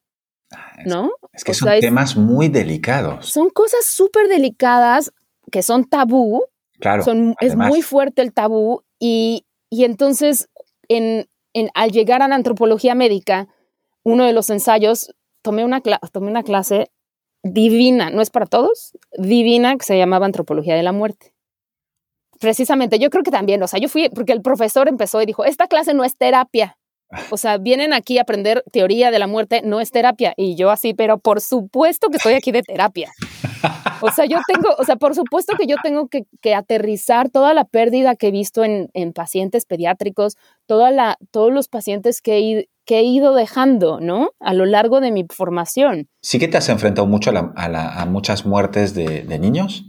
¿No? 0.84 1.10
Es 1.32 1.44
que 1.44 1.54
son 1.54 1.68
temas 1.80 2.16
muy 2.16 2.48
delicados. 2.48 3.28
Son 3.28 3.50
cosas 3.50 3.84
súper 3.84 4.28
delicadas 4.28 5.12
que 5.50 5.62
son 5.62 5.84
tabú. 5.84 6.44
Claro. 6.78 7.04
es 7.40 7.54
muy 7.54 7.80
fuerte 7.80 8.22
el 8.22 8.32
tabú 8.32 8.82
y, 8.98 9.46
entonces 9.70 10.48
en, 10.88 11.28
al 11.74 11.92
llegar 11.92 12.22
a 12.22 12.28
la 12.28 12.34
antropología 12.34 12.96
médica, 12.96 13.46
uno 14.02 14.24
de 14.24 14.32
los 14.32 14.50
ensayos, 14.50 15.14
tomé 15.42 15.64
una, 15.64 15.80
tomé 15.80 16.28
una 16.28 16.42
clase 16.42 16.90
divina, 17.44 18.10
no 18.10 18.20
es 18.20 18.30
para 18.30 18.46
todos, 18.46 18.96
divina, 19.16 19.76
que 19.76 19.84
se 19.84 19.96
llamaba 19.96 20.26
Antropología 20.26 20.74
de 20.74 20.82
la 20.82 20.92
Muerte. 20.92 21.34
Precisamente, 22.40 22.98
yo 22.98 23.10
creo 23.10 23.22
que 23.22 23.30
también, 23.30 23.62
o 23.62 23.68
sea, 23.68 23.78
yo 23.78 23.88
fui, 23.88 24.08
porque 24.08 24.32
el 24.32 24.42
profesor 24.42 24.88
empezó 24.88 25.22
y 25.22 25.26
dijo, 25.26 25.44
esta 25.44 25.68
clase 25.68 25.94
no 25.94 26.02
es 26.02 26.16
terapia, 26.16 26.78
o 27.30 27.36
sea, 27.36 27.58
vienen 27.58 27.92
aquí 27.92 28.18
a 28.18 28.22
aprender 28.22 28.64
teoría 28.72 29.10
de 29.10 29.18
la 29.18 29.26
muerte, 29.26 29.62
no 29.64 29.80
es 29.80 29.90
terapia. 29.90 30.34
Y 30.36 30.56
yo 30.56 30.70
así, 30.70 30.94
pero 30.94 31.18
por 31.18 31.40
supuesto 31.40 32.08
que 32.08 32.16
estoy 32.16 32.34
aquí 32.34 32.52
de 32.52 32.62
terapia. 32.62 33.10
O 34.00 34.10
sea, 34.10 34.24
yo 34.24 34.38
tengo, 34.46 34.74
o 34.78 34.84
sea, 34.84 34.96
por 34.96 35.14
supuesto 35.14 35.54
que 35.56 35.66
yo 35.66 35.76
tengo 35.82 36.08
que, 36.08 36.54
aterrizar 36.54 37.30
toda 37.30 37.54
la 37.54 37.64
pérdida 37.64 38.16
que 38.16 38.28
he 38.28 38.30
visto 38.30 38.64
en, 38.64 38.90
pacientes 39.12 39.64
pediátricos, 39.64 40.36
toda 40.66 40.90
la, 40.90 41.18
todos 41.30 41.52
los 41.52 41.68
pacientes 41.68 42.20
que 42.20 42.38
he, 42.38 42.68
que 42.84 42.98
he, 42.98 43.02
ido 43.04 43.34
dejando, 43.34 44.00
¿no? 44.00 44.30
A 44.40 44.54
lo 44.54 44.66
largo 44.66 45.00
de 45.00 45.12
mi 45.12 45.24
formación. 45.30 46.08
¿Sí 46.20 46.38
que 46.38 46.48
te 46.48 46.56
has 46.56 46.68
enfrentado 46.68 47.06
mucho 47.06 47.30
a, 47.30 48.06
muchas 48.06 48.44
muertes 48.44 48.94
de, 48.94 49.22
de 49.22 49.38
niños? 49.38 49.84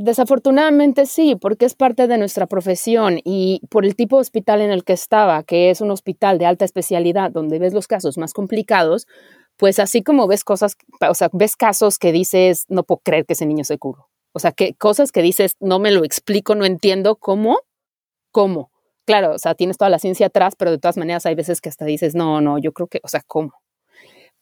Desafortunadamente 0.00 1.06
sí, 1.06 1.34
porque 1.34 1.66
es 1.66 1.74
parte 1.74 2.06
de 2.06 2.18
nuestra 2.18 2.46
profesión 2.46 3.18
y 3.24 3.62
por 3.68 3.84
el 3.84 3.96
tipo 3.96 4.16
de 4.16 4.20
hospital 4.20 4.60
en 4.60 4.70
el 4.70 4.84
que 4.84 4.92
estaba, 4.92 5.42
que 5.42 5.70
es 5.70 5.80
un 5.80 5.90
hospital 5.90 6.38
de 6.38 6.46
alta 6.46 6.64
especialidad 6.64 7.32
donde 7.32 7.58
ves 7.58 7.74
los 7.74 7.88
casos 7.88 8.16
más 8.16 8.32
complicados, 8.32 9.08
pues 9.56 9.80
así 9.80 10.04
como 10.04 10.28
ves 10.28 10.44
cosas, 10.44 10.76
o 11.00 11.14
sea, 11.14 11.30
ves 11.32 11.56
casos 11.56 11.98
que 11.98 12.12
dices, 12.12 12.64
no 12.68 12.84
puedo 12.84 13.00
creer 13.04 13.26
que 13.26 13.32
ese 13.32 13.44
niño 13.44 13.64
se 13.64 13.76
curó. 13.76 14.08
O 14.32 14.38
sea, 14.38 14.52
que 14.52 14.74
cosas 14.74 15.10
que 15.10 15.20
dices, 15.20 15.56
no 15.58 15.80
me 15.80 15.90
lo 15.90 16.04
explico, 16.04 16.54
no 16.54 16.64
entiendo 16.64 17.16
cómo, 17.16 17.58
cómo. 18.30 18.70
Claro, 19.04 19.34
o 19.34 19.38
sea, 19.38 19.56
tienes 19.56 19.78
toda 19.78 19.90
la 19.90 19.98
ciencia 19.98 20.26
atrás, 20.26 20.54
pero 20.56 20.70
de 20.70 20.78
todas 20.78 20.96
maneras 20.96 21.26
hay 21.26 21.34
veces 21.34 21.60
que 21.60 21.70
hasta 21.70 21.84
dices, 21.86 22.14
no, 22.14 22.40
no, 22.40 22.58
yo 22.58 22.72
creo 22.72 22.86
que, 22.86 23.00
o 23.02 23.08
sea, 23.08 23.22
¿cómo? 23.26 23.52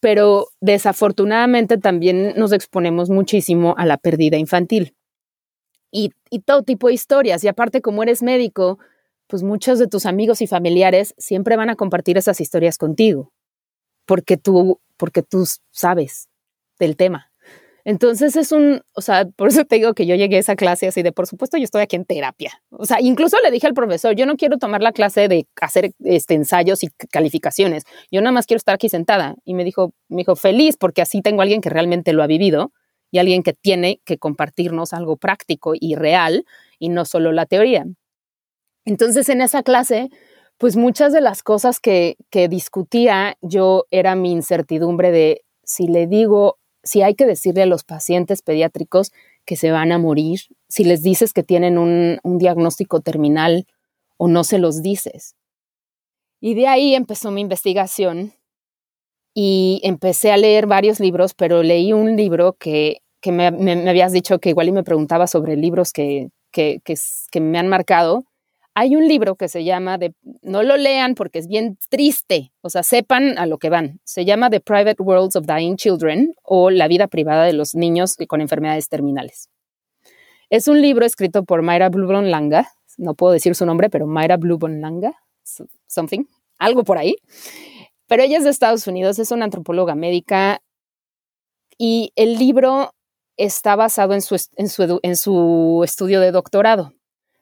Pero 0.00 0.48
desafortunadamente 0.60 1.78
también 1.78 2.34
nos 2.36 2.52
exponemos 2.52 3.08
muchísimo 3.08 3.74
a 3.78 3.86
la 3.86 3.96
pérdida 3.96 4.36
infantil 4.36 4.94
y, 6.30 6.40
todo 6.40 6.62
tipo 6.62 6.88
de 6.88 6.94
historias. 6.94 7.42
Y 7.44 7.48
aparte, 7.48 7.80
como 7.80 8.02
eres 8.02 8.22
médico, 8.22 8.78
pues 9.26 9.42
muchos 9.42 9.78
de 9.78 9.86
tus 9.86 10.06
amigos 10.06 10.42
y 10.42 10.46
familiares 10.46 11.14
siempre 11.18 11.56
van 11.56 11.70
a 11.70 11.76
compartir 11.76 12.18
esas 12.18 12.40
historias 12.40 12.78
contigo, 12.78 13.32
porque 14.04 14.36
tú, 14.36 14.80
porque 14.96 15.22
tú 15.22 15.44
sabes 15.70 16.28
del 16.78 16.96
tema. 16.96 17.32
Entonces 17.84 18.34
es 18.34 18.50
un, 18.50 18.82
o 18.94 19.00
sea, 19.00 19.26
por 19.36 19.48
eso 19.48 19.64
te 19.64 19.76
digo 19.76 19.94
que 19.94 20.06
yo 20.06 20.16
llegué 20.16 20.36
a 20.36 20.40
esa 20.40 20.56
clase 20.56 20.88
así 20.88 21.02
de, 21.02 21.12
por 21.12 21.28
supuesto, 21.28 21.56
yo 21.56 21.62
estoy 21.62 21.82
aquí 21.82 21.94
en 21.94 22.04
terapia. 22.04 22.60
O 22.70 22.84
sea, 22.84 23.00
incluso 23.00 23.36
le 23.44 23.50
dije 23.52 23.68
al 23.68 23.74
profesor, 23.74 24.16
yo 24.16 24.26
no 24.26 24.36
quiero 24.36 24.58
tomar 24.58 24.82
la 24.82 24.90
clase 24.90 25.28
de 25.28 25.46
hacer 25.60 25.92
este, 26.04 26.34
ensayos 26.34 26.82
y 26.82 26.88
calificaciones. 27.12 27.84
Yo 28.10 28.20
nada 28.22 28.32
más 28.32 28.46
quiero 28.46 28.58
estar 28.58 28.74
aquí 28.74 28.88
sentada. 28.88 29.36
Y 29.44 29.54
me 29.54 29.62
dijo, 29.62 29.92
me 30.08 30.18
dijo, 30.18 30.34
feliz 30.34 30.76
porque 30.76 31.00
así 31.00 31.22
tengo 31.22 31.42
alguien 31.42 31.60
que 31.60 31.70
realmente 31.70 32.12
lo 32.12 32.24
ha 32.24 32.26
vivido 32.26 32.72
alguien 33.18 33.42
que 33.42 33.52
tiene 33.52 34.00
que 34.04 34.18
compartirnos 34.18 34.92
algo 34.92 35.16
práctico 35.16 35.72
y 35.78 35.94
real 35.94 36.44
y 36.78 36.88
no 36.88 37.04
solo 37.04 37.32
la 37.32 37.46
teoría. 37.46 37.86
Entonces 38.84 39.28
en 39.28 39.40
esa 39.40 39.62
clase, 39.62 40.10
pues 40.58 40.76
muchas 40.76 41.12
de 41.12 41.20
las 41.20 41.42
cosas 41.42 41.80
que, 41.80 42.16
que 42.30 42.48
discutía 42.48 43.36
yo 43.42 43.84
era 43.90 44.14
mi 44.14 44.32
incertidumbre 44.32 45.10
de 45.10 45.42
si 45.64 45.88
le 45.88 46.06
digo, 46.06 46.58
si 46.82 47.02
hay 47.02 47.14
que 47.14 47.26
decirle 47.26 47.62
a 47.62 47.66
los 47.66 47.84
pacientes 47.84 48.42
pediátricos 48.42 49.12
que 49.44 49.56
se 49.56 49.70
van 49.70 49.92
a 49.92 49.98
morir, 49.98 50.40
si 50.68 50.84
les 50.84 51.02
dices 51.02 51.32
que 51.32 51.42
tienen 51.42 51.78
un, 51.78 52.18
un 52.22 52.38
diagnóstico 52.38 53.00
terminal 53.00 53.66
o 54.16 54.28
no 54.28 54.44
se 54.44 54.58
los 54.58 54.82
dices. 54.82 55.34
Y 56.40 56.54
de 56.54 56.68
ahí 56.68 56.94
empezó 56.94 57.30
mi 57.30 57.40
investigación 57.40 58.32
y 59.34 59.80
empecé 59.84 60.32
a 60.32 60.36
leer 60.36 60.66
varios 60.66 61.00
libros, 61.00 61.34
pero 61.34 61.62
leí 61.62 61.92
un 61.92 62.16
libro 62.16 62.54
que, 62.58 63.02
que 63.26 63.32
me, 63.32 63.50
me, 63.50 63.90
habías 63.90 64.12
dicho 64.12 64.38
que 64.38 64.50
igual 64.50 64.68
y 64.68 64.72
me 64.72 64.84
preguntaba 64.84 65.26
sobre 65.26 65.56
libros 65.56 65.92
que, 65.92 66.28
que, 66.52 66.80
que, 66.84 66.94
que, 67.32 67.40
me 67.40 67.58
han 67.58 67.66
marcado. 67.66 68.22
Hay 68.72 68.94
un 68.94 69.08
libro 69.08 69.34
que 69.34 69.48
se 69.48 69.64
llama, 69.64 69.98
de, 69.98 70.14
no 70.42 70.62
lo 70.62 70.76
lean 70.76 71.16
porque 71.16 71.40
es 71.40 71.48
bien 71.48 71.76
triste, 71.88 72.52
o 72.60 72.70
sea, 72.70 72.84
sepan 72.84 73.36
a 73.36 73.46
lo 73.46 73.58
que 73.58 73.68
van. 73.68 73.98
Se 74.04 74.24
llama 74.24 74.48
The 74.48 74.60
Private 74.60 75.02
Worlds 75.02 75.34
of 75.34 75.44
Dying 75.44 75.74
Children 75.74 76.36
o 76.44 76.70
La 76.70 76.86
vida 76.86 77.08
privada 77.08 77.46
de 77.46 77.52
los 77.52 77.74
niños 77.74 78.14
con 78.28 78.40
enfermedades 78.40 78.88
terminales. 78.88 79.48
Es 80.48 80.68
un 80.68 80.80
libro 80.80 81.04
escrito 81.04 81.42
por 81.42 81.62
Mayra 81.62 81.88
Blubon 81.88 82.30
Langa, 82.30 82.68
no 82.96 83.14
puedo 83.14 83.32
decir 83.32 83.56
su 83.56 83.66
nombre, 83.66 83.90
pero 83.90 84.06
Mayra 84.06 84.36
Blubon 84.36 84.80
Langa, 84.80 85.16
something, 85.88 86.26
algo 86.58 86.84
por 86.84 86.96
ahí. 86.96 87.16
Pero 88.06 88.22
ella 88.22 88.38
es 88.38 88.44
de 88.44 88.50
Estados 88.50 88.86
Unidos, 88.86 89.18
es 89.18 89.32
una 89.32 89.46
antropóloga 89.46 89.96
médica 89.96 90.60
y 91.76 92.12
el 92.14 92.34
libro 92.38 92.92
está 93.36 93.76
basado 93.76 94.14
en 94.14 94.22
su, 94.22 94.36
en 94.56 94.68
su, 94.68 95.00
en 95.02 95.16
su 95.16 95.82
estudio 95.84 96.20
de 96.20 96.32
doctorado. 96.32 96.92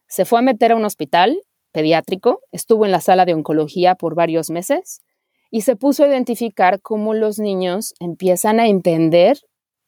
Se 0.08 0.24
fue 0.24 0.38
a 0.38 0.42
meter 0.42 0.72
a 0.72 0.76
un 0.76 0.84
hospital 0.84 1.40
pediátrico, 1.72 2.40
estuvo 2.52 2.84
en 2.84 2.92
la 2.92 3.00
sala 3.00 3.24
de 3.24 3.34
oncología 3.34 3.94
por 3.94 4.14
varios 4.14 4.50
meses 4.50 5.02
y 5.50 5.62
se 5.62 5.76
puso 5.76 6.04
a 6.04 6.08
identificar 6.08 6.80
cómo 6.80 7.14
los 7.14 7.38
niños 7.38 7.94
empiezan 8.00 8.60
a 8.60 8.68
entender 8.68 9.38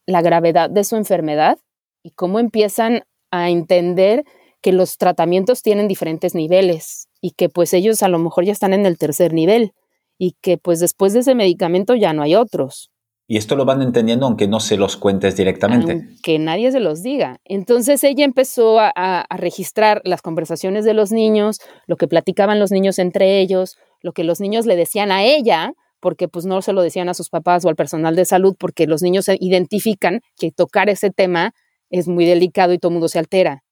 la 0.07 0.23
gravedad 0.23 0.71
de 0.71 0.85
su 0.85 0.97
enfermedad 0.97 1.59
y 2.03 2.11
cómo 2.11 2.39
empiezan 2.39 3.03
a 3.31 3.51
entender 3.51 4.25
que 4.61 4.73
los 4.73 4.97
tratamientos 4.97 5.63
tienen 5.63 5.89
diferentes 5.89 6.35
niveles 6.35 7.09
y 7.21 7.33
que 7.33 7.49
pues 7.49 7.73
ellos 7.75 8.03
a 8.03 8.09
lo 8.09 8.19
mejor 8.19 8.45
ya 8.45 8.53
están 8.53 8.73
en 8.73 8.87
el 8.87 8.99
tercer 8.99 9.33
nivel 9.33 9.73
y 10.19 10.37
que 10.41 10.59
pues 10.59 10.81
después 10.81 11.13
de 11.13 11.21
ese 11.21 11.35
medicamento 11.35 11.95
ya 11.95 12.13
no 12.13 12.23
hay 12.23 12.35
otros. 12.35 12.91
Y 13.29 13.39
esto 13.39 13.57
lo 13.57 13.65
van 13.65 13.83
entendiendo 13.83 14.27
aunque 14.27 14.47
no 14.47 14.61
se 14.61 14.77
los 14.77 14.97
cuentes 14.97 15.37
directamente. 15.37 16.09
Que 16.23 16.39
nadie 16.39 16.71
se 16.71 16.79
los 16.79 17.03
diga. 17.03 17.41
Entonces 17.45 18.05
ella 18.05 18.25
empezó 18.25 18.79
a, 18.79 19.27
registrar 19.37 20.01
las 20.05 20.23
conversaciones 20.23 20.85
de 20.85 20.95
los 20.95 21.11
niños, 21.11 21.59
lo 21.87 21.97
que 21.97 22.07
platicaban 22.07 22.61
los 22.61 22.71
niños 22.71 22.99
entre 22.99 23.41
ellos, 23.41 23.77
lo 24.01 24.13
que 24.13 24.23
los 24.23 24.41
niños 24.41 24.67
le 24.67 24.77
decían 24.77 25.11
a 25.11 25.25
ella, 25.25 25.73
porque 25.99 26.29
pues 26.29 26.47
no 26.47 26.63
se 26.63 26.73
lo 26.73 26.83
decían 26.83 27.09
a 27.09 27.15
sus 27.15 27.29
papás 27.29 27.65
o 27.65 27.69
al 27.69 27.75
personal 27.75 28.15
de 28.15 28.25
salud, 28.25 28.55
porque 28.57 28.87
los 28.87 29.03
niños 29.03 29.29
identifican 29.41 30.21
que 30.39 30.53
tocar 30.53 30.89
ese 30.89 31.11
tema 31.11 31.53
es 31.91 32.07
muy 32.07 32.27
delicado 32.27 32.73
y 32.73 32.79
todo 32.79 32.91
el 32.91 32.95
mundo 32.95 33.09
se 33.09 33.19
altera. 33.19 33.65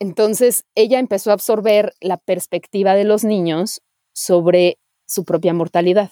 Entonces 0.00 0.64
ella 0.74 0.98
empezó 0.98 1.30
a 1.30 1.34
absorber 1.34 1.92
la 2.00 2.16
perspectiva 2.16 2.94
de 2.94 3.04
los 3.04 3.22
niños 3.22 3.80
sobre 4.12 4.78
su 5.06 5.24
propia 5.24 5.54
mortalidad. 5.54 6.10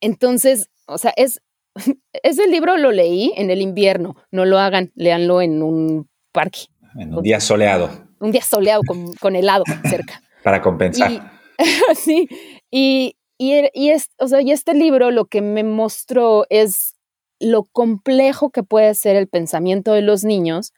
Entonces, 0.00 0.70
o 0.86 0.98
sea, 0.98 1.12
es, 1.16 1.40
ese 2.22 2.46
libro 2.46 2.76
lo 2.76 2.92
leí 2.92 3.32
en 3.36 3.50
el 3.50 3.60
invierno, 3.60 4.16
no 4.30 4.44
lo 4.44 4.58
hagan, 4.58 4.92
léanlo 4.94 5.40
en 5.40 5.62
un 5.62 6.08
parque. 6.32 6.66
En 6.96 7.14
un 7.14 7.22
día 7.22 7.40
soleado. 7.40 7.90
Un 8.20 8.30
día 8.30 8.42
soleado 8.42 8.82
con, 9.20 9.36
helado 9.36 9.64
cerca. 9.88 10.22
Para 10.42 10.60
compensar. 10.60 11.32
sí, 11.96 12.28
y, 12.70 13.16
y, 13.38 13.90
es, 13.90 14.10
o 14.18 14.28
sea, 14.28 14.40
y 14.42 14.50
este 14.50 14.74
libro 14.74 15.10
lo 15.10 15.26
que 15.26 15.40
me 15.40 15.64
mostró 15.64 16.46
es 16.50 16.94
lo 17.40 17.64
complejo 17.64 18.50
que 18.50 18.62
puede 18.62 18.94
ser 18.94 19.16
el 19.16 19.28
pensamiento 19.28 19.92
de 19.92 20.02
los 20.02 20.24
niños, 20.24 20.72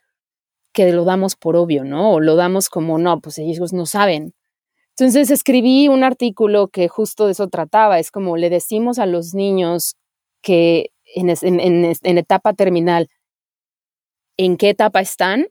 que 0.73 0.93
lo 0.93 1.05
damos 1.05 1.37
por 1.37 1.57
obvio, 1.57 1.85
¿no? 1.85 2.13
O 2.13 2.21
lo 2.21 2.37
damos 2.37 2.69
como, 2.69 2.99
no, 2.99 3.21
pues 3.21 3.39
ellos 3.39 3.73
no 3.73 3.87
saben. 3.87 4.35
Entonces 4.99 5.31
escribí 5.31 5.89
un 5.89 6.05
artículo 6.05 6.69
que 6.69 6.89
justo 6.89 7.27
de 7.27 7.33
eso 7.33 7.49
trataba. 7.49 7.99
Es 7.99 8.11
como 8.11 8.39
le 8.39 8.49
decimos 8.49 8.99
a 8.99 9.05
los 9.05 9.35
niños 9.35 9.97
que 10.41 10.91
en, 11.15 11.29
en, 11.29 12.19
etapa 12.19 12.55
terminal, 12.55 13.09
en 14.39 14.57
qué 14.57 14.71
etapa 14.71 15.03
están, 15.03 15.49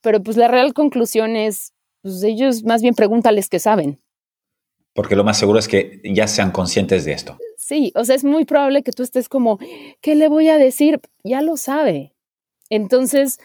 pero 0.00 0.22
pues 0.22 0.36
la 0.36 0.46
real 0.46 0.74
conclusión 0.74 1.34
es, 1.34 1.72
pues 2.02 2.22
ellos 2.22 2.62
más 2.62 2.80
bien 2.80 2.94
pregúntales 2.94 3.48
qué 3.48 3.58
saben. 3.58 4.00
Porque 4.94 5.16
lo 5.16 5.24
más 5.24 5.38
seguro 5.38 5.58
es 5.58 5.66
que 5.66 6.00
ya 6.04 6.28
sean 6.28 6.52
conscientes 6.52 7.04
de 7.04 7.12
esto. 7.12 7.36
Sí, 7.56 7.92
o 7.96 8.04
sea, 8.04 8.14
es 8.14 8.22
muy 8.22 8.44
probable 8.44 8.84
que 8.84 8.92
tú 8.92 9.02
estés 9.02 9.28
como, 9.28 9.58
¿qué 10.00 10.14
le 10.14 10.28
voy 10.28 10.48
a 10.48 10.56
decir? 10.56 11.00
Ya 11.24 11.42
lo 11.42 11.56
sabe. 11.56 12.14
Entonces, 12.70 13.40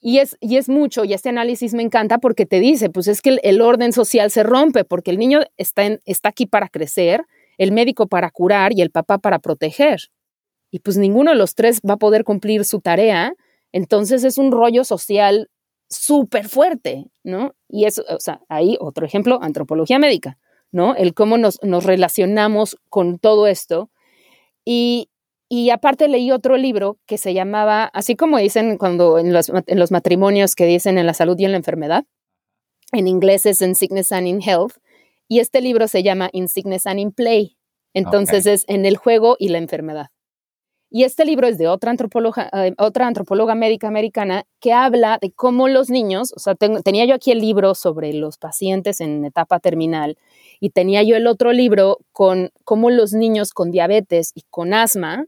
y 0.00 0.18
es, 0.18 0.36
y 0.40 0.56
es 0.56 0.68
mucho, 0.68 1.04
y 1.04 1.12
este 1.12 1.28
análisis 1.28 1.74
me 1.74 1.82
encanta 1.82 2.18
porque 2.18 2.46
te 2.46 2.60
dice, 2.60 2.88
pues 2.88 3.08
es 3.08 3.20
que 3.20 3.38
el, 3.42 3.60
orden 3.60 3.92
social 3.92 4.30
se 4.30 4.42
rompe, 4.44 4.84
porque 4.84 5.10
el 5.10 5.18
niño 5.18 5.40
está, 5.56 5.82
está 6.04 6.28
aquí 6.28 6.46
para 6.46 6.68
crecer, 6.68 7.24
el 7.56 7.72
médico 7.72 8.06
para 8.06 8.30
curar 8.30 8.72
y 8.72 8.82
el 8.82 8.90
papá 8.90 9.18
para 9.18 9.40
proteger. 9.40 10.10
Y 10.70 10.78
pues 10.80 10.96
ninguno 10.96 11.32
de 11.32 11.36
los 11.36 11.54
tres 11.54 11.80
va 11.88 11.94
a 11.94 11.98
poder 11.98 12.22
cumplir 12.22 12.64
su 12.64 12.80
tarea, 12.80 13.34
entonces 13.72 14.22
es 14.22 14.38
un 14.38 14.52
rollo 14.52 14.84
social 14.84 15.50
súper 15.88 16.48
fuerte, 16.48 17.06
¿no? 17.24 17.54
Y 17.68 17.86
eso, 17.86 18.04
o 18.08 18.20
sea, 18.20 18.40
ahí 18.48 18.76
otro 18.80 19.04
ejemplo, 19.04 19.38
antropología 19.42 19.98
médica, 19.98 20.38
¿no? 20.70 20.94
El 20.94 21.14
cómo 21.14 21.38
nos, 21.38 21.58
nos 21.62 21.84
relacionamos 21.84 22.76
con 22.88 23.18
todo 23.18 23.46
esto. 23.46 23.90
Y, 24.64 25.08
y 25.48 25.70
aparte 25.70 26.08
leí 26.08 26.30
otro 26.30 26.56
libro 26.56 26.98
que 27.06 27.18
se 27.18 27.32
llamaba, 27.32 27.84
así 27.84 28.16
como 28.16 28.38
dicen 28.38 28.76
cuando 28.76 29.18
en 29.18 29.32
los, 29.32 29.48
en 29.48 29.78
los 29.78 29.90
matrimonios 29.90 30.54
que 30.54 30.66
dicen 30.66 30.98
en 30.98 31.06
la 31.06 31.14
salud 31.14 31.38
y 31.38 31.44
en 31.44 31.52
la 31.52 31.56
enfermedad, 31.56 32.04
en 32.92 33.08
inglés 33.08 33.46
es 33.46 33.60
In 33.60 33.74
Sickness 33.74 34.12
and 34.12 34.26
in 34.26 34.42
Health, 34.42 34.74
y 35.26 35.40
este 35.40 35.60
libro 35.60 35.88
se 35.88 36.02
llama 36.02 36.30
In 36.32 36.48
Sickness 36.48 36.86
and 36.86 37.00
in 37.00 37.12
Play. 37.12 37.56
Entonces 37.94 38.46
es 38.46 38.64
en 38.68 38.86
el 38.86 38.96
juego 38.96 39.36
y 39.38 39.48
la 39.48 39.58
enfermedad. 39.58 40.08
Y 40.90 41.04
este 41.04 41.26
libro 41.26 41.46
es 41.46 41.58
de 41.58 41.68
otra 41.68 41.90
antropóloga, 41.90 42.48
eh, 42.52 42.74
otra 42.78 43.06
antropóloga 43.06 43.54
médica 43.54 43.88
americana 43.88 44.44
que 44.58 44.72
habla 44.72 45.18
de 45.20 45.32
cómo 45.32 45.68
los 45.68 45.90
niños, 45.90 46.32
o 46.34 46.38
sea, 46.38 46.54
tenía 46.54 47.04
yo 47.04 47.14
aquí 47.14 47.30
el 47.30 47.40
libro 47.40 47.74
sobre 47.74 48.14
los 48.14 48.38
pacientes 48.38 49.02
en 49.02 49.24
etapa 49.26 49.60
terminal 49.60 50.16
y 50.60 50.70
tenía 50.70 51.02
yo 51.02 51.16
el 51.16 51.26
otro 51.26 51.52
libro 51.52 51.98
con 52.12 52.50
cómo 52.64 52.88
los 52.88 53.12
niños 53.12 53.52
con 53.52 53.70
diabetes 53.70 54.32
y 54.34 54.44
con 54.48 54.72
asma 54.72 55.26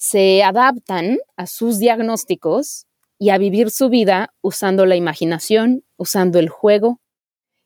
se 0.00 0.42
adaptan 0.42 1.18
a 1.36 1.46
sus 1.46 1.78
diagnósticos 1.78 2.86
y 3.18 3.28
a 3.28 3.36
vivir 3.36 3.70
su 3.70 3.90
vida 3.90 4.32
usando 4.40 4.86
la 4.86 4.96
imaginación, 4.96 5.84
usando 5.98 6.38
el 6.38 6.48
juego 6.48 7.00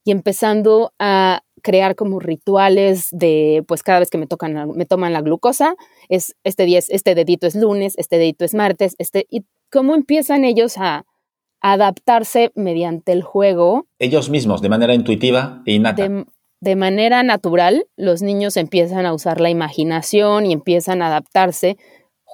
y 0.04 0.10
empezando 0.10 0.92
a 0.98 1.42
crear 1.62 1.94
como 1.94 2.18
rituales 2.18 3.06
de, 3.12 3.64
pues 3.68 3.84
cada 3.84 4.00
vez 4.00 4.10
que 4.10 4.18
me 4.18 4.26
tocan, 4.26 4.72
me 4.74 4.84
toman 4.84 5.12
la 5.12 5.20
glucosa, 5.20 5.76
es 6.08 6.34
este 6.42 6.64
día, 6.64 6.80
este 6.88 7.14
dedito 7.14 7.46
es 7.46 7.54
lunes, 7.54 7.94
este 7.98 8.18
dedito 8.18 8.44
es 8.44 8.52
martes, 8.52 8.96
este, 8.98 9.26
y 9.30 9.44
cómo 9.70 9.94
empiezan 9.94 10.44
ellos 10.44 10.74
a, 10.76 11.06
adaptarse 11.66 12.52
mediante 12.54 13.12
el 13.12 13.22
juego. 13.22 13.86
Ellos 13.98 14.28
mismos, 14.28 14.60
de 14.60 14.68
manera 14.68 14.92
intuitiva 14.92 15.62
e 15.64 15.72
innata. 15.72 16.26
De, 16.60 16.76
manera 16.76 17.22
natural, 17.22 17.86
los 17.96 18.20
niños 18.20 18.58
empiezan 18.58 19.06
a 19.06 19.14
usar 19.14 19.40
la 19.40 19.48
imaginación 19.48 20.44
y 20.44 20.52
empiezan 20.52 21.00
a 21.00 21.06
adaptarse 21.06 21.78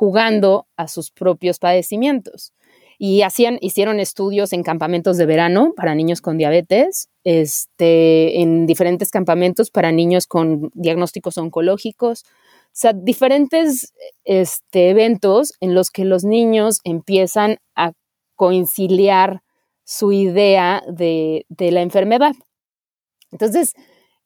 jugando 0.00 0.66
a 0.78 0.88
sus 0.88 1.10
propios 1.10 1.58
padecimientos. 1.58 2.54
Y 2.98 3.20
hacían, 3.20 3.58
hicieron 3.60 4.00
estudios 4.00 4.54
en 4.54 4.62
campamentos 4.62 5.18
de 5.18 5.26
verano 5.26 5.74
para 5.76 5.94
niños 5.94 6.22
con 6.22 6.38
diabetes, 6.38 7.10
este, 7.22 8.40
en 8.40 8.64
diferentes 8.64 9.10
campamentos 9.10 9.70
para 9.70 9.92
niños 9.92 10.26
con 10.26 10.70
diagnósticos 10.72 11.36
oncológicos, 11.36 12.22
o 12.22 12.72
sea, 12.72 12.94
diferentes 12.94 13.92
este, 14.24 14.88
eventos 14.88 15.52
en 15.60 15.74
los 15.74 15.90
que 15.90 16.06
los 16.06 16.24
niños 16.24 16.80
empiezan 16.84 17.58
a 17.74 17.92
conciliar 18.36 19.42
su 19.84 20.12
idea 20.12 20.82
de, 20.90 21.44
la 21.58 21.82
enfermedad. 21.82 22.32
Entonces, 23.32 23.74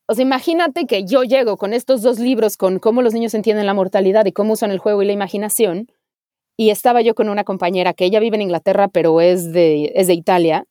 o 0.07 0.15
sea, 0.15 0.23
imagínate 0.23 0.87
que 0.87 1.05
yo 1.05 1.23
llego 1.23 1.57
con 1.57 1.73
estos 1.73 2.03
dos 2.03 2.19
libros, 2.19 2.57
con 2.57 2.79
cómo 2.79 3.03
los 3.03 3.15
niños 3.15 3.35
entienden 3.35 3.67
la 3.67 3.75
mortalidad 3.75 4.27
y 4.27 4.33
cómo 4.33 4.53
usan 4.53 4.71
el 4.71 4.79
juego 4.79 5.03
y 5.03 5.07
la 5.07 5.13
imaginación, 5.13 5.89
y 6.57 6.71
estaba 6.71 7.01
yo 7.03 7.15
con 7.15 7.29
una 7.29 7.45
compañera 7.45 7.95
que 7.95 8.05
ella 8.05 8.21
vive 8.21 8.37
en 8.37 8.43
Inglaterra, 8.43 8.89
pero 8.89 9.21
es 9.21 9.53
de, 9.53 9.93
es 9.95 10.07
de 10.07 10.15
Italia, 10.15 10.67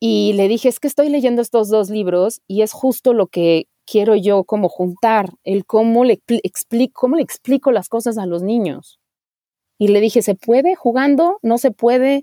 y 0.00 0.32
le 0.32 0.48
dije, 0.48 0.68
es 0.68 0.80
que 0.80 0.88
estoy 0.88 1.10
leyendo 1.10 1.42
estos 1.42 1.68
dos 1.68 1.90
libros 1.90 2.40
y 2.48 2.62
es 2.62 2.72
justo 2.72 3.12
lo 3.12 3.26
que 3.26 3.66
quiero 3.86 4.14
yo 4.16 4.44
como 4.44 4.70
juntar, 4.70 5.30
el 5.44 5.66
cómo 5.66 6.04
le, 6.04 6.20
explico, 6.42 7.00
cómo 7.00 7.16
le 7.16 7.22
explico 7.22 7.70
las 7.70 7.90
cosas 7.90 8.16
a 8.16 8.24
los 8.24 8.42
niños. 8.42 8.98
Y 9.78 9.88
le 9.88 10.00
dije, 10.00 10.22
¿se 10.22 10.34
puede 10.34 10.74
jugando? 10.74 11.38
¿No 11.42 11.58
se 11.58 11.70
puede? 11.70 12.22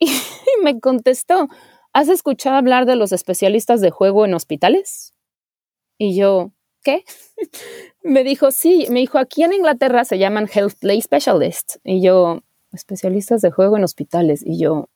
Y 0.00 0.64
me 0.64 0.80
contestó, 0.80 1.48
¿has 1.92 2.08
escuchado 2.08 2.56
hablar 2.56 2.86
de 2.86 2.96
los 2.96 3.12
especialistas 3.12 3.80
de 3.80 3.90
juego 3.90 4.24
en 4.24 4.34
hospitales? 4.34 5.11
Y 6.02 6.16
yo, 6.16 6.50
¿qué? 6.82 7.04
me 8.02 8.24
dijo, 8.24 8.50
sí, 8.50 8.88
me 8.90 8.98
dijo, 8.98 9.18
aquí 9.18 9.44
en 9.44 9.52
Inglaterra 9.52 10.04
se 10.04 10.18
llaman 10.18 10.48
Health 10.52 10.74
Play 10.80 11.00
Specialists. 11.00 11.78
Y 11.84 12.02
yo, 12.02 12.42
especialistas 12.72 13.40
de 13.40 13.52
juego 13.52 13.76
en 13.76 13.84
hospitales. 13.84 14.42
Y 14.44 14.58
yo, 14.58 14.88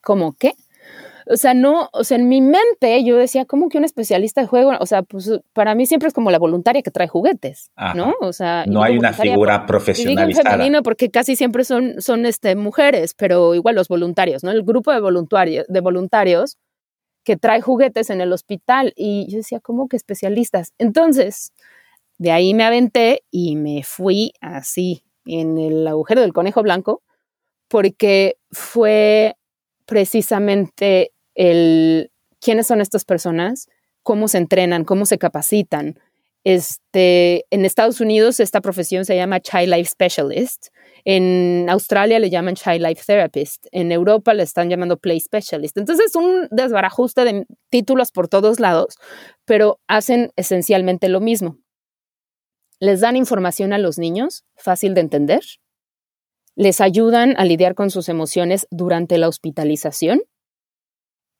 ¿cómo 0.00 0.32
qué? 0.38 0.54
o 1.30 1.36
sea, 1.36 1.54
no, 1.54 1.88
o 1.92 2.04
sea, 2.04 2.18
en 2.18 2.28
mi 2.28 2.40
mente 2.40 3.04
yo 3.04 3.16
decía, 3.16 3.44
¿cómo 3.44 3.68
que 3.68 3.78
un 3.78 3.84
especialista 3.84 4.40
de 4.40 4.46
juego? 4.46 4.72
O 4.80 4.86
sea, 4.86 5.02
pues 5.02 5.30
para 5.52 5.74
mí 5.74 5.86
siempre 5.86 6.08
es 6.08 6.14
como 6.14 6.30
la 6.30 6.38
voluntaria 6.38 6.82
que 6.82 6.90
trae 6.90 7.08
juguetes, 7.08 7.70
¿no? 7.94 8.14
O 8.20 8.32
sea, 8.32 8.64
no 8.66 8.82
hay 8.82 8.98
una 8.98 9.12
figura 9.12 9.66
profesionalizada. 9.66 10.26
Digo 10.26 10.42
femenino 10.42 10.82
porque 10.82 11.10
casi 11.10 11.36
siempre 11.36 11.64
son, 11.64 12.00
son 12.00 12.26
este, 12.26 12.56
mujeres, 12.56 13.14
pero 13.14 13.54
igual 13.54 13.74
los 13.74 13.88
voluntarios, 13.88 14.42
¿no? 14.42 14.50
El 14.50 14.62
grupo 14.62 14.92
de 14.92 15.00
voluntarios, 15.00 15.66
de 15.68 15.80
voluntarios 15.80 16.58
que 17.24 17.36
trae 17.36 17.60
juguetes 17.60 18.10
en 18.10 18.20
el 18.20 18.32
hospital 18.32 18.92
y 18.96 19.26
yo 19.30 19.38
decía, 19.38 19.60
¿cómo 19.60 19.88
que 19.88 19.96
especialistas? 19.96 20.72
Entonces, 20.78 21.52
de 22.18 22.32
ahí 22.32 22.54
me 22.54 22.64
aventé 22.64 23.24
y 23.30 23.56
me 23.56 23.82
fui 23.84 24.32
así 24.40 25.04
en 25.24 25.58
el 25.58 25.86
agujero 25.86 26.20
del 26.20 26.32
conejo 26.32 26.62
blanco 26.62 27.02
porque 27.68 28.36
fue 28.50 29.36
precisamente 29.86 31.12
el 31.34 32.10
quiénes 32.40 32.66
son 32.66 32.80
estas 32.80 33.04
personas, 33.04 33.68
cómo 34.02 34.28
se 34.28 34.38
entrenan, 34.38 34.84
cómo 34.84 35.06
se 35.06 35.18
capacitan. 35.18 35.98
Este, 36.44 37.46
en 37.50 37.64
Estados 37.64 38.00
Unidos 38.00 38.40
esta 38.40 38.60
profesión 38.60 39.04
se 39.04 39.14
llama 39.16 39.40
Child 39.40 39.74
Life 39.74 39.90
Specialist, 39.90 40.68
en 41.04 41.68
Australia 41.68 42.18
le 42.18 42.30
llaman 42.30 42.54
Child 42.54 42.86
Life 42.86 43.02
Therapist, 43.06 43.66
en 43.72 43.92
Europa 43.92 44.34
le 44.34 44.42
están 44.42 44.70
llamando 44.70 44.96
Play 44.96 45.20
Specialist. 45.20 45.76
Entonces 45.76 46.06
es 46.06 46.16
un 46.16 46.48
desbarajuste 46.50 47.24
de 47.24 47.46
títulos 47.70 48.12
por 48.12 48.28
todos 48.28 48.60
lados, 48.60 48.96
pero 49.44 49.80
hacen 49.88 50.32
esencialmente 50.36 51.08
lo 51.08 51.20
mismo. 51.20 51.58
Les 52.78 53.00
dan 53.00 53.16
información 53.16 53.72
a 53.72 53.78
los 53.78 53.98
niños, 53.98 54.44
fácil 54.56 54.94
de 54.94 55.02
entender, 55.02 55.42
les 56.54 56.80
ayudan 56.80 57.34
a 57.38 57.44
lidiar 57.44 57.74
con 57.74 57.90
sus 57.90 58.08
emociones 58.08 58.66
durante 58.70 59.18
la 59.18 59.28
hospitalización 59.28 60.22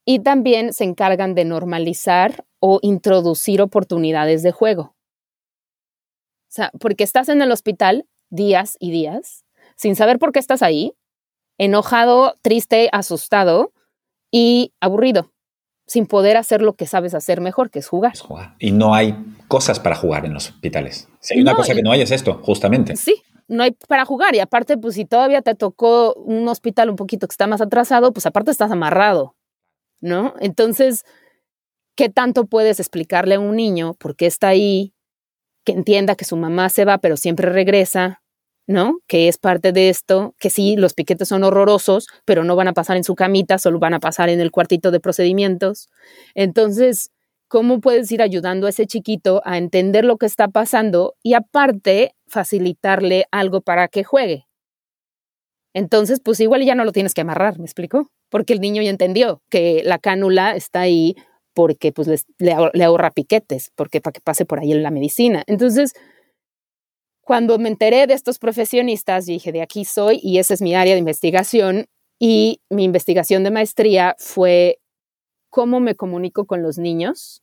y 0.04 0.20
también 0.20 0.72
se 0.72 0.84
encargan 0.84 1.34
de 1.34 1.44
normalizar 1.44 2.44
o 2.60 2.78
introducir 2.82 3.60
oportunidades 3.60 4.42
de 4.42 4.52
juego. 4.52 4.94
O 6.48 6.54
sea, 6.54 6.70
porque 6.80 7.04
estás 7.04 7.28
en 7.28 7.40
el 7.42 7.52
hospital 7.52 8.06
días 8.30 8.76
y 8.80 8.90
días 8.90 9.44
sin 9.76 9.96
saber 9.96 10.18
por 10.18 10.32
qué 10.32 10.38
estás 10.38 10.62
ahí, 10.62 10.94
enojado, 11.58 12.36
triste, 12.42 12.88
asustado 12.92 13.72
y 14.30 14.72
aburrido, 14.80 15.32
sin 15.86 16.06
poder 16.06 16.36
hacer 16.36 16.62
lo 16.62 16.74
que 16.74 16.86
sabes 16.86 17.14
hacer 17.14 17.40
mejor, 17.40 17.70
que 17.70 17.78
es 17.80 17.88
jugar. 17.88 18.14
Y 18.58 18.72
no 18.72 18.94
hay 18.94 19.16
cosas 19.48 19.78
para 19.78 19.94
jugar 19.94 20.24
en 20.24 20.34
los 20.34 20.48
hospitales. 20.48 21.08
Si 21.20 21.34
hay 21.34 21.42
una 21.42 21.54
cosa 21.54 21.74
que 21.74 21.82
no 21.82 21.92
hay 21.92 22.00
es 22.00 22.10
esto, 22.10 22.40
justamente. 22.42 22.96
Sí, 22.96 23.22
no 23.48 23.62
hay 23.62 23.72
para 23.88 24.04
jugar. 24.04 24.34
Y 24.34 24.40
aparte, 24.40 24.78
pues 24.78 24.94
si 24.94 25.04
todavía 25.04 25.42
te 25.42 25.54
tocó 25.54 26.14
un 26.14 26.48
hospital 26.48 26.90
un 26.90 26.96
poquito 26.96 27.26
que 27.28 27.32
está 27.32 27.46
más 27.46 27.60
atrasado, 27.60 28.12
pues 28.12 28.26
aparte 28.26 28.50
estás 28.50 28.70
amarrado, 28.70 29.36
¿no? 30.00 30.34
Entonces, 30.40 31.04
¿qué 31.94 32.08
tanto 32.08 32.46
puedes 32.46 32.80
explicarle 32.80 33.34
a 33.34 33.40
un 33.40 33.56
niño 33.56 33.94
por 33.94 34.16
qué 34.16 34.26
está 34.26 34.48
ahí? 34.48 34.94
Que 35.64 35.72
entienda 35.72 36.16
que 36.16 36.24
su 36.24 36.36
mamá 36.36 36.70
se 36.70 36.84
va, 36.84 36.98
pero 36.98 37.16
siempre 37.16 37.50
regresa, 37.50 38.21
¿no? 38.66 38.98
Que 39.06 39.28
es 39.28 39.38
parte 39.38 39.72
de 39.72 39.88
esto, 39.88 40.34
que 40.38 40.50
sí, 40.50 40.76
los 40.76 40.94
piquetes 40.94 41.28
son 41.28 41.44
horrorosos, 41.44 42.06
pero 42.24 42.44
no 42.44 42.56
van 42.56 42.68
a 42.68 42.72
pasar 42.72 42.96
en 42.96 43.04
su 43.04 43.14
camita, 43.14 43.58
solo 43.58 43.78
van 43.78 43.94
a 43.94 44.00
pasar 44.00 44.28
en 44.28 44.40
el 44.40 44.50
cuartito 44.50 44.90
de 44.90 45.00
procedimientos. 45.00 45.88
Entonces, 46.34 47.10
¿cómo 47.48 47.80
puedes 47.80 48.10
ir 48.12 48.22
ayudando 48.22 48.66
a 48.66 48.70
ese 48.70 48.86
chiquito 48.86 49.42
a 49.44 49.58
entender 49.58 50.04
lo 50.04 50.16
que 50.16 50.26
está 50.26 50.48
pasando 50.48 51.14
y 51.22 51.34
aparte 51.34 52.14
facilitarle 52.32 53.26
algo 53.30 53.60
para 53.60 53.86
que 53.88 54.02
juegue. 54.02 54.46
Entonces, 55.74 56.20
pues 56.22 56.40
igual 56.40 56.64
ya 56.64 56.74
no 56.74 56.84
lo 56.84 56.92
tienes 56.92 57.14
que 57.14 57.20
amarrar, 57.20 57.58
¿me 57.58 57.64
explico? 57.64 58.10
Porque 58.30 58.52
el 58.52 58.60
niño 58.60 58.82
ya 58.82 58.90
entendió 58.90 59.42
que 59.48 59.82
la 59.84 59.98
cánula 59.98 60.56
está 60.56 60.80
ahí 60.80 61.14
porque 61.54 61.92
pues 61.92 62.26
le, 62.38 62.52
ahorra 62.84 63.10
piquetes, 63.10 63.70
porque 63.76 64.00
para 64.00 64.12
que 64.12 64.20
pase 64.20 64.44
por 64.44 64.58
ahí 64.58 64.72
en 64.72 64.82
la 64.82 64.90
medicina. 64.90 65.44
Entonces, 65.46 65.92
cuando 67.22 67.58
me 67.58 67.68
enteré 67.68 68.06
de 68.06 68.14
estos 68.14 68.38
profesionistas, 68.38 69.26
dije, 69.26 69.52
de 69.52 69.62
aquí 69.62 69.84
soy 69.84 70.20
y 70.22 70.38
esa 70.38 70.54
es 70.54 70.60
mi 70.60 70.74
área 70.74 70.94
de 70.94 70.98
investigación. 70.98 71.86
Y 72.18 72.60
mi 72.68 72.84
investigación 72.84 73.42
de 73.42 73.50
maestría 73.50 74.14
fue 74.18 74.78
cómo 75.50 75.80
me 75.80 75.94
comunico 75.94 76.46
con 76.46 76.62
los 76.62 76.78
niños 76.78 77.42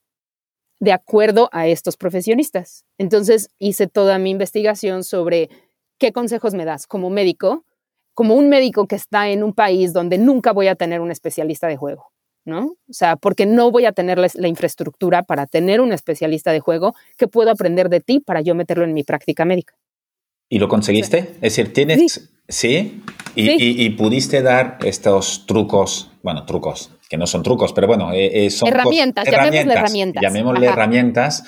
de 0.80 0.94
acuerdo 0.94 1.50
a 1.52 1.68
estos 1.68 1.98
profesionistas. 1.98 2.86
Entonces 2.98 3.50
hice 3.60 3.88
toda 3.88 4.18
mi 4.20 4.30
investigación 4.30 5.04
sobre 5.04 5.50
qué 5.98 6.14
consejos 6.14 6.54
me 6.54 6.66
das 6.66 6.88
como 6.88 7.10
médico, 7.10 7.66
como 8.14 8.36
un 8.36 8.50
médico 8.50 8.88
que 8.88 8.96
está 8.96 9.30
en 9.30 9.44
un 9.44 9.54
país 9.54 9.94
donde 9.94 10.18
nunca 10.18 10.54
voy 10.54 10.68
a 10.68 10.76
tener 10.76 11.02
un 11.02 11.12
especialista 11.12 11.68
de 11.68 11.78
juego, 11.78 12.12
¿no? 12.46 12.76
O 12.90 12.94
sea, 12.94 13.16
porque 13.16 13.46
no 13.46 13.72
voy 13.72 13.86
a 13.86 13.92
tener 13.92 14.18
la, 14.18 14.48
infraestructura 14.48 15.24
para 15.24 15.46
tener 15.46 15.82
un 15.82 15.94
especialista 15.94 16.52
de 16.52 16.60
juego 16.60 16.96
que 17.18 17.28
puedo 17.28 17.52
aprender 17.52 17.90
de 17.90 18.00
ti 18.00 18.20
para 18.20 18.42
yo 18.42 18.56
meterlo 18.56 18.84
en 18.84 18.94
mi 18.94 19.04
práctica 19.04 19.46
médica. 19.46 19.76
¿Y 20.50 20.60
lo 20.60 20.68
conseguiste? 20.68 21.20
es 21.36 21.42
decir, 21.42 21.74
tienes, 21.74 22.32
sí, 22.48 23.04
Y, 23.36 23.86
y, 23.86 23.90
pudiste 23.92 24.42
dar 24.42 24.80
estos 24.84 25.46
trucos, 25.46 26.12
bueno, 26.24 26.46
trucos, 26.46 26.92
que 27.10 27.18
no 27.18 27.28
son 27.28 27.44
trucos, 27.44 27.74
pero 27.74 27.88
bueno, 27.88 28.14
eh, 28.14 28.46
eh, 28.46 28.50
son 28.50 28.70
herramientas, 28.70 29.26
llamémosle 29.26 29.74
herramientas. 29.74 30.22
Llamémosle 30.22 30.68
herramientas. 30.68 31.44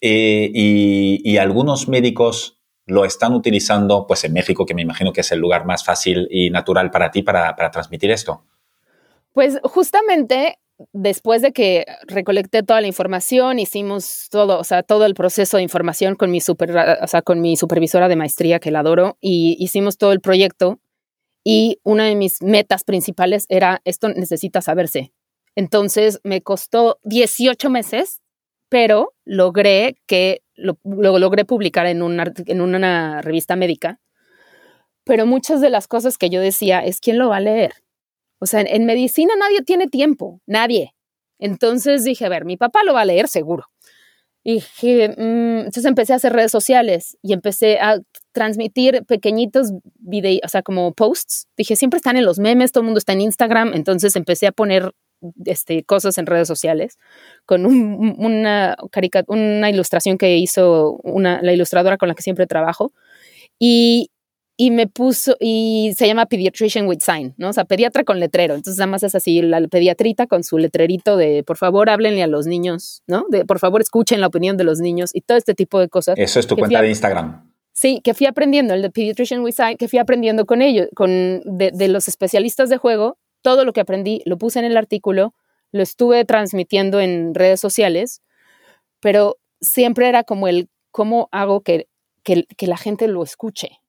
Eh, 0.00 0.50
y, 0.54 1.36
algunos 1.36 1.88
médicos 1.88 2.58
lo 2.86 3.04
están 3.04 3.34
utilizando, 3.34 4.06
pues 4.06 4.24
en 4.24 4.32
México, 4.32 4.64
que 4.64 4.74
me 4.74 4.82
imagino 4.82 5.12
que 5.12 5.20
es 5.20 5.32
el 5.32 5.38
lugar 5.38 5.66
más 5.66 5.84
fácil 5.84 6.26
y 6.30 6.50
natural 6.50 6.90
para 6.90 7.10
ti 7.10 7.22
para, 7.22 7.54
transmitir 7.70 8.10
esto. 8.10 8.44
Pues 9.32 9.58
justamente 9.62 10.58
después 10.92 11.42
de 11.42 11.52
que 11.52 11.84
recolecté 12.06 12.62
toda 12.62 12.80
la 12.80 12.86
información, 12.86 13.58
hicimos 13.58 14.28
todo, 14.30 14.58
o 14.58 14.64
sea, 14.64 14.82
todo 14.82 15.04
el 15.04 15.14
proceso 15.14 15.58
de 15.58 15.62
información 15.62 16.16
con 16.16 16.30
mi, 16.30 16.40
super, 16.40 16.70
o 17.02 17.06
sea, 17.06 17.22
con 17.22 17.40
mi 17.40 17.56
supervisora 17.56 18.08
de 18.08 18.16
maestría, 18.16 18.60
que 18.60 18.70
la 18.70 18.80
adoro, 18.80 19.18
y 19.20 19.56
hicimos 19.58 19.98
todo 19.98 20.12
el 20.12 20.20
proyecto 20.20 20.80
y 21.44 21.78
una 21.84 22.04
de 22.04 22.16
mis 22.16 22.42
metas 22.42 22.84
principales 22.84 23.46
era, 23.48 23.80
esto 23.84 24.08
necesita 24.08 24.60
saberse. 24.60 25.12
Entonces 25.54 26.20
me 26.24 26.42
costó 26.42 26.98
18 27.04 27.70
meses, 27.70 28.20
pero 28.68 29.14
logré 29.24 29.96
que 30.06 30.42
lo, 30.54 30.78
logré 30.84 31.44
publicar 31.44 31.86
en 31.86 32.02
una, 32.02 32.32
en 32.46 32.60
una 32.60 33.20
revista 33.22 33.56
médica 33.56 34.00
pero 35.10 35.26
muchas 35.26 35.60
de 35.60 35.70
las 35.70 35.88
cosas 35.88 36.18
que 36.18 36.30
yo 36.30 36.40
decía 36.40 36.80
es, 36.80 37.00
¿quién 37.00 37.18
lo 37.18 37.30
va 37.30 37.38
a 37.38 37.40
leer? 37.40 37.72
O 38.40 38.46
sea, 38.46 38.62
en, 38.62 38.86
medicina 38.86 39.34
nadie 39.38 39.62
tiene 39.62 39.86
tiempo, 39.86 40.40
nadie. 40.46 40.94
Entonces 41.38 42.04
dije, 42.04 42.24
a 42.26 42.28
ver, 42.28 42.44
mi 42.44 42.56
papá 42.56 42.82
lo 42.84 42.94
va 42.94 43.02
a 43.02 43.04
leer 43.04 43.28
seguro. 43.28 43.66
Y 44.42 44.54
dije, 44.54 45.10
mm", 45.10 45.58
entonces 45.58 45.84
empecé 45.84 46.14
a 46.14 46.16
hacer 46.16 46.32
redes 46.32 46.50
sociales 46.50 47.18
y 47.22 47.34
empecé 47.34 47.78
a 47.78 48.00
transmitir 48.32 49.04
pequeñitos 49.06 49.72
videos, 49.98 50.40
o 50.44 50.48
sea, 50.48 50.62
como 50.62 50.92
posts. 50.94 51.46
Dije, 51.56 51.76
siempre 51.76 51.98
están 51.98 52.16
en 52.16 52.24
los 52.24 52.38
memes, 52.38 52.72
todo 52.72 52.80
el 52.82 52.86
mundo 52.86 52.98
está 52.98 53.12
en 53.12 53.20
Instagram, 53.20 53.74
entonces 53.74 54.16
empecé 54.16 54.46
a 54.46 54.52
poner 54.52 54.92
este, 55.44 55.84
cosas 55.84 56.16
en 56.18 56.26
redes 56.26 56.48
sociales 56.48 56.98
con 57.44 57.66
una, 57.66 58.76
una 59.26 59.70
ilustración 59.70 60.16
que 60.16 60.38
hizo 60.38 60.92
una, 61.02 61.42
la 61.42 61.52
ilustradora 61.52 61.98
con 61.98 62.08
la 62.08 62.14
que 62.14 62.22
siempre 62.22 62.46
trabajo. 62.46 62.92
Y, 63.58 64.10
y 64.62 64.70
me 64.70 64.86
puso, 64.86 65.38
y 65.40 65.94
se 65.96 66.06
llama 66.06 66.26
Pediatrician 66.26 66.86
with 66.86 66.98
Sign, 67.00 67.32
¿no? 67.38 67.48
O 67.48 67.52
sea, 67.54 67.64
pediatra 67.64 68.04
con 68.04 68.20
letrero. 68.20 68.54
Entonces, 68.54 68.76
nada 68.76 68.90
más 68.90 69.02
es 69.02 69.14
así, 69.14 69.40
la 69.40 69.58
pediatrita 69.66 70.26
con 70.26 70.44
su 70.44 70.58
letrerito 70.58 71.16
de, 71.16 71.42
por 71.42 71.56
favor, 71.56 71.88
háblenle 71.88 72.22
a 72.22 72.26
los 72.26 72.46
niños, 72.46 73.02
¿no? 73.06 73.24
De, 73.30 73.46
por 73.46 73.58
favor, 73.58 73.80
escuchen 73.80 74.20
la 74.20 74.26
opinión 74.26 74.58
de 74.58 74.64
los 74.64 74.78
niños 74.80 75.12
y 75.14 75.22
todo 75.22 75.38
este 75.38 75.54
tipo 75.54 75.80
de 75.80 75.88
cosas. 75.88 76.18
Eso 76.18 76.38
es 76.38 76.46
tu 76.46 76.56
cuenta 76.56 76.82
de 76.82 76.90
Instagram. 76.90 77.50
Sí, 77.72 78.02
que 78.04 78.12
fui 78.12 78.26
aprendiendo, 78.26 78.74
el 78.74 78.82
de 78.82 78.90
Pediatrician 78.90 79.40
with 79.40 79.54
Sign, 79.54 79.78
que 79.78 79.88
fui 79.88 79.98
aprendiendo 79.98 80.44
con 80.44 80.60
ellos, 80.60 80.88
con, 80.94 81.40
de, 81.46 81.70
de 81.72 81.88
los 81.88 82.06
especialistas 82.06 82.68
de 82.68 82.76
juego, 82.76 83.16
todo 83.40 83.64
lo 83.64 83.72
que 83.72 83.80
aprendí 83.80 84.20
lo 84.26 84.36
puse 84.36 84.58
en 84.58 84.66
el 84.66 84.76
artículo, 84.76 85.32
lo 85.72 85.82
estuve 85.82 86.26
transmitiendo 86.26 87.00
en 87.00 87.34
redes 87.34 87.60
sociales, 87.60 88.20
pero 89.00 89.38
siempre 89.62 90.10
era 90.10 90.22
como 90.22 90.48
el 90.48 90.68
cómo 90.90 91.30
hago 91.32 91.62
que, 91.62 91.88
que, 92.22 92.44
que 92.58 92.66
la 92.66 92.76
gente 92.76 93.08
lo 93.08 93.22
escuche. 93.22 93.79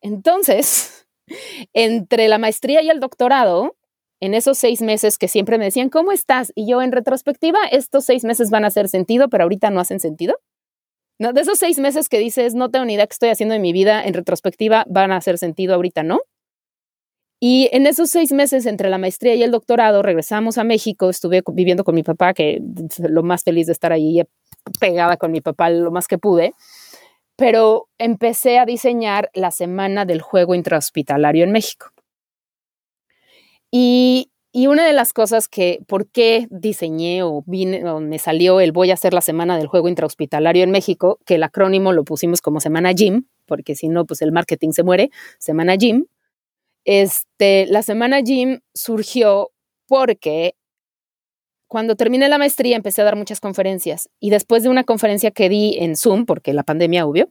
Entonces, 0.00 1.06
entre 1.72 2.28
la 2.28 2.38
maestría 2.38 2.82
y 2.82 2.90
el 2.90 3.00
doctorado, 3.00 3.76
en 4.20 4.34
esos 4.34 4.58
seis 4.58 4.82
meses 4.82 5.16
que 5.18 5.28
siempre 5.28 5.58
me 5.58 5.66
decían, 5.66 5.90
¿cómo 5.90 6.12
estás? 6.12 6.52
Y 6.54 6.68
yo 6.68 6.82
en 6.82 6.92
retrospectiva, 6.92 7.58
estos 7.70 8.04
seis 8.04 8.24
meses 8.24 8.50
van 8.50 8.64
a 8.64 8.68
hacer 8.68 8.88
sentido, 8.88 9.28
pero 9.28 9.44
ahorita 9.44 9.70
no 9.70 9.80
hacen 9.80 10.00
sentido. 10.00 10.36
¿No? 11.20 11.32
De 11.32 11.40
esos 11.40 11.58
seis 11.58 11.78
meses 11.78 12.08
que 12.08 12.18
dices, 12.18 12.54
no 12.54 12.70
tengo 12.70 12.84
ni 12.84 12.94
idea 12.94 13.06
qué 13.06 13.12
estoy 13.12 13.28
haciendo 13.30 13.54
en 13.54 13.62
mi 13.62 13.72
vida, 13.72 14.04
en 14.04 14.14
retrospectiva 14.14 14.84
van 14.88 15.10
a 15.10 15.16
hacer 15.16 15.36
sentido, 15.38 15.74
ahorita 15.74 16.04
no. 16.04 16.20
Y 17.40 17.68
en 17.72 17.86
esos 17.86 18.10
seis 18.10 18.32
meses 18.32 18.66
entre 18.66 18.88
la 18.88 18.98
maestría 18.98 19.34
y 19.34 19.42
el 19.42 19.52
doctorado 19.52 20.02
regresamos 20.02 20.58
a 20.58 20.64
México, 20.64 21.08
estuve 21.08 21.42
viviendo 21.52 21.84
con 21.84 21.94
mi 21.94 22.02
papá, 22.02 22.34
que 22.34 22.60
lo 22.98 23.22
más 23.22 23.44
feliz 23.44 23.66
de 23.66 23.72
estar 23.72 23.92
ahí, 23.92 24.22
pegada 24.80 25.16
con 25.16 25.30
mi 25.30 25.40
papá 25.40 25.70
lo 25.70 25.90
más 25.90 26.08
que 26.08 26.18
pude, 26.18 26.54
pero 27.38 27.88
empecé 27.98 28.58
a 28.58 28.66
diseñar 28.66 29.30
la 29.32 29.52
semana 29.52 30.04
del 30.04 30.20
juego 30.20 30.56
intrahospitalario 30.56 31.44
en 31.44 31.52
México. 31.52 31.92
Y, 33.70 34.32
y 34.50 34.66
una 34.66 34.84
de 34.84 34.92
las 34.92 35.12
cosas 35.12 35.46
que, 35.46 35.78
¿por 35.86 36.10
qué 36.10 36.48
diseñé 36.50 37.22
o, 37.22 37.44
vine, 37.46 37.88
o 37.88 38.00
me 38.00 38.18
salió 38.18 38.58
el 38.58 38.72
voy 38.72 38.90
a 38.90 38.94
hacer 38.94 39.14
la 39.14 39.20
semana 39.20 39.56
del 39.56 39.68
juego 39.68 39.88
intrahospitalario 39.88 40.64
en 40.64 40.72
México, 40.72 41.20
que 41.24 41.36
el 41.36 41.44
acrónimo 41.44 41.92
lo 41.92 42.02
pusimos 42.02 42.40
como 42.40 42.58
Semana 42.58 42.92
Gym, 42.92 43.26
porque 43.46 43.76
si 43.76 43.86
no, 43.86 44.04
pues 44.04 44.20
el 44.20 44.32
marketing 44.32 44.72
se 44.72 44.82
muere, 44.82 45.10
Semana 45.38 45.76
Gym, 45.76 46.06
este, 46.84 47.66
la 47.66 47.84
semana 47.84 48.20
Gym 48.20 48.62
surgió 48.74 49.52
porque 49.86 50.56
cuando 51.68 51.96
terminé 51.96 52.28
la 52.28 52.38
maestría 52.38 52.76
empecé 52.76 53.02
a 53.02 53.04
dar 53.04 53.16
muchas 53.16 53.40
conferencias 53.40 54.08
y 54.18 54.30
después 54.30 54.62
de 54.62 54.70
una 54.70 54.84
conferencia 54.84 55.30
que 55.30 55.50
di 55.50 55.76
en 55.78 55.96
Zoom, 55.96 56.24
porque 56.24 56.54
la 56.54 56.64
pandemia 56.64 57.06
obvio, 57.06 57.30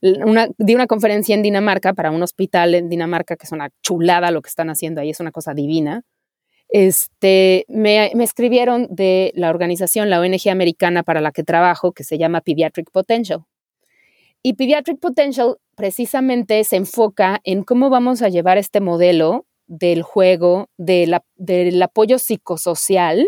una, 0.00 0.48
di 0.56 0.74
una 0.74 0.86
conferencia 0.86 1.34
en 1.34 1.42
Dinamarca 1.42 1.92
para 1.92 2.10
un 2.10 2.22
hospital 2.22 2.74
en 2.74 2.88
Dinamarca, 2.88 3.36
que 3.36 3.44
es 3.44 3.52
una 3.52 3.68
chulada 3.82 4.30
lo 4.30 4.40
que 4.40 4.48
están 4.48 4.70
haciendo 4.70 5.02
ahí, 5.02 5.10
es 5.10 5.20
una 5.20 5.32
cosa 5.32 5.52
divina. 5.52 6.02
Este, 6.70 7.66
me, 7.68 8.10
me 8.14 8.24
escribieron 8.24 8.88
de 8.90 9.32
la 9.34 9.50
organización, 9.50 10.08
la 10.08 10.18
ONG 10.18 10.48
americana 10.50 11.02
para 11.02 11.20
la 11.20 11.30
que 11.30 11.44
trabajo, 11.44 11.92
que 11.92 12.04
se 12.04 12.16
llama 12.16 12.40
Pediatric 12.40 12.90
Potential. 12.90 13.44
Y 14.42 14.54
Pediatric 14.54 14.98
Potential 14.98 15.56
precisamente 15.76 16.64
se 16.64 16.76
enfoca 16.76 17.40
en 17.44 17.62
cómo 17.64 17.90
vamos 17.90 18.22
a 18.22 18.28
llevar 18.30 18.56
este 18.56 18.80
modelo 18.80 19.46
del 19.66 20.02
juego, 20.02 20.68
del 20.78 21.82
apoyo 21.82 22.18
psicosocial 22.18 23.26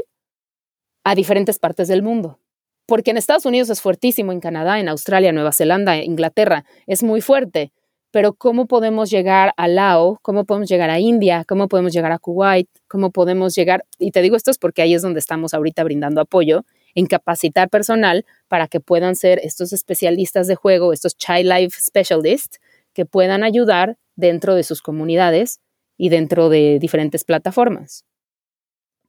a 1.07 1.15
diferentes 1.15 1.61
partes 1.61 1.87
del 1.87 2.03
mundo. 2.03 2.41
Porque 2.85 3.13
en 3.13 3.17
Estados 3.17 3.47
Unidos 3.47 3.71
es 3.71 3.81
fuertísimo, 3.81 4.33
en 4.33 4.41
Canadá, 4.41 4.81
en 4.81 4.89
Australia, 4.89 5.31
Nueva 5.31 5.53
Zelanda, 5.53 5.97
Inglaterra, 5.99 6.65
es 6.89 7.05
muy 7.05 7.21
fuerte. 7.21 7.71
Pero 8.11 8.33
¿cómo 8.33 8.67
podemos 8.67 9.09
llegar 9.09 9.55
a 9.57 9.69
Lao? 9.69 10.19
¿Cómo 10.23 10.45
podemos 10.45 10.69
llegar 10.69 10.91
a 10.91 10.99
India? 10.99 11.45
¿Cómo 11.47 11.69
podemos 11.69 11.93
llegar 11.93 12.11
a 12.11 12.19
Kuwait? 12.19 12.69
¿Cómo 12.89 13.13
podemos 13.13 13.55
llegar? 13.55 13.85
Y 14.01 14.11
te 14.11 14.21
digo 14.21 14.35
esto 14.35 14.51
es 14.51 14.59
porque 14.59 14.83
ahí 14.83 14.95
es 14.95 15.03
donde 15.03 15.21
estamos 15.21 15.55
ahorita 15.55 15.85
brindando 15.85 16.21
apoyo 16.21 16.65
en 16.97 17.07
capacitar 17.07 17.71
personal 17.71 18.25
para 18.49 18.67
que 18.67 18.81
puedan 18.81 19.15
ser 19.15 19.39
estos 19.45 19.73
especialistas 19.73 20.49
de 20.49 20.57
juego, 20.57 20.93
estos 20.93 21.17
Child 21.17 21.53
Life 21.53 21.77
Specialists, 21.81 22.59
que 22.95 23.07
puedan 23.07 23.45
ayudar 23.45 23.97
dentro 24.17 24.57
de 24.57 24.65
sus 24.65 24.83
comunidades 24.83 25.61
y 25.97 26.09
dentro 26.09 26.49
de 26.49 26.81
diferentes 26.81 27.23
plataformas. 27.23 28.05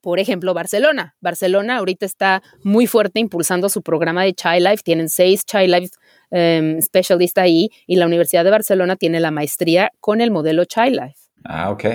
Por 0.01 0.19
ejemplo, 0.19 0.53
Barcelona. 0.53 1.15
Barcelona 1.21 1.77
ahorita 1.77 2.05
está 2.05 2.41
muy 2.63 2.87
fuerte 2.87 3.19
impulsando 3.19 3.69
su 3.69 3.81
programa 3.81 4.23
de 4.23 4.33
Child 4.33 4.67
Life. 4.67 4.83
Tienen 4.83 5.09
seis 5.09 5.45
Child 5.45 5.75
Life 5.75 5.95
um, 6.31 6.81
Specialists 6.81 7.37
ahí 7.37 7.69
y 7.85 7.95
la 7.95 8.05
Universidad 8.05 8.43
de 8.43 8.51
Barcelona 8.51 8.95
tiene 8.95 9.19
la 9.19 9.31
maestría 9.31 9.91
con 9.99 10.21
el 10.21 10.31
modelo 10.31 10.65
Child 10.65 11.01
Life. 11.01 11.19
Ah, 11.43 11.71
ok. 11.71 11.85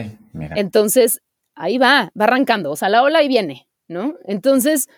Entonces, 0.57 1.21
ahí 1.55 1.79
va, 1.79 2.11
va 2.19 2.25
arrancando. 2.25 2.71
O 2.71 2.77
sea, 2.77 2.89
la 2.89 3.03
ola 3.03 3.21
ahí 3.21 3.29
viene, 3.29 3.69
¿no? 3.89 4.15
Entonces, 4.25 4.89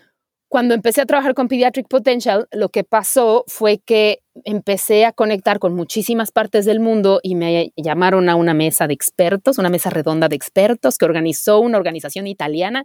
cuando 0.48 0.74
empecé 0.74 1.00
a 1.00 1.06
trabajar 1.06 1.34
con 1.34 1.48
Pediatric 1.48 1.88
Potential, 1.88 2.46
lo 2.52 2.68
que 2.68 2.84
pasó 2.84 3.44
fue 3.48 3.78
que 3.78 4.20
empecé 4.44 5.04
a 5.04 5.12
conectar 5.12 5.58
con 5.58 5.74
muchísimas 5.74 6.32
partes 6.32 6.64
del 6.64 6.80
mundo 6.80 7.20
y 7.22 7.34
me 7.36 7.72
llamaron 7.76 8.28
a 8.28 8.34
una 8.34 8.54
mesa 8.54 8.86
de 8.86 8.94
expertos, 8.94 9.58
una 9.58 9.70
mesa 9.70 9.90
redonda 9.90 10.28
de 10.28 10.36
expertos 10.36 10.98
que 10.98 11.04
organizó 11.04 11.60
una 11.60 11.78
organización 11.78 12.26
italiana. 12.26 12.84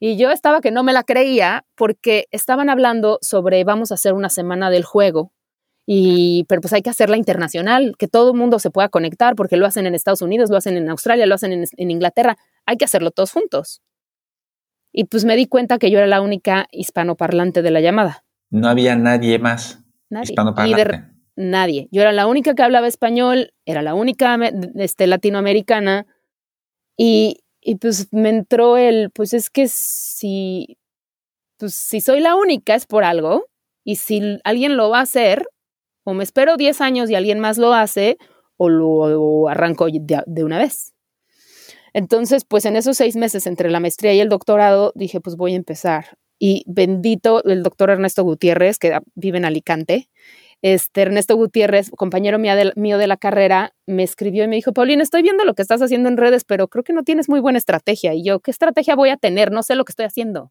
Y 0.00 0.16
yo 0.16 0.30
estaba 0.30 0.60
que 0.60 0.70
no 0.70 0.82
me 0.82 0.92
la 0.92 1.04
creía 1.04 1.64
porque 1.76 2.26
estaban 2.30 2.70
hablando 2.70 3.18
sobre 3.20 3.62
vamos 3.64 3.90
a 3.90 3.94
hacer 3.94 4.14
una 4.14 4.30
semana 4.30 4.70
del 4.70 4.84
juego. 4.84 5.32
Y, 5.86 6.44
pero 6.48 6.60
pues 6.60 6.72
hay 6.72 6.82
que 6.82 6.90
hacerla 6.90 7.16
internacional, 7.16 7.94
que 7.98 8.06
todo 8.06 8.30
el 8.30 8.38
mundo 8.38 8.58
se 8.58 8.70
pueda 8.70 8.88
conectar, 8.88 9.34
porque 9.34 9.56
lo 9.56 9.66
hacen 9.66 9.86
en 9.86 9.94
Estados 9.94 10.22
Unidos, 10.22 10.48
lo 10.48 10.56
hacen 10.56 10.76
en 10.76 10.88
Australia, 10.88 11.26
lo 11.26 11.34
hacen 11.34 11.52
en, 11.52 11.64
en 11.76 11.90
Inglaterra. 11.90 12.36
Hay 12.64 12.76
que 12.76 12.84
hacerlo 12.84 13.10
todos 13.10 13.32
juntos. 13.32 13.82
Y 14.92 15.04
pues 15.04 15.24
me 15.24 15.36
di 15.36 15.46
cuenta 15.46 15.78
que 15.78 15.90
yo 15.90 15.98
era 15.98 16.06
la 16.06 16.20
única 16.20 16.66
hispanoparlante 16.70 17.62
de 17.62 17.70
la 17.70 17.80
llamada. 17.80 18.24
No 18.50 18.68
había 18.68 18.96
nadie 18.96 19.38
más 19.38 19.79
nadie. 20.10 20.32
hispanoparlante. 20.32 21.04
nadie. 21.36 21.88
Yo 21.90 22.02
era 22.02 22.12
la 22.12 22.26
única 22.26 22.54
que 22.54 22.62
hablaba 22.62 22.86
español, 22.86 23.52
era 23.64 23.82
la 23.82 23.94
única 23.94 24.38
este, 24.76 25.06
latinoamericana. 25.06 26.06
Y, 26.96 27.40
y 27.60 27.76
pues 27.76 28.08
me 28.12 28.28
entró 28.28 28.76
el, 28.76 29.10
pues 29.10 29.32
es 29.32 29.48
que 29.48 29.68
si, 29.68 30.78
pues 31.56 31.74
si 31.74 32.00
soy 32.00 32.20
la 32.20 32.36
única 32.36 32.74
es 32.74 32.86
por 32.86 33.04
algo. 33.04 33.46
Y 33.84 33.96
si 33.96 34.38
alguien 34.44 34.76
lo 34.76 34.90
va 34.90 34.98
a 34.98 35.02
hacer, 35.02 35.46
o 36.04 36.12
me 36.12 36.24
espero 36.24 36.56
10 36.56 36.80
años 36.82 37.08
y 37.08 37.14
alguien 37.14 37.40
más 37.40 37.56
lo 37.56 37.72
hace, 37.72 38.18
o 38.58 38.68
lo 38.68 39.48
arranco 39.48 39.86
de 39.90 40.44
una 40.44 40.58
vez. 40.58 40.92
Entonces, 41.92 42.44
pues 42.44 42.64
en 42.64 42.76
esos 42.76 42.96
seis 42.96 43.16
meses 43.16 43.46
entre 43.46 43.70
la 43.70 43.80
maestría 43.80 44.12
y 44.14 44.20
el 44.20 44.28
doctorado, 44.28 44.92
dije, 44.94 45.20
pues 45.20 45.36
voy 45.36 45.54
a 45.54 45.56
empezar. 45.56 46.18
Y 46.42 46.64
bendito 46.66 47.44
el 47.44 47.62
doctor 47.62 47.90
Ernesto 47.90 48.24
Gutiérrez, 48.24 48.78
que 48.78 48.98
vive 49.14 49.36
en 49.36 49.44
Alicante. 49.44 50.08
Este 50.62 51.02
Ernesto 51.02 51.36
Gutiérrez, 51.36 51.90
compañero 51.90 52.38
mío 52.38 52.56
de, 52.56 53.06
la 53.06 53.16
carrera, 53.18 53.74
me 53.86 54.02
escribió 54.02 54.44
y 54.44 54.48
me 54.48 54.56
dijo, 54.56 54.72
Paulina, 54.72 55.02
estoy 55.02 55.20
viendo 55.20 55.44
lo 55.44 55.54
que 55.54 55.60
estás 55.60 55.82
haciendo 55.82 56.08
en 56.08 56.16
redes, 56.16 56.44
pero 56.44 56.68
creo 56.68 56.82
que 56.82 56.94
no 56.94 57.02
tienes 57.04 57.28
muy 57.28 57.40
buena 57.40 57.58
estrategia. 57.58 58.14
Y 58.14 58.24
yo, 58.24 58.40
¿qué 58.40 58.50
estrategia 58.50 58.96
voy 58.96 59.10
a 59.10 59.18
tener? 59.18 59.52
No 59.52 59.62
sé 59.62 59.74
lo 59.74 59.84
que 59.84 59.92
estoy 59.92 60.06
haciendo. 60.06 60.50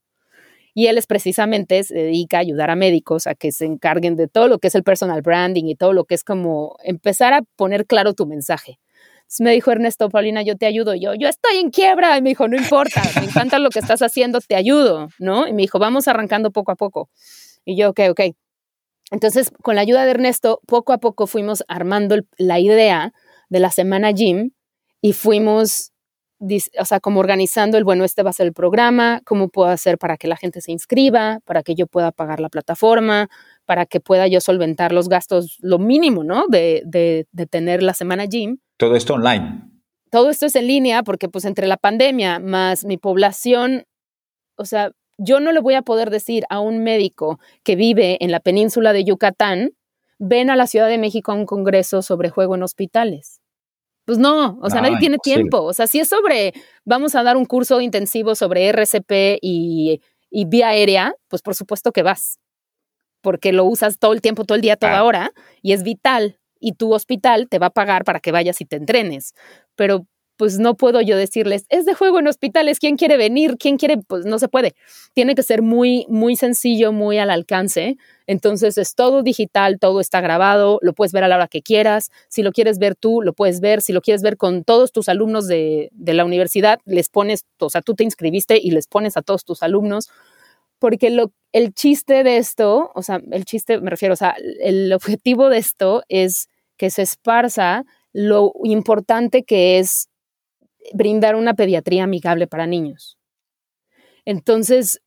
Y 0.75 0.87
él 0.87 0.99
es 0.99 1.07
precisamente, 1.07 1.83
se 1.83 1.95
dedica 1.95 2.37
a 2.37 2.41
ayudar 2.41 2.69
a 2.69 2.75
médicos 2.75 3.25
a 3.25 3.33
que 3.33 3.51
se 3.51 3.65
encarguen 3.65 4.15
de 4.15 4.27
todo 4.27 4.47
lo 4.47 4.59
que 4.59 4.67
es 4.67 4.75
el 4.75 4.83
personal 4.83 5.23
branding 5.23 5.65
y 5.65 5.75
todo 5.75 5.93
lo 5.93 6.05
que 6.05 6.13
es 6.13 6.23
como 6.23 6.77
empezar 6.83 7.33
a 7.33 7.41
poner 7.55 7.87
claro 7.87 8.13
tu 8.13 8.27
mensaje 8.27 8.79
me 9.39 9.51
dijo 9.51 9.71
Ernesto, 9.71 10.09
Paulina, 10.09 10.41
yo 10.41 10.57
te 10.57 10.65
ayudo. 10.65 10.95
yo, 10.95 11.13
yo 11.13 11.27
estoy 11.27 11.57
en 11.57 11.69
quiebra. 11.69 12.17
Y 12.17 12.21
me 12.21 12.29
dijo, 12.29 12.47
no 12.47 12.57
importa, 12.57 13.01
me 13.19 13.25
encanta 13.25 13.59
lo 13.59 13.69
que 13.69 13.79
estás 13.79 14.01
haciendo, 14.01 14.39
te 14.41 14.55
ayudo, 14.55 15.09
¿no? 15.19 15.47
Y 15.47 15.53
me 15.53 15.61
dijo, 15.61 15.79
vamos 15.79 16.07
arrancando 16.07 16.51
poco 16.51 16.71
a 16.71 16.75
poco. 16.75 17.09
Y 17.63 17.77
yo, 17.77 17.89
ok, 17.89 17.99
ok. 18.09 18.21
Entonces, 19.11 19.51
con 19.63 19.75
la 19.75 19.81
ayuda 19.81 20.05
de 20.05 20.11
Ernesto, 20.11 20.61
poco 20.67 20.93
a 20.93 20.99
poco 20.99 21.27
fuimos 21.27 21.63
armando 21.67 22.17
la 22.37 22.59
idea 22.59 23.13
de 23.49 23.59
la 23.59 23.71
semana 23.71 24.11
gym 24.11 24.51
y 25.01 25.13
fuimos, 25.13 25.91
o 26.79 26.85
sea, 26.85 26.99
como 26.99 27.19
organizando 27.19 27.77
el, 27.77 27.83
bueno, 27.83 28.03
este 28.03 28.23
va 28.23 28.29
a 28.29 28.33
ser 28.33 28.47
el 28.47 28.53
programa, 28.53 29.21
cómo 29.25 29.49
puedo 29.49 29.69
hacer 29.69 29.97
para 29.97 30.17
que 30.17 30.27
la 30.27 30.37
gente 30.37 30.61
se 30.61 30.71
inscriba, 30.71 31.39
para 31.45 31.63
que 31.63 31.73
yo 31.75 31.87
pueda 31.87 32.11
pagar 32.11 32.39
la 32.39 32.49
plataforma, 32.49 33.29
para 33.69 33.85
que 33.85 33.99
pueda 33.99 34.25
yo 34.25 34.41
solventar 34.41 34.91
los 34.91 35.09
gastos, 35.09 35.59
lo 35.61 35.77
mínimo, 35.77 36.23
¿no? 36.23 36.47
De, 36.47 36.81
de, 36.87 37.27
de 37.31 37.45
tener 37.45 37.83
la 37.83 37.93
semana 37.93 38.25
gym. 38.25 38.57
Todo 38.77 38.95
esto 38.95 39.13
online. 39.13 39.61
Todo 40.09 40.31
esto 40.31 40.47
es 40.47 40.55
en 40.55 40.65
línea 40.65 41.03
porque 41.03 41.29
pues 41.29 41.45
entre 41.45 41.67
la 41.67 41.77
pandemia 41.77 42.39
más 42.39 42.83
mi 42.83 42.97
población, 42.97 43.83
o 44.55 44.65
sea, 44.65 44.89
yo 45.19 45.39
no 45.39 45.51
le 45.51 45.59
voy 45.59 45.75
a 45.75 45.83
poder 45.83 46.09
decir 46.09 46.45
a 46.49 46.59
un 46.59 46.81
médico 46.81 47.39
que 47.63 47.75
vive 47.75 48.17
en 48.21 48.31
la 48.31 48.39
península 48.39 48.91
de 48.91 49.03
Yucatán, 49.03 49.73
ven 50.17 50.49
a 50.49 50.55
la 50.55 50.65
Ciudad 50.65 50.87
de 50.87 50.97
México 50.97 51.31
a 51.31 51.35
un 51.35 51.45
congreso 51.45 52.01
sobre 52.01 52.31
juego 52.31 52.55
en 52.55 52.63
hospitales. 52.63 53.39
Pues 54.05 54.17
no, 54.17 54.57
o 54.63 54.69
sea, 54.71 54.81
nadie 54.81 54.97
tiene 54.97 55.19
tiempo. 55.19 55.61
O 55.61 55.73
sea, 55.73 55.85
si 55.85 55.99
es 55.99 56.09
sobre, 56.09 56.53
vamos 56.85 57.13
a 57.13 57.21
dar 57.21 57.37
un 57.37 57.45
curso 57.45 57.81
intensivo 57.81 58.33
sobre 58.33 58.65
RCP 58.69 59.37
y, 59.43 60.01
y 60.31 60.45
vía 60.45 60.69
aérea, 60.69 61.13
pues 61.27 61.43
por 61.43 61.53
supuesto 61.53 61.91
que 61.91 62.01
vas, 62.01 62.38
porque 63.21 63.51
lo 63.53 63.65
usas 63.65 63.99
todo 63.99 64.13
el 64.13 64.21
tiempo, 64.21 64.45
todo 64.45 64.55
el 64.55 64.61
día, 64.61 64.75
toda 64.75 65.03
hora, 65.03 65.31
y 65.61 65.73
es 65.73 65.83
vital. 65.83 66.37
Y 66.59 66.73
tu 66.73 66.93
hospital 66.93 67.47
te 67.49 67.59
va 67.59 67.67
a 67.67 67.71
pagar 67.71 68.03
para 68.03 68.19
que 68.19 68.31
vayas 68.31 68.59
y 68.61 68.65
te 68.65 68.75
entrenes. 68.75 69.33
Pero 69.75 70.05
pues 70.39 70.57
no 70.57 70.75
puedo 70.75 71.01
yo 71.01 71.17
decirles, 71.17 71.65
es 71.67 71.85
de 71.85 71.93
juego 71.93 72.17
en 72.17 72.27
hospitales, 72.27 72.79
¿quién 72.79 72.95
quiere 72.95 73.17
venir? 73.17 73.57
¿Quién 73.59 73.75
quiere? 73.75 73.97
Pues 73.97 74.25
no 74.25 74.39
se 74.39 74.47
puede. 74.47 74.73
Tiene 75.13 75.35
que 75.35 75.43
ser 75.43 75.61
muy, 75.61 76.05
muy 76.07 76.37
sencillo, 76.37 76.93
muy 76.93 77.17
al 77.17 77.29
alcance. 77.29 77.97
Entonces 78.25 78.77
es 78.77 78.95
todo 78.95 79.21
digital, 79.21 79.79
todo 79.81 79.99
está 79.99 80.21
grabado, 80.21 80.79
lo 80.81 80.93
puedes 80.93 81.11
ver 81.11 81.25
a 81.25 81.27
la 81.27 81.35
hora 81.35 81.49
que 81.49 81.61
quieras. 81.61 82.09
Si 82.29 82.41
lo 82.41 82.53
quieres 82.53 82.79
ver 82.79 82.95
tú, 82.95 83.21
lo 83.21 83.33
puedes 83.33 83.59
ver. 83.59 83.81
Si 83.81 83.91
lo 83.91 83.99
quieres 83.99 84.21
ver 84.21 84.37
con 84.37 84.63
todos 84.63 84.93
tus 84.93 85.09
alumnos 85.09 85.45
de, 85.45 85.89
de 85.91 86.13
la 86.13 86.23
universidad, 86.23 86.79
les 86.85 87.09
pones, 87.09 87.43
o 87.59 87.69
sea, 87.69 87.81
tú 87.81 87.95
te 87.95 88.05
inscribiste 88.05 88.57
y 88.63 88.71
les 88.71 88.87
pones 88.87 89.17
a 89.17 89.21
todos 89.21 89.43
tus 89.43 89.61
alumnos. 89.61 90.09
Porque 90.79 91.15
el 91.51 91.73
chiste 91.73 92.23
de 92.23 92.37
esto, 92.37 92.91
o 92.95 93.03
sea, 93.03 93.21
el 93.31 93.45
chiste, 93.45 93.79
me 93.81 93.89
refiero, 93.89 94.13
o 94.13 94.17
sea, 94.17 94.35
el 94.61 94.91
objetivo 94.93 95.49
de 95.49 95.57
esto 95.57 96.03
es 96.07 96.49
que 96.77 96.89
se 96.89 97.01
esparza 97.01 97.83
lo 98.13 98.53
importante 98.63 99.43
que 99.43 99.79
es 99.79 100.09
brindar 100.93 101.35
una 101.35 101.53
pediatría 101.53 102.05
amigable 102.05 102.47
para 102.47 102.65
niños. 102.65 103.17
Entonces, 104.25 105.01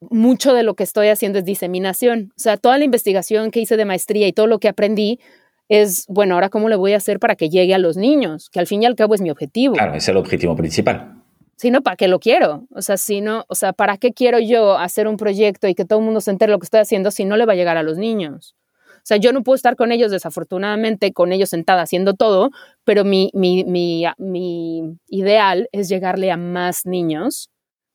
mucho 0.00 0.54
de 0.54 0.62
lo 0.62 0.74
que 0.74 0.84
estoy 0.84 1.08
haciendo 1.08 1.38
es 1.38 1.44
diseminación. 1.44 2.32
O 2.36 2.40
sea, 2.40 2.56
toda 2.56 2.78
la 2.78 2.84
investigación 2.84 3.50
que 3.50 3.60
hice 3.60 3.76
de 3.76 3.84
maestría 3.84 4.26
y 4.26 4.32
todo 4.32 4.46
lo 4.46 4.58
que 4.58 4.68
aprendí 4.68 5.20
es, 5.68 6.06
bueno, 6.08 6.34
ahora 6.34 6.48
cómo 6.48 6.68
le 6.68 6.76
voy 6.76 6.94
a 6.94 6.96
hacer 6.96 7.18
para 7.18 7.36
que 7.36 7.50
llegue 7.50 7.74
a 7.74 7.78
los 7.78 7.96
niños, 7.96 8.48
que 8.48 8.60
al 8.60 8.66
fin 8.66 8.82
y 8.82 8.86
al 8.86 8.94
cabo 8.94 9.14
es 9.14 9.20
mi 9.20 9.30
objetivo. 9.30 9.74
Claro, 9.74 9.94
es 9.94 10.08
el 10.08 10.16
objetivo 10.16 10.56
principal. 10.56 11.22
Si 11.58 11.72
no, 11.72 11.82
¿para 11.82 11.96
qué 11.96 12.06
lo 12.06 12.20
quiero? 12.20 12.68
O 12.70 12.82
sea, 12.82 12.96
si 12.96 13.20
o 13.26 13.54
sea, 13.56 13.72
¿para 13.72 13.98
qué 13.98 14.12
quiero 14.12 14.38
yo 14.38 14.78
hacer 14.78 15.08
un 15.08 15.16
proyecto 15.16 15.66
y 15.66 15.74
que 15.74 15.84
todo 15.84 15.98
el 15.98 16.04
mundo 16.04 16.20
se 16.20 16.30
entere 16.30 16.52
lo 16.52 16.60
que 16.60 16.66
estoy 16.66 16.78
haciendo 16.78 17.10
si 17.10 17.24
no 17.24 17.36
le 17.36 17.46
va 17.46 17.54
a 17.54 17.56
llegar 17.56 17.76
a 17.76 17.82
los 17.82 17.98
niños? 17.98 18.54
O 18.98 19.00
sea, 19.02 19.16
yo 19.16 19.32
no 19.32 19.42
puedo 19.42 19.56
estar 19.56 19.74
con 19.74 19.90
ellos, 19.90 20.12
desafortunadamente, 20.12 21.12
con 21.12 21.32
ellos 21.32 21.48
sentada 21.48 21.82
haciendo 21.82 22.14
todo, 22.14 22.50
pero 22.84 23.04
mi, 23.04 23.30
mi, 23.34 23.64
mi, 23.64 24.04
mi 24.18 24.98
ideal 25.08 25.68
es 25.72 25.88
llegarle 25.88 26.30
a 26.30 26.36
más 26.36 26.86
niños 26.86 27.50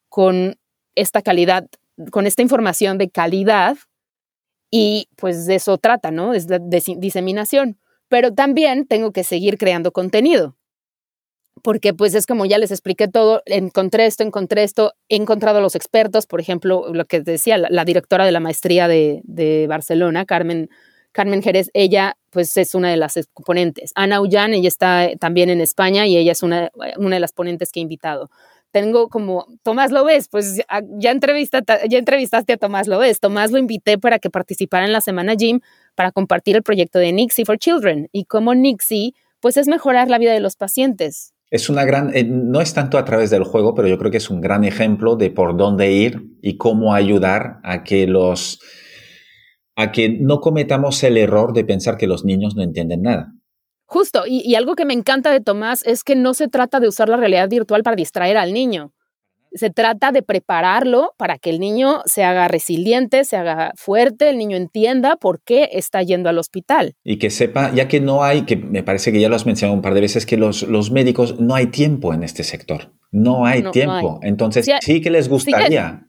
con 0.09 0.57
esta 0.95 1.21
calidad, 1.21 1.65
con 2.11 2.27
esta 2.27 2.41
información 2.41 2.97
de 2.97 3.09
calidad 3.09 3.77
y 4.71 5.07
pues 5.15 5.45
de 5.45 5.55
eso 5.55 5.77
trata, 5.77 6.11
¿no? 6.11 6.33
Es 6.33 6.49
la 6.49 6.59
diseminación. 6.59 7.77
Pero 8.09 8.33
también 8.33 8.85
tengo 8.87 9.11
que 9.13 9.23
seguir 9.23 9.57
creando 9.57 9.93
contenido 9.93 10.57
porque 11.63 11.93
pues 11.93 12.13
es 12.13 12.27
como 12.27 12.45
ya 12.45 12.59
les 12.59 12.69
expliqué 12.69 13.07
todo, 13.07 13.41
encontré 13.47 14.05
esto, 14.05 14.21
encontré 14.21 14.63
esto, 14.63 14.93
he 15.09 15.15
encontrado 15.15 15.57
a 15.57 15.61
los 15.61 15.75
expertos, 15.75 16.27
por 16.27 16.39
ejemplo, 16.39 16.93
lo 16.93 17.05
que 17.05 17.21
decía 17.21 17.57
la, 17.57 17.85
directora 17.85 18.25
de 18.25 18.31
la 18.31 18.39
maestría 18.39 18.87
de, 18.87 19.21
de 19.23 19.65
Barcelona, 19.67 20.25
Carmen 20.25 20.69
Carmen 21.13 21.43
Jerez, 21.43 21.69
ella 21.73 22.17
pues 22.31 22.57
es 22.57 22.75
una 22.75 22.89
de 22.89 22.97
las 22.97 23.17
ponentes. 23.45 23.91
Ana 23.95 24.19
Ullán, 24.19 24.53
ella 24.53 24.67
está 24.67 25.11
también 25.19 25.49
en 25.49 25.61
España 25.61 26.07
y 26.07 26.17
ella 26.17 26.31
es 26.31 26.43
una, 26.43 26.71
una 26.97 27.15
de 27.15 27.19
las 27.19 27.31
ponentes 27.31 27.71
que 27.71 27.79
he 27.79 27.83
invitado. 27.83 28.29
Tengo 28.71 29.07
como, 29.07 29.45
Tomás 29.61 29.91
lo 29.91 30.03
ves, 30.03 30.27
pues 30.27 30.57
ya, 30.57 30.65
ya 30.97 31.11
entrevistaste 31.11 32.53
a 32.53 32.57
Tomás 32.57 32.87
lo 32.87 32.97
ves. 32.97 33.19
Tomás 33.19 33.51
lo 33.51 33.59
invité 33.59 33.99
para 33.99 34.17
que 34.17 34.31
participara 34.31 34.85
en 34.85 34.91
la 34.91 35.01
Semana 35.01 35.35
Gym 35.35 35.59
para 35.93 36.11
compartir 36.11 36.55
el 36.55 36.63
proyecto 36.63 36.97
de 36.97 37.11
Nixie 37.11 37.45
for 37.45 37.59
Children 37.59 38.09
y 38.11 38.25
cómo 38.25 38.55
Nixie 38.55 39.13
pues 39.39 39.57
es 39.57 39.67
mejorar 39.67 40.09
la 40.09 40.17
vida 40.17 40.33
de 40.33 40.39
los 40.39 40.55
pacientes. 40.55 41.32
Es 41.53 41.69
una 41.69 41.85
gran, 41.85 42.09
eh, 42.15 42.23
no 42.23 42.61
es 42.61 42.73
tanto 42.73 42.97
a 42.97 43.05
través 43.05 43.29
del 43.29 43.43
juego, 43.43 43.75
pero 43.75 43.87
yo 43.87 43.99
creo 43.99 44.09
que 44.09 44.17
es 44.17 44.31
un 44.31 44.41
gran 44.41 44.63
ejemplo 44.63 45.15
de 45.15 45.29
por 45.29 45.55
dónde 45.55 45.91
ir 45.91 46.23
y 46.41 46.57
cómo 46.57 46.95
ayudar 46.95 47.59
a 47.63 47.83
que 47.83 48.07
los, 48.07 48.59
a 49.75 49.91
que 49.91 50.09
no 50.09 50.39
cometamos 50.39 51.03
el 51.03 51.15
error 51.15 51.53
de 51.53 51.63
pensar 51.63 51.97
que 51.97 52.07
los 52.07 52.25
niños 52.25 52.55
no 52.55 52.63
entienden 52.63 53.03
nada. 53.03 53.33
Justo, 53.85 54.23
y, 54.25 54.55
algo 54.55 54.73
que 54.73 54.85
me 54.85 54.95
encanta 54.95 55.29
de 55.29 55.41
Tomás 55.41 55.85
es 55.85 56.03
que 56.03 56.15
no 56.15 56.33
se 56.33 56.47
trata 56.47 56.79
de 56.79 56.87
usar 56.87 57.07
la 57.07 57.17
realidad 57.17 57.47
virtual 57.47 57.83
para 57.83 57.95
distraer 57.95 58.37
al 58.37 58.51
niño. 58.51 58.91
Se 59.53 59.69
trata 59.69 60.11
de 60.11 60.23
prepararlo 60.23 61.13
para 61.17 61.37
que 61.37 61.49
el 61.49 61.59
niño 61.59 62.01
se 62.05 62.23
haga 62.23 62.47
resiliente, 62.47 63.23
se 63.23 63.37
haga 63.37 63.71
fuerte, 63.75 64.29
el 64.29 64.37
niño 64.37 64.57
entienda 64.57 65.15
por 65.15 65.41
qué 65.41 65.69
está 65.73 66.01
yendo 66.01 66.29
al 66.29 66.37
hospital. 66.37 66.95
Y 67.03 67.17
que 67.17 67.29
sepa, 67.29 67.71
ya 67.73 67.87
que 67.87 67.99
no 67.99 68.23
hay, 68.23 68.43
que 68.43 68.55
me 68.55 68.83
parece 68.83 69.11
que 69.11 69.19
ya 69.19 69.29
lo 69.29 69.35
has 69.35 69.45
mencionado 69.45 69.75
un 69.75 69.81
par 69.81 69.93
de 69.93 70.01
veces, 70.01 70.25
que 70.25 70.37
los, 70.37 70.63
los 70.63 70.91
médicos 70.91 71.39
no 71.39 71.55
hay 71.55 71.67
tiempo 71.67 72.13
en 72.13 72.23
este 72.23 72.43
sector. 72.43 72.93
No 73.11 73.45
hay 73.45 73.63
tiempo. 73.71 74.19
Entonces, 74.23 74.67
sí, 74.81 75.01
que 75.01 75.11
les 75.11 75.29
gustaría 75.29 76.07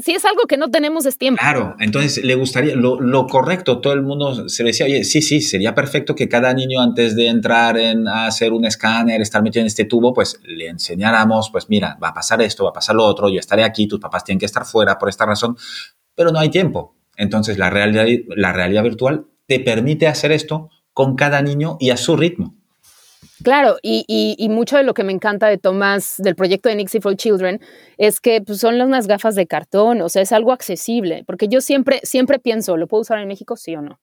si 0.00 0.12
es 0.12 0.24
algo 0.24 0.42
que 0.48 0.56
no 0.56 0.70
tenemos 0.70 1.06
es 1.06 1.18
tiempo. 1.18 1.40
Claro, 1.40 1.76
entonces 1.78 2.24
le 2.24 2.34
gustaría, 2.34 2.74
lo, 2.74 3.26
correcto, 3.26 3.80
todo 3.80 3.92
el 3.92 4.02
mundo 4.02 4.48
se 4.48 4.64
decía, 4.64 4.86
oye, 4.86 5.04
sí, 5.04 5.22
sí, 5.22 5.40
sería 5.40 5.74
perfecto 5.74 6.14
que 6.14 6.28
cada 6.28 6.52
niño 6.52 6.80
antes 6.80 7.16
de 7.16 7.28
entrar 7.28 7.76
en, 7.78 8.08
a 8.08 8.26
hacer 8.26 8.52
un 8.52 8.64
escáner, 8.64 9.20
estar 9.20 9.42
metido 9.42 9.60
en 9.60 9.66
este 9.66 9.84
tubo, 9.84 10.12
pues 10.12 10.40
le 10.44 10.68
enseñáramos, 10.68 11.50
pues 11.50 11.68
mira, 11.68 11.98
va 12.02 12.08
a 12.08 12.14
pasar 12.14 12.42
esto, 12.42 12.64
va 12.64 12.70
a 12.70 12.74
pasar 12.74 12.96
lo 12.96 13.04
otro, 13.04 13.28
yo 13.28 13.40
estaré 13.40 13.64
aquí, 13.64 13.86
tus 13.86 14.00
papás 14.00 14.24
tienen 14.24 14.38
que 14.38 14.46
estar 14.46 14.64
fuera 14.64 14.98
por 14.98 15.08
esta 15.08 15.26
razón, 15.26 15.56
pero 16.14 16.32
no 16.32 16.38
hay 16.38 16.50
tiempo. 16.50 16.96
Entonces 17.16 17.58
la 17.58 17.70
realidad, 17.70 18.06
la 18.36 18.52
realidad 18.52 18.82
virtual 18.82 19.26
te 19.46 19.60
permite 19.60 20.06
hacer 20.06 20.32
esto 20.32 20.70
con 20.92 21.14
cada 21.14 21.42
niño 21.42 21.76
y 21.80 21.90
a 21.90 21.96
su 21.96 22.16
ritmo. 22.16 22.55
Claro, 23.46 23.76
y, 23.80 24.48
mucho 24.50 24.76
de 24.76 24.82
lo 24.82 24.92
que 24.92 25.04
me 25.04 25.12
encanta 25.12 25.46
de 25.46 25.56
Tomás, 25.56 26.16
del 26.18 26.34
proyecto 26.34 26.68
de 26.68 26.74
Nixie 26.74 27.00
for 27.00 27.14
Children, 27.14 27.60
es 27.96 28.18
que 28.18 28.40
pues, 28.42 28.58
son 28.58 28.80
unas 28.80 29.06
gafas 29.06 29.36
de 29.36 29.46
cartón, 29.46 30.00
o 30.00 30.08
sea, 30.08 30.22
es 30.22 30.32
algo 30.32 30.50
accesible, 30.50 31.22
porque 31.28 31.46
yo 31.46 31.60
siempre, 31.60 32.00
siempre 32.02 32.40
pienso, 32.40 32.76
¿lo 32.76 32.88
puedo 32.88 33.02
usar 33.02 33.20
en 33.20 33.28
México? 33.28 33.54
Sí 33.54 33.76
o 33.76 33.82
no, 33.82 34.00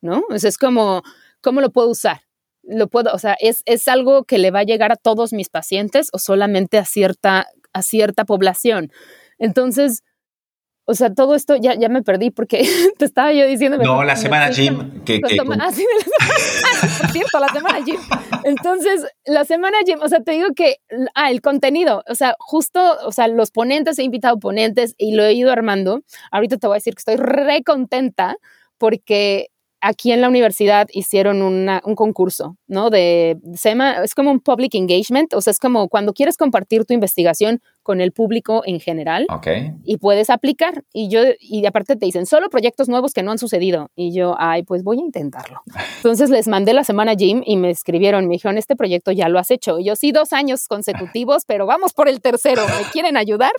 ¿no? 0.00 0.22
O 0.30 0.34
es 0.34 0.58
como, 0.58 1.02
¿cómo 1.40 1.60
lo 1.60 1.72
puedo 1.72 1.88
usar? 1.88 2.20
Lo 2.62 2.86
puedo, 2.86 3.12
o 3.12 3.18
sea, 3.18 3.36
¿es, 3.40 3.64
¿es 3.66 3.88
algo 3.88 4.22
que 4.22 4.38
le 4.38 4.52
va 4.52 4.60
a 4.60 4.64
llegar 4.64 4.92
a 4.92 4.96
todos 4.96 5.32
mis 5.32 5.48
pacientes 5.48 6.10
o 6.12 6.20
solamente 6.20 6.78
a 6.78 6.84
cierta, 6.84 7.48
a 7.72 7.82
cierta 7.82 8.24
población? 8.24 8.92
Entonces, 9.40 10.04
o 10.86 10.94
sea, 10.94 11.12
todo 11.14 11.34
esto 11.34 11.56
ya, 11.56 11.74
ya 11.74 11.88
me 11.88 12.02
perdí 12.02 12.30
porque 12.30 12.62
te 12.98 13.04
estaba 13.04 13.32
yo 13.32 13.46
diciendo. 13.46 13.78
No, 13.78 14.04
la 14.04 14.16
semana 14.16 14.50
gym. 14.52 15.02
Que, 15.04 15.20
que 15.20 15.36
ah, 15.60 15.72
sí, 15.72 15.86
por 17.00 17.10
cierto, 17.10 17.38
la 17.38 17.48
semana 17.48 17.80
gym. 17.80 17.96
Entonces, 18.44 19.06
la 19.24 19.44
semana 19.44 19.78
gym, 19.86 20.00
o 20.02 20.08
sea, 20.08 20.20
te 20.20 20.32
digo 20.32 20.48
que, 20.54 20.76
ah, 21.14 21.30
el 21.30 21.40
contenido, 21.40 22.02
o 22.08 22.14
sea, 22.14 22.34
justo, 22.38 22.80
o 23.04 23.12
sea, 23.12 23.28
los 23.28 23.50
ponentes, 23.50 23.98
he 23.98 24.02
invitado 24.02 24.38
ponentes 24.38 24.94
y 24.98 25.14
lo 25.14 25.24
he 25.24 25.32
ido 25.32 25.50
armando. 25.50 26.02
Ahorita 26.30 26.58
te 26.58 26.66
voy 26.66 26.74
a 26.74 26.78
decir 26.78 26.94
que 26.94 27.00
estoy 27.00 27.16
re 27.16 27.62
contenta 27.62 28.36
porque 28.76 29.48
aquí 29.84 30.12
en 30.12 30.22
la 30.22 30.28
universidad 30.28 30.88
hicieron 30.92 31.42
un 31.42 31.94
concurso, 31.94 32.56
¿no? 32.66 32.88
De, 32.88 33.36
se 33.54 33.70
llama, 33.70 34.02
es 34.02 34.14
como 34.14 34.30
un 34.30 34.40
public 34.40 34.74
engagement, 34.74 35.34
o 35.34 35.42
sea, 35.42 35.50
es 35.50 35.58
como 35.58 35.88
cuando 35.88 36.14
quieres 36.14 36.38
compartir 36.38 36.86
tu 36.86 36.94
investigación 36.94 37.60
con 37.84 38.00
el 38.00 38.10
público 38.10 38.62
en 38.66 38.80
general 38.80 39.26
y 39.84 39.98
puedes 39.98 40.30
aplicar. 40.30 40.82
Y 40.92 41.08
yo, 41.08 41.20
y 41.38 41.64
aparte 41.66 41.94
te 41.94 42.06
dicen, 42.06 42.26
solo 42.26 42.50
proyectos 42.50 42.88
nuevos 42.88 43.12
que 43.12 43.22
no 43.22 43.30
han 43.30 43.38
sucedido. 43.38 43.90
Y 43.94 44.12
yo, 44.12 44.34
ay, 44.38 44.64
pues 44.64 44.82
voy 44.82 44.98
a 44.98 45.02
intentarlo. 45.02 45.62
Entonces 45.98 46.30
les 46.30 46.48
mandé 46.48 46.72
la 46.72 46.82
semana 46.82 47.14
Jim 47.14 47.42
y 47.46 47.56
me 47.56 47.70
escribieron, 47.70 48.26
me 48.26 48.32
dijeron, 48.32 48.58
este 48.58 48.74
proyecto 48.74 49.12
ya 49.12 49.28
lo 49.28 49.38
has 49.38 49.52
hecho. 49.52 49.78
Y 49.78 49.84
yo, 49.84 49.94
sí, 49.94 50.10
dos 50.10 50.32
años 50.32 50.66
consecutivos, 50.66 51.44
pero 51.46 51.66
vamos 51.66 51.92
por 51.92 52.08
el 52.08 52.20
tercero. 52.20 52.62
¿Me 52.66 52.90
quieren 52.90 53.16
ayudar? 53.16 53.52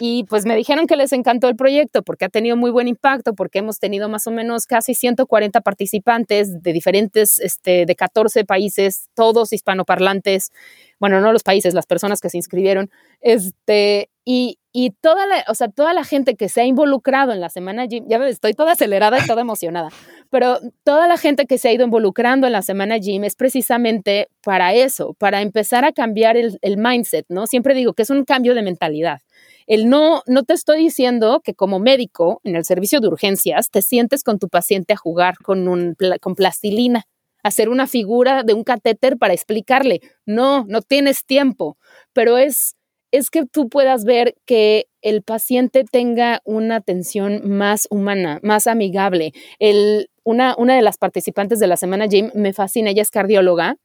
Y 0.00 0.24
pues 0.24 0.46
me 0.46 0.56
dijeron 0.56 0.86
que 0.86 0.96
les 0.96 1.12
encantó 1.12 1.48
el 1.48 1.56
proyecto 1.56 2.02
porque 2.02 2.24
ha 2.24 2.28
tenido 2.28 2.56
muy 2.56 2.70
buen 2.70 2.88
impacto, 2.88 3.34
porque 3.34 3.58
hemos 3.58 3.78
tenido 3.78 4.08
más 4.08 4.26
o 4.26 4.30
menos 4.30 4.66
casi 4.66 4.94
140 4.94 5.60
participantes 5.60 6.62
de 6.62 6.72
diferentes, 6.72 7.38
este, 7.38 7.86
de 7.86 7.96
14 7.96 8.44
países, 8.44 9.08
todos 9.14 9.52
hispanoparlantes, 9.52 10.52
bueno, 10.98 11.20
no 11.20 11.32
los 11.32 11.42
países, 11.42 11.74
las 11.74 11.86
personas 11.86 12.20
que 12.20 12.30
se 12.30 12.38
inscribieron, 12.38 12.90
este, 13.20 14.08
y, 14.24 14.58
y 14.72 14.90
toda 14.90 15.26
la, 15.26 15.44
o 15.48 15.54
sea, 15.54 15.68
toda 15.68 15.92
la 15.92 16.04
gente 16.04 16.36
que 16.36 16.48
se 16.48 16.62
ha 16.62 16.64
involucrado 16.64 17.32
en 17.32 17.40
la 17.40 17.48
Semana 17.50 17.86
Gym, 17.86 18.06
ya 18.08 18.16
estoy 18.26 18.54
toda 18.54 18.72
acelerada 18.72 19.18
y 19.22 19.26
toda 19.26 19.42
emocionada, 19.42 19.90
pero 20.30 20.58
toda 20.84 21.06
la 21.06 21.16
gente 21.16 21.46
que 21.46 21.58
se 21.58 21.68
ha 21.68 21.72
ido 21.72 21.84
involucrando 21.84 22.46
en 22.46 22.52
la 22.52 22.62
Semana 22.62 22.98
Gym 22.98 23.24
es 23.24 23.36
precisamente 23.36 24.28
para 24.42 24.74
eso, 24.74 25.14
para 25.14 25.42
empezar 25.42 25.84
a 25.84 25.92
cambiar 25.92 26.36
el, 26.36 26.58
el 26.62 26.76
mindset, 26.76 27.26
¿no? 27.28 27.46
Siempre 27.46 27.74
digo 27.74 27.92
que 27.92 28.02
es 28.02 28.10
un 28.10 28.24
cambio 28.24 28.54
de 28.54 28.62
mentalidad. 28.62 29.20
El 29.66 29.88
no, 29.88 30.22
no 30.26 30.44
te 30.44 30.54
estoy 30.54 30.78
diciendo 30.78 31.40
que 31.44 31.54
como 31.54 31.78
médico 31.78 32.40
en 32.44 32.56
el 32.56 32.64
servicio 32.64 33.00
de 33.00 33.08
urgencias 33.08 33.70
te 33.70 33.82
sientes 33.82 34.22
con 34.22 34.38
tu 34.38 34.48
paciente 34.48 34.94
a 34.94 34.96
jugar 34.96 35.38
con, 35.38 35.68
un, 35.68 35.96
con 36.20 36.34
plastilina, 36.34 37.04
hacer 37.42 37.68
una 37.68 37.86
figura 37.86 38.42
de 38.42 38.54
un 38.54 38.64
catéter 38.64 39.18
para 39.18 39.34
explicarle. 39.34 40.00
No, 40.24 40.64
no 40.68 40.82
tienes 40.82 41.24
tiempo, 41.24 41.78
pero 42.12 42.38
es, 42.38 42.76
es 43.10 43.30
que 43.30 43.44
tú 43.46 43.68
puedas 43.68 44.04
ver 44.04 44.34
que 44.46 44.86
el 45.02 45.22
paciente 45.22 45.84
tenga 45.84 46.40
una 46.44 46.76
atención 46.76 47.48
más 47.48 47.86
humana, 47.90 48.40
más 48.42 48.66
amigable. 48.66 49.32
El, 49.58 50.10
una, 50.24 50.54
una 50.58 50.74
de 50.74 50.82
las 50.82 50.98
participantes 50.98 51.58
de 51.58 51.66
la 51.66 51.76
semana 51.76 52.08
Jim 52.08 52.30
me 52.34 52.52
fascina, 52.52 52.90
ella 52.90 53.02
es 53.02 53.10
cardióloga 53.10 53.76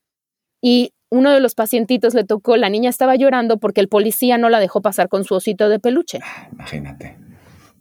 y 0.60 0.92
uno 1.12 1.30
de 1.30 1.40
los 1.40 1.54
pacientitos 1.54 2.14
le 2.14 2.24
tocó, 2.24 2.56
la 2.56 2.70
niña 2.70 2.88
estaba 2.88 3.16
llorando 3.16 3.58
porque 3.58 3.82
el 3.82 3.88
policía 3.88 4.38
no 4.38 4.48
la 4.48 4.60
dejó 4.60 4.80
pasar 4.80 5.10
con 5.10 5.24
su 5.24 5.34
osito 5.34 5.68
de 5.68 5.78
peluche. 5.78 6.20
Imagínate. 6.52 7.18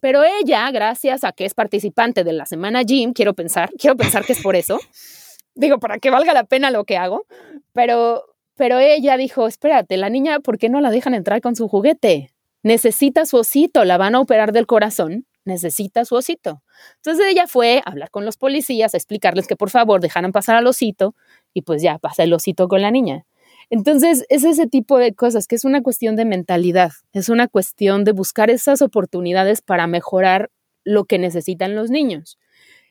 Pero 0.02 0.24
ella, 0.26 0.70
gracias 0.72 1.24
a 1.24 1.32
que 1.32 1.46
es 1.46 1.54
participante 1.54 2.26
de 2.26 2.34
la 2.34 2.46
semana 2.46 2.82
Jim, 2.86 3.14
quiero 3.14 3.34
pensar, 3.34 3.70
quiero 3.80 3.96
pensar 3.96 4.26
que 4.26 4.34
es 4.34 4.42
por 4.42 4.58
eso. 4.58 4.80
Digo, 5.56 5.80
para 5.80 5.98
que 6.00 6.10
valga 6.10 6.34
la 6.34 6.44
pena 6.44 6.72
lo 6.72 6.84
que 6.84 6.98
hago. 6.98 7.26
Pero, 7.72 8.26
pero 8.58 8.80
ella 8.80 9.16
dijo, 9.16 9.48
espérate, 9.48 9.96
la 9.96 10.10
niña, 10.10 10.42
¿por 10.42 10.58
qué 10.58 10.68
no 10.68 10.82
la 10.82 10.92
dejan 10.92 11.14
entrar 11.14 11.40
con 11.40 11.56
su 11.56 11.70
juguete? 11.70 12.34
Necesita 12.64 13.26
su 13.26 13.38
osito, 13.38 13.86
la 13.86 13.98
van 13.98 14.16
a 14.16 14.20
operar 14.20 14.52
del 14.52 14.68
corazón, 14.68 15.26
necesita 15.46 16.04
su 16.04 16.16
osito. 16.16 16.64
Entonces 16.98 17.28
ella 17.28 17.48
fue 17.48 17.82
a 17.86 17.92
hablar 17.92 18.10
con 18.12 18.26
los 18.26 18.36
policías, 18.36 18.94
a 18.94 18.98
explicarles 18.98 19.48
que 19.48 19.56
por 19.56 19.70
favor 19.70 20.02
dejaran 20.02 20.34
pasar 20.34 20.58
al 20.58 20.68
osito 20.68 21.16
y 21.54 21.62
pues 21.64 21.82
ya 21.82 21.98
pasa 21.98 22.24
el 22.24 22.34
osito 22.34 22.68
con 22.68 22.82
la 22.82 22.92
niña. 22.92 23.26
Entonces, 23.70 24.26
es 24.30 24.44
ese 24.44 24.68
tipo 24.68 24.98
de 24.98 25.14
cosas 25.14 25.48
que 25.48 25.56
es 25.56 25.64
una 25.64 25.82
cuestión 25.82 26.16
de 26.18 26.26
mentalidad, 26.26 26.92
es 27.14 27.30
una 27.30 27.48
cuestión 27.48 28.04
de 28.04 28.12
buscar 28.12 28.50
esas 28.50 28.82
oportunidades 28.82 29.62
para 29.62 29.88
mejorar 29.88 30.50
lo 30.84 31.06
que 31.06 31.18
necesitan 31.20 31.76
los 31.76 31.90
niños. 31.90 32.38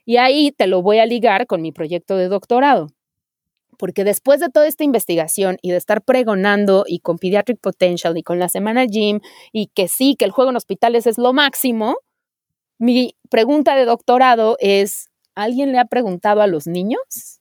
Y 0.07 0.17
ahí 0.17 0.53
te 0.53 0.67
lo 0.67 0.83
voy 0.83 0.99
a 0.99 1.07
ligar 1.07 1.47
con 1.47 1.61
mi 1.63 1.73
proyecto 1.73 2.17
de 2.17 2.29
doctorado, 2.29 2.89
porque 3.79 4.05
después 4.05 4.41
de 4.41 4.49
toda 4.49 4.67
esta 4.67 4.85
investigación 4.85 5.59
y 5.63 5.71
de 5.71 5.77
estar 5.77 6.03
pregonando 6.03 6.85
y 6.87 7.01
con 7.01 7.19
Pediatric 7.19 7.61
Potential 7.61 8.17
y 8.17 8.23
con 8.23 8.39
la 8.39 8.49
Semana 8.49 8.87
Gym 8.87 9.21
y 9.53 9.69
que 9.69 9.89
sí, 9.89 10.17
que 10.19 10.25
el 10.25 10.31
juego 10.31 10.51
en 10.51 10.57
hospitales 10.57 11.07
es 11.07 11.19
lo 11.19 11.33
máximo, 11.33 11.97
mi 12.79 13.17
pregunta 13.29 13.77
de 13.77 13.85
doctorado 13.85 14.57
es, 14.61 15.11
¿alguien 15.35 15.73
le 15.73 15.79
ha 15.79 15.85
preguntado 15.85 16.41
a 16.41 16.47
los 16.47 16.67
niños? 16.67 17.40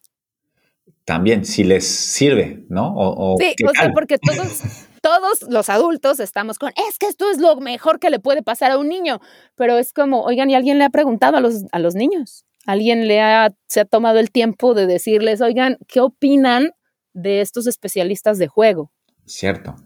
También 1.09 1.43
si 1.43 1.63
les 1.63 1.87
sirve, 1.87 2.65
¿no? 2.69 2.93
O, 2.95 3.35
sí, 3.39 3.55
o 3.67 3.71
sea, 3.73 3.91
porque 3.93 4.19
todos, 4.19 4.61
todos 5.01 5.41
los 5.49 5.67
adultos 5.67 6.19
estamos 6.19 6.59
con, 6.59 6.69
es 6.87 6.99
que 6.99 7.07
esto 7.07 7.31
es 7.31 7.39
lo 7.39 7.55
mejor 7.55 7.99
que 7.99 8.11
le 8.11 8.19
puede 8.19 8.43
pasar 8.43 8.69
a 8.69 8.77
un 8.77 8.89
niño, 8.89 9.19
pero 9.55 9.79
es 9.79 9.91
como, 9.91 10.21
oigan, 10.21 10.51
¿y 10.51 10.55
alguien 10.55 10.77
le 10.77 10.83
ha 10.83 10.91
preguntado 10.91 11.37
a 11.37 11.41
los, 11.41 11.63
a 11.71 11.79
los 11.79 11.95
niños? 11.95 12.45
¿Alguien 12.67 13.07
le 13.07 13.21
ha, 13.21 13.49
se 13.67 13.79
ha 13.79 13.85
tomado 13.85 14.19
el 14.19 14.29
tiempo 14.29 14.75
de 14.75 14.85
decirles, 14.85 15.41
oigan, 15.41 15.79
¿qué 15.87 15.99
opinan 15.99 16.73
de 17.13 17.41
estos 17.41 17.65
especialistas 17.65 18.37
de 18.37 18.47
juego? 18.47 18.91
Cierto. 19.25 19.77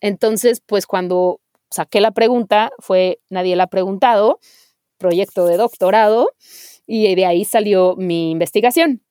Entonces, 0.00 0.62
pues 0.64 0.86
cuando 0.86 1.40
saqué 1.72 2.00
la 2.00 2.12
pregunta, 2.12 2.70
fue, 2.78 3.18
nadie 3.30 3.56
la 3.56 3.64
ha 3.64 3.66
preguntado, 3.66 4.38
proyecto 4.96 5.44
de 5.44 5.56
doctorado, 5.56 6.30
y 6.86 7.12
de 7.16 7.26
ahí 7.26 7.44
salió 7.44 7.96
mi 7.96 8.30
investigación. 8.30 9.02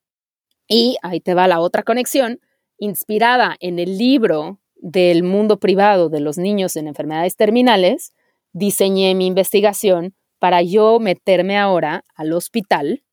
Y 0.67 0.97
ahí 1.01 1.19
te 1.19 1.33
va 1.33 1.47
la 1.47 1.59
otra 1.59 1.83
conexión, 1.83 2.39
inspirada 2.77 3.55
en 3.59 3.79
el 3.79 3.97
libro 3.97 4.59
del 4.75 5.23
mundo 5.23 5.59
privado 5.59 6.09
de 6.09 6.19
los 6.19 6.37
niños 6.37 6.75
en 6.75 6.87
enfermedades 6.87 7.35
terminales, 7.35 8.13
diseñé 8.53 9.15
mi 9.15 9.27
investigación 9.27 10.15
para 10.39 10.61
yo 10.61 10.99
meterme 10.99 11.57
ahora 11.57 12.03
al 12.15 12.33
hospital 12.33 13.03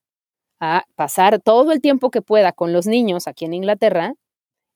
a 0.61 0.85
pasar 0.95 1.41
todo 1.41 1.73
el 1.73 1.81
tiempo 1.81 2.11
que 2.11 2.23
pueda 2.23 2.53
con 2.53 2.73
los 2.73 2.87
niños 2.87 3.27
aquí 3.27 3.45
en 3.45 3.55
Inglaterra 3.55 4.15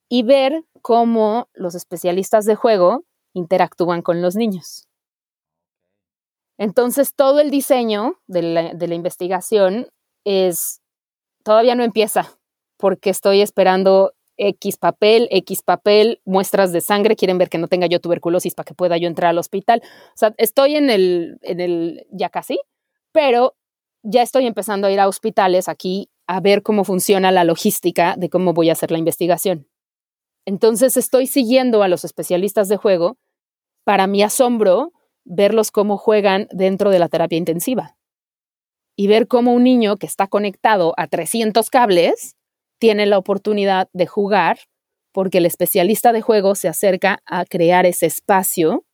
y 0.09 0.23
ver 0.23 0.63
cómo 0.81 1.49
los 1.53 1.75
especialistas 1.75 2.45
de 2.45 2.55
juego 2.55 3.05
interactúan 3.33 4.01
con 4.01 4.21
los 4.21 4.35
niños. 4.35 4.87
Entonces, 6.57 7.13
todo 7.13 7.39
el 7.39 7.51
diseño 7.51 8.19
de 8.25 8.41
la, 8.41 8.73
de 8.73 8.87
la 8.87 8.95
investigación 8.95 9.87
es, 10.25 10.81
todavía 11.43 11.75
no 11.75 11.83
empieza, 11.83 12.37
porque 12.77 13.09
estoy 13.09 13.41
esperando 13.41 14.13
X 14.37 14.77
papel, 14.77 15.27
X 15.31 15.61
papel, 15.63 16.21
muestras 16.25 16.71
de 16.71 16.81
sangre, 16.81 17.15
quieren 17.15 17.37
ver 17.37 17.49
que 17.49 17.57
no 17.57 17.67
tenga 17.67 17.87
yo 17.87 17.99
tuberculosis 17.99 18.53
para 18.53 18.65
que 18.65 18.73
pueda 18.73 18.97
yo 18.97 19.07
entrar 19.07 19.29
al 19.31 19.37
hospital. 19.39 19.81
O 19.83 20.17
sea, 20.17 20.33
estoy 20.37 20.75
en 20.75 20.89
el, 20.89 21.39
en 21.41 21.59
el, 21.59 22.07
ya 22.11 22.29
casi, 22.29 22.59
pero 23.11 23.55
ya 24.03 24.21
estoy 24.21 24.45
empezando 24.45 24.87
a 24.87 24.91
ir 24.91 24.99
a 24.99 25.07
hospitales 25.07 25.67
aquí 25.67 26.09
a 26.27 26.39
ver 26.39 26.61
cómo 26.61 26.83
funciona 26.83 27.31
la 27.31 27.43
logística 27.43 28.15
de 28.17 28.29
cómo 28.29 28.53
voy 28.53 28.69
a 28.69 28.73
hacer 28.73 28.91
la 28.91 28.99
investigación. 28.99 29.67
Entonces 30.45 30.97
estoy 30.97 31.27
siguiendo 31.27 31.83
a 31.83 31.87
los 31.87 32.05
especialistas 32.05 32.69
de 32.69 32.77
juego 32.77 33.17
para 33.83 34.07
mi 34.07 34.23
asombro 34.23 34.93
verlos 35.25 35.71
cómo 35.71 35.97
juegan 35.97 36.47
dentro 36.51 36.89
de 36.89 36.99
la 36.99 37.09
terapia 37.09 37.37
intensiva 37.37 37.97
y 38.95 39.07
ver 39.07 39.27
cómo 39.27 39.53
un 39.53 39.63
niño 39.63 39.97
que 39.97 40.05
está 40.05 40.27
conectado 40.27 40.93
a 40.95 41.07
300 41.07 41.69
cables 41.69 42.36
tiene 42.79 43.05
la 43.05 43.17
oportunidad 43.17 43.89
de 43.93 44.05
jugar 44.05 44.59
porque 45.11 45.39
el 45.39 45.45
especialista 45.45 46.13
de 46.13 46.21
juego 46.21 46.55
se 46.55 46.67
acerca 46.67 47.19
a 47.25 47.45
crear 47.45 47.85
ese 47.85 48.05
espacio 48.05 48.85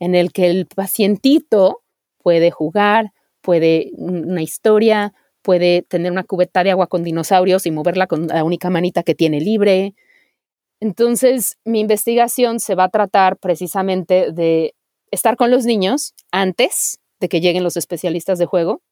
en 0.00 0.14
el 0.14 0.32
que 0.32 0.50
el 0.50 0.66
pacientito 0.66 1.82
puede 2.18 2.50
jugar, 2.50 3.12
puede 3.40 3.90
una 3.96 4.42
historia, 4.42 5.12
puede 5.42 5.82
tener 5.82 6.10
una 6.10 6.24
cubeta 6.24 6.64
de 6.64 6.72
agua 6.72 6.88
con 6.88 7.04
dinosaurios 7.04 7.66
y 7.66 7.70
moverla 7.70 8.06
con 8.06 8.26
la 8.26 8.42
única 8.42 8.70
manita 8.70 9.02
que 9.02 9.14
tiene 9.14 9.40
libre. 9.40 9.94
Entonces, 10.80 11.58
mi 11.64 11.80
investigación 11.80 12.58
se 12.58 12.74
va 12.74 12.84
a 12.84 12.88
tratar 12.88 13.36
precisamente 13.36 14.32
de 14.32 14.74
estar 15.10 15.36
con 15.36 15.50
los 15.50 15.66
niños 15.66 16.14
antes 16.32 16.98
de 17.20 17.28
que 17.28 17.40
lleguen 17.40 17.62
los 17.62 17.76
especialistas 17.76 18.38
de 18.38 18.46
juego, 18.46 18.82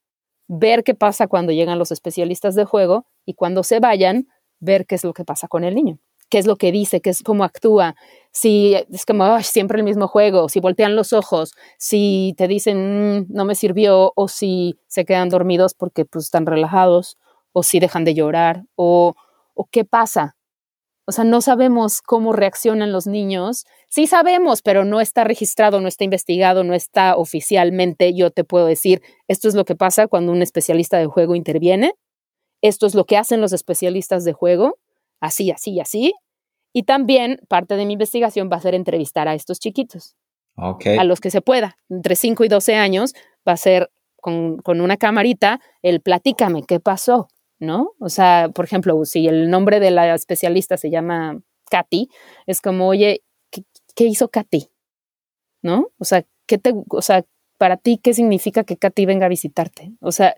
ver 0.47 0.83
qué 0.83 0.95
pasa 0.95 1.27
cuando 1.27 1.51
llegan 1.51 1.79
los 1.79 1.91
especialistas 1.91 2.55
de 2.55 2.65
juego 2.65 3.05
y 3.25 3.33
cuando 3.33 3.63
se 3.63 3.79
vayan, 3.79 4.27
ver 4.59 4.85
qué 4.85 4.95
es 4.95 5.03
lo 5.03 5.13
que 5.13 5.25
pasa 5.25 5.47
con 5.47 5.63
el 5.63 5.75
niño, 5.75 5.99
qué 6.29 6.37
es 6.39 6.47
lo 6.47 6.55
que 6.55 6.71
dice, 6.71 7.01
qué 7.01 7.09
es 7.09 7.23
cómo 7.23 7.43
actúa, 7.43 7.95
si 8.31 8.75
es 8.75 9.05
como 9.05 9.39
siempre 9.41 9.77
el 9.77 9.83
mismo 9.83 10.07
juego, 10.07 10.49
si 10.49 10.59
voltean 10.59 10.95
los 10.95 11.13
ojos, 11.13 11.53
si 11.77 12.33
te 12.37 12.47
dicen 12.47 13.19
mm, 13.19 13.25
no 13.29 13.45
me 13.45 13.55
sirvió 13.55 14.13
o 14.15 14.27
si 14.27 14.77
se 14.87 15.05
quedan 15.05 15.29
dormidos 15.29 15.73
porque 15.73 16.05
pues 16.05 16.25
están 16.25 16.45
relajados 16.45 17.17
o 17.51 17.63
si 17.63 17.79
dejan 17.79 18.03
de 18.05 18.13
llorar 18.15 18.63
o, 18.75 19.15
o 19.53 19.65
qué 19.65 19.85
pasa. 19.85 20.35
O 21.05 21.11
sea, 21.11 21.25
no 21.25 21.41
sabemos 21.41 22.01
cómo 22.01 22.31
reaccionan 22.31 22.91
los 22.91 23.07
niños. 23.07 23.65
Sí 23.89 24.07
sabemos, 24.07 24.61
pero 24.61 24.85
no 24.85 25.01
está 25.01 25.23
registrado, 25.23 25.81
no 25.81 25.87
está 25.87 26.03
investigado, 26.03 26.63
no 26.63 26.73
está 26.73 27.17
oficialmente. 27.17 28.13
Yo 28.13 28.31
te 28.31 28.43
puedo 28.43 28.65
decir, 28.67 29.01
esto 29.27 29.47
es 29.47 29.55
lo 29.55 29.65
que 29.65 29.75
pasa 29.75 30.07
cuando 30.07 30.31
un 30.31 30.41
especialista 30.41 30.97
de 30.97 31.07
juego 31.07 31.35
interviene 31.35 31.93
esto 32.63 32.87
es 32.87 32.95
lo 32.95 33.03
que 33.05 33.17
hacen 33.17 33.41
los 33.41 33.51
especialistas 33.51 34.23
de 34.23 34.31
juego, 34.31 34.79
así, 35.19 35.51
así, 35.51 35.81
así. 35.81 36.13
Y 36.71 36.83
también 36.83 37.41
parte 37.49 37.75
de 37.75 37.85
mi 37.85 37.93
investigación 37.93 38.49
va 38.51 38.55
a 38.55 38.61
ser 38.61 38.73
entrevistar 38.73 39.27
a 39.27 39.35
estos 39.35 39.59
chiquitos. 39.59 40.15
A 40.97 41.03
los 41.03 41.19
que 41.19 41.29
se 41.29 41.41
pueda. 41.41 41.75
Entre 41.89 42.15
5 42.15 42.45
y 42.45 42.47
12 42.47 42.75
años 42.75 43.13
va 43.47 43.51
a 43.51 43.57
ser 43.57 43.91
con, 44.21 44.61
una 44.65 44.95
camarita 44.95 45.59
el 45.81 45.99
platícame 45.99 46.63
qué 46.63 46.79
pasó, 46.79 47.27
¿no? 47.63 47.93
O 47.99 48.09
sea, 48.09 48.49
por 48.53 48.65
ejemplo, 48.65 49.03
si 49.05 49.27
el 49.27 49.49
nombre 49.49 49.79
de 49.79 49.91
la 49.91 50.13
especialista 50.13 50.77
se 50.77 50.89
llama 50.89 51.41
Katy, 51.69 52.09
es 52.45 52.61
como, 52.61 52.87
oye, 52.87 53.23
¿qué, 53.51 54.05
hizo 54.05 54.29
Katy? 54.29 54.69
¿No? 55.61 55.87
O 55.97 56.05
sea, 56.05 56.23
¿qué 56.45 56.57
te, 56.57 56.73
o 56.89 57.01
sea, 57.01 57.25
para 57.57 57.77
ti, 57.77 57.99
¿qué 58.01 58.13
significa 58.13 58.63
que 58.63 58.77
Katy 58.77 59.05
venga 59.05 59.25
a 59.25 59.29
visitarte? 59.29 59.93
O 60.01 60.11
sea, 60.11 60.35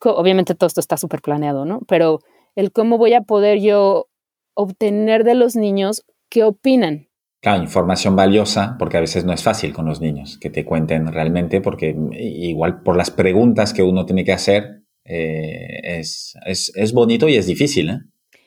obviamente 0.00 0.54
todo 0.54 0.68
esto 0.68 0.80
está 0.80 0.96
súper 0.96 1.20
planeado, 1.20 1.64
¿no? 1.64 1.80
Pero 1.88 2.20
el 2.54 2.72
cómo 2.72 2.98
voy 2.98 3.14
a 3.14 3.22
poder 3.22 3.60
yo 3.60 4.08
obtener 4.54 5.24
de 5.24 5.34
los 5.34 5.56
niños 5.56 6.04
qué 6.28 6.44
opinan. 6.44 7.08
Claro, 7.42 7.62
información 7.62 8.16
valiosa, 8.16 8.76
porque 8.78 8.98
a 8.98 9.00
veces 9.00 9.24
no 9.24 9.32
es 9.32 9.42
fácil 9.42 9.72
con 9.72 9.86
los 9.86 10.00
niños 10.00 10.38
que 10.38 10.50
te 10.50 10.64
cuenten 10.64 11.10
realmente, 11.10 11.60
porque 11.60 11.96
igual 12.12 12.82
por 12.82 12.96
las 12.96 13.10
preguntas 13.10 13.72
que 13.72 13.82
uno 13.82 14.04
tiene 14.04 14.24
que 14.24 14.32
hacer, 14.32 14.82
eh, 15.10 15.98
es, 15.98 16.34
es, 16.46 16.92
bonito 16.92 17.28
y 17.28 17.36
es 17.36 17.46
difícil, 17.46 17.90
¿eh? 17.90 17.98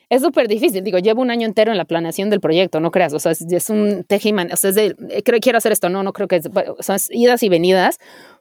es 0.08 0.22
súper 0.22 0.48
difícil. 0.48 0.82
Digo, 0.82 0.98
llevo 0.98 1.20
un 1.22 1.30
año 1.30 1.46
entero 1.46 1.72
en 1.72 1.78
la 1.78 1.84
planeación 1.84 2.30
del 2.30 2.40
proyecto, 2.40 2.80
no 2.80 2.90
creas. 2.90 3.12
O 3.12 3.18
sea, 3.18 3.32
es, 3.32 3.70
un 3.70 4.04
tejiman. 4.04 4.50
O 4.52 4.56
sea, 4.56 4.70
es 4.70 4.76
de, 4.76 4.96
eh, 5.10 5.22
creo 5.22 5.40
quiero 5.40 5.58
hacer 5.58 5.72
esto. 5.72 5.88
No, 5.88 6.02
no 6.02 6.12
creo 6.12 6.28
que. 6.28 6.40
O 6.78 6.82
sea, 6.82 6.96
es 6.96 7.08
idas 7.10 7.42
y 7.42 7.48
venidas, 7.48 7.98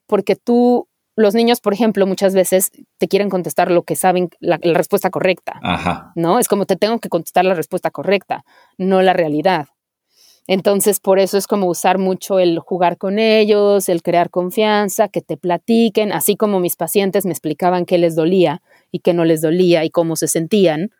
porque 0.07 0.35
tú, 0.35 0.87
los 1.15 1.35
niños, 1.35 1.59
por 1.59 1.73
ejemplo, 1.73 2.05
muchas 2.05 2.33
veces 2.33 2.71
te 2.97 3.07
quieren 3.07 3.29
contestar 3.29 3.71
lo 3.71 3.83
que 3.83 3.95
saben, 3.95 4.29
la, 4.39 4.57
respuesta 4.57 5.09
correcta. 5.09 5.59
Ajá. 5.61 6.11
¿No? 6.15 6.39
Es 6.39 6.47
como 6.47 6.65
te 6.65 6.75
tengo 6.75 6.99
que 6.99 7.09
contestar 7.09 7.45
la 7.45 7.55
respuesta 7.55 7.91
correcta, 7.91 8.45
no 8.77 9.01
la 9.01 9.13
realidad. 9.13 9.67
Entonces, 10.47 10.99
por 10.99 11.19
eso 11.19 11.37
es 11.37 11.47
como 11.47 11.67
usar 11.67 11.97
mucho 11.97 12.39
el 12.39 12.59
jugar 12.59 12.97
con 12.97 13.17
ellos, 13.17 13.87
el 13.87 14.01
crear 14.01 14.29
confianza, 14.29 15.07
que 15.07 15.21
te 15.21 15.37
platiquen, 15.37 16.11
así 16.11 16.35
como 16.35 16.59
mis 16.59 16.75
pacientes 16.75 17.25
me 17.25 17.31
explicaban 17.31 17.85
qué 17.85 17.97
les 17.97 18.15
dolía 18.15 18.61
y 18.91 18.99
qué 18.99 19.13
no 19.13 19.23
les 19.23 19.41
dolía 19.41 19.85
y 19.85 19.89
cómo 19.89 20.15
se 20.15 20.27
sentían 20.27 20.91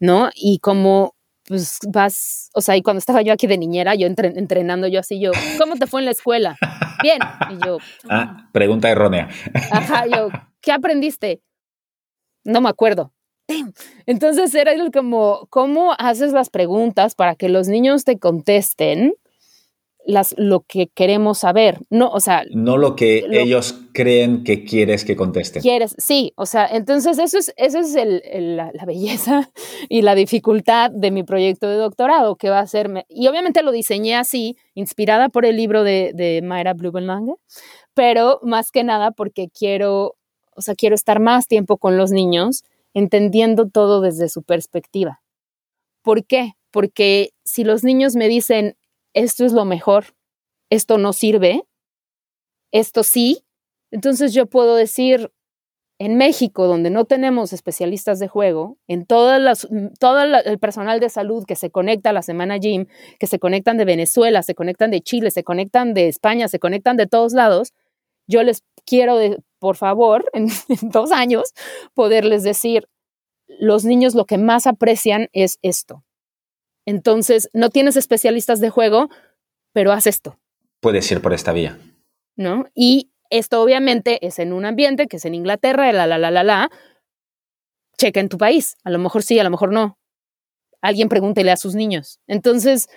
¿no? 0.00 0.30
Y 0.34 0.58
como 0.58 1.14
pues 1.46 1.78
vas, 1.88 2.50
o 2.54 2.62
sea, 2.62 2.74
y 2.74 2.82
cuando 2.82 2.98
estaba 2.98 3.20
yo 3.20 3.32
aquí 3.32 3.46
de 3.46 3.58
niñera, 3.58 3.94
yo 3.94 4.06
entrenando 4.06 4.86
yo 4.88 5.00
así, 5.00 5.20
yo, 5.20 5.30
¿cómo 5.58 5.76
te 5.76 5.86
fue 5.86 6.00
en 6.00 6.06
la 6.06 6.10
escuela? 6.12 6.56
Bien. 7.02 7.18
Y 7.50 7.66
yo, 7.66 7.78
ah, 8.08 8.48
pregunta 8.52 8.88
errónea. 8.88 9.28
Ajá, 9.70 10.06
yo, 10.06 10.30
¿qué 10.62 10.72
aprendiste? 10.72 11.42
No 12.44 12.62
me 12.62 12.70
acuerdo. 12.70 13.12
Entonces 14.06 14.54
era 14.54 14.72
como, 14.92 15.46
¿cómo 15.50 15.94
haces 15.98 16.32
las 16.32 16.50
preguntas 16.50 17.14
para 17.14 17.34
que 17.34 17.48
los 17.48 17.68
niños 17.68 18.04
te 18.04 18.18
contesten 18.18 19.14
las, 20.06 20.34
lo 20.36 20.60
que 20.60 20.88
queremos 20.88 21.38
saber, 21.38 21.78
no, 21.88 22.08
o 22.10 22.20
sea... 22.20 22.44
No 22.50 22.76
lo 22.76 22.94
que 22.94 23.24
ellos 23.30 23.80
creen 23.92 24.44
que 24.44 24.64
quieres 24.64 25.04
que 25.04 25.16
contesten. 25.16 25.62
Quieres, 25.62 25.94
sí, 25.98 26.32
o 26.36 26.46
sea, 26.46 26.66
entonces 26.66 27.18
eso 27.18 27.38
es, 27.38 27.54
eso 27.56 27.78
es 27.78 27.94
la, 27.94 28.70
belleza 28.86 29.50
y 29.88 30.02
la 30.02 30.14
dificultad 30.14 30.90
de 30.90 31.10
mi 31.10 31.22
proyecto 31.22 31.68
de 31.68 31.76
doctorado, 31.76 32.36
que 32.36 32.50
va 32.50 32.60
a 32.60 32.66
ser, 32.66 33.06
y 33.08 33.26
obviamente 33.28 33.62
lo 33.62 33.72
diseñé 33.72 34.14
así, 34.14 34.56
inspirada 34.74 35.30
por 35.30 35.46
el 35.46 35.56
libro 35.56 35.84
de, 35.84 36.12
de 36.14 36.42
Mayra 36.42 36.74
Blumenlange, 36.74 37.34
pero 37.94 38.40
más 38.42 38.70
que 38.70 38.84
nada 38.84 39.10
porque 39.10 39.48
quiero, 39.48 40.16
o 40.54 40.60
sea, 40.60 40.74
quiero 40.74 40.94
estar 40.94 41.18
más 41.18 41.48
tiempo 41.48 41.78
con 41.78 41.96
los 41.96 42.10
niños, 42.10 42.62
entendiendo 42.94 43.68
todo 43.68 44.00
desde 44.00 44.28
su 44.28 44.42
perspectiva. 44.42 45.20
¿Por 46.02 46.24
qué? 46.24 46.52
Porque 46.70 47.30
si 47.44 47.64
los 47.64 47.84
niños 47.84 48.16
me 48.16 48.28
dicen, 48.28 48.76
esto 49.12 49.44
es 49.44 49.52
lo 49.52 49.64
mejor, 49.64 50.14
esto 50.70 50.98
no 50.98 51.12
sirve, 51.12 51.64
esto 52.72 53.02
sí. 53.02 53.44
Entonces 53.90 54.32
yo 54.32 54.46
puedo 54.46 54.76
decir, 54.76 55.30
en 55.98 56.16
México, 56.16 56.66
donde 56.66 56.90
no 56.90 57.04
tenemos 57.04 57.52
especialistas 57.52 58.18
de 58.18 58.28
juego, 58.28 58.78
en 58.88 59.06
todas 59.06 59.40
las, 59.40 59.68
todo 60.00 60.22
el 60.22 60.58
personal 60.58 60.98
de 60.98 61.08
salud 61.08 61.44
que 61.44 61.54
se 61.54 61.70
conecta 61.70 62.10
a 62.10 62.12
la 62.12 62.22
Semana 62.22 62.58
Gym, 62.58 62.86
que 63.18 63.26
se 63.26 63.38
conectan 63.38 63.76
de 63.76 63.84
Venezuela, 63.84 64.42
se 64.42 64.54
conectan 64.54 64.90
de 64.90 65.00
Chile, 65.00 65.30
se 65.30 65.44
conectan 65.44 65.94
de 65.94 66.08
España, 66.08 66.48
se 66.48 66.58
conectan 66.58 66.96
de 66.96 67.06
todos 67.06 67.32
lados, 67.32 67.72
yo 68.26 68.42
les 68.42 68.62
quiero, 68.84 69.18
por 69.64 69.76
favor, 69.76 70.26
en 70.34 70.50
dos 70.82 71.10
años, 71.10 71.54
poderles 71.94 72.42
decir, 72.42 72.86
los 73.46 73.86
niños 73.86 74.14
lo 74.14 74.26
que 74.26 74.36
más 74.36 74.66
aprecian 74.66 75.28
es 75.32 75.58
esto. 75.62 76.04
Entonces, 76.84 77.48
no 77.54 77.70
tienes 77.70 77.96
especialistas 77.96 78.60
de 78.60 78.68
juego, 78.68 79.08
pero 79.72 79.90
haz 79.90 80.06
esto. 80.06 80.38
Puedes 80.80 81.10
ir 81.10 81.22
por 81.22 81.32
esta 81.32 81.54
vía. 81.54 81.78
¿No? 82.36 82.66
Y 82.74 83.10
esto 83.30 83.62
obviamente 83.62 84.18
es 84.26 84.38
en 84.38 84.52
un 84.52 84.66
ambiente 84.66 85.06
que 85.06 85.16
es 85.16 85.24
en 85.24 85.34
Inglaterra, 85.34 85.90
la, 85.94 86.06
la, 86.06 86.18
la, 86.18 86.30
la, 86.30 86.44
la. 86.44 86.70
Checa 87.96 88.20
en 88.20 88.28
tu 88.28 88.36
país. 88.36 88.76
A 88.84 88.90
lo 88.90 88.98
mejor 88.98 89.22
sí, 89.22 89.38
a 89.38 89.44
lo 89.44 89.50
mejor 89.50 89.72
no. 89.72 89.96
Alguien 90.82 91.08
pregúntele 91.08 91.52
a 91.52 91.56
sus 91.56 91.74
niños. 91.74 92.20
Entonces, 92.26 92.88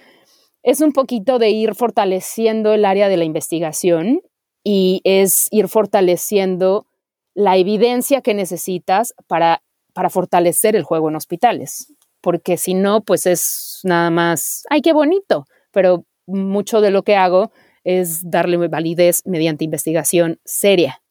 es 0.63 0.81
un 0.81 0.91
poquito 0.91 1.39
de 1.39 1.51
ir 1.51 1.75
fortaleciendo 1.75 2.73
el 2.73 2.83
área 2.83 3.07
de 3.07 3.15
la 3.15 3.23
investigación 3.23 4.19
y 4.67 4.99
es 5.05 5.47
ir 5.51 5.69
fortaleciendo 5.69 6.87
la 7.33 7.55
evidencia 7.55 8.21
que 8.21 8.33
necesitas 8.33 9.13
para, 9.27 9.61
para 9.93 10.09
fortalecer 10.09 10.75
el 10.75 10.83
juego 10.83 11.07
en 11.07 11.15
hospitales 11.15 11.93
porque 12.27 12.57
si 12.57 12.73
no, 12.73 13.05
pues 13.05 13.25
es 13.25 13.79
nada 13.85 14.09
más, 14.09 14.65
ay, 14.69 14.81
qué 14.81 14.91
bonito, 14.91 15.45
pero 15.71 16.05
mucho 16.25 16.81
de 16.81 16.91
lo 16.91 17.03
que 17.03 17.15
hago 17.15 17.53
es 17.85 18.29
darle 18.29 18.57
validez 18.67 19.21
mediante 19.25 19.63
investigación 19.63 20.37
seria. 20.43 21.01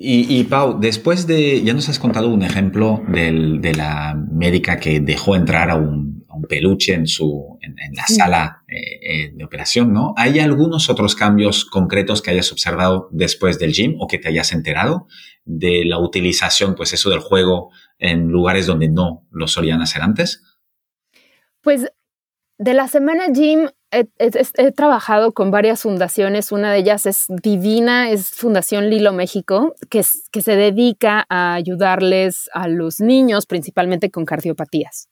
Y, 0.00 0.44
Pau, 0.44 0.80
después 0.80 1.26
de, 1.26 1.62
ya 1.62 1.74
nos 1.74 1.90
has 1.90 1.98
contado 1.98 2.28
un 2.28 2.42
ejemplo 2.42 3.02
de 3.08 3.74
la 3.76 4.14
médica 4.14 4.78
que 4.78 5.00
dejó 5.00 5.36
entrar 5.36 5.70
a 5.70 5.74
un, 5.74 6.17
peluche 6.42 6.94
en, 6.94 7.06
su, 7.06 7.58
en, 7.60 7.74
la 7.94 8.06
sala 8.06 8.62
eh, 8.68 8.76
eh, 9.02 9.32
de 9.34 9.44
operación, 9.44 9.92
¿no? 9.92 10.14
¿Hay 10.16 10.38
algunos 10.38 10.90
otros 10.90 11.14
cambios 11.14 11.64
concretos 11.64 12.22
que 12.22 12.30
hayas 12.30 12.52
observado 12.52 13.08
después 13.12 13.58
del 13.58 13.72
gym 13.72 13.96
o 14.00 14.06
que 14.06 14.18
te 14.18 14.28
hayas 14.28 14.52
enterado 14.52 15.06
de 15.44 15.84
la 15.84 15.98
utilización, 15.98 16.74
pues 16.74 16.92
eso 16.92 17.10
del 17.10 17.20
juego 17.20 17.70
en 17.98 18.28
lugares 18.28 18.66
donde 18.66 18.88
no 18.88 19.26
lo 19.30 19.46
solían 19.48 19.80
hacer 19.80 20.02
antes? 20.02 20.42
Pues 21.62 21.90
de 22.58 22.74
la 22.74 22.88
Semana 22.88 23.28
Gym 23.32 23.68
he, 23.90 24.72
trabajado 24.72 25.32
con 25.32 25.50
varias 25.50 25.82
fundaciones. 25.82 26.52
Una 26.52 26.72
de 26.72 26.78
ellas 26.78 27.06
es 27.06 27.26
Divina, 27.28 28.10
es 28.10 28.30
Fundación 28.30 28.90
Lilo 28.90 29.12
México, 29.12 29.74
que, 29.90 30.02
que 30.30 30.42
se 30.42 30.56
dedica 30.56 31.24
a 31.28 31.54
ayudarles 31.54 32.50
a 32.52 32.68
los 32.68 33.00
niños, 33.00 33.46
principalmente 33.46 34.10
con 34.10 34.24
cardiopatías. 34.24 35.08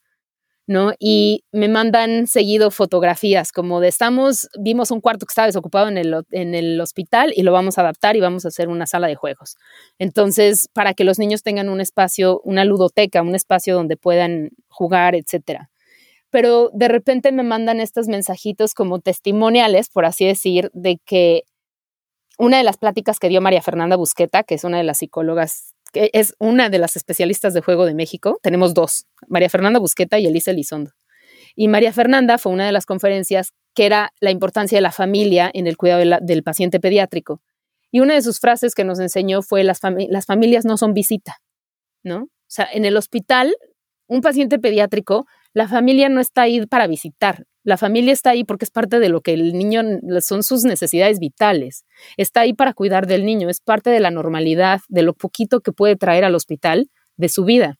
¿No? 0.67 0.91
Y 0.99 1.45
me 1.53 1.69
mandan 1.69 2.27
seguido 2.27 2.71
fotografías 2.71 3.53
como 3.53 3.79
de 3.79 3.87
estamos, 3.87 4.49
vimos 4.59 4.91
un 4.91 4.99
cuarto 4.99 5.25
que 5.25 5.31
estaba 5.31 5.47
desocupado 5.47 5.87
en 5.87 5.97
el, 5.97 6.13
en 6.31 6.53
el 6.53 6.79
hospital 6.81 7.31
y 7.35 7.43
lo 7.43 7.53
vamos 7.53 7.77
a 7.77 7.81
adaptar 7.81 8.17
y 8.17 8.19
vamos 8.19 8.43
a 8.43 8.49
hacer 8.49 8.67
una 8.67 8.85
sala 8.85 9.07
de 9.07 9.15
juegos. 9.15 9.55
Entonces, 9.97 10.69
para 10.73 10.93
que 10.93 11.05
los 11.05 11.19
niños 11.19 11.41
tengan 11.41 11.69
un 11.69 11.79
espacio, 11.79 12.41
una 12.43 12.65
ludoteca, 12.65 13.21
un 13.21 13.33
espacio 13.33 13.75
donde 13.75 13.95
puedan 13.95 14.49
jugar, 14.67 15.15
etcétera. 15.15 15.69
Pero 16.29 16.69
de 16.73 16.89
repente 16.89 17.31
me 17.31 17.43
mandan 17.43 17.79
estos 17.79 18.09
mensajitos 18.09 18.73
como 18.73 18.99
testimoniales, 18.99 19.89
por 19.89 20.05
así 20.05 20.25
decir, 20.25 20.69
de 20.73 20.99
que 21.05 21.43
una 22.37 22.57
de 22.57 22.63
las 22.63 22.77
pláticas 22.77 23.19
que 23.19 23.29
dio 23.29 23.41
María 23.41 23.61
Fernanda 23.61 23.95
Busqueta, 23.95 24.43
que 24.43 24.55
es 24.55 24.65
una 24.65 24.77
de 24.77 24.83
las 24.83 24.97
psicólogas 24.97 25.73
que 25.91 26.09
es 26.13 26.35
una 26.39 26.69
de 26.69 26.79
las 26.79 26.95
especialistas 26.95 27.53
de 27.53 27.61
juego 27.61 27.85
de 27.85 27.93
México. 27.93 28.39
Tenemos 28.41 28.73
dos, 28.73 29.05
María 29.27 29.49
Fernanda 29.49 29.79
Busqueta 29.79 30.19
y 30.19 30.27
Elisa 30.27 30.51
Elizondo. 30.51 30.91
Y 31.55 31.67
María 31.67 31.91
Fernanda 31.91 32.37
fue 32.37 32.51
una 32.51 32.65
de 32.65 32.71
las 32.71 32.85
conferencias 32.85 33.53
que 33.73 33.85
era 33.85 34.13
la 34.19 34.31
importancia 34.31 34.77
de 34.77 34.81
la 34.81 34.91
familia 34.91 35.49
en 35.53 35.67
el 35.67 35.77
cuidado 35.77 36.03
del 36.21 36.43
paciente 36.43 36.79
pediátrico. 36.79 37.41
Y 37.91 37.99
una 37.99 38.13
de 38.13 38.21
sus 38.21 38.39
frases 38.39 38.75
que 38.75 38.83
nos 38.83 38.99
enseñó 38.99 39.41
fue 39.41 39.63
las, 39.63 39.79
las 40.09 40.25
familias 40.25 40.65
no 40.65 40.77
son 40.77 40.93
visita, 40.93 41.37
¿no? 42.03 42.23
O 42.23 42.49
sea, 42.49 42.67
en 42.71 42.85
el 42.85 42.97
hospital, 42.97 43.55
un 44.07 44.21
paciente 44.21 44.59
pediátrico, 44.59 45.25
la 45.57 45.67
familia 45.67 46.07
no 46.07 46.21
está 46.21 46.43
ahí 46.43 46.63
para 46.67 46.85
visitar, 46.85 47.45
la 47.63 47.77
familia 47.77 48.13
está 48.13 48.29
ahí 48.29 48.43
porque 48.43 48.63
es 48.63 48.69
parte 48.69 48.99
de 48.99 49.09
lo 49.09 49.21
que 49.21 49.33
el 49.33 49.53
niño 49.53 49.81
son 50.21 50.43
sus 50.43 50.63
necesidades 50.63 51.17
vitales. 51.17 51.83
Está 52.15 52.41
ahí 52.41 52.53
para 52.53 52.73
cuidar 52.73 53.07
del 53.07 53.25
niño, 53.25 53.49
es 53.49 53.59
parte 53.59 53.89
de 53.89 53.99
la 53.99 54.11
normalidad, 54.11 54.81
de 54.87 55.01
lo 55.01 55.15
poquito 55.15 55.61
que 55.61 55.71
puede 55.71 55.95
traer 55.95 56.25
al 56.25 56.35
hospital 56.35 56.91
de 57.15 57.29
su 57.29 57.43
vida. 57.43 57.79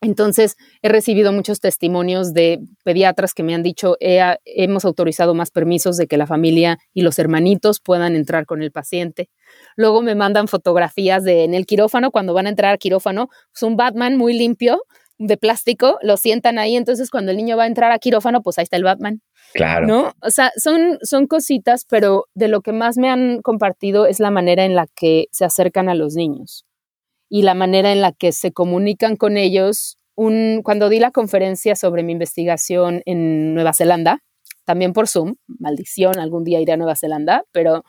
Entonces, 0.00 0.56
he 0.80 0.88
recibido 0.88 1.32
muchos 1.32 1.60
testimonios 1.60 2.32
de 2.32 2.60
pediatras 2.82 3.34
que 3.34 3.42
me 3.42 3.54
han 3.54 3.62
dicho, 3.62 3.98
hemos 4.00 4.86
autorizado 4.86 5.34
más 5.34 5.50
permisos 5.50 5.98
de 5.98 6.06
que 6.06 6.16
la 6.16 6.26
familia 6.26 6.78
y 6.94 7.02
los 7.02 7.18
hermanitos 7.18 7.80
puedan 7.80 8.16
entrar 8.16 8.46
con 8.46 8.62
el 8.62 8.72
paciente. 8.72 9.28
Luego 9.76 10.00
me 10.00 10.14
mandan 10.14 10.48
fotografías 10.48 11.24
de 11.24 11.44
en 11.44 11.52
el 11.52 11.66
quirófano, 11.66 12.10
cuando 12.10 12.32
van 12.32 12.46
a 12.46 12.50
entrar 12.50 12.72
al 12.72 12.78
quirófano, 12.78 13.28
es 13.54 13.62
un 13.62 13.76
Batman 13.76 14.16
muy 14.16 14.32
limpio, 14.32 14.82
de 15.18 15.36
plástico, 15.36 15.98
lo 16.02 16.16
sientan 16.16 16.58
ahí, 16.58 16.76
entonces 16.76 17.10
cuando 17.10 17.30
el 17.30 17.36
niño 17.36 17.56
va 17.56 17.64
a 17.64 17.66
entrar 17.66 17.92
a 17.92 17.98
quirófano, 17.98 18.42
pues 18.42 18.58
ahí 18.58 18.64
está 18.64 18.76
el 18.76 18.84
Batman. 18.84 19.22
Claro. 19.54 19.86
¿No? 19.86 20.12
O 20.20 20.30
sea, 20.30 20.52
son, 20.56 20.98
son 21.02 21.26
cositas, 21.26 21.86
pero 21.88 22.26
de 22.34 22.48
lo 22.48 22.60
que 22.60 22.72
más 22.72 22.98
me 22.98 23.08
han 23.08 23.40
compartido 23.42 24.06
es 24.06 24.20
la 24.20 24.30
manera 24.30 24.64
en 24.64 24.74
la 24.74 24.86
que 24.94 25.26
se 25.30 25.44
acercan 25.44 25.88
a 25.88 25.94
los 25.94 26.14
niños 26.14 26.66
y 27.28 27.42
la 27.42 27.54
manera 27.54 27.92
en 27.92 28.00
la 28.00 28.12
que 28.12 28.32
se 28.32 28.52
comunican 28.52 29.16
con 29.16 29.36
ellos. 29.36 29.98
Un, 30.14 30.62
cuando 30.62 30.88
di 30.88 30.98
la 30.98 31.10
conferencia 31.10 31.76
sobre 31.76 32.02
mi 32.02 32.12
investigación 32.12 33.02
en 33.04 33.54
Nueva 33.54 33.72
Zelanda, 33.74 34.22
también 34.64 34.92
por 34.92 35.08
Zoom, 35.08 35.36
maldición, 35.46 36.18
algún 36.18 36.44
día 36.44 36.60
iré 36.60 36.72
a 36.72 36.76
Nueva 36.76 36.96
Zelanda, 36.96 37.44
pero 37.52 37.84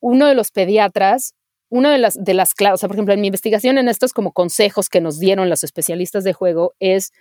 uno 0.00 0.26
de 0.26 0.34
los 0.34 0.50
pediatras 0.50 1.34
una 1.68 1.90
de 1.90 1.98
las, 1.98 2.14
de 2.14 2.34
las 2.34 2.54
claves, 2.54 2.74
o 2.74 2.78
sea, 2.78 2.88
por 2.88 2.96
ejemplo, 2.96 3.14
en 3.14 3.20
mi 3.20 3.28
investigación 3.28 3.78
en 3.78 3.88
estos 3.88 4.12
como 4.12 4.32
consejos 4.32 4.88
que 4.88 5.00
nos 5.00 5.18
dieron 5.18 5.50
los 5.50 5.64
especialistas 5.64 6.24
de 6.24 6.32
juego 6.32 6.74
es 6.78 7.12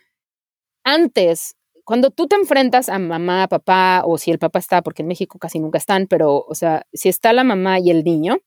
antes, 0.84 1.56
cuando 1.84 2.12
tú 2.12 2.28
te 2.28 2.36
enfrentas 2.36 2.90
a 2.90 3.00
mamá, 3.00 3.48
papá, 3.48 4.04
o 4.06 4.18
si 4.18 4.32
el 4.32 4.40
papá 4.40 4.60
está, 4.60 4.82
porque 4.82 5.02
en 5.02 5.08
México 5.08 5.40
casi 5.40 5.60
nunca 5.60 5.78
están, 5.78 6.08
pero, 6.08 6.46
o 6.48 6.56
sea, 6.56 6.86
si 6.94 7.10
está 7.10 7.34
la 7.34 7.44
mamá 7.44 7.80
y 7.80 7.90
el 7.90 8.04
niño, 8.04 8.38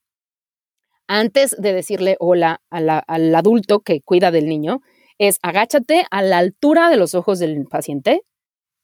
antes 1.07 1.55
de 1.57 1.73
decirle 1.73 2.15
hola 2.19 2.61
al 2.69 3.35
adulto 3.35 3.79
que 3.79 4.01
cuida 4.01 4.31
del 4.31 4.47
niño, 4.47 4.81
es 5.17 5.39
agáchate 5.41 6.05
a 6.11 6.21
la 6.21 6.37
altura 6.37 6.89
de 6.89 6.97
los 6.97 7.15
ojos 7.15 7.39
del 7.39 7.65
paciente, 7.65 8.21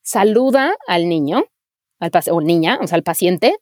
saluda 0.02 0.76
al 0.88 1.08
niño, 1.08 1.46
al 2.00 2.12
o 2.32 2.42
niña, 2.42 2.80
o 2.82 2.88
sea, 2.88 2.98
al 2.98 3.04
paciente, 3.04 3.56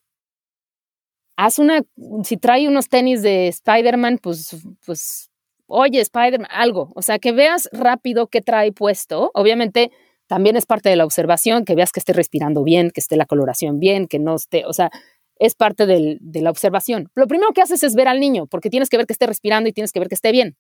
haz 1.35 1.59
una, 1.59 1.81
si 2.23 2.37
trae 2.37 2.67
unos 2.67 2.89
tenis 2.89 3.21
de 3.21 3.47
Spider-Man, 3.47 4.19
pues, 4.21 4.55
pues, 4.85 5.29
oye, 5.67 5.99
Spider-Man, 6.01 6.47
algo, 6.51 6.91
o 6.95 7.01
sea, 7.01 7.19
que 7.19 7.31
veas 7.31 7.69
rápido 7.71 8.27
qué 8.27 8.41
trae 8.41 8.71
puesto, 8.71 9.31
obviamente 9.33 9.91
también 10.27 10.55
es 10.55 10.65
parte 10.65 10.89
de 10.89 10.95
la 10.95 11.05
observación, 11.05 11.65
que 11.65 11.75
veas 11.75 11.91
que 11.91 11.99
esté 11.99 12.13
respirando 12.13 12.63
bien, 12.63 12.91
que 12.91 13.01
esté 13.01 13.17
la 13.17 13.25
coloración 13.25 13.79
bien, 13.79 14.07
que 14.07 14.19
no 14.19 14.35
esté, 14.35 14.65
o 14.65 14.73
sea, 14.73 14.89
es 15.37 15.55
parte 15.55 15.85
de 15.85 16.41
la 16.41 16.49
observación. 16.49 17.09
Lo 17.15 17.27
primero 17.27 17.51
que 17.53 17.61
haces 17.61 17.83
es 17.83 17.95
ver 17.95 18.07
al 18.07 18.19
niño, 18.19 18.47
porque 18.47 18.69
tienes 18.69 18.89
que 18.89 18.97
ver 18.97 19.07
que 19.07 19.13
esté 19.13 19.25
respirando 19.27 19.69
y 19.69 19.73
tienes 19.73 19.91
que 19.91 19.99
ver 19.99 20.07
que 20.07 20.15
esté 20.15 20.31
bien. 20.31 20.55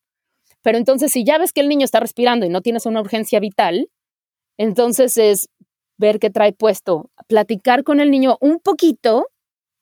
Pero 0.61 0.77
entonces, 0.77 1.11
si 1.11 1.23
ya 1.23 1.37
ves 1.37 1.53
que 1.53 1.61
el 1.61 1.69
niño 1.69 1.85
está 1.85 1.99
respirando 1.99 2.45
y 2.45 2.49
no 2.49 2.61
tienes 2.61 2.85
una 2.85 3.01
urgencia 3.01 3.39
vital, 3.39 3.89
entonces 4.57 5.17
es 5.17 5.49
ver 5.97 6.19
qué 6.19 6.29
trae 6.29 6.53
puesto, 6.53 7.11
platicar 7.27 7.83
con 7.83 7.99
el 7.99 8.11
niño 8.11 8.37
un 8.41 8.59
poquito 8.59 9.27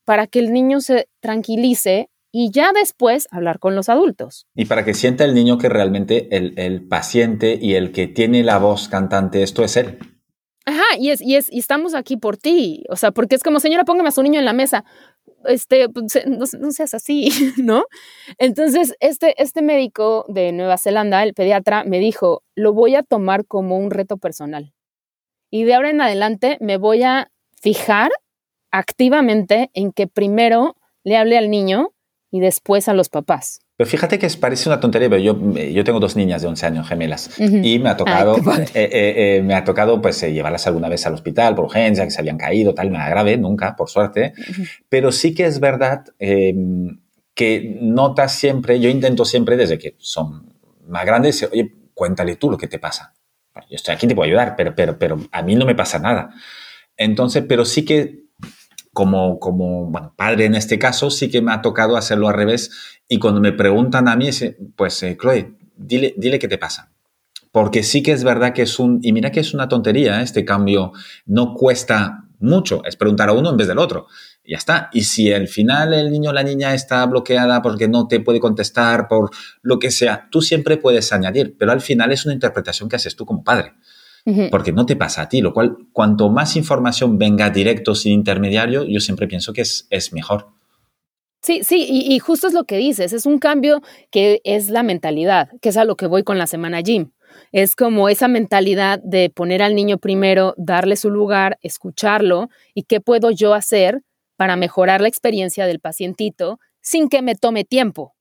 para 0.06 0.28
que 0.28 0.40
el 0.40 0.54
niño 0.54 0.82
se 0.82 1.08
tranquilice 1.20 2.10
y 2.32 2.52
ya 2.52 2.72
después 2.74 3.28
hablar 3.32 3.60
con 3.60 3.76
los 3.76 3.90
adultos. 3.90 4.48
Y 4.56 4.66
para 4.66 4.86
que 4.86 4.94
sienta 4.94 5.26
el 5.26 5.34
niño 5.34 5.58
que 5.58 5.70
realmente 5.70 6.36
el, 6.36 6.54
el 6.58 6.88
paciente 6.88 7.58
y 7.62 7.74
el 7.74 7.92
que 7.92 8.08
tiene 8.08 8.44
la 8.44 8.58
voz 8.58 8.88
cantante, 8.88 9.44
esto 9.44 9.64
es 9.64 9.78
él. 9.78 10.00
Ajá, 10.66 10.84
y, 11.00 11.10
es, 11.10 11.22
y, 11.22 11.36
es, 11.36 11.52
y 11.52 11.60
estamos 11.60 11.96
aquí 11.96 12.18
por 12.18 12.38
ti. 12.38 12.84
O 12.90 12.96
sea, 12.96 13.12
porque 13.12 13.36
es 13.36 13.44
como, 13.44 13.60
señora, 13.60 13.84
póngame 13.84 14.10
a 14.10 14.12
su 14.12 14.22
niño 14.22 14.40
en 14.40 14.46
la 14.46 14.54
mesa. 14.54 14.86
Este, 15.46 15.90
pues, 15.90 16.20
no, 16.28 16.72
seas 16.72 16.94
así, 16.94 17.30
¿no? 17.58 17.86
Entonces, 18.38 18.96
este, 19.00 19.42
este 19.42 19.62
médico 19.62 20.26
de 20.28 20.52
Nueva 20.52 20.78
Zelanda, 20.78 21.24
el 21.24 21.34
pediatra, 21.34 21.84
me 21.84 22.00
dijo, 22.00 22.44
lo 22.56 22.74
voy 22.74 22.96
a 22.96 23.04
tomar 23.04 23.46
como 23.46 23.78
un 23.78 23.90
reto 23.90 24.18
personal. 24.18 24.74
Y 25.50 25.64
de 25.64 25.74
ahora 25.74 25.90
en 25.90 26.00
adelante 26.00 26.58
me 26.62 26.78
voy 26.78 27.04
a 27.04 27.32
fijar 27.60 28.12
activamente 28.72 29.70
en 29.74 29.92
que 29.92 30.08
primero 30.08 30.76
le 31.04 31.18
hable 31.18 31.38
al 31.38 31.50
niño 31.50 31.94
y 32.32 32.40
después 32.40 32.88
a 32.88 32.94
los 32.94 33.10
papás. 33.10 33.60
Pero 33.76 33.90
fíjate 33.90 34.20
que 34.20 34.28
parece 34.40 34.70
una 34.70 34.80
tontería, 34.80 35.10
pero 35.10 35.22
yo, 35.22 35.36
yo 35.56 35.84
tengo 35.84 36.00
dos 36.00 36.16
niñas 36.16 36.42
de 36.44 36.48
11 36.48 36.66
años 36.68 36.88
gemelas 36.88 37.32
y 37.40 37.80
me 37.80 37.90
ha 37.90 37.98
tocado, 37.98 38.38
eh, 38.38 38.64
eh, 38.76 39.38
eh, 39.38 39.42
me 39.42 39.56
ha 39.56 39.64
tocado 39.64 40.02
pues 40.02 40.22
llevarlas 40.22 40.68
alguna 40.68 40.88
vez 40.88 41.06
al 41.08 41.16
hospital 41.16 41.56
por 41.56 41.66
urgencia, 41.66 42.06
que 42.06 42.12
se 42.12 42.22
habían 42.22 42.38
caído, 42.38 42.74
tal, 42.74 42.92
nada 42.92 43.10
grave, 43.10 43.38
nunca, 43.38 43.76
por 43.76 43.90
suerte. 43.90 44.34
Pero 44.88 45.12
sí 45.12 45.34
que 45.34 45.46
es 45.46 45.60
verdad 45.60 46.06
em, 46.20 47.00
que 47.34 47.78
notas 47.82 48.34
siempre, 48.34 48.80
yo 48.80 48.88
intento 48.88 49.26
siempre 49.26 49.58
desde 49.58 49.80
que 49.80 49.96
son 49.98 50.54
más 50.88 51.06
grandes, 51.06 51.42
oye, 51.52 51.74
cuéntale 51.96 52.36
tú 52.36 52.52
lo 52.52 52.58
que 52.58 52.68
te 52.68 52.78
pasa. 52.78 53.14
yo 53.68 53.76
estoy 53.76 53.96
aquí, 53.96 54.08
te 54.08 54.14
puedo 54.14 54.28
ayudar, 54.28 54.56
pero, 54.56 54.76
pero, 54.76 55.00
pero 55.00 55.20
a 55.32 55.42
mí 55.42 55.56
no 55.56 55.66
me 55.66 55.74
pasa 55.74 55.98
nada. 55.98 56.30
Entonces, 56.98 57.44
pero 57.48 57.66
sí 57.66 57.84
que 57.84 58.26
como, 58.94 59.40
como 59.40 59.86
bueno, 59.86 60.14
padre 60.16 60.46
en 60.46 60.56
este 60.56 60.78
caso, 60.78 61.10
sí 61.10 61.30
que 61.30 61.42
me 61.42 61.52
ha 61.54 61.62
tocado 61.62 61.98
hacerlo 61.98 62.28
al 62.28 62.36
revés. 62.36 62.72
Y 63.08 63.20
cuando 63.20 63.42
me 63.42 63.54
preguntan 63.54 64.08
a 64.08 64.16
mí, 64.16 64.30
pues, 64.76 65.04
eh, 65.04 65.18
Chloe, 65.20 65.56
dile, 65.76 66.14
dile 66.18 66.40
qué 66.40 66.48
te 66.48 66.58
pasa. 66.58 66.92
Porque 67.52 67.84
sí 67.84 68.02
que 68.02 68.14
es 68.14 68.24
verdad 68.24 68.54
que 68.54 68.62
es 68.62 68.80
un, 68.80 69.00
y 69.02 69.12
mira 69.12 69.32
que 69.32 69.42
es 69.42 69.54
una 69.54 69.68
tontería, 69.68 70.20
¿eh? 70.20 70.24
este 70.24 70.46
cambio 70.46 70.94
no 71.26 71.54
cuesta 71.54 72.26
mucho, 72.40 72.82
es 72.86 72.96
preguntar 72.96 73.30
a 73.30 73.34
uno 73.34 73.50
en 73.50 73.58
vez 73.58 73.68
del 73.68 73.78
otro. 73.78 74.08
Ya 74.44 74.58
está. 74.58 74.90
Y 74.94 75.04
si 75.04 75.32
al 75.32 75.48
final 75.48 75.94
el 75.94 76.12
niño 76.12 76.32
o 76.32 76.34
la 76.34 76.44
niña 76.44 76.74
está 76.74 77.06
bloqueada 77.06 77.62
porque 77.62 77.88
no 77.88 78.08
te 78.08 78.20
puede 78.20 78.40
contestar 78.40 79.08
por 79.08 79.30
lo 79.62 79.80
que 79.80 79.92
sea, 79.92 80.28
tú 80.32 80.42
siempre 80.42 80.78
puedes 80.78 81.14
añadir, 81.14 81.56
pero 81.58 81.72
al 81.72 81.82
final 81.82 82.12
es 82.12 82.26
una 82.26 82.34
interpretación 82.34 82.90
que 82.90 82.96
haces 82.96 83.16
tú 83.16 83.26
como 83.26 83.44
padre 83.44 83.74
porque 84.50 84.72
no 84.72 84.86
te 84.86 84.96
pasa 84.96 85.24
a 85.24 85.30
ti, 85.30 85.42
lo 85.42 85.54
cual 85.54 85.78
cuanto 85.92 86.30
más 86.30 86.56
información 86.56 87.18
venga 87.18 87.50
directo 87.50 87.96
sin 87.96 88.14
intermediario, 88.14 88.84
yo 88.84 89.00
siempre 89.00 89.28
pienso 89.28 89.54
que 89.54 89.62
es, 89.62 89.88
es 89.90 90.14
mejor. 90.14 90.48
Sí, 91.42 91.62
sí, 91.64 91.88
y, 91.90 92.20
justo 92.20 92.48
es 92.48 92.54
lo 92.54 92.66
que 92.66 92.78
dices, 92.78 93.14
es 93.14 93.26
un 93.26 93.40
cambio 93.40 93.82
que 94.12 94.42
es 94.44 94.70
la 94.70 94.84
mentalidad, 94.84 95.50
que 95.60 95.70
es 95.70 95.78
a 95.78 95.86
lo 95.86 95.96
que 95.96 96.06
voy 96.06 96.22
con 96.24 96.38
la 96.38 96.46
semana 96.46 96.82
gym. 96.82 97.12
Es 97.52 97.76
como 97.76 98.10
esa 98.10 98.28
mentalidad 98.28 99.00
de 99.04 99.32
poner 99.32 99.64
al 99.64 99.74
niño 99.74 99.98
primero, 99.98 100.54
darle 100.58 100.96
su 100.96 101.10
lugar, 101.10 101.58
escucharlo 101.62 102.50
y 102.76 102.84
qué 102.84 103.02
puedo 103.02 103.32
yo 103.32 103.56
hacer 103.56 104.04
para 104.36 104.56
mejorar 104.56 105.02
la 105.02 105.08
experiencia 105.08 105.66
del 105.66 105.80
pacientito 105.80 106.60
sin 106.80 107.10
que 107.10 107.24
me 107.24 107.34
tome 107.34 107.64
tiempo. 107.64 108.14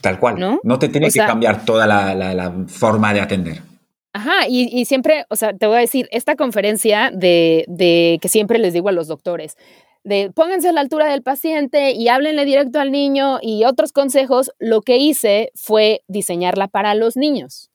Tal 0.00 0.20
cual. 0.20 0.38
No, 0.38 0.60
no 0.62 0.78
te 0.78 0.88
tiene 0.88 1.10
que 1.10 1.18
cambiar 1.18 1.64
toda 1.64 1.86
la, 1.88 2.14
la 2.14 2.54
forma 2.68 3.12
de 3.12 3.20
atender. 3.20 3.69
Ajá, 4.12 4.48
y, 4.48 4.84
siempre, 4.86 5.24
o 5.30 5.36
sea, 5.36 5.56
te 5.56 5.66
voy 5.66 5.76
a 5.76 5.80
decir, 5.80 6.08
esta 6.10 6.34
conferencia 6.34 7.12
de, 7.14 7.64
de, 7.68 8.18
que 8.20 8.28
siempre 8.28 8.58
les 8.58 8.72
digo 8.72 8.88
a 8.88 8.92
los 8.92 9.06
doctores, 9.06 9.56
de 10.02 10.32
pónganse 10.34 10.68
a 10.68 10.72
la 10.72 10.80
altura 10.80 11.06
del 11.08 11.22
paciente 11.22 11.92
y 11.92 12.08
háblenle 12.08 12.44
directo 12.44 12.80
al 12.80 12.90
niño 12.90 13.38
y 13.40 13.64
otros 13.64 13.92
consejos, 13.92 14.50
lo 14.58 14.80
que 14.82 14.96
hice 14.96 15.52
fue 15.54 16.02
diseñarla 16.08 16.66
para 16.66 16.94
los 16.94 17.16
niños. 17.16 17.70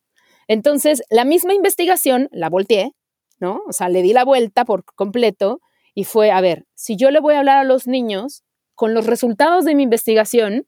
Entonces, 0.47 1.03
la 1.09 1.23
misma 1.23 1.53
investigación 1.53 2.27
la 2.31 2.49
volteé, 2.49 2.91
¿no? 3.39 3.61
O 3.67 3.73
sea, 3.73 3.89
le 3.89 4.01
di 4.01 4.11
la 4.11 4.25
vuelta 4.25 4.65
por 4.65 4.83
completo 4.83 5.61
y 5.93 6.03
fue, 6.03 6.31
a 6.31 6.41
ver, 6.41 6.65
si 6.75 6.97
yo 6.97 7.11
le 7.11 7.19
voy 7.19 7.35
a 7.35 7.39
hablar 7.39 7.57
a 7.59 7.63
los 7.63 7.87
niños 7.87 8.43
con 8.75 8.93
los 8.93 9.05
resultados 9.05 9.63
de 9.65 9.75
mi 9.75 9.83
investigación, 9.83 10.65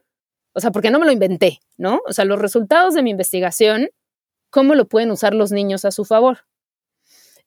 o 0.53 0.61
sea, 0.61 0.72
porque 0.72 0.91
no 0.91 0.99
me 0.99 1.05
lo 1.05 1.11
inventé, 1.11 1.59
¿no? 1.78 1.99
O 2.07 2.13
sea, 2.13 2.26
los 2.26 2.39
resultados 2.39 2.93
de 2.93 3.03
mi 3.03 3.11
investigación 3.11 3.89
cómo 4.50 4.76
lo 4.76 4.88
pueden 4.88 5.12
usar 5.12 5.34
los 5.34 5.52
niños 5.52 5.86
a 5.86 5.91
su 5.91 6.06
favor. 6.06 6.39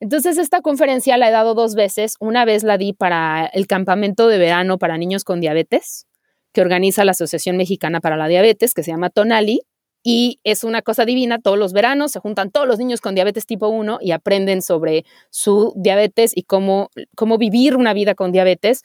Entonces, 0.00 0.38
esta 0.38 0.62
conferencia 0.62 1.18
la 1.18 1.28
he 1.28 1.32
dado 1.32 1.54
dos 1.54 1.74
veces. 1.74 2.16
Una 2.20 2.46
vez 2.46 2.62
la 2.62 2.78
di 2.78 2.94
para 2.94 3.46
el 3.46 3.66
campamento 3.66 4.28
de 4.28 4.38
verano 4.38 4.78
para 4.78 4.96
niños 4.96 5.24
con 5.24 5.40
diabetes, 5.40 6.06
que 6.52 6.62
organiza 6.62 7.04
la 7.04 7.10
Asociación 7.10 7.58
Mexicana 7.58 8.00
para 8.00 8.16
la 8.16 8.26
Diabetes, 8.26 8.72
que 8.72 8.82
se 8.82 8.90
llama 8.90 9.10
Tonali. 9.10 9.60
Y 10.02 10.40
es 10.44 10.64
una 10.64 10.80
cosa 10.80 11.04
divina, 11.04 11.38
todos 11.38 11.58
los 11.58 11.74
veranos 11.74 12.12
se 12.12 12.20
juntan 12.20 12.50
todos 12.50 12.66
los 12.66 12.78
niños 12.78 13.02
con 13.02 13.14
diabetes 13.14 13.44
tipo 13.44 13.68
1 13.68 13.98
y 14.00 14.12
aprenden 14.12 14.62
sobre 14.62 15.04
su 15.28 15.74
diabetes 15.76 16.32
y 16.34 16.44
cómo, 16.44 16.88
cómo 17.14 17.36
vivir 17.36 17.76
una 17.76 17.92
vida 17.92 18.14
con 18.14 18.32
diabetes 18.32 18.82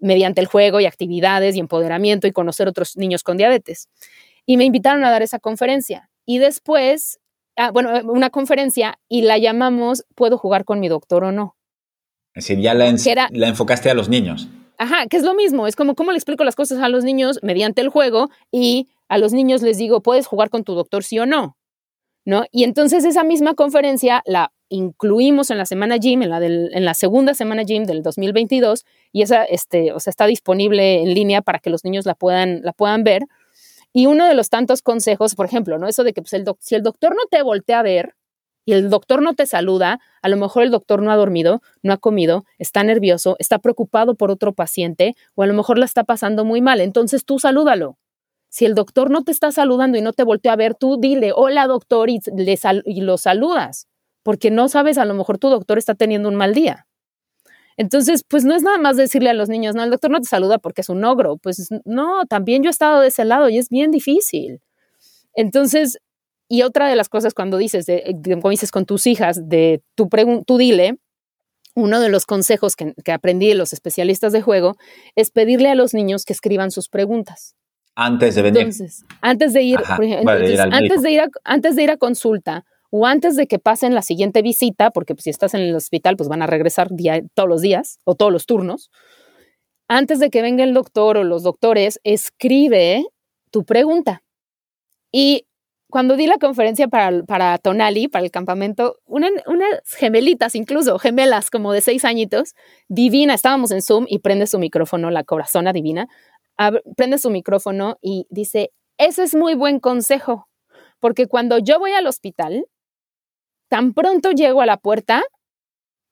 mediante 0.00 0.40
el 0.40 0.48
juego 0.48 0.80
y 0.80 0.86
actividades 0.86 1.54
y 1.54 1.60
empoderamiento 1.60 2.26
y 2.26 2.32
conocer 2.32 2.66
otros 2.66 2.96
niños 2.96 3.22
con 3.22 3.36
diabetes. 3.36 3.88
Y 4.46 4.56
me 4.56 4.64
invitaron 4.64 5.04
a 5.04 5.10
dar 5.12 5.22
esa 5.22 5.38
conferencia. 5.38 6.10
Y 6.26 6.38
después 6.38 7.20
ah, 7.58 7.70
bueno, 7.70 7.94
eh, 7.94 8.02
una 8.04 8.30
conferencia 8.30 8.98
y 9.08 9.22
la 9.22 9.36
llamamos 9.38 10.04
¿Puedo 10.14 10.38
jugar 10.38 10.64
con 10.64 10.80
mi 10.80 10.88
doctor 10.88 11.24
o 11.24 11.32
no? 11.32 11.56
Es 12.34 12.44
decir, 12.44 12.62
ya 12.62 12.72
la, 12.72 12.94
la 13.30 13.48
enfocaste 13.48 13.90
a 13.90 13.94
los 13.94 14.08
niños. 14.08 14.48
Ajá, 14.78 15.06
que 15.08 15.16
es 15.16 15.24
lo 15.24 15.34
mismo, 15.34 15.66
es 15.66 15.74
como 15.74 15.96
cómo 15.96 16.12
le 16.12 16.18
explico 16.18 16.44
las 16.44 16.54
cosas 16.54 16.78
a 16.78 16.88
los 16.88 17.02
niños 17.02 17.40
mediante 17.42 17.80
el 17.80 17.88
juego 17.88 18.30
y 18.52 18.88
a 19.08 19.18
los 19.18 19.32
niños 19.32 19.60
les 19.62 19.76
digo, 19.76 20.02
¿puedes 20.02 20.26
jugar 20.26 20.50
con 20.50 20.62
tu 20.62 20.74
doctor 20.74 21.02
sí 21.02 21.18
o 21.18 21.26
no? 21.26 21.56
¿No? 22.24 22.44
Y 22.52 22.62
entonces 22.62 23.04
esa 23.04 23.24
misma 23.24 23.54
conferencia 23.54 24.22
la 24.24 24.52
incluimos 24.68 25.50
en 25.50 25.58
la 25.58 25.66
semana 25.66 25.96
Gym, 25.96 26.22
en 26.22 26.30
la, 26.30 26.44
en 26.44 26.84
la 26.84 26.94
segunda 26.94 27.34
semana 27.34 27.64
Gym 27.64 27.84
del 27.84 28.02
2022, 28.02 28.84
y 29.12 29.22
esa 29.22 29.44
este, 29.44 29.92
o 29.92 29.98
sea, 29.98 30.10
está 30.10 30.26
disponible 30.26 31.02
en 31.02 31.14
línea 31.14 31.42
para 31.42 31.58
que 31.58 31.70
los 31.70 31.84
niños 31.84 32.06
la 32.06 32.14
puedan, 32.14 32.60
la 32.62 32.72
puedan 32.72 33.02
ver. 33.02 33.22
Y 33.92 34.06
uno 34.06 34.26
de 34.26 34.34
los 34.34 34.50
tantos 34.50 34.82
consejos, 34.82 35.34
por 35.34 35.46
ejemplo, 35.46 35.78
¿no? 35.78 35.88
Eso 35.88 36.04
de 36.04 36.12
que 36.12 36.22
pues, 36.22 36.34
si 36.60 36.74
el 36.74 36.82
doctor 36.82 37.14
no 37.14 37.22
te 37.30 37.42
voltea 37.42 37.80
a 37.80 37.82
ver 37.82 38.14
y 38.64 38.74
el 38.74 38.90
doctor 38.90 39.22
no 39.22 39.34
te 39.34 39.46
saluda, 39.46 39.98
a 40.20 40.28
lo 40.28 40.36
mejor 40.36 40.62
el 40.62 40.70
doctor 40.70 41.00
no 41.00 41.10
ha 41.10 41.16
dormido, 41.16 41.62
no 41.82 41.94
ha 41.94 41.96
comido, 41.96 42.44
está 42.58 42.84
nervioso, 42.84 43.36
está 43.38 43.58
preocupado 43.58 44.14
por 44.14 44.30
otro 44.30 44.52
paciente 44.52 45.16
o 45.34 45.42
a 45.42 45.46
lo 45.46 45.54
mejor 45.54 45.78
la 45.78 45.86
está 45.86 46.04
pasando 46.04 46.44
muy 46.44 46.60
mal. 46.60 46.80
Entonces 46.80 47.24
tú 47.24 47.38
salúdalo. 47.38 47.96
Si 48.50 48.64
el 48.66 48.74
doctor 48.74 49.10
no 49.10 49.24
te 49.24 49.32
está 49.32 49.52
saludando 49.52 49.98
y 49.98 50.02
no 50.02 50.12
te 50.12 50.24
voltea 50.24 50.52
a 50.52 50.56
ver, 50.56 50.74
tú 50.74 50.98
dile, 50.98 51.32
hola 51.34 51.66
doctor, 51.66 52.10
y, 52.10 52.20
le 52.34 52.58
y 52.84 53.00
lo 53.02 53.18
saludas, 53.18 53.88
porque 54.22 54.50
no 54.50 54.68
sabes, 54.68 54.98
a 54.98 55.04
lo 55.04 55.14
mejor 55.14 55.38
tu 55.38 55.48
doctor 55.48 55.78
está 55.78 55.94
teniendo 55.94 56.28
un 56.28 56.34
mal 56.34 56.54
día. 56.54 56.87
Entonces, 57.78 58.24
pues 58.26 58.44
no 58.44 58.56
es 58.56 58.64
nada 58.64 58.76
más 58.76 58.96
decirle 58.96 59.30
a 59.30 59.34
los 59.34 59.48
niños, 59.48 59.76
no, 59.76 59.84
el 59.84 59.90
doctor 59.90 60.10
no 60.10 60.20
te 60.20 60.28
saluda 60.28 60.58
porque 60.58 60.80
es 60.80 60.88
un 60.88 61.04
ogro. 61.04 61.36
Pues 61.36 61.68
no, 61.84 62.26
también 62.26 62.64
yo 62.64 62.68
he 62.68 62.72
estado 62.72 63.00
de 63.00 63.06
ese 63.06 63.24
lado 63.24 63.48
y 63.48 63.56
es 63.56 63.68
bien 63.68 63.92
difícil. 63.92 64.60
Entonces, 65.32 65.98
y 66.48 66.62
otra 66.62 66.88
de 66.88 66.96
las 66.96 67.08
cosas 67.08 67.34
cuando 67.34 67.56
dices, 67.56 67.86
como 68.24 68.50
dices 68.50 68.72
con 68.72 68.84
tus 68.84 69.06
hijas, 69.06 69.48
de 69.48 69.80
tu, 69.94 70.08
tú 70.44 70.58
dile, 70.58 70.98
uno 71.76 72.00
de 72.00 72.08
los 72.08 72.26
consejos 72.26 72.74
que, 72.74 73.12
aprendí 73.12 73.46
de 73.46 73.54
los 73.54 73.72
especialistas 73.72 74.32
de 74.32 74.42
juego 74.42 74.76
es 75.14 75.30
pedirle 75.30 75.70
a 75.70 75.76
los 75.76 75.94
niños 75.94 76.24
que 76.24 76.32
escriban 76.32 76.72
sus 76.72 76.88
preguntas. 76.88 77.54
Antes 77.94 78.34
de 78.34 78.42
venir. 78.42 78.62
Entonces, 78.62 79.04
antes 79.20 79.52
de 79.52 79.62
ir, 79.62 79.78
antes, 79.86 81.02
de 81.02 81.10
ir 81.12 81.20
antes 81.44 81.76
de 81.76 81.82
ir 81.84 81.90
a 81.92 81.96
consulta, 81.96 82.64
o 82.90 83.06
antes 83.06 83.36
de 83.36 83.46
que 83.46 83.58
pasen 83.58 83.94
la 83.94 84.02
siguiente 84.02 84.42
visita, 84.42 84.90
porque 84.90 85.14
pues, 85.14 85.24
si 85.24 85.30
estás 85.30 85.54
en 85.54 85.60
el 85.60 85.74
hospital, 85.74 86.16
pues 86.16 86.28
van 86.28 86.42
a 86.42 86.46
regresar 86.46 86.88
todos 87.34 87.48
los 87.48 87.60
días 87.60 87.98
o 88.04 88.14
todos 88.14 88.32
los 88.32 88.46
turnos. 88.46 88.90
Antes 89.88 90.18
de 90.18 90.30
que 90.30 90.42
venga 90.42 90.64
el 90.64 90.74
doctor 90.74 91.16
o 91.16 91.24
los 91.24 91.42
doctores, 91.42 92.00
escribe 92.04 93.04
tu 93.50 93.64
pregunta. 93.64 94.22
Y 95.10 95.46
cuando 95.90 96.16
di 96.16 96.26
la 96.26 96.36
conferencia 96.36 96.88
para, 96.88 97.22
para 97.24 97.56
Tonali, 97.56 98.08
para 98.08 98.24
el 98.24 98.30
campamento, 98.30 98.96
unas 99.06 99.30
gemelitas, 99.96 100.54
incluso 100.54 100.98
gemelas 100.98 101.50
como 101.50 101.72
de 101.72 101.80
seis 101.80 102.04
añitos, 102.04 102.54
divina, 102.88 103.32
estábamos 103.34 103.70
en 103.70 103.80
Zoom 103.80 104.04
y 104.06 104.18
prende 104.18 104.46
su 104.46 104.58
micrófono, 104.58 105.10
la 105.10 105.24
corazona 105.24 105.72
divina, 105.72 106.06
prende 106.96 107.16
su 107.16 107.30
micrófono 107.30 107.96
y 108.02 108.26
dice, 108.28 108.72
ese 108.98 109.22
es 109.22 109.34
muy 109.34 109.54
buen 109.54 109.80
consejo, 109.80 110.48
porque 111.00 111.26
cuando 111.26 111.58
yo 111.58 111.78
voy 111.78 111.92
al 111.92 112.06
hospital, 112.06 112.66
tan 113.68 113.94
pronto 113.94 114.32
llego 114.32 114.60
a 114.60 114.66
la 114.66 114.76
puerta, 114.76 115.22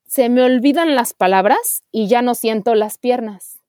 se 0.06 0.28
me 0.28 0.42
olvidan 0.42 0.94
las 0.94 1.14
palabras 1.14 1.82
y 1.90 2.06
ya 2.08 2.22
no 2.22 2.34
siento 2.34 2.74
las 2.74 2.98
piernas. 2.98 3.60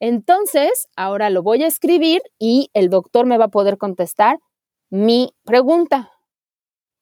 Entonces, 0.00 0.88
ahora 0.96 1.30
lo 1.30 1.42
voy 1.42 1.62
a 1.62 1.68
escribir 1.68 2.22
y 2.38 2.70
el 2.74 2.90
doctor 2.90 3.24
me 3.24 3.38
va 3.38 3.44
a 3.44 3.48
poder 3.48 3.78
contestar 3.78 4.38
mi 4.90 5.32
pregunta. 5.44 6.10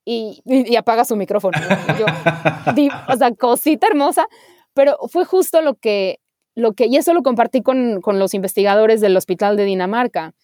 Y, 0.04 0.42
apaga 0.76 1.04
su 1.04 1.16
micrófono. 1.16 1.56
o 3.08 3.16
sea, 3.16 3.34
cosita 3.34 3.86
hermosa, 3.86 4.26
pero 4.74 4.98
fue 5.08 5.24
justo 5.24 5.62
lo 5.62 5.74
que, 5.74 6.18
lo 6.54 6.72
que 6.72 6.86
y 6.86 6.96
eso 6.96 7.14
lo 7.14 7.22
compartí 7.22 7.62
con, 7.62 8.00
con 8.00 8.18
los 8.18 8.34
investigadores 8.34 9.00
del 9.00 9.16
Hospital 9.16 9.56
de 9.56 9.64
Dinamarca. 9.64 10.34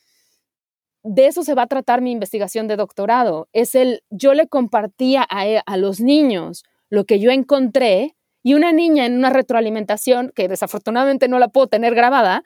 De 1.09 1.29
eso 1.29 1.45
se 1.45 1.55
va 1.55 1.63
a 1.63 1.67
tratar 1.69 2.01
mi 2.01 2.11
investigación 2.11 2.67
de 2.67 2.75
doctorado. 2.75 3.49
Es 3.53 3.77
el, 3.77 4.03
yo 4.11 4.35
le 4.35 4.49
compartía 4.49 5.25
a, 5.31 5.45
a 5.65 5.77
los 5.77 6.01
niños 6.01 6.65
lo 6.91 7.05
que 7.05 7.21
yo 7.21 7.31
encontré 7.31 8.17
y 8.43 8.55
una 8.55 8.73
niña 8.73 9.07
en 9.07 9.17
una 9.17 9.31
retroalimentación, 9.31 10.33
que 10.35 10.49
desafortunadamente 10.49 11.29
no 11.29 11.39
la 11.39 11.49
puedo 11.49 11.69
tener 11.69 11.95
grabada, 11.95 12.43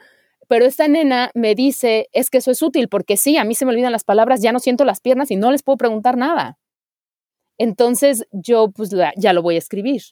pero 0.47 0.67
esta 0.67 0.89
nena 0.89 1.31
me 1.35 1.55
dice, 1.55 2.09
es 2.13 2.29
que 2.29 2.39
eso 2.39 2.51
es 2.51 2.61
útil, 2.61 2.89
porque 2.89 3.17
sí, 3.17 3.39
a 3.39 3.45
mí 3.45 3.55
se 3.55 3.65
me 3.65 3.73
olvidan 3.73 3.93
las 3.93 4.05
palabras, 4.05 4.43
ya 4.43 4.53
no 4.53 4.59
siento 4.59 4.85
las 4.85 5.01
piernas 5.01 5.31
y 5.31 5.37
no 5.37 5.51
les 5.51 5.63
puedo 5.63 5.79
preguntar 5.79 6.19
nada. 6.19 6.59
Entonces 7.57 8.27
yo 8.33 8.71
pues 8.71 8.91
ya 9.17 9.33
lo 9.33 9.43
voy 9.43 9.55
a 9.55 9.59
escribir. 9.59 10.03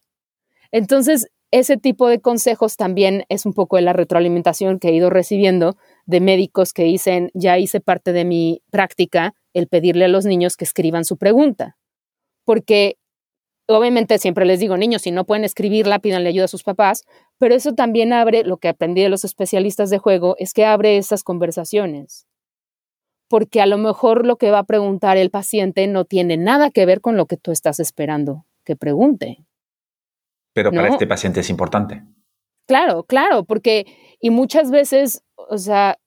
Entonces 0.71 1.29
ese 1.51 1.77
tipo 1.77 2.09
de 2.09 2.21
consejos 2.21 2.77
también 2.77 3.25
es 3.29 3.47
un 3.47 3.53
poco 3.53 3.77
de 3.77 3.83
la 3.83 3.93
retroalimentación 3.93 4.79
que 4.79 4.89
he 4.89 4.95
ido 4.95 5.11
recibiendo 5.11 5.77
de 6.09 6.21
médicos 6.21 6.73
que 6.73 6.85
dicen, 6.85 7.31
ya 7.35 7.59
hice 7.59 7.81
parte 7.81 8.15
de 8.15 8.25
mi 8.25 8.63
práctica 8.71 9.35
el 9.53 9.69
pedirle 9.69 10.07
a 10.07 10.09
los 10.09 10.25
niños 10.25 10.57
que 10.57 10.65
escriban 10.65 11.05
su 11.05 11.19
pregunta. 11.19 11.77
Porque 12.47 12.97
obviamente 13.67 14.19
siempre 14.19 14.47
les 14.47 14.59
digo, 14.59 14.79
niños, 14.79 15.03
si 15.03 15.11
no 15.11 15.27
pueden 15.27 15.45
escribirla, 15.45 15.99
pídanle 15.99 16.31
ayuda 16.31 16.47
a 16.47 16.49
sus 16.49 16.63
papás, 16.63 17.05
pero 17.37 17.55
eso 17.55 17.75
también 17.75 18.15
abre, 18.15 18.43
lo 18.43 18.57
que 18.57 18.69
aprendí 18.69 19.03
de 19.03 19.11
los 19.11 19.25
especialistas 19.25 19.91
de 19.91 19.99
juego, 19.99 20.35
es 20.39 20.55
que 20.55 20.65
abre 20.65 20.97
esas 20.97 21.23
conversaciones. 21.23 22.27
Porque 23.29 23.61
a 23.61 23.67
lo 23.67 23.77
mejor 23.77 24.25
lo 24.25 24.37
que 24.37 24.51
va 24.51 24.61
a 24.61 24.65
preguntar 24.65 25.19
el 25.19 25.29
paciente 25.29 25.87
no 25.89 26.07
tiene 26.07 26.39
nada 26.39 26.71
que 26.71 26.87
ver 26.87 27.03
con 27.03 27.19
lo 27.19 27.27
que 27.27 27.37
tú 27.37 27.53
estás 27.53 27.81
esperando 27.81 28.47
que 28.65 28.77
pregunte. 28.77 29.45
Pero 30.55 30.73
para 30.73 30.89
este 30.89 31.07
paciente 31.07 31.41
es 31.41 31.51
importante. 31.51 32.03
Claro, 32.67 33.03
claro, 33.03 33.45
porque, 33.45 33.85
y 34.21 34.31
muchas 34.31 34.71
veces, 34.71 35.23
o 35.49 35.59
sea, 35.59 35.99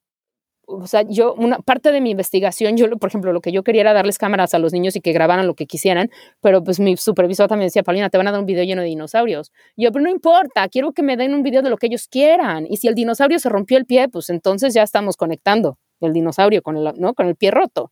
o 0.71 0.87
sea, 0.87 1.03
yo, 1.03 1.33
una 1.33 1.59
parte 1.59 1.91
de 1.91 2.01
mi 2.01 2.11
investigación, 2.11 2.77
yo, 2.77 2.89
por 2.97 3.09
ejemplo, 3.09 3.33
lo 3.33 3.41
que 3.41 3.51
yo 3.51 3.63
quería 3.63 3.81
era 3.81 3.93
darles 3.93 4.17
cámaras 4.17 4.53
a 4.53 4.59
los 4.59 4.73
niños 4.73 4.95
y 4.95 5.01
que 5.01 5.11
grabaran 5.11 5.47
lo 5.47 5.55
que 5.55 5.65
quisieran, 5.65 6.09
pero 6.39 6.63
pues 6.63 6.79
mi 6.79 6.95
supervisor 6.97 7.47
también 7.47 7.67
decía, 7.67 7.83
Paulina, 7.83 8.09
te 8.09 8.17
van 8.17 8.27
a 8.27 8.31
dar 8.31 8.39
un 8.39 8.45
video 8.45 8.63
lleno 8.63 8.81
de 8.81 8.87
dinosaurios. 8.87 9.51
yo, 9.75 9.91
pero 9.91 10.03
no 10.03 10.09
importa, 10.09 10.67
quiero 10.69 10.93
que 10.93 11.03
me 11.03 11.17
den 11.17 11.33
un 11.33 11.43
video 11.43 11.61
de 11.61 11.69
lo 11.69 11.77
que 11.77 11.87
ellos 11.87 12.07
quieran. 12.07 12.65
Y 12.69 12.77
si 12.77 12.87
el 12.87 12.95
dinosaurio 12.95 13.39
se 13.39 13.49
rompió 13.49 13.77
el 13.77 13.85
pie, 13.85 14.07
pues 14.09 14.29
entonces 14.29 14.73
ya 14.73 14.83
estamos 14.83 15.17
conectando 15.17 15.77
el 15.99 16.13
dinosaurio 16.13 16.61
con 16.61 16.77
el, 16.77 16.93
¿no? 16.97 17.13
con 17.13 17.27
el 17.27 17.35
pie 17.35 17.51
roto. 17.51 17.91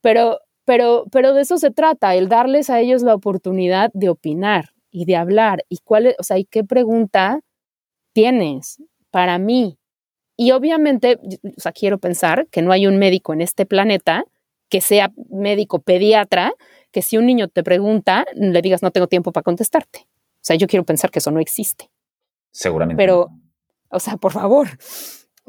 Pero, 0.00 0.38
pero, 0.64 1.06
pero 1.10 1.34
de 1.34 1.42
eso 1.42 1.58
se 1.58 1.70
trata, 1.70 2.14
el 2.14 2.28
darles 2.28 2.70
a 2.70 2.80
ellos 2.80 3.02
la 3.02 3.14
oportunidad 3.14 3.90
de 3.94 4.08
opinar 4.08 4.70
y 4.90 5.04
de 5.06 5.16
hablar. 5.16 5.64
¿Y 5.68 5.78
cuál 5.78 6.14
o 6.18 6.22
sea, 6.22 6.38
y 6.38 6.44
qué 6.44 6.64
pregunta 6.64 7.40
tienes 8.12 8.82
para 9.10 9.38
mí? 9.38 9.79
Y 10.42 10.52
obviamente, 10.52 11.20
o 11.54 11.60
sea, 11.60 11.70
quiero 11.70 11.98
pensar 11.98 12.46
que 12.50 12.62
no 12.62 12.72
hay 12.72 12.86
un 12.86 12.96
médico 12.96 13.34
en 13.34 13.42
este 13.42 13.66
planeta 13.66 14.24
que 14.70 14.80
sea 14.80 15.12
médico 15.28 15.82
pediatra, 15.82 16.54
que 16.90 17.02
si 17.02 17.18
un 17.18 17.26
niño 17.26 17.48
te 17.48 17.62
pregunta, 17.62 18.24
le 18.34 18.62
digas 18.62 18.82
no 18.82 18.90
tengo 18.90 19.06
tiempo 19.06 19.32
para 19.32 19.42
contestarte. 19.42 20.08
O 20.08 20.40
sea, 20.40 20.56
yo 20.56 20.66
quiero 20.66 20.86
pensar 20.86 21.10
que 21.10 21.18
eso 21.18 21.30
no 21.30 21.40
existe. 21.40 21.90
Seguramente. 22.52 22.98
Pero, 22.98 23.28
o 23.90 24.00
sea, 24.00 24.16
por 24.16 24.32
favor. 24.32 24.68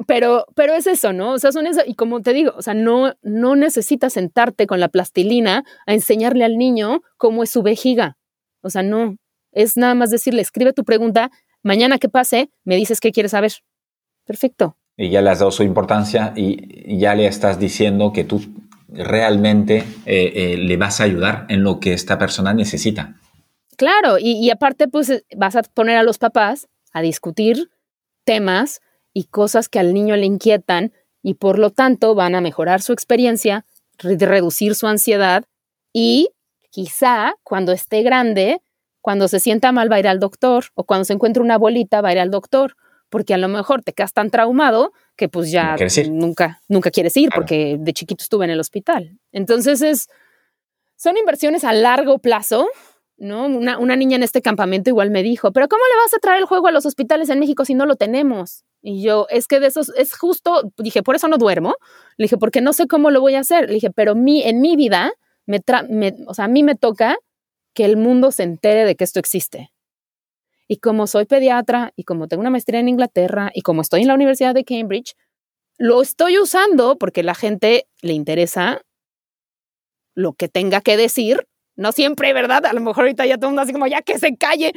Pero, 0.06 0.44
pero 0.54 0.74
es 0.74 0.86
eso, 0.86 1.14
¿no? 1.14 1.32
O 1.32 1.38
sea, 1.38 1.52
son 1.52 1.66
eso. 1.66 1.80
Y 1.86 1.94
como 1.94 2.20
te 2.20 2.34
digo, 2.34 2.52
o 2.54 2.60
sea, 2.60 2.74
no, 2.74 3.14
no 3.22 3.56
necesitas 3.56 4.12
sentarte 4.12 4.66
con 4.66 4.78
la 4.78 4.88
plastilina 4.88 5.64
a 5.86 5.94
enseñarle 5.94 6.44
al 6.44 6.58
niño 6.58 7.00
cómo 7.16 7.44
es 7.44 7.50
su 7.50 7.62
vejiga. 7.62 8.18
O 8.60 8.68
sea, 8.68 8.82
no. 8.82 9.16
Es 9.52 9.78
nada 9.78 9.94
más 9.94 10.10
decirle, 10.10 10.42
escribe 10.42 10.74
tu 10.74 10.84
pregunta, 10.84 11.30
mañana 11.62 11.96
que 11.96 12.10
pase, 12.10 12.50
me 12.64 12.76
dices 12.76 13.00
qué 13.00 13.10
quieres 13.10 13.30
saber. 13.30 13.52
Perfecto 14.26 14.76
y 14.96 15.10
ya 15.10 15.22
le 15.22 15.30
has 15.30 15.38
dado 15.38 15.50
su 15.50 15.62
importancia 15.62 16.32
y 16.36 16.98
ya 16.98 17.14
le 17.14 17.26
estás 17.26 17.58
diciendo 17.58 18.12
que 18.12 18.24
tú 18.24 18.40
realmente 18.92 19.78
eh, 20.06 20.32
eh, 20.34 20.56
le 20.58 20.76
vas 20.76 21.00
a 21.00 21.04
ayudar 21.04 21.46
en 21.48 21.62
lo 21.62 21.80
que 21.80 21.92
esta 21.92 22.18
persona 22.18 22.54
necesita. 22.54 23.16
Claro, 23.76 24.18
y, 24.18 24.50
aparte 24.50 24.88
pues 24.88 25.10
eh, 25.10 25.24
vas 25.36 25.56
a 25.56 25.62
poner 25.62 25.96
a 25.96 26.02
los 26.02 26.18
papás 26.18 26.68
a 26.92 27.00
discutir 27.00 27.70
temas 28.24 28.80
y 29.12 29.24
cosas 29.24 29.68
que 29.68 29.78
al 29.78 29.94
niño 29.94 30.16
le 30.16 30.26
inquietan 30.26 30.92
y 31.22 31.34
por 31.34 31.58
lo 31.58 31.70
tanto 31.70 32.14
van 32.14 32.34
a 32.34 32.40
mejorar 32.40 32.82
su 32.82 32.92
experiencia, 32.92 33.64
reducir 33.98 34.74
su 34.74 34.86
ansiedad 34.86 35.44
y 35.92 36.30
quizá 36.70 37.34
cuando 37.42 37.72
esté 37.72 38.02
grande, 38.02 38.60
cuando 39.00 39.28
se 39.28 39.40
sienta 39.40 39.72
mal 39.72 39.90
va 39.90 39.96
a 39.96 40.00
ir 40.00 40.08
al 40.08 40.20
doctor 40.20 40.66
o 40.74 40.84
cuando 40.84 41.04
se 41.04 41.14
encuentre 41.14 41.42
una 41.42 41.58
bolita 41.58 42.00
va 42.00 42.10
a 42.10 42.12
ir 42.12 42.20
al 42.20 42.30
doctor 42.30 42.76
porque 43.12 43.34
a 43.34 43.38
lo 43.38 43.46
mejor 43.48 43.82
te 43.82 43.92
quedas 43.92 44.14
tan 44.14 44.30
traumado 44.30 44.94
que 45.16 45.28
pues 45.28 45.50
ya 45.50 45.76
nunca, 46.08 46.62
nunca 46.66 46.90
quieres 46.90 47.14
ir 47.18 47.28
porque 47.32 47.76
de 47.78 47.92
chiquito 47.92 48.22
estuve 48.22 48.46
en 48.46 48.50
el 48.50 48.58
hospital. 48.58 49.18
Entonces 49.32 49.82
es, 49.82 50.08
son 50.96 51.18
inversiones 51.18 51.62
a 51.64 51.74
largo 51.74 52.20
plazo, 52.20 52.66
¿no? 53.18 53.44
Una, 53.44 53.76
una, 53.76 53.96
niña 53.96 54.16
en 54.16 54.22
este 54.22 54.40
campamento 54.40 54.88
igual 54.88 55.10
me 55.10 55.22
dijo, 55.22 55.52
pero 55.52 55.68
¿cómo 55.68 55.82
le 55.90 55.96
vas 56.00 56.14
a 56.14 56.20
traer 56.20 56.40
el 56.40 56.46
juego 56.46 56.68
a 56.68 56.72
los 56.72 56.86
hospitales 56.86 57.28
en 57.28 57.38
México 57.38 57.66
si 57.66 57.74
no 57.74 57.84
lo 57.84 57.96
tenemos? 57.96 58.64
Y 58.80 59.02
yo, 59.02 59.26
es 59.28 59.46
que 59.46 59.60
de 59.60 59.66
esos, 59.66 59.90
es 59.90 60.16
justo, 60.16 60.72
dije, 60.78 61.02
por 61.02 61.14
eso 61.14 61.28
no 61.28 61.36
duermo. 61.36 61.74
Le 62.16 62.24
dije, 62.24 62.38
porque 62.38 62.62
no 62.62 62.72
sé 62.72 62.86
cómo 62.86 63.10
lo 63.10 63.20
voy 63.20 63.34
a 63.34 63.40
hacer. 63.40 63.68
Le 63.68 63.74
dije, 63.74 63.90
pero 63.90 64.14
mi, 64.14 64.42
en 64.42 64.62
mi 64.62 64.74
vida, 64.74 65.12
me, 65.44 65.60
me 65.90 66.14
o 66.26 66.32
sea, 66.32 66.46
a 66.46 66.48
mí 66.48 66.62
me 66.62 66.76
toca 66.76 67.18
que 67.74 67.84
el 67.84 67.98
mundo 67.98 68.32
se 68.32 68.44
entere 68.44 68.86
de 68.86 68.96
que 68.96 69.04
esto 69.04 69.20
existe. 69.20 69.70
Y 70.68 70.78
como 70.78 71.06
soy 71.06 71.26
pediatra 71.26 71.92
y 71.96 72.04
como 72.04 72.28
tengo 72.28 72.40
una 72.40 72.50
maestría 72.50 72.80
en 72.80 72.88
Inglaterra 72.88 73.50
y 73.54 73.62
como 73.62 73.82
estoy 73.82 74.02
en 74.02 74.08
la 74.08 74.14
Universidad 74.14 74.54
de 74.54 74.64
Cambridge, 74.64 75.14
lo 75.78 76.02
estoy 76.02 76.38
usando 76.38 76.96
porque 76.98 77.22
la 77.22 77.34
gente 77.34 77.86
le 78.00 78.12
interesa 78.12 78.82
lo 80.14 80.34
que 80.34 80.48
tenga 80.48 80.80
que 80.80 80.96
decir. 80.96 81.46
No 81.74 81.92
siempre, 81.92 82.32
¿verdad? 82.32 82.66
A 82.66 82.72
lo 82.72 82.80
mejor 82.80 83.04
ahorita 83.04 83.24
ya 83.26 83.36
todo 83.36 83.46
el 83.46 83.50
mundo 83.52 83.62
así 83.62 83.72
como, 83.72 83.86
ya 83.86 84.02
que 84.02 84.18
se 84.18 84.36
calle. 84.36 84.72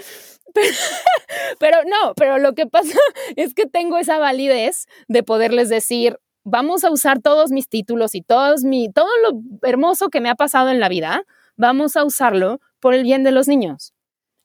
Pero, 1.60 1.80
no, 1.84 2.14
pero 2.16 2.38
lo 2.38 2.54
que 2.54 2.66
pasa 2.66 2.98
es 3.36 3.54
que 3.54 3.66
tengo 3.66 3.98
esa 3.98 4.20
validez 4.20 4.88
de 5.10 5.22
poderles 5.22 5.68
decir, 5.68 6.18
vamos 6.46 6.84
a 6.86 6.92
usar 6.92 7.22
todos 7.22 7.52
mis 7.52 7.68
títulos 7.68 8.16
y 8.16 8.22
todos 8.22 8.64
mi, 8.64 8.90
todo 8.90 9.10
lo 9.24 9.42
hermoso 9.68 10.10
que 10.10 10.22
me 10.22 10.30
ha 10.30 10.36
pasado 10.36 10.70
en 10.70 10.80
la 10.80 10.88
vida, 10.88 11.26
vamos 11.58 11.98
a 11.98 12.06
usarlo 12.06 12.62
por 12.80 12.94
el 12.94 13.04
bien 13.04 13.24
de 13.24 13.32
los 13.32 13.48
niños. 13.48 13.95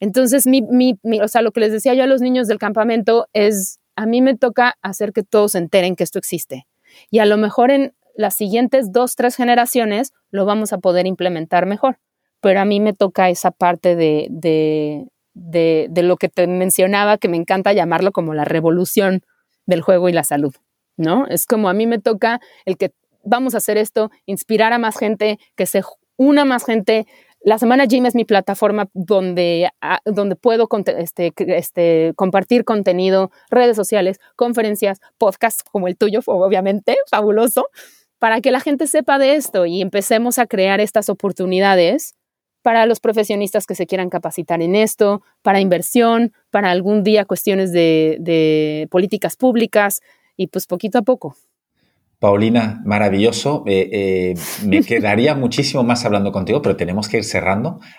Entonces, 0.00 0.46
mi, 0.46 0.98
o 1.22 1.28
sea, 1.28 1.42
lo 1.42 1.52
que 1.52 1.60
les 1.60 1.72
decía 1.72 1.94
yo 1.94 2.04
a 2.04 2.06
los 2.06 2.22
niños 2.22 2.48
del 2.48 2.58
campamento 2.58 3.28
es, 3.32 3.78
a 3.96 4.06
mí 4.06 4.22
me 4.22 4.36
toca 4.36 4.76
hacer 4.82 5.12
que 5.12 5.22
todos 5.22 5.52
se 5.52 5.58
enteren 5.58 5.94
que 5.94 6.04
esto 6.04 6.18
existe. 6.18 6.66
Y 7.10 7.18
a 7.18 7.26
lo 7.26 7.36
mejor 7.36 7.70
en 7.70 7.94
las 8.16 8.34
siguientes 8.34 8.92
dos, 8.92 9.14
tres 9.14 9.36
generaciones 9.36 10.12
lo 10.30 10.46
vamos 10.46 10.72
a 10.72 10.78
poder 10.78 11.06
implementar 11.06 11.66
mejor. 11.66 11.98
Pero 12.40 12.60
a 12.60 12.64
mí 12.64 12.80
me 12.80 12.94
toca 12.94 13.28
esa 13.28 13.50
parte 13.50 13.94
de, 13.94 14.26
de, 14.30 15.06
de, 15.34 15.88
de 15.90 16.02
lo 16.02 16.16
que 16.16 16.30
te 16.30 16.46
mencionaba, 16.46 17.18
que 17.18 17.28
me 17.28 17.36
encanta 17.36 17.74
llamarlo 17.74 18.12
como 18.12 18.32
la 18.32 18.46
revolución 18.46 19.22
del 19.66 19.82
juego 19.82 20.08
y 20.08 20.12
la 20.12 20.24
salud, 20.24 20.54
¿no? 20.96 21.26
Es 21.26 21.46
como 21.46 21.68
a 21.68 21.74
mí 21.74 21.86
me 21.86 21.98
toca 21.98 22.40
el 22.64 22.78
que 22.78 22.92
vamos 23.22 23.54
a 23.54 23.58
hacer 23.58 23.76
esto, 23.76 24.10
inspirar 24.24 24.72
a 24.72 24.78
más 24.78 24.98
gente, 24.98 25.38
que 25.54 25.66
se 25.66 25.82
una 26.16 26.44
más 26.44 26.66
gente, 26.66 27.06
la 27.42 27.58
Semana 27.58 27.86
Gym 27.86 28.06
es 28.06 28.14
mi 28.14 28.24
plataforma 28.24 28.88
donde, 28.92 29.70
ah, 29.80 30.00
donde 30.04 30.36
puedo 30.36 30.68
este, 30.98 31.32
este, 31.36 32.12
compartir 32.16 32.64
contenido, 32.64 33.30
redes 33.50 33.76
sociales, 33.76 34.18
conferencias, 34.36 35.00
podcasts 35.16 35.62
como 35.62 35.88
el 35.88 35.96
tuyo, 35.96 36.20
obviamente, 36.26 36.96
fabuloso, 37.10 37.68
para 38.18 38.42
que 38.42 38.50
la 38.50 38.60
gente 38.60 38.86
sepa 38.86 39.18
de 39.18 39.36
esto 39.36 39.64
y 39.64 39.80
empecemos 39.80 40.38
a 40.38 40.46
crear 40.46 40.80
estas 40.80 41.08
oportunidades 41.08 42.14
para 42.62 42.84
los 42.84 43.00
profesionistas 43.00 43.64
que 43.66 43.74
se 43.74 43.86
quieran 43.86 44.10
capacitar 44.10 44.60
en 44.60 44.76
esto, 44.76 45.22
para 45.40 45.60
inversión, 45.60 46.34
para 46.50 46.70
algún 46.70 47.02
día 47.02 47.24
cuestiones 47.24 47.72
de, 47.72 48.18
de 48.20 48.86
políticas 48.90 49.36
públicas 49.36 50.00
y 50.36 50.48
pues 50.48 50.66
poquito 50.66 50.98
a 50.98 51.02
poco. 51.02 51.36
Paulina, 52.20 52.82
maravilloso. 52.84 53.64
Eh, 53.66 53.88
eh, 53.90 54.34
me 54.66 54.82
quedaría 54.84 55.34
muchísimo 55.34 55.82
más 55.82 56.04
hablando 56.04 56.30
contigo, 56.30 56.62
pero 56.62 56.76
tenemos 56.76 57.08
que 57.08 57.16
ir 57.18 57.24
cerrando. 57.24 57.80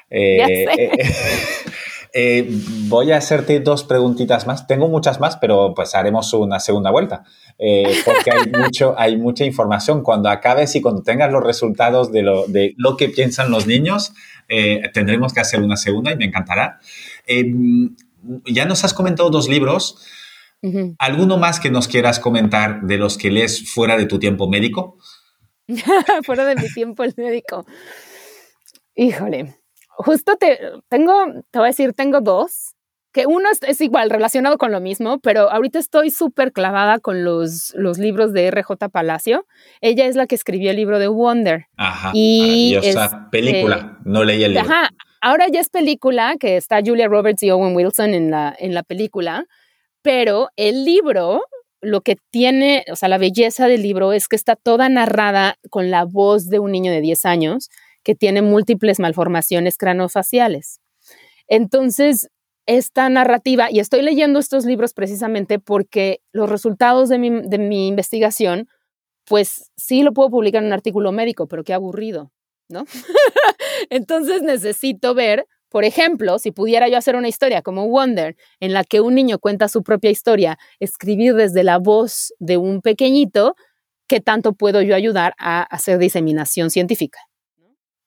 Eh, 2.14 2.46
voy 2.90 3.14
a 3.14 3.16
hacerte 3.16 3.62
dos 3.62 3.86
preguntitas 3.86 4.46
más. 4.46 4.68
Tengo 4.68 4.90
muchas 4.90 5.22
más, 5.22 5.38
pero 5.38 5.74
pues 5.74 5.96
haremos 5.96 6.34
una 6.34 6.60
segunda 6.60 6.92
vuelta, 6.92 7.24
porque 7.58 8.32
hay, 8.32 8.52
mucho, 8.62 8.96
hay 8.98 9.16
mucha 9.16 9.46
información. 9.46 10.04
Cuando 10.04 10.28
acabes 10.28 10.76
y 10.76 10.82
cuando 10.82 11.04
tengas 11.04 11.32
los 11.32 11.42
resultados 11.42 12.12
de 12.12 12.22
lo, 12.22 12.48
de 12.48 12.74
lo 12.76 12.98
que 12.98 13.08
piensan 13.08 13.50
los 13.50 13.66
niños, 13.66 14.12
tendremos 14.94 15.32
que 15.32 15.40
hacer 15.40 15.62
una 15.62 15.78
segunda 15.78 16.12
y 16.12 16.18
me 16.18 16.26
encantará. 16.26 16.82
ya 18.46 18.66
nos 18.66 18.84
has 18.84 18.94
comentado 18.94 19.30
dos 19.30 19.48
libros. 19.48 20.06
¿Alguno 21.00 21.38
más 21.38 21.60
que 21.60 21.72
nos 21.72 21.88
quieras 21.88 22.20
comentar 22.20 22.82
de 22.82 22.98
los 22.98 23.18
que 23.18 23.32
lees 23.32 23.72
fuera 23.72 23.98
de 23.98 24.06
tu 24.06 24.20
tiempo 24.20 24.48
médico? 24.48 24.98
fuera 26.26 26.46
de 26.46 26.56
mi 26.56 26.72
tiempo 26.74 27.04
el 27.04 27.14
médico. 27.18 27.66
Híjole, 28.96 29.56
justo 29.88 30.36
te 30.38 30.60
tengo, 30.90 31.14
te 31.50 31.60
voy 31.60 31.68
a 31.68 31.70
decir, 31.70 31.94
tengo 31.94 32.22
dos, 32.22 32.76
que 33.12 33.26
uno 33.26 33.50
es, 33.68 33.82
igual 33.82 34.10
relacionado 34.10 34.58
con 34.58 34.72
lo 34.72 34.80
mismo, 34.80 35.20
pero 35.20 35.52
ahorita 35.52 35.80
estoy 35.80 36.12
súper 36.12 36.54
clavada 36.54 37.00
con 37.00 37.24
los, 37.24 37.74
los 37.76 37.98
libros 37.98 38.32
de 38.34 38.50
RJ 38.50 38.90
Palacio. 38.92 39.46
Ella 39.82 40.06
es 40.06 40.16
la 40.16 40.28
que 40.28 40.36
escribió 40.36 40.72
el 40.72 40.78
libro 40.78 41.00
de 41.00 41.08
Wonder. 41.08 41.66
Ajá. 41.76 42.12
Y 42.14 42.76
este, 42.82 43.02
película, 43.32 44.00
no 44.06 44.24
leí 44.24 44.44
el 44.44 44.54
libro. 44.54 44.70
Ajá. 44.70 44.90
Ahora 45.22 45.48
ya 45.50 45.60
es 45.60 45.70
película, 45.70 46.36
que 46.40 46.58
está 46.58 46.80
Julia 46.84 47.08
Roberts 47.08 47.44
y 47.44 47.52
Owen 47.52 47.76
Wilson 47.76 48.14
en 48.14 48.32
la, 48.32 48.56
en 48.58 48.74
la 48.74 48.84
película. 48.84 49.46
Pero 50.02 50.50
el 50.56 50.86
libro, 50.86 51.42
lo 51.82 52.02
que 52.02 52.18
tiene, 52.32 52.86
o 52.92 52.96
sea, 52.96 53.10
la 53.10 53.18
belleza 53.18 53.68
del 53.68 53.84
libro 53.84 54.14
es 54.14 54.28
que 54.28 54.36
está 54.36 54.56
toda 54.56 54.90
narrada 54.90 55.56
con 55.70 55.92
la 55.92 56.06
voz 56.06 56.48
de 56.50 56.60
un 56.60 56.72
niño 56.72 56.92
de 56.92 57.02
10 57.02 57.26
años 57.26 57.70
que 58.04 58.16
tiene 58.16 58.42
múltiples 58.42 59.00
malformaciones 59.00 59.78
cranofaciales. 59.78 60.80
Entonces, 61.48 62.30
esta 62.66 63.10
narrativa, 63.10 63.70
y 63.72 63.80
estoy 63.80 64.02
leyendo 64.02 64.40
estos 64.40 64.66
libros 64.66 64.94
precisamente 64.94 65.60
porque 65.60 66.22
los 66.32 66.50
resultados 66.50 67.10
de 67.10 67.20
mi, 67.20 67.30
de 67.30 67.58
mi 67.58 67.88
investigación, 67.88 68.68
pues 69.26 69.72
sí 69.76 70.04
lo 70.04 70.14
puedo 70.14 70.30
publicar 70.30 70.62
en 70.62 70.68
un 70.68 70.74
artículo 70.74 71.12
médico, 71.12 71.48
pero 71.48 71.64
qué 71.64 71.74
aburrido, 71.74 72.32
¿no? 72.70 72.86
Entonces 73.90 74.42
necesito 74.42 75.14
ver 75.14 75.46
por 75.72 75.86
ejemplo, 75.86 76.38
si 76.38 76.52
pudiera 76.52 76.90
yo 76.90 76.98
hacer 76.98 77.16
una 77.16 77.30
historia 77.30 77.62
como 77.62 77.88
Wonder, 77.88 78.36
en 78.60 78.74
la 78.74 78.84
que 78.84 79.00
un 79.00 79.16
niño 79.16 79.40
cuenta 79.40 79.70
su 79.70 79.84
propia 79.84 80.12
historia, 80.12 80.60
escribir 80.82 81.34
desde 81.34 81.64
la 81.64 81.78
voz 81.78 82.34
de 82.40 82.58
un 82.58 82.82
pequeñito, 82.82 83.56
¿qué 84.06 84.20
tanto 84.20 84.52
puedo 84.52 84.82
yo 84.82 84.96
ayudar 84.96 85.34
a 85.38 85.64
hacer 85.64 85.98
diseminación 85.98 86.72
científica? 86.72 87.20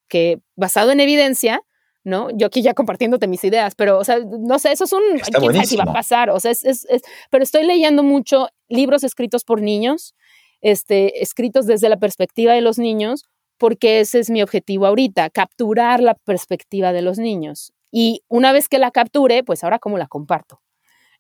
Que 0.09 0.41
basado 0.57 0.93
en 0.93 1.01
evidencia, 1.01 1.63
¿no? 2.05 2.29
Yo 2.37 2.49
aquí 2.49 2.61
ya 2.61 2.75
compartiéndote 2.75 3.29
mis 3.29 3.43
ideas, 3.45 3.75
pero, 3.75 3.99
o 3.99 4.05
sea, 4.05 4.19
no 4.19 4.59
sé, 4.59 4.71
eso 4.73 4.85
es 4.85 4.93
un... 4.93 5.01
¿Quién 5.21 5.55
sabe 5.55 5.65
si 5.65 5.77
va 5.77 5.85
a 5.85 5.93
pasar? 5.95 6.29
O 6.29 6.41
sea, 6.41 6.51
es, 6.51 6.65
es, 6.65 6.87
pero 7.31 7.43
estoy 7.43 7.65
leyendo 7.65 8.03
mucho 8.03 8.49
libros 8.69 9.05
escritos 9.05 9.43
por 9.43 9.63
niños, 9.63 10.15
este, 10.61 11.23
escritos 11.23 11.65
desde 11.65 11.89
la 11.89 11.97
perspectiva 11.97 12.53
de 12.53 12.61
los 12.61 12.79
niños, 12.79 13.25
porque 13.59 14.01
ese 14.01 14.19
es 14.19 14.31
mi 14.31 14.43
objetivo 14.43 14.87
ahorita, 14.87 15.31
capturar 15.31 16.01
la 16.01 16.15
perspectiva 16.15 16.93
de 16.93 17.03
los 17.03 17.19
niños. 17.19 17.73
Y 17.91 18.23
una 18.29 18.53
vez 18.53 18.69
que 18.69 18.79
la 18.79 18.91
capture, 18.91 19.45
pues 19.45 19.63
ahora 19.63 19.79
cómo 19.79 19.99
la 19.99 20.09
comparto. 20.09 20.61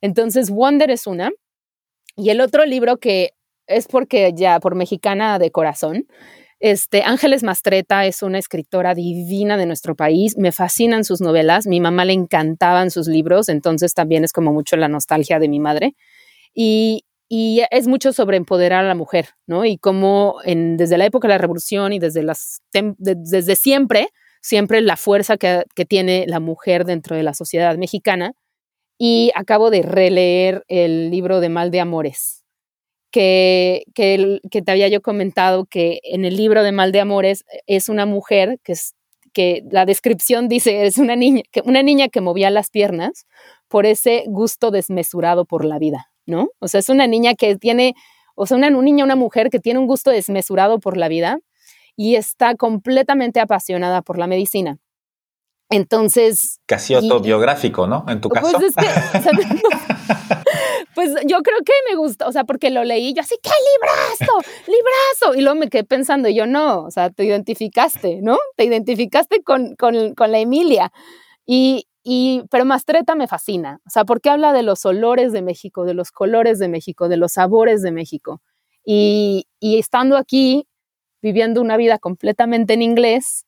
Entonces, 0.01 0.51
Wonder 0.51 0.91
es 0.91 1.07
una. 1.07 1.31
Y 2.17 2.31
el 2.31 2.41
otro 2.41 2.65
libro 2.65 2.99
que 2.99 3.31
es 3.67 3.87
porque 3.87 4.33
ya 4.35 4.61
por 4.61 4.75
mexicana 4.75 5.39
de 5.39 5.51
corazón, 5.51 6.07
este, 6.61 7.03
Ángeles 7.03 7.43
Mastreta 7.43 8.07
es 8.07 8.23
una 8.23 8.39
escritora 8.39 8.95
divina 8.95 9.57
de 9.57 9.67
nuestro 9.67 9.95
país, 9.95 10.37
me 10.39 10.53
fascinan 10.53 11.05
sus 11.05 11.21
novelas, 11.21 11.67
mi 11.67 11.81
mamá 11.81 12.05
le 12.05 12.13
encantaban 12.13 12.91
sus 12.91 13.07
libros, 13.07 13.49
entonces 13.49 13.93
también 13.95 14.25
es 14.25 14.33
como 14.33 14.53
mucho 14.53 14.77
la 14.77 14.89
nostalgia 14.89 15.39
de 15.39 15.49
mi 15.49 15.61
madre. 15.61 15.95
Y 16.55 17.05
y 17.29 17.63
es 17.71 17.87
mucho 17.87 18.13
sobre 18.13 18.37
empoderar 18.37 18.85
a 18.85 18.89
la 18.89 18.95
mujer, 18.95 19.31
¿no? 19.47 19.65
Y 19.65 19.79
cómo 19.79 20.37
en, 20.45 20.77
desde 20.77 20.99
la 20.99 21.07
época 21.07 21.29
de 21.29 21.35
la 21.35 21.39
revolución 21.39 21.93
y 21.93 21.99
desde, 21.99 22.23
las 22.23 22.63
desde 22.73 23.57
siempre, 23.57 24.09
siempre 24.43 24.81
la 24.83 24.97
fuerza 24.97 25.37
que, 25.37 25.65
tiene 25.89 26.27
la 26.29 26.41
mujer 26.41 26.85
dentro 26.85 27.17
de 27.17 27.23
la 27.23 27.35
sociedad 27.35 27.77
mexicana. 27.77 28.35
Y 28.99 29.33
acabo 29.35 29.71
de 29.71 29.83
releer 29.83 30.65
el 30.69 31.11
libro 31.11 31.41
de 31.41 31.49
Mal 31.49 31.71
de 31.71 31.81
Amores, 31.81 32.45
que, 33.11 33.85
que, 33.95 34.41
que, 34.51 34.63
te 34.63 34.71
había 34.71 34.89
yo 34.89 35.03
comentado 35.03 35.67
que 35.67 36.01
en 36.05 36.25
el 36.25 36.37
libro 36.37 36.63
de 36.63 36.73
Mal 36.73 36.93
de 36.93 37.01
Amores 37.01 37.45
es 37.67 37.89
una 37.89 38.07
mujer 38.07 38.61
que, 38.63 38.73
es, 38.73 38.95
que 39.33 39.63
la 39.71 39.85
descripción 39.87 40.49
dice 40.49 40.87
es 40.87 40.99
una 40.99 41.17
niña, 41.17 41.43
que, 41.51 41.63
una 41.65 41.83
niña 41.83 42.09
que 42.09 42.21
movía 42.21 42.51
las 42.51 42.71
piernas 42.71 43.27
por 43.69 43.87
ese 43.87 44.25
gusto 44.29 44.71
desmesurado 44.71 45.45
por 45.45 45.65
la 45.65 45.79
vida. 45.79 46.14
¿No? 46.27 46.49
O 46.59 46.69
sea, 46.69 46.81
es 46.81 46.89
una 46.89 47.07
niña 47.07 47.35
que 47.35 47.57
tiene, 47.57 47.95
o 48.35 48.47
sea, 48.47 48.57
una, 48.57 48.71
niña, 48.71 49.05
una 49.05 49.17
mujer 49.17 49.51
que 49.51 49.61
tiene 49.61 49.79
un 49.79 49.87
gusto 49.87 50.11
desmesurado 50.11 50.81
por 50.81 50.97
la 50.97 51.09
vida 51.09 51.39
y 51.97 52.17
está 52.17 52.55
completamente 52.55 53.41
apasionada 53.41 54.03
por 54.03 54.19
la 54.19 54.27
medicina. 54.27 54.79
Entonces... 55.71 56.61
Casi 56.67 56.95
autobiográfico, 56.95 57.87
¿no? 57.87 58.05
En 58.09 58.21
tu 58.21 58.29
pues 58.29 58.43
caso. 58.43 58.59
pues 60.95 61.11
yo 61.27 61.43
creo 61.43 61.59
que 61.65 61.73
me 61.91 61.97
gusta, 61.97 62.29
o 62.29 62.33
sea, 62.33 62.45
porque 62.45 62.71
lo 62.71 62.85
leí 62.85 63.15
yo 63.15 63.23
así, 63.23 63.37
¡qué 63.43 63.51
librazo! 63.51 64.51
¡Librazo! 64.67 65.39
Y 65.39 65.43
luego 65.43 65.59
me 65.59 65.69
quedé 65.69 65.85
pensando, 65.85 66.29
yo 66.29 66.47
no, 66.47 66.83
o 66.83 66.91
sea, 66.91 67.11
te 67.11 67.25
identificaste, 67.25 68.21
¿no? 68.23 68.39
Te 68.57 68.65
identificaste 68.65 69.43
con, 69.43 69.75
con, 69.77 70.15
con 70.15 70.33
la 70.33 70.39
Emilia. 70.39 70.93
Y, 71.47 71.89
y, 72.07 72.43
pero 72.51 72.67
Mastreta 72.67 73.15
me 73.15 73.27
fascina, 73.27 73.81
o 73.87 73.91
sea, 73.91 74.05
porque 74.05 74.29
habla 74.29 74.53
de 74.53 74.63
los 74.63 74.85
olores 74.85 75.33
de 75.33 75.41
México, 75.41 75.87
de 75.87 75.95
los 75.95 76.13
colores 76.13 76.59
de 76.59 76.69
México, 76.69 77.09
de 77.09 77.17
los 77.17 77.33
sabores 77.33 77.81
de 77.81 77.93
México. 77.93 78.43
Y, 78.85 79.47
estando 79.63 80.19
aquí, 80.19 80.69
viviendo 81.23 81.63
una 81.63 81.79
vida 81.79 81.99
completamente 81.99 82.75
en 82.75 82.83
inglés, 82.83 83.47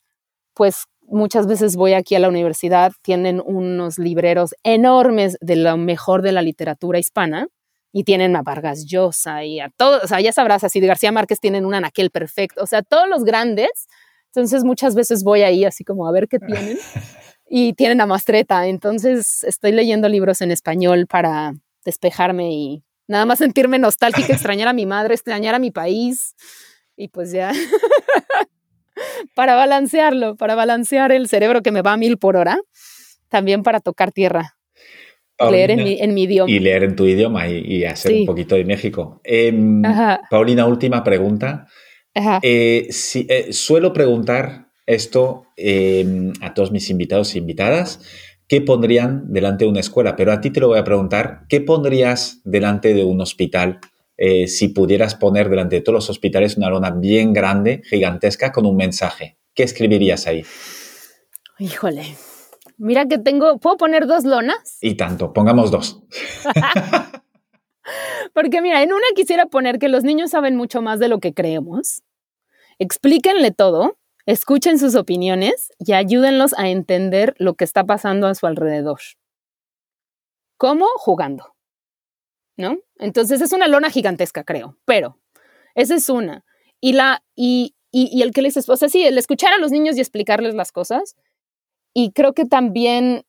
pues 0.55 0.87
muchas 1.03 1.47
veces 1.47 1.77
voy 1.77 1.93
aquí 1.93 2.15
a 2.15 2.19
la 2.19 2.31
universidad, 2.31 2.93
tienen 3.03 3.43
unos 3.45 3.99
libreros 3.99 4.55
enormes 4.62 5.37
de 5.43 5.57
lo 5.57 5.77
mejor 5.77 6.23
de 6.23 6.33
la 6.33 6.41
literatura 6.41 6.99
hispana 6.99 7.49
y 7.93 8.05
tienen 8.05 8.37
a 8.37 8.43
Vargas 8.43 8.87
Llosa 8.87 9.45
y 9.45 9.61
a 9.61 9.69
todos, 9.77 10.03
o 10.05 10.09
sea, 10.09 10.20
ya 10.23 10.33
sabrás, 10.33 10.65
así 10.65 10.81
de 10.81 10.87
García 10.87 11.12
Márquez 11.12 11.41
tienen 11.41 11.66
un 11.66 11.74
anaquel 11.74 12.11
perfecto, 12.11 12.62
o 12.62 12.66
sea, 12.66 12.81
todos 12.83 13.07
los 13.07 13.23
grandes. 13.24 13.87
Entonces 14.35 14.65
muchas 14.65 14.95
veces 14.95 15.23
voy 15.24 15.43
ahí 15.43 15.65
así 15.66 15.85
como 15.85 16.09
a 16.09 16.12
ver 16.12 16.27
qué 16.28 16.39
tienen. 16.39 16.78
y 17.48 17.73
tienen 17.74 18.01
a 18.01 18.06
Mastreta. 18.06 18.66
Entonces 18.66 19.44
estoy 19.44 19.73
leyendo 19.73 20.09
libros 20.09 20.40
en 20.40 20.51
español 20.51 21.06
para 21.06 21.55
despejarme 21.85 22.52
y 22.52 22.82
nada 23.09 23.27
más 23.27 23.39
sentirme 23.39 23.78
nostálgica, 23.78 24.32
extrañar 24.32 24.68
a 24.68 24.73
mi 24.73 24.86
madre, 24.86 25.14
extrañar 25.14 25.55
a 25.55 25.59
mi 25.59 25.70
país 25.70 26.35
y 26.97 27.09
pues 27.09 27.32
ya. 27.32 27.52
para 29.35 29.55
balancearlo, 29.55 30.36
para 30.36 30.55
balancear 30.55 31.12
el 31.12 31.28
cerebro 31.28 31.62
que 31.62 31.73
me 31.73 31.82
va 31.82 31.93
a 31.93 31.97
mil 31.97 32.18
por 32.18 32.36
hora, 32.36 32.59
también 33.28 33.62
para 33.62 33.81
tocar 33.81 34.12
tierra. 34.12 34.56
leer 35.51 35.73
en 35.73 35.85
mi, 35.85 36.01
en 36.01 36.14
mi, 36.14 36.23
idioma. 36.23 36.51
Y 36.51 36.59
leer 36.59 36.85
en 36.85 36.97
tu 36.97 37.05
idioma 37.05 37.47
y, 37.47 37.85
hacer 37.85 38.20
un 38.20 38.27
poquito 38.27 38.56
de 38.56 38.64
México. 38.64 39.20
Em, 39.23 39.82
Paulina, 40.31 40.66
última 40.66 41.05
pregunta. 41.05 41.66
Eh, 42.40 42.86
si, 42.90 43.27
eh, 43.28 43.52
suelo 43.52 43.93
preguntar 43.93 44.66
esto 44.87 45.47
em, 45.57 46.33
a 46.41 46.55
todos 46.55 46.71
mis 46.71 46.89
invitados 46.91 47.35
e 47.35 47.39
invitadas, 47.39 48.01
¿qué 48.49 48.61
pondrían 48.61 49.33
delante 49.33 49.65
de 49.65 49.71
una 49.71 49.81
escuela? 49.81 50.17
Pero 50.17 50.33
a 50.33 50.41
ti 50.41 50.51
te 50.51 50.61
lo 50.61 50.69
voy 50.69 50.79
a 50.79 50.85
preguntar, 50.85 51.43
¿qué 51.49 51.61
pondrías 51.61 52.41
delante 52.45 52.95
de 52.95 53.05
un 53.05 53.21
hospital 53.21 53.81
eh, 54.17 54.47
si 54.47 54.69
pudieras 54.69 55.15
poner 55.15 55.51
delante 55.51 55.77
de 55.77 55.83
todos 55.83 55.95
los 55.95 56.11
hospitales 56.11 56.57
una 56.57 56.71
lona 56.71 56.91
bien 56.91 57.33
grande, 57.33 57.83
gigantesca, 57.85 58.53
con 58.53 58.65
un 58.65 58.77
mensaje? 58.77 59.37
¿Qué 59.55 59.65
escribirías 59.65 60.27
ahí? 60.27 60.45
Híjole, 61.59 62.17
mira 62.77 63.07
que 63.07 63.19
tengo, 63.19 63.59
¿puedo 63.59 63.77
poner 63.77 64.07
dos 64.07 64.25
lonas? 64.25 64.79
Y 64.81 64.95
tanto, 64.95 65.33
pongamos 65.33 65.71
dos. 65.71 66.03
Porque 68.35 68.61
mira, 68.61 68.83
en 68.83 68.93
una 68.93 69.07
quisiera 69.15 69.47
poner 69.47 69.79
que 69.79 69.89
los 69.89 70.05
niños 70.05 70.31
saben 70.31 70.57
mucho 70.57 70.83
más 70.83 70.99
de 70.99 71.09
lo 71.09 71.21
que 71.21 71.33
creemos. 71.33 72.03
Explíquenle 72.79 73.51
todo 73.53 73.97
Escuchen 74.27 74.78
sus 74.78 74.97
opiniones 74.97 75.73
y 75.78 75.93
ayúdenlos 75.93 76.53
a 76.59 76.69
entender 76.69 77.35
lo 77.39 77.55
que 77.55 77.65
está 77.65 77.85
pasando 77.85 78.27
a 78.27 78.35
su 78.35 78.47
alrededor. 78.47 78.98
¿Cómo? 80.59 80.86
Jugando. 80.97 81.55
¿No? 82.57 82.78
Entonces 82.98 83.40
es 83.40 83.53
una 83.53 83.69
lona 83.69 83.90
gigantesca, 83.90 84.43
creo, 84.43 84.77
pero 84.85 85.19
esa 85.74 85.94
es 85.94 86.09
una. 86.09 86.44
Y 86.81 86.94
la, 86.94 87.23
y, 87.35 87.77
y, 87.93 88.23
el 88.23 88.32
que 88.32 88.43
les, 88.43 88.57
o 88.69 88.77
sea, 88.77 88.89
sí, 88.89 89.05
el 89.05 89.16
escuchar 89.16 89.53
a 89.53 89.59
los 89.59 89.70
niños 89.70 89.97
y 89.97 90.01
explicarles 90.01 90.55
las 90.55 90.73
cosas. 90.73 91.16
Y 91.94 92.12
creo 92.12 92.32
que 92.32 92.47
también 92.47 93.24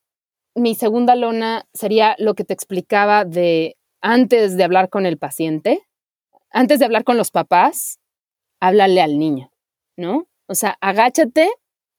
mi 0.54 0.74
segunda 0.74 1.14
lona 1.14 1.66
sería 1.72 2.16
lo 2.18 2.34
que 2.34 2.44
te 2.44 2.54
explicaba 2.54 3.24
de 3.24 3.76
antes 4.00 4.56
de 4.56 4.64
hablar 4.64 4.88
con 4.88 5.06
el 5.06 5.18
paciente, 5.18 5.86
antes 6.50 6.78
de 6.78 6.86
hablar 6.86 7.04
con 7.04 7.16
los 7.16 7.30
papás, 7.30 8.00
háblale 8.60 9.00
al 9.00 9.18
niño, 9.18 9.52
¿no? 9.96 10.26
O 10.48 10.54
sea, 10.54 10.76
agáchate, 10.80 11.50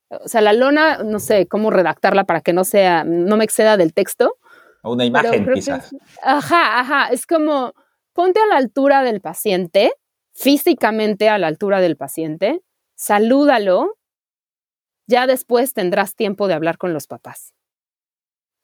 o 0.09 0.27
sea, 0.27 0.41
la 0.41 0.53
lona, 0.53 1.03
no 1.03 1.19
sé 1.19 1.47
cómo 1.47 1.69
redactarla 1.69 2.26
para 2.26 2.41
que 2.41 2.51
no 2.51 2.63
sea, 2.63 3.03
no 3.03 3.38
me 3.38 3.45
exceda 3.45 3.77
del 3.77 3.93
texto. 3.93 4.38
Una 4.84 5.05
imagen, 5.05 5.47
quizás. 5.53 5.95
ajá, 6.21 6.80
ajá, 6.80 7.07
es 7.09 7.26
como 7.26 7.73
ponte 8.13 8.39
a 8.39 8.47
la 8.47 8.57
altura 8.57 9.03
del 9.03 9.21
paciente, 9.21 9.93
físicamente 10.34 11.30
a 11.30 11.38
la 11.38 11.47
altura 11.47 11.80
del 11.80 11.95
paciente, 11.95 12.61
salúdalo, 12.95 13.97
ya 15.07 15.27
después 15.27 15.73
tendrás 15.73 16.15
tiempo 16.15 16.47
de 16.47 16.53
hablar 16.53 16.77
con 16.77 16.93
los 16.93 17.07
papás. 17.07 17.53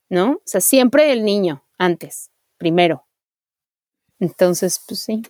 ¿No? 0.10 0.34
O 0.34 0.42
sea, 0.46 0.62
siempre 0.62 1.12
el 1.12 1.24
niño, 1.24 1.66
antes, 1.78 2.32
primero. 2.58 3.08
Entonces, 4.20 4.84
pues 4.88 5.00
sí. 5.00 5.24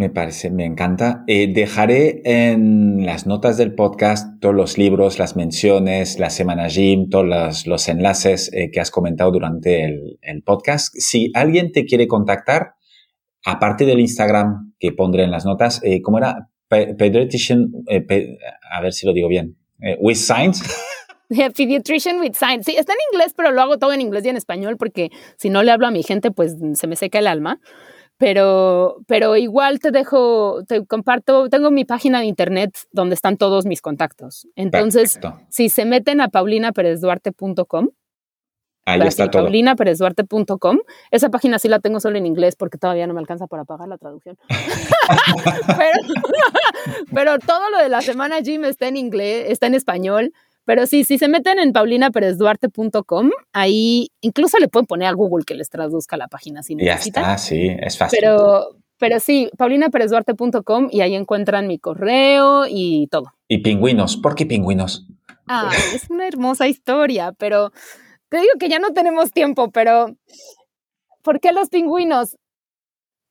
Me 0.00 0.08
parece, 0.08 0.48
me 0.48 0.64
encanta. 0.64 1.24
Eh, 1.26 1.52
dejaré 1.52 2.22
en 2.24 3.04
las 3.04 3.26
notas 3.26 3.58
del 3.58 3.74
podcast 3.74 4.40
todos 4.40 4.54
los 4.54 4.78
libros, 4.78 5.18
las 5.18 5.36
menciones, 5.36 6.18
la 6.18 6.30
semana 6.30 6.68
gym, 6.68 7.10
todos 7.10 7.66
los, 7.66 7.86
enlaces 7.86 8.50
eh, 8.54 8.70
que 8.70 8.80
has 8.80 8.90
comentado 8.90 9.30
durante 9.30 9.84
el, 9.84 10.42
podcast. 10.42 10.94
Si 10.96 11.30
alguien 11.34 11.70
te 11.70 11.84
quiere 11.84 12.08
contactar, 12.08 12.76
aparte 13.44 13.84
del 13.84 14.00
Instagram 14.00 14.72
que 14.78 14.92
pondré 14.92 15.24
en 15.24 15.32
las 15.32 15.44
notas, 15.44 15.82
eh, 15.84 16.00
¿cómo 16.00 16.16
era? 16.16 16.48
Pediatrician, 16.70 17.70
a 18.72 18.80
ver 18.80 18.94
si 18.94 19.06
lo 19.06 19.12
digo 19.12 19.28
bien. 19.28 19.58
with 19.98 20.14
Signs. 20.14 20.62
Pediatrician 21.28 22.20
with 22.20 22.32
Signs. 22.32 22.64
Sí, 22.64 22.74
está 22.74 22.94
en 22.94 23.00
inglés, 23.12 23.34
pero 23.36 23.50
lo 23.50 23.60
hago 23.60 23.76
todo 23.76 23.92
en 23.92 24.00
inglés 24.00 24.24
y 24.24 24.30
en 24.30 24.38
español 24.38 24.78
porque 24.78 25.10
si 25.36 25.50
no 25.50 25.62
le 25.62 25.72
hablo 25.72 25.86
a 25.86 25.90
mi 25.90 26.02
gente, 26.02 26.30
pues 26.30 26.56
se 26.72 26.86
me 26.86 26.96
seca 26.96 27.18
el 27.18 27.26
alma 27.26 27.60
pero, 28.20 28.98
pero 29.06 29.34
igual 29.38 29.80
te 29.80 29.90
dejo, 29.90 30.62
te 30.68 30.84
comparto, 30.84 31.48
tengo 31.48 31.70
mi 31.70 31.86
página 31.86 32.20
de 32.20 32.26
internet 32.26 32.76
donde 32.92 33.14
están 33.14 33.38
todos 33.38 33.64
mis 33.64 33.80
contactos. 33.80 34.46
Entonces, 34.56 35.18
si 35.48 35.70
se 35.70 35.86
meten 35.86 36.20
a 36.20 36.28
paulinaperezduarte.com, 36.28 37.88
Ahí 38.84 39.00
está 39.00 39.30
todo. 39.30 39.44
paulinaperezduarte.com. 39.44 40.80
Esa 41.10 41.30
página 41.30 41.58
sí 41.58 41.68
la 41.68 41.80
tengo 41.80 41.98
solo 41.98 42.18
en 42.18 42.26
inglés 42.26 42.56
porque 42.56 42.76
todavía 42.76 43.06
no 43.06 43.14
me 43.14 43.20
alcanza 43.20 43.46
para 43.46 43.64
pagar 43.64 43.88
la 43.88 43.96
traducción. 43.96 44.36
pero, 45.78 45.98
pero, 47.14 47.38
todo 47.38 47.70
lo 47.70 47.78
de 47.78 47.88
la 47.88 48.02
semana 48.02 48.40
Gym 48.40 48.66
está 48.66 48.88
en 48.88 48.98
inglés, 48.98 49.46
está 49.48 49.66
en 49.66 49.74
español. 49.74 50.34
Pero 50.70 50.86
sí, 50.86 51.02
si 51.02 51.18
se 51.18 51.26
meten 51.26 51.58
en 51.58 51.72
paulinaperezduarte.com, 51.72 53.30
ahí 53.52 54.12
incluso 54.20 54.56
le 54.58 54.68
pueden 54.68 54.86
poner 54.86 55.08
a 55.08 55.12
Google 55.14 55.44
que 55.44 55.56
les 55.56 55.68
traduzca 55.68 56.16
la 56.16 56.28
página 56.28 56.62
si 56.62 56.76
necesitan. 56.76 57.24
Ya 57.24 57.32
está, 57.32 57.38
sí, 57.38 57.76
es 57.76 57.98
fácil. 57.98 58.20
Pero, 58.20 58.76
pero 58.96 59.18
sí, 59.18 59.50
paulinaperezduarte.com 59.58 60.86
y 60.92 61.00
ahí 61.00 61.16
encuentran 61.16 61.66
mi 61.66 61.80
correo 61.80 62.66
y 62.68 63.08
todo. 63.08 63.32
Y 63.48 63.58
pingüinos, 63.58 64.16
¿por 64.16 64.36
qué 64.36 64.46
pingüinos? 64.46 65.08
Ah, 65.48 65.72
es 65.92 66.08
una 66.08 66.28
hermosa 66.28 66.68
historia, 66.68 67.32
pero 67.32 67.72
te 68.28 68.36
digo 68.36 68.52
que 68.60 68.68
ya 68.68 68.78
no 68.78 68.92
tenemos 68.92 69.32
tiempo, 69.32 69.72
pero 69.72 70.14
¿por 71.22 71.40
qué 71.40 71.50
los 71.50 71.68
pingüinos? 71.68 72.36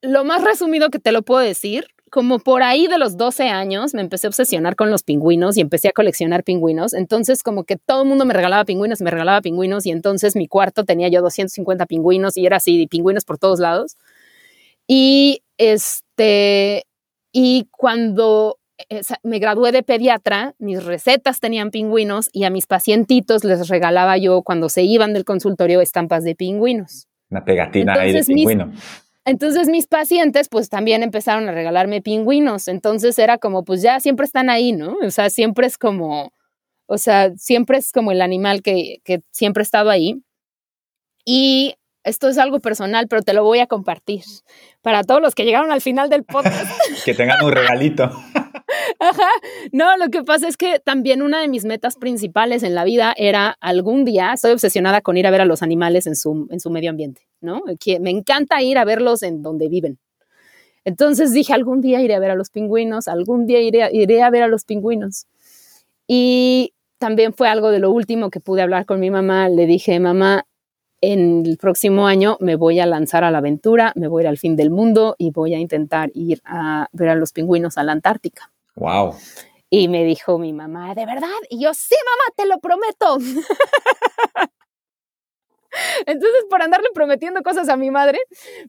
Lo 0.02 0.26
más 0.26 0.44
resumido 0.44 0.90
que 0.90 1.00
te 1.00 1.14
lo 1.14 1.22
puedo 1.22 1.40
decir 1.40 1.88
como 2.10 2.40
por 2.40 2.64
ahí 2.64 2.88
de 2.88 2.98
los 2.98 3.18
12 3.18 3.50
años 3.50 3.94
me 3.94 4.02
empecé 4.02 4.28
a 4.28 4.30
obsesionar 4.30 4.76
con 4.76 4.92
los 4.92 5.04
pingüinos 5.04 5.58
y 5.58 5.62
empecé 5.62 5.90
a 5.90 5.92
coleccionar 5.92 6.44
pingüinos. 6.44 6.94
Entonces 6.94 7.44
como 7.44 7.64
que 7.64 7.78
todo 7.78 8.04
el 8.04 8.10
mundo 8.10 8.26
me 8.26 8.34
regalaba 8.34 8.66
pingüinos, 8.66 9.02
me 9.02 9.12
regalaba 9.12 9.42
pingüinos 9.42 9.86
y 9.86 9.92
entonces 9.92 10.36
mi 10.36 10.48
cuarto 10.48 10.84
tenía 10.84 11.08
yo 11.08 11.22
250 11.22 11.86
pingüinos 11.86 12.38
y 12.38 12.46
era 12.46 12.58
así, 12.58 12.88
pingüinos 12.88 13.26
por 13.26 13.38
todos 13.38 13.60
lados. 13.60 13.98
Y 14.88 15.44
este, 15.58 16.86
y 17.32 17.68
cuando 17.72 18.58
eh, 18.90 19.02
me 19.24 19.40
gradué 19.40 19.72
de 19.72 19.84
pediatra, 19.84 20.56
mis 20.58 20.84
recetas 20.84 21.40
tenían 21.40 21.70
pingüinos 21.70 22.30
y 22.32 22.46
a 22.46 22.50
mis 22.50 22.66
pacientitos 22.66 23.44
les 23.44 23.68
regalaba 23.68 24.18
yo 24.18 24.42
cuando 24.42 24.70
se 24.70 24.84
iban 24.84 25.14
del 25.14 25.26
consultorio 25.26 25.82
estampas 25.82 26.24
de 26.24 26.36
pingüinos. 26.36 27.08
Una 27.30 27.44
pegatina 27.44 27.94
ahí 27.94 28.14
de 28.14 28.24
pingüino. 28.24 28.72
Entonces 29.30 29.70
mis 29.70 29.86
pacientes 29.86 30.50
pues 30.50 30.70
también 30.70 31.04
empezaron 31.04 31.48
a 31.48 31.52
regalarme 31.52 32.02
pingüinos, 32.02 32.68
entonces 32.68 33.20
era 33.20 33.38
como 33.38 33.64
pues 33.64 33.84
ya 33.84 34.00
siempre 34.00 34.26
están 34.26 34.50
ahí, 34.50 34.72
¿no? 34.72 34.98
O 35.04 35.12
sea, 35.12 35.30
siempre 35.30 35.68
es 35.68 35.78
como, 35.78 36.34
o 36.88 36.98
sea, 36.98 37.30
siempre 37.38 37.78
es 37.78 37.92
como 37.92 38.12
el 38.12 38.24
animal 38.24 38.64
que, 38.64 39.02
que 39.04 39.22
siempre 39.30 39.62
ha 39.62 39.70
estado 39.70 39.92
ahí. 39.92 40.16
Y 41.26 41.76
esto 42.04 42.28
es 42.28 42.40
algo 42.40 42.60
personal, 42.60 43.08
pero 43.08 43.22
te 43.22 43.34
lo 43.34 43.44
voy 43.44 43.60
a 43.60 43.68
compartir 43.68 44.24
para 44.82 45.04
todos 45.04 45.22
los 45.22 45.36
que 45.36 45.46
llegaron 45.46 45.72
al 45.72 45.82
final 45.82 46.10
del 46.10 46.24
podcast. 46.24 46.72
que 47.06 47.14
tengan 47.14 47.46
un 47.46 47.52
regalito. 47.52 48.10
Ajá. 49.00 49.30
No, 49.72 49.96
lo 49.98 50.10
que 50.10 50.24
pasa 50.24 50.48
es 50.48 50.58
que 50.58 50.80
también 50.80 51.22
una 51.22 51.42
de 51.42 51.48
mis 51.48 51.64
metas 51.66 51.96
principales 51.96 52.64
en 52.64 52.76
la 52.76 52.84
vida 52.84 53.14
era 53.18 53.56
algún 53.62 54.04
día, 54.04 54.34
estoy 54.34 54.52
obsesionada 54.52 55.02
con 55.02 55.18
ir 55.18 55.26
a 55.26 55.32
ver 55.32 55.42
a 55.42 55.46
los 55.46 55.64
animales 55.64 56.06
en 56.06 56.16
su, 56.16 56.48
en 56.50 56.60
su 56.60 56.70
medio 56.70 56.90
ambiente, 56.90 57.22
¿no? 57.40 57.62
Que 57.80 58.00
me 58.00 58.10
encanta 58.10 58.62
ir 58.62 58.78
a 58.78 58.86
verlos 58.86 59.24
en 59.24 59.42
donde 59.42 59.70
viven. 59.70 60.00
Entonces 60.86 61.32
dije, 61.34 61.54
algún 61.54 61.82
día 61.82 62.02
iré 62.02 62.16
a 62.16 62.20
ver 62.20 62.32
a 62.32 62.36
los 62.36 62.50
pingüinos, 62.50 63.08
algún 63.08 63.46
día 63.46 63.62
iré, 63.62 63.90
iré 63.94 64.22
a 64.22 64.30
ver 64.30 64.44
a 64.44 64.48
los 64.48 64.66
pingüinos. 64.66 65.28
Y 66.08 66.74
también 66.98 67.34
fue 67.34 67.48
algo 67.48 67.72
de 67.72 67.80
lo 67.80 67.92
último 67.92 68.30
que 68.30 68.40
pude 68.40 68.62
hablar 68.62 68.86
con 68.86 69.00
mi 69.00 69.12
mamá. 69.12 69.50
Le 69.50 69.66
dije, 69.66 70.00
mamá, 70.00 70.46
en 71.02 71.46
el 71.46 71.58
próximo 71.58 72.08
año 72.08 72.38
me 72.40 72.56
voy 72.56 72.80
a 72.80 72.86
lanzar 72.86 73.24
a 73.24 73.32
la 73.32 73.38
aventura, 73.38 73.94
me 73.96 74.08
voy 74.08 74.26
a 74.26 74.30
al 74.30 74.38
fin 74.38 74.56
del 74.56 74.70
mundo 74.70 75.16
y 75.18 75.32
voy 75.32 75.54
a 75.54 75.60
intentar 75.60 76.12
ir 76.14 76.42
a 76.44 76.88
ver 76.92 77.10
a 77.10 77.16
los 77.16 77.32
pingüinos 77.32 77.78
a 77.78 77.84
la 77.84 77.94
Antártica. 77.94 78.52
Wow. 78.80 79.16
Y 79.70 79.88
me 79.90 80.04
dijo 80.06 80.40
mi 80.40 80.54
mamá, 80.54 80.96
¿de 80.96 81.06
verdad? 81.06 81.28
Y 81.50 81.62
yo, 81.62 81.74
sí, 81.74 81.96
mamá, 82.06 82.34
te 82.36 82.46
lo 82.48 82.60
prometo. 82.60 83.18
entonces, 86.08 86.46
por 86.50 86.62
andarle 86.62 86.88
prometiendo 86.94 87.44
cosas 87.44 87.68
a 87.70 87.76
mi 87.76 87.92
madre, 87.92 88.20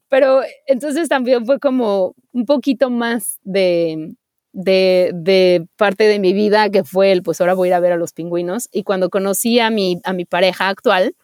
pero 0.08 0.42
entonces 0.66 1.08
también 1.08 1.46
fue 1.46 1.58
como 1.60 2.14
un 2.32 2.44
poquito 2.44 2.90
más 2.90 3.38
de, 3.44 4.14
de, 4.52 5.64
parte 5.76 6.04
de 6.04 6.18
mi 6.18 6.32
vida 6.32 6.68
que 6.70 6.82
fue 6.84 7.12
el, 7.12 7.22
pues 7.22 7.40
ahora 7.40 7.54
voy 7.54 7.68
a 7.68 7.70
ir 7.70 7.74
a 7.74 7.80
ver 7.80 7.92
a 7.92 7.96
los 7.96 8.12
pingüinos. 8.12 8.68
Y 8.72 8.82
cuando 8.82 9.10
conocí 9.10 9.60
a 9.60 9.70
mi, 9.70 10.00
a 10.04 10.12
mi 10.12 10.24
pareja 10.24 10.68
actual, 10.68 11.14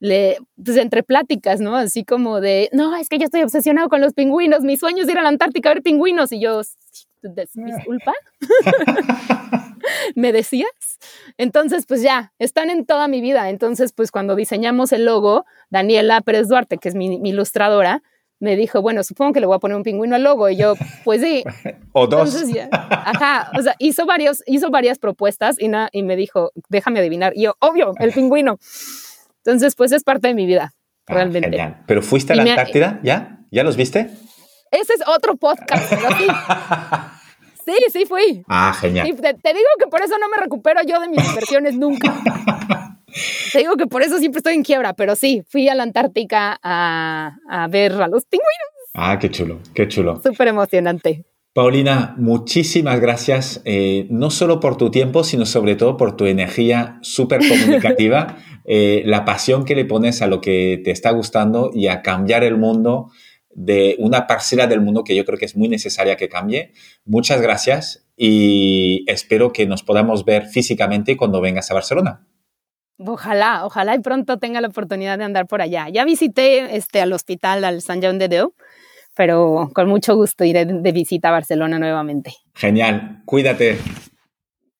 le, 0.00 0.38
pues 0.62 0.78
entre 0.78 1.02
pláticas, 1.02 1.60
¿no? 1.60 1.76
Así 1.76 2.04
como 2.04 2.40
de, 2.40 2.70
no, 2.72 2.96
es 2.96 3.08
que 3.08 3.18
yo 3.18 3.24
estoy 3.24 3.42
obsesionado 3.42 3.88
con 3.88 4.00
los 4.00 4.14
pingüinos, 4.14 4.62
mi 4.62 4.76
sueño 4.76 5.04
es 5.04 5.08
ir 5.08 5.18
a 5.18 5.22
la 5.22 5.28
Antártica 5.28 5.70
a 5.70 5.74
ver 5.74 5.82
pingüinos. 5.82 6.32
Y 6.32 6.40
yo, 6.40 6.62
disculpa, 7.34 8.12
¿me 10.14 10.32
decías? 10.32 10.98
Entonces, 11.38 11.86
pues 11.86 12.02
ya, 12.02 12.32
están 12.38 12.70
en 12.70 12.86
toda 12.86 13.08
mi 13.08 13.20
vida. 13.20 13.50
Entonces, 13.50 13.92
pues 13.92 14.10
cuando 14.10 14.34
diseñamos 14.34 14.92
el 14.92 15.04
logo, 15.04 15.44
Daniela 15.70 16.20
Pérez 16.20 16.48
Duarte, 16.48 16.78
que 16.78 16.88
es 16.88 16.94
mi, 16.94 17.20
ilustradora, 17.28 18.02
me 18.38 18.54
dijo, 18.54 18.82
bueno, 18.82 19.02
supongo 19.02 19.32
que 19.32 19.40
le 19.40 19.46
voy 19.46 19.56
a 19.56 19.60
poner 19.60 19.76
un 19.76 19.82
pingüino 19.82 20.14
al 20.14 20.22
logo. 20.22 20.48
Y 20.48 20.56
yo, 20.56 20.74
pues 21.04 21.22
sí. 21.22 21.44
o 21.92 22.06
dos. 22.06 22.36
ajá, 22.90 23.50
o 23.58 23.62
sea, 23.62 23.74
hizo, 23.78 24.06
varios, 24.06 24.42
hizo 24.46 24.70
varias 24.70 24.98
propuestas 24.98 25.56
y, 25.58 25.70
y 25.92 26.02
me 26.02 26.16
dijo, 26.16 26.52
déjame 26.68 27.00
adivinar. 27.00 27.32
Y 27.34 27.42
yo, 27.42 27.54
obvio, 27.60 27.94
el 27.98 28.12
pingüino. 28.12 28.58
Entonces, 29.44 29.74
pues 29.74 29.92
es 29.92 30.02
parte 30.02 30.28
de 30.28 30.34
mi 30.34 30.44
vida, 30.44 30.72
ah, 31.06 31.14
realmente. 31.14 31.48
Genial. 31.48 31.82
¿Pero 31.86 32.02
fuiste 32.02 32.32
a 32.32 32.36
la 32.36 32.42
Antártida? 32.42 33.00
¿Ya? 33.02 33.40
¿Ya 33.50 33.62
los 33.62 33.76
viste? 33.76 34.10
Ese 34.70 34.94
es 34.94 35.00
otro 35.06 35.36
podcast, 35.36 35.88
sí. 36.18 36.26
Sí, 37.66 37.74
sí 37.92 38.06
fui. 38.06 38.44
Ah, 38.46 38.72
genial. 38.80 39.08
te, 39.16 39.52
digo 39.52 39.68
que 39.78 39.88
por 39.88 40.00
eso 40.00 40.16
no 40.18 40.28
me 40.28 40.36
recupero 40.36 40.80
yo 40.86 41.00
de 41.00 41.08
mis 41.08 41.26
inversiones 41.28 41.76
nunca. 41.76 42.14
te 43.52 43.58
digo 43.58 43.76
que 43.76 43.86
por 43.86 44.02
eso 44.02 44.18
siempre 44.18 44.38
estoy 44.38 44.54
en 44.54 44.62
quiebra, 44.62 44.94
pero 44.94 45.16
sí, 45.16 45.42
fui 45.48 45.68
a 45.68 45.74
la 45.74 45.82
Antártica 45.82 46.58
a, 46.62 47.36
a 47.50 47.66
ver 47.66 47.92
a 47.94 48.06
los 48.06 48.24
pingüinos. 48.24 48.76
Ah, 48.94 49.18
qué 49.18 49.30
chulo, 49.30 49.58
qué 49.74 49.88
chulo. 49.88 50.22
Súper 50.22 50.48
emocionante. 50.48 51.24
Paulina, 51.56 52.14
muchísimas 52.18 53.00
gracias, 53.00 53.62
eh, 53.64 54.06
no 54.10 54.30
solo 54.30 54.60
por 54.60 54.76
tu 54.76 54.90
tiempo, 54.90 55.24
sino 55.24 55.46
sobre 55.46 55.74
todo 55.74 55.96
por 55.96 56.14
tu 56.14 56.26
energía 56.26 56.98
súper 57.00 57.40
comunicativa, 57.48 58.36
eh, 58.66 59.02
la 59.06 59.24
pasión 59.24 59.64
que 59.64 59.74
le 59.74 59.86
pones 59.86 60.20
a 60.20 60.26
lo 60.26 60.42
que 60.42 60.82
te 60.84 60.90
está 60.90 61.12
gustando 61.12 61.70
y 61.72 61.86
a 61.86 62.02
cambiar 62.02 62.44
el 62.44 62.58
mundo 62.58 63.10
de 63.56 63.96
una 63.98 64.26
parcela 64.26 64.66
del 64.66 64.82
mundo 64.82 65.02
que 65.02 65.16
yo 65.16 65.24
creo 65.24 65.38
que 65.38 65.46
es 65.46 65.56
muy 65.56 65.68
necesaria 65.68 66.16
que 66.16 66.28
cambie. 66.28 66.72
Muchas 67.04 67.40
gracias 67.40 68.06
y 68.16 69.04
espero 69.08 69.52
que 69.52 69.66
nos 69.66 69.82
podamos 69.82 70.24
ver 70.24 70.46
físicamente 70.46 71.16
cuando 71.16 71.40
vengas 71.40 71.70
a 71.70 71.74
Barcelona. 71.74 72.26
Ojalá, 72.98 73.64
ojalá 73.64 73.94
y 73.94 74.00
pronto 74.00 74.38
tenga 74.38 74.60
la 74.60 74.68
oportunidad 74.68 75.18
de 75.18 75.24
andar 75.24 75.46
por 75.46 75.62
allá. 75.62 75.88
Ya 75.88 76.04
visité 76.04 76.76
este, 76.76 77.00
al 77.00 77.12
hospital, 77.12 77.64
al 77.64 77.82
San 77.82 78.02
John 78.02 78.18
de 78.18 78.28
Deu 78.28 78.54
pero 79.16 79.70
con 79.74 79.88
mucho 79.88 80.14
gusto 80.14 80.44
iré 80.44 80.66
de 80.66 80.92
visita 80.92 81.28
a 81.28 81.32
Barcelona 81.32 81.78
nuevamente. 81.78 82.34
Genial, 82.54 83.22
cuídate. 83.24 83.78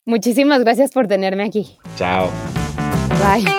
Muchísimas 0.05 0.61
gracias 0.61 0.93
por 0.93 1.09
tenerme 1.09 1.43
aquí. 1.43 1.79
Chao. 1.97 2.31
Bye. 3.19 3.51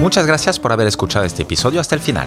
Muchas 0.00 0.26
gracias 0.26 0.58
por 0.58 0.72
haber 0.72 0.86
escuchado 0.86 1.26
este 1.26 1.42
episodio 1.42 1.78
hasta 1.78 1.94
el 1.94 2.00
final. 2.00 2.26